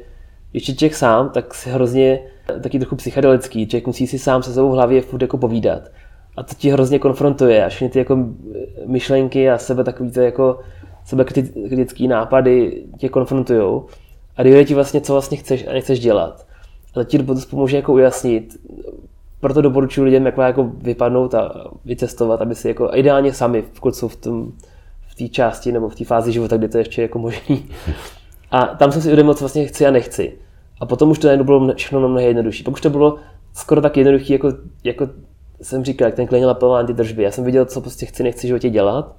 ještě 0.53 0.75
člověk 0.75 0.95
sám, 0.95 1.29
tak 1.29 1.53
si 1.53 1.69
hrozně 1.69 2.19
taky 2.63 2.79
trochu 2.79 2.95
psychedelický. 2.95 3.67
Člověk 3.67 3.87
musí 3.87 4.07
si 4.07 4.19
sám 4.19 4.43
se 4.43 4.53
sebou 4.53 4.71
v 4.71 4.73
hlavě 4.73 5.01
furt 5.01 5.21
jako 5.21 5.37
povídat. 5.37 5.81
A 6.37 6.43
to 6.43 6.55
ti 6.55 6.69
hrozně 6.69 6.99
konfrontuje 6.99 7.65
a 7.65 7.69
všechny 7.69 7.89
ty 7.89 7.99
jako 7.99 8.17
myšlenky 8.85 9.49
a 9.49 9.57
sebe 9.57 9.83
takový 9.83 10.11
to 10.11 10.21
jako 10.21 10.59
sebekritický 11.05 12.07
nápady 12.07 12.83
tě 12.97 13.09
konfrontujou 13.09 13.85
a 14.37 14.43
dojde 14.43 14.65
ti 14.65 14.73
vlastně, 14.73 15.01
co 15.01 15.13
vlastně 15.13 15.37
chceš 15.37 15.67
a 15.67 15.73
nechceš 15.73 15.99
dělat. 15.99 16.47
A 16.91 16.93
to 16.93 17.03
ti 17.03 17.19
pomůže 17.49 17.77
jako 17.77 17.93
ujasnit. 17.93 18.57
Proto 19.39 19.61
doporučuji 19.61 20.03
lidem, 20.03 20.25
jak 20.25 20.37
jako 20.37 20.63
vypadnout 20.63 21.33
a 21.33 21.71
vycestovat, 21.85 22.41
aby 22.41 22.55
si 22.55 22.67
jako 22.67 22.91
ideálně 22.93 23.33
sami, 23.33 23.61
pokud 23.61 23.95
jsou 23.95 24.07
v 24.07 24.15
tom 24.15 24.51
v 25.07 25.15
té 25.15 25.27
části 25.27 25.71
nebo 25.71 25.89
v 25.89 25.95
té 25.95 26.05
fázi 26.05 26.31
života, 26.31 26.57
kde 26.57 26.67
to 26.67 26.77
je 26.77 26.81
ještě 26.81 27.01
jako 27.01 27.19
možný. 27.19 27.69
A 28.51 28.65
tam 28.65 28.91
jsem 28.91 29.01
si 29.01 29.07
uvědomil, 29.07 29.33
co 29.33 29.39
vlastně 29.39 29.65
chci 29.65 29.85
a 29.85 29.91
nechci. 29.91 30.33
A 30.79 30.85
potom 30.85 31.09
už 31.09 31.19
to 31.19 31.27
najednou 31.27 31.45
bylo 31.45 31.73
všechno 31.73 31.99
mnohem 31.99 32.27
jednodušší. 32.27 32.63
Pokud 32.63 32.81
to 32.81 32.89
bylo 32.89 33.15
skoro 33.53 33.81
tak 33.81 33.97
jednoduché, 33.97 34.33
jako, 34.33 34.53
jako 34.83 35.07
jsem 35.61 35.83
říkal, 35.83 36.07
jak 36.07 36.15
ten 36.15 36.27
klient 36.27 36.47
naplňování 36.47 36.87
ty 36.87 36.93
držby. 36.93 37.23
Já 37.23 37.31
jsem 37.31 37.43
viděl, 37.43 37.65
co 37.65 37.81
prostě 37.81 38.05
chci, 38.05 38.23
nechci 38.23 38.47
v 38.47 38.47
životě 38.47 38.69
dělat. 38.69 39.15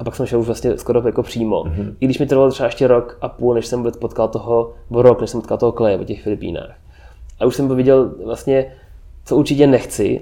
A 0.00 0.04
pak 0.04 0.16
jsem 0.16 0.26
šel 0.26 0.40
už 0.40 0.46
vlastně 0.46 0.78
skoro 0.78 1.06
jako 1.06 1.22
přímo. 1.22 1.64
Mm-hmm. 1.64 1.94
I 2.00 2.04
když 2.04 2.18
mi 2.18 2.26
trvalo 2.26 2.50
třeba 2.50 2.66
ještě 2.66 2.86
rok 2.86 3.18
a 3.20 3.28
půl, 3.28 3.54
než 3.54 3.66
jsem 3.66 3.92
potkal 4.00 4.28
toho, 4.28 4.72
nebo 4.90 5.02
rok, 5.02 5.20
než 5.20 5.30
jsem 5.30 5.40
potkal 5.40 5.58
toho 5.58 5.72
kleje 5.72 5.98
v 5.98 6.04
těch 6.04 6.22
Filipínách. 6.22 6.74
A 7.40 7.46
už 7.46 7.56
jsem 7.56 7.76
viděl 7.76 8.14
vlastně, 8.24 8.72
co 9.24 9.36
určitě 9.36 9.66
nechci. 9.66 10.20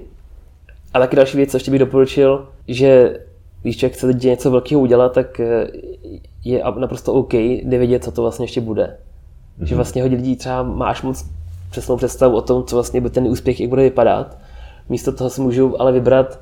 A 0.93 0.99
taky 0.99 1.15
další 1.15 1.37
věc, 1.37 1.51
co 1.51 1.57
ještě 1.57 1.71
bych 1.71 1.79
doporučil, 1.79 2.47
že 2.67 3.19
když 3.61 3.77
člověk 3.77 3.93
chce 3.93 4.13
něco 4.13 4.51
velkého 4.51 4.81
udělat, 4.81 5.13
tak 5.13 5.39
eh, 5.39 5.67
je 6.45 6.63
naprosto 6.77 7.13
OK 7.13 7.33
nevědět, 7.63 8.03
co 8.03 8.11
to 8.11 8.21
vlastně 8.21 8.43
ještě 8.43 8.61
bude. 8.61 8.83
Mm-hmm. 9.59 9.65
Že 9.65 9.75
vlastně 9.75 10.01
hodně 10.01 10.17
lidí 10.17 10.35
třeba 10.35 10.63
máš 10.63 11.01
moc 11.01 11.25
přesnou 11.71 11.97
představu 11.97 12.35
o 12.35 12.41
tom, 12.41 12.63
co 12.63 12.75
vlastně 12.75 13.01
ten 13.01 13.27
úspěch 13.27 13.59
jak 13.59 13.69
bude 13.69 13.83
vypadat. 13.83 14.37
Místo 14.89 15.11
toho 15.11 15.29
si 15.29 15.41
můžu 15.41 15.81
ale 15.81 15.91
vybrat, 15.91 16.39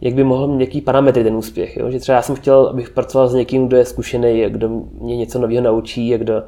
jak 0.00 0.14
by 0.14 0.24
mohl 0.24 0.48
mít 0.48 0.56
nějaký 0.56 0.80
parametry 0.80 1.24
ten 1.24 1.36
úspěch. 1.36 1.76
Jo? 1.76 1.90
Že 1.90 1.98
třeba 1.98 2.16
já 2.16 2.22
jsem 2.22 2.36
chtěl, 2.36 2.66
abych 2.66 2.90
pracoval 2.90 3.28
s 3.28 3.34
někým, 3.34 3.66
kdo 3.66 3.76
je 3.76 3.84
zkušený, 3.84 4.44
kdo 4.48 4.68
mě 5.00 5.16
něco 5.16 5.38
nového 5.38 5.62
naučí, 5.62 6.14
a 6.14 6.18
kdo, 6.18 6.42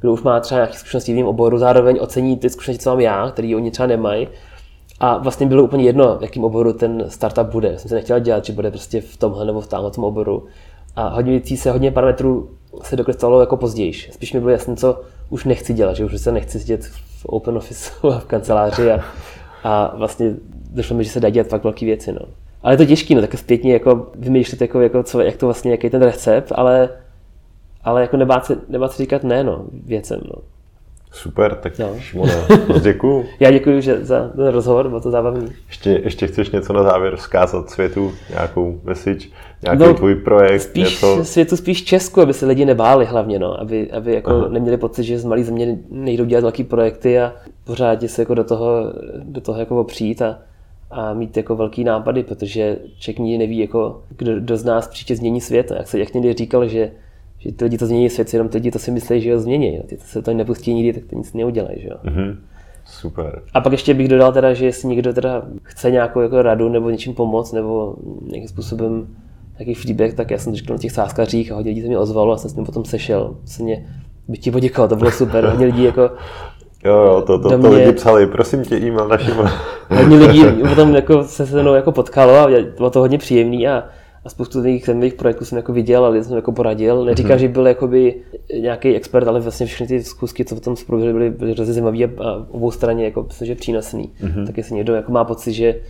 kdo 0.00 0.12
už 0.12 0.22
má 0.22 0.40
třeba 0.40 0.58
nějaké 0.58 0.78
zkušenosti 0.78 1.12
v 1.12 1.16
jiném 1.16 1.28
oboru, 1.28 1.58
zároveň 1.58 1.98
ocení 2.00 2.36
ty 2.36 2.50
zkušenosti, 2.50 2.82
co 2.82 2.90
mám 2.90 3.00
já, 3.00 3.30
které 3.30 3.56
oni 3.56 3.70
třeba 3.70 3.86
nemají. 3.86 4.28
A 5.02 5.18
vlastně 5.18 5.46
bylo 5.46 5.62
úplně 5.62 5.84
jedno, 5.84 6.18
v 6.18 6.22
jakém 6.22 6.44
oboru 6.44 6.72
ten 6.72 7.04
startup 7.08 7.46
bude. 7.46 7.78
Jsem 7.78 7.88
se 7.88 7.94
nechtěl 7.94 8.20
dělat, 8.20 8.44
že 8.44 8.52
bude 8.52 8.70
prostě 8.70 9.00
v 9.00 9.16
tomhle 9.16 9.44
nebo 9.44 9.60
v 9.60 9.66
tomhle 9.66 9.90
oboru. 9.96 10.46
A 10.96 11.08
hodně 11.08 11.32
věcí 11.32 11.56
se, 11.56 11.70
hodně 11.70 11.90
parametrů 11.90 12.50
se 12.82 12.96
dokreslovalo 12.96 13.40
jako 13.40 13.56
později. 13.56 13.92
Spíš 13.92 14.32
mi 14.32 14.40
bylo 14.40 14.50
jasné, 14.50 14.76
co 14.76 15.00
už 15.30 15.44
nechci 15.44 15.74
dělat, 15.74 15.96
že 15.96 16.04
už 16.04 16.20
se 16.20 16.32
nechci 16.32 16.60
sedět 16.60 16.84
v 16.86 17.24
open 17.24 17.56
office 17.56 17.92
a 18.14 18.18
v 18.18 18.24
kanceláři 18.24 18.92
a, 18.92 19.00
a 19.64 19.96
vlastně 19.96 20.34
došlo 20.70 20.96
mi, 20.96 21.04
že 21.04 21.10
se 21.10 21.20
dá 21.20 21.30
dělat 21.30 21.48
fakt 21.48 21.64
velké 21.64 21.86
věci. 21.86 22.12
No. 22.12 22.20
Ale 22.62 22.72
je 22.72 22.78
to 22.78 22.84
těžké, 22.84 23.14
no, 23.14 23.20
tak 23.20 23.38
zpětně 23.38 23.72
jako 23.72 24.10
vymýšlet, 24.14 24.60
jako, 24.60 24.80
jako 24.80 25.02
co, 25.02 25.20
jak 25.20 25.36
to 25.36 25.46
vlastně, 25.46 25.70
jaký 25.70 25.90
ten 25.90 26.02
recept, 26.02 26.52
ale, 26.54 26.88
ale 27.84 28.00
jako 28.00 28.16
nebát 28.16 28.46
se, 28.46 28.58
nebát 28.68 28.92
se 28.92 29.02
říkat 29.02 29.24
ne, 29.24 29.44
no, 29.44 29.64
věcem, 29.72 30.20
no. 30.24 30.42
Super, 31.12 31.54
tak 31.54 31.78
no. 31.78 31.96
Šimone, 31.98 32.32
děkuju. 32.82 33.24
Já 33.40 33.50
děkuji 33.50 33.80
že 33.80 34.04
za 34.04 34.28
ten 34.28 34.46
rozhovor, 34.46 34.88
bylo 34.88 35.00
to 35.00 35.10
zábavný. 35.10 35.52
Ještě, 35.66 36.00
ještě 36.04 36.26
chceš 36.26 36.50
něco 36.50 36.72
na 36.72 36.82
závěr 36.82 37.16
vzkázat 37.16 37.70
světu, 37.70 38.12
nějakou 38.30 38.80
message, 38.84 39.28
nějaký 39.62 39.82
no, 39.82 39.94
tvůj 39.94 40.14
projekt? 40.14 40.62
Spíš 40.62 40.90
něco? 40.90 41.24
světu, 41.24 41.56
spíš 41.56 41.84
Česku, 41.84 42.20
aby 42.20 42.34
se 42.34 42.46
lidi 42.46 42.64
nebáli 42.64 43.04
hlavně, 43.04 43.38
no, 43.38 43.60
aby, 43.60 43.90
aby 43.90 44.14
jako 44.14 44.48
neměli 44.48 44.76
pocit, 44.76 45.04
že 45.04 45.18
z 45.18 45.24
malé 45.24 45.44
země 45.44 45.78
nejdou 45.90 46.24
dělat 46.24 46.42
velké 46.42 46.64
projekty 46.64 47.20
a 47.20 47.32
pořádně 47.64 48.08
se 48.08 48.22
jako 48.22 48.34
do 48.34 48.44
toho, 48.44 48.92
do 49.22 49.40
toho 49.40 49.58
jako 49.58 49.80
opřít 49.80 50.22
a, 50.22 50.38
a 50.90 51.14
mít 51.14 51.36
jako 51.36 51.56
velký 51.56 51.84
nápady, 51.84 52.22
protože 52.22 52.78
člověk 52.98 53.18
nikdy 53.18 53.38
neví, 53.38 53.58
jako, 53.58 54.02
kdo, 54.16 54.40
kdo 54.40 54.56
z 54.56 54.64
nás 54.64 54.88
příště 54.88 55.16
změní 55.16 55.40
svět. 55.40 55.72
Jak 55.76 55.88
se 55.88 55.98
jak 55.98 56.14
někdy 56.14 56.34
říkal, 56.34 56.68
že 56.68 56.90
že 57.42 57.52
ty 57.52 57.64
lidi 57.64 57.78
to 57.78 57.86
změní 57.86 58.10
svět, 58.10 58.32
jenom 58.32 58.48
ty 58.48 58.56
lidi 58.56 58.70
to 58.70 58.78
si 58.78 58.90
myslí, 58.90 59.20
že 59.20 59.34
ho 59.34 59.40
změní. 59.40 59.76
Jo. 59.76 59.82
Ty 59.86 59.96
to 59.96 60.04
se 60.04 60.22
to 60.22 60.34
nepustí 60.34 60.74
nikdy, 60.74 61.00
tak 61.00 61.10
to 61.10 61.16
nic 61.16 61.32
neudělají. 61.32 61.80
Že 61.80 61.88
jo. 61.88 61.96
Mm-hmm. 62.04 62.36
Super. 62.84 63.42
A 63.54 63.60
pak 63.60 63.72
ještě 63.72 63.94
bych 63.94 64.08
dodal 64.08 64.32
teda, 64.32 64.54
že 64.54 64.66
jestli 64.66 64.88
někdo 64.88 65.12
teda 65.12 65.42
chce 65.62 65.90
nějakou 65.90 66.20
jako 66.20 66.42
radu 66.42 66.68
nebo 66.68 66.90
něčím 66.90 67.14
pomoct 67.14 67.52
nebo 67.52 67.96
nějakým 68.26 68.48
způsobem 68.48 69.06
nějaký 69.58 69.74
feedback, 69.74 70.14
tak 70.14 70.30
já 70.30 70.38
jsem 70.38 70.54
říkal 70.54 70.74
na 70.74 70.80
těch 70.80 70.92
sáskařích 70.92 71.52
a 71.52 71.54
hodně 71.54 71.68
lidí 71.68 71.82
se 71.82 71.88
mi 71.88 71.96
ozvalo 71.96 72.32
a 72.32 72.36
jsem 72.36 72.50
s 72.50 72.54
tím 72.54 72.64
potom 72.64 72.84
sešel. 72.84 73.36
Vlastně 73.40 73.86
bych 74.28 74.38
ti 74.40 74.50
poděkoval, 74.50 74.88
to 74.88 74.96
bylo 74.96 75.10
super. 75.10 75.44
Hodně 75.44 75.66
lidí 75.66 75.84
jako 75.84 76.10
Jo, 76.84 76.94
jo, 76.94 77.22
to, 77.26 77.38
to, 77.38 77.48
to 77.48 77.58
mě... 77.58 77.68
lidi 77.68 77.92
psali, 77.92 78.26
prosím 78.26 78.64
tě, 78.64 78.76
e-mail 78.76 79.08
našim. 79.08 79.34
hodně 79.90 80.16
lidí 80.16 80.44
potom 80.68 80.94
jako 80.94 81.24
se 81.24 81.46
se 81.46 81.62
mnou 81.62 81.74
jako 81.74 81.92
potkalo 81.92 82.34
a 82.34 82.48
bylo 82.76 82.90
to 82.90 83.00
hodně 83.00 83.18
příjemný 83.18 83.68
a 83.68 83.84
a 84.24 84.28
spoustu 84.28 84.62
těch 84.62 84.86
zajímavých 84.86 85.14
projektů 85.14 85.44
jsem 85.44 85.56
jako 85.56 85.72
viděl 85.72 86.06
a 86.06 86.22
jsem 86.22 86.36
jako 86.36 86.52
poradil. 86.52 87.04
Neříkám, 87.04 87.32
mm-hmm. 87.32 87.40
že 87.40 87.48
byl 87.48 87.66
jakoby 87.66 88.14
nějaký 88.60 88.96
expert, 88.96 89.28
ale 89.28 89.40
vlastně 89.40 89.66
všechny 89.66 89.86
ty 89.86 90.02
zkusky, 90.02 90.44
co 90.44 90.56
v 90.56 90.60
tom 90.60 90.76
zproběhly, 90.76 91.12
byly, 91.12 91.30
byly 91.30 91.52
hrozně 91.52 91.74
zajímavé 91.74 92.04
a 92.04 92.46
obou 92.50 92.70
straně 92.70 93.04
jako 93.04 93.22
myslím, 93.22 93.46
že 93.46 93.54
přínosný. 93.54 94.10
Mm-hmm. 94.22 94.46
Tak 94.46 94.56
jestli 94.56 94.74
někdo 94.74 94.94
jako 94.94 95.12
má 95.12 95.24
pocit, 95.24 95.52
že 95.52 95.80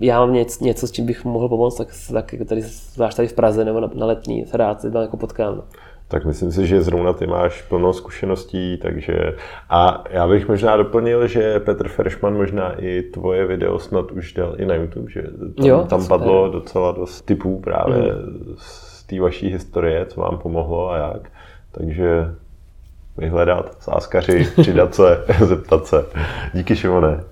já 0.00 0.20
mám 0.20 0.32
něco, 0.32 0.64
něco, 0.64 0.86
s 0.86 0.92
čím 0.92 1.06
bych 1.06 1.24
mohl 1.24 1.48
pomoct, 1.48 1.76
tak, 1.76 1.88
tak 2.12 2.32
jako 2.32 2.44
tady, 2.44 2.60
zvlášť 2.62 3.16
tady 3.16 3.28
v 3.28 3.32
Praze 3.32 3.64
nebo 3.64 3.80
na, 3.80 3.90
na 3.94 4.06
letní, 4.06 4.46
se 4.46 4.56
rád 4.56 4.80
se 4.80 4.92
jako 5.00 5.16
potkám 5.16 5.62
tak 6.12 6.24
myslím 6.24 6.52
si, 6.52 6.66
že 6.66 6.82
zrovna 6.82 7.12
ty 7.12 7.26
máš 7.26 7.62
plno 7.62 7.92
zkušeností, 7.92 8.76
takže 8.76 9.36
a 9.70 10.04
já 10.10 10.28
bych 10.28 10.48
možná 10.48 10.76
doplnil, 10.76 11.26
že 11.26 11.60
Petr 11.60 11.88
Feršman 11.88 12.36
možná 12.36 12.72
i 12.72 13.02
tvoje 13.02 13.46
video 13.46 13.78
snad 13.78 14.12
už 14.12 14.32
dal 14.32 14.54
i 14.58 14.66
na 14.66 14.74
YouTube, 14.74 15.10
že 15.10 15.22
tam, 15.56 15.66
jo, 15.66 15.86
tam 15.88 16.06
padlo 16.06 16.48
docela 16.48 16.92
dost 16.92 17.22
typů 17.22 17.60
právě 17.60 17.96
mm. 17.96 18.54
z 18.58 19.02
té 19.06 19.20
vaší 19.20 19.48
historie, 19.48 20.06
co 20.06 20.20
vám 20.20 20.38
pomohlo 20.38 20.90
a 20.90 20.96
jak, 20.96 21.28
takže 21.72 22.34
vyhledat, 23.16 23.76
sáskaři, 23.82 24.46
přidat 24.60 24.94
se, 24.94 25.24
zeptat 25.46 25.86
se. 25.86 26.06
Díky 26.54 26.76
Šimone. 26.76 27.31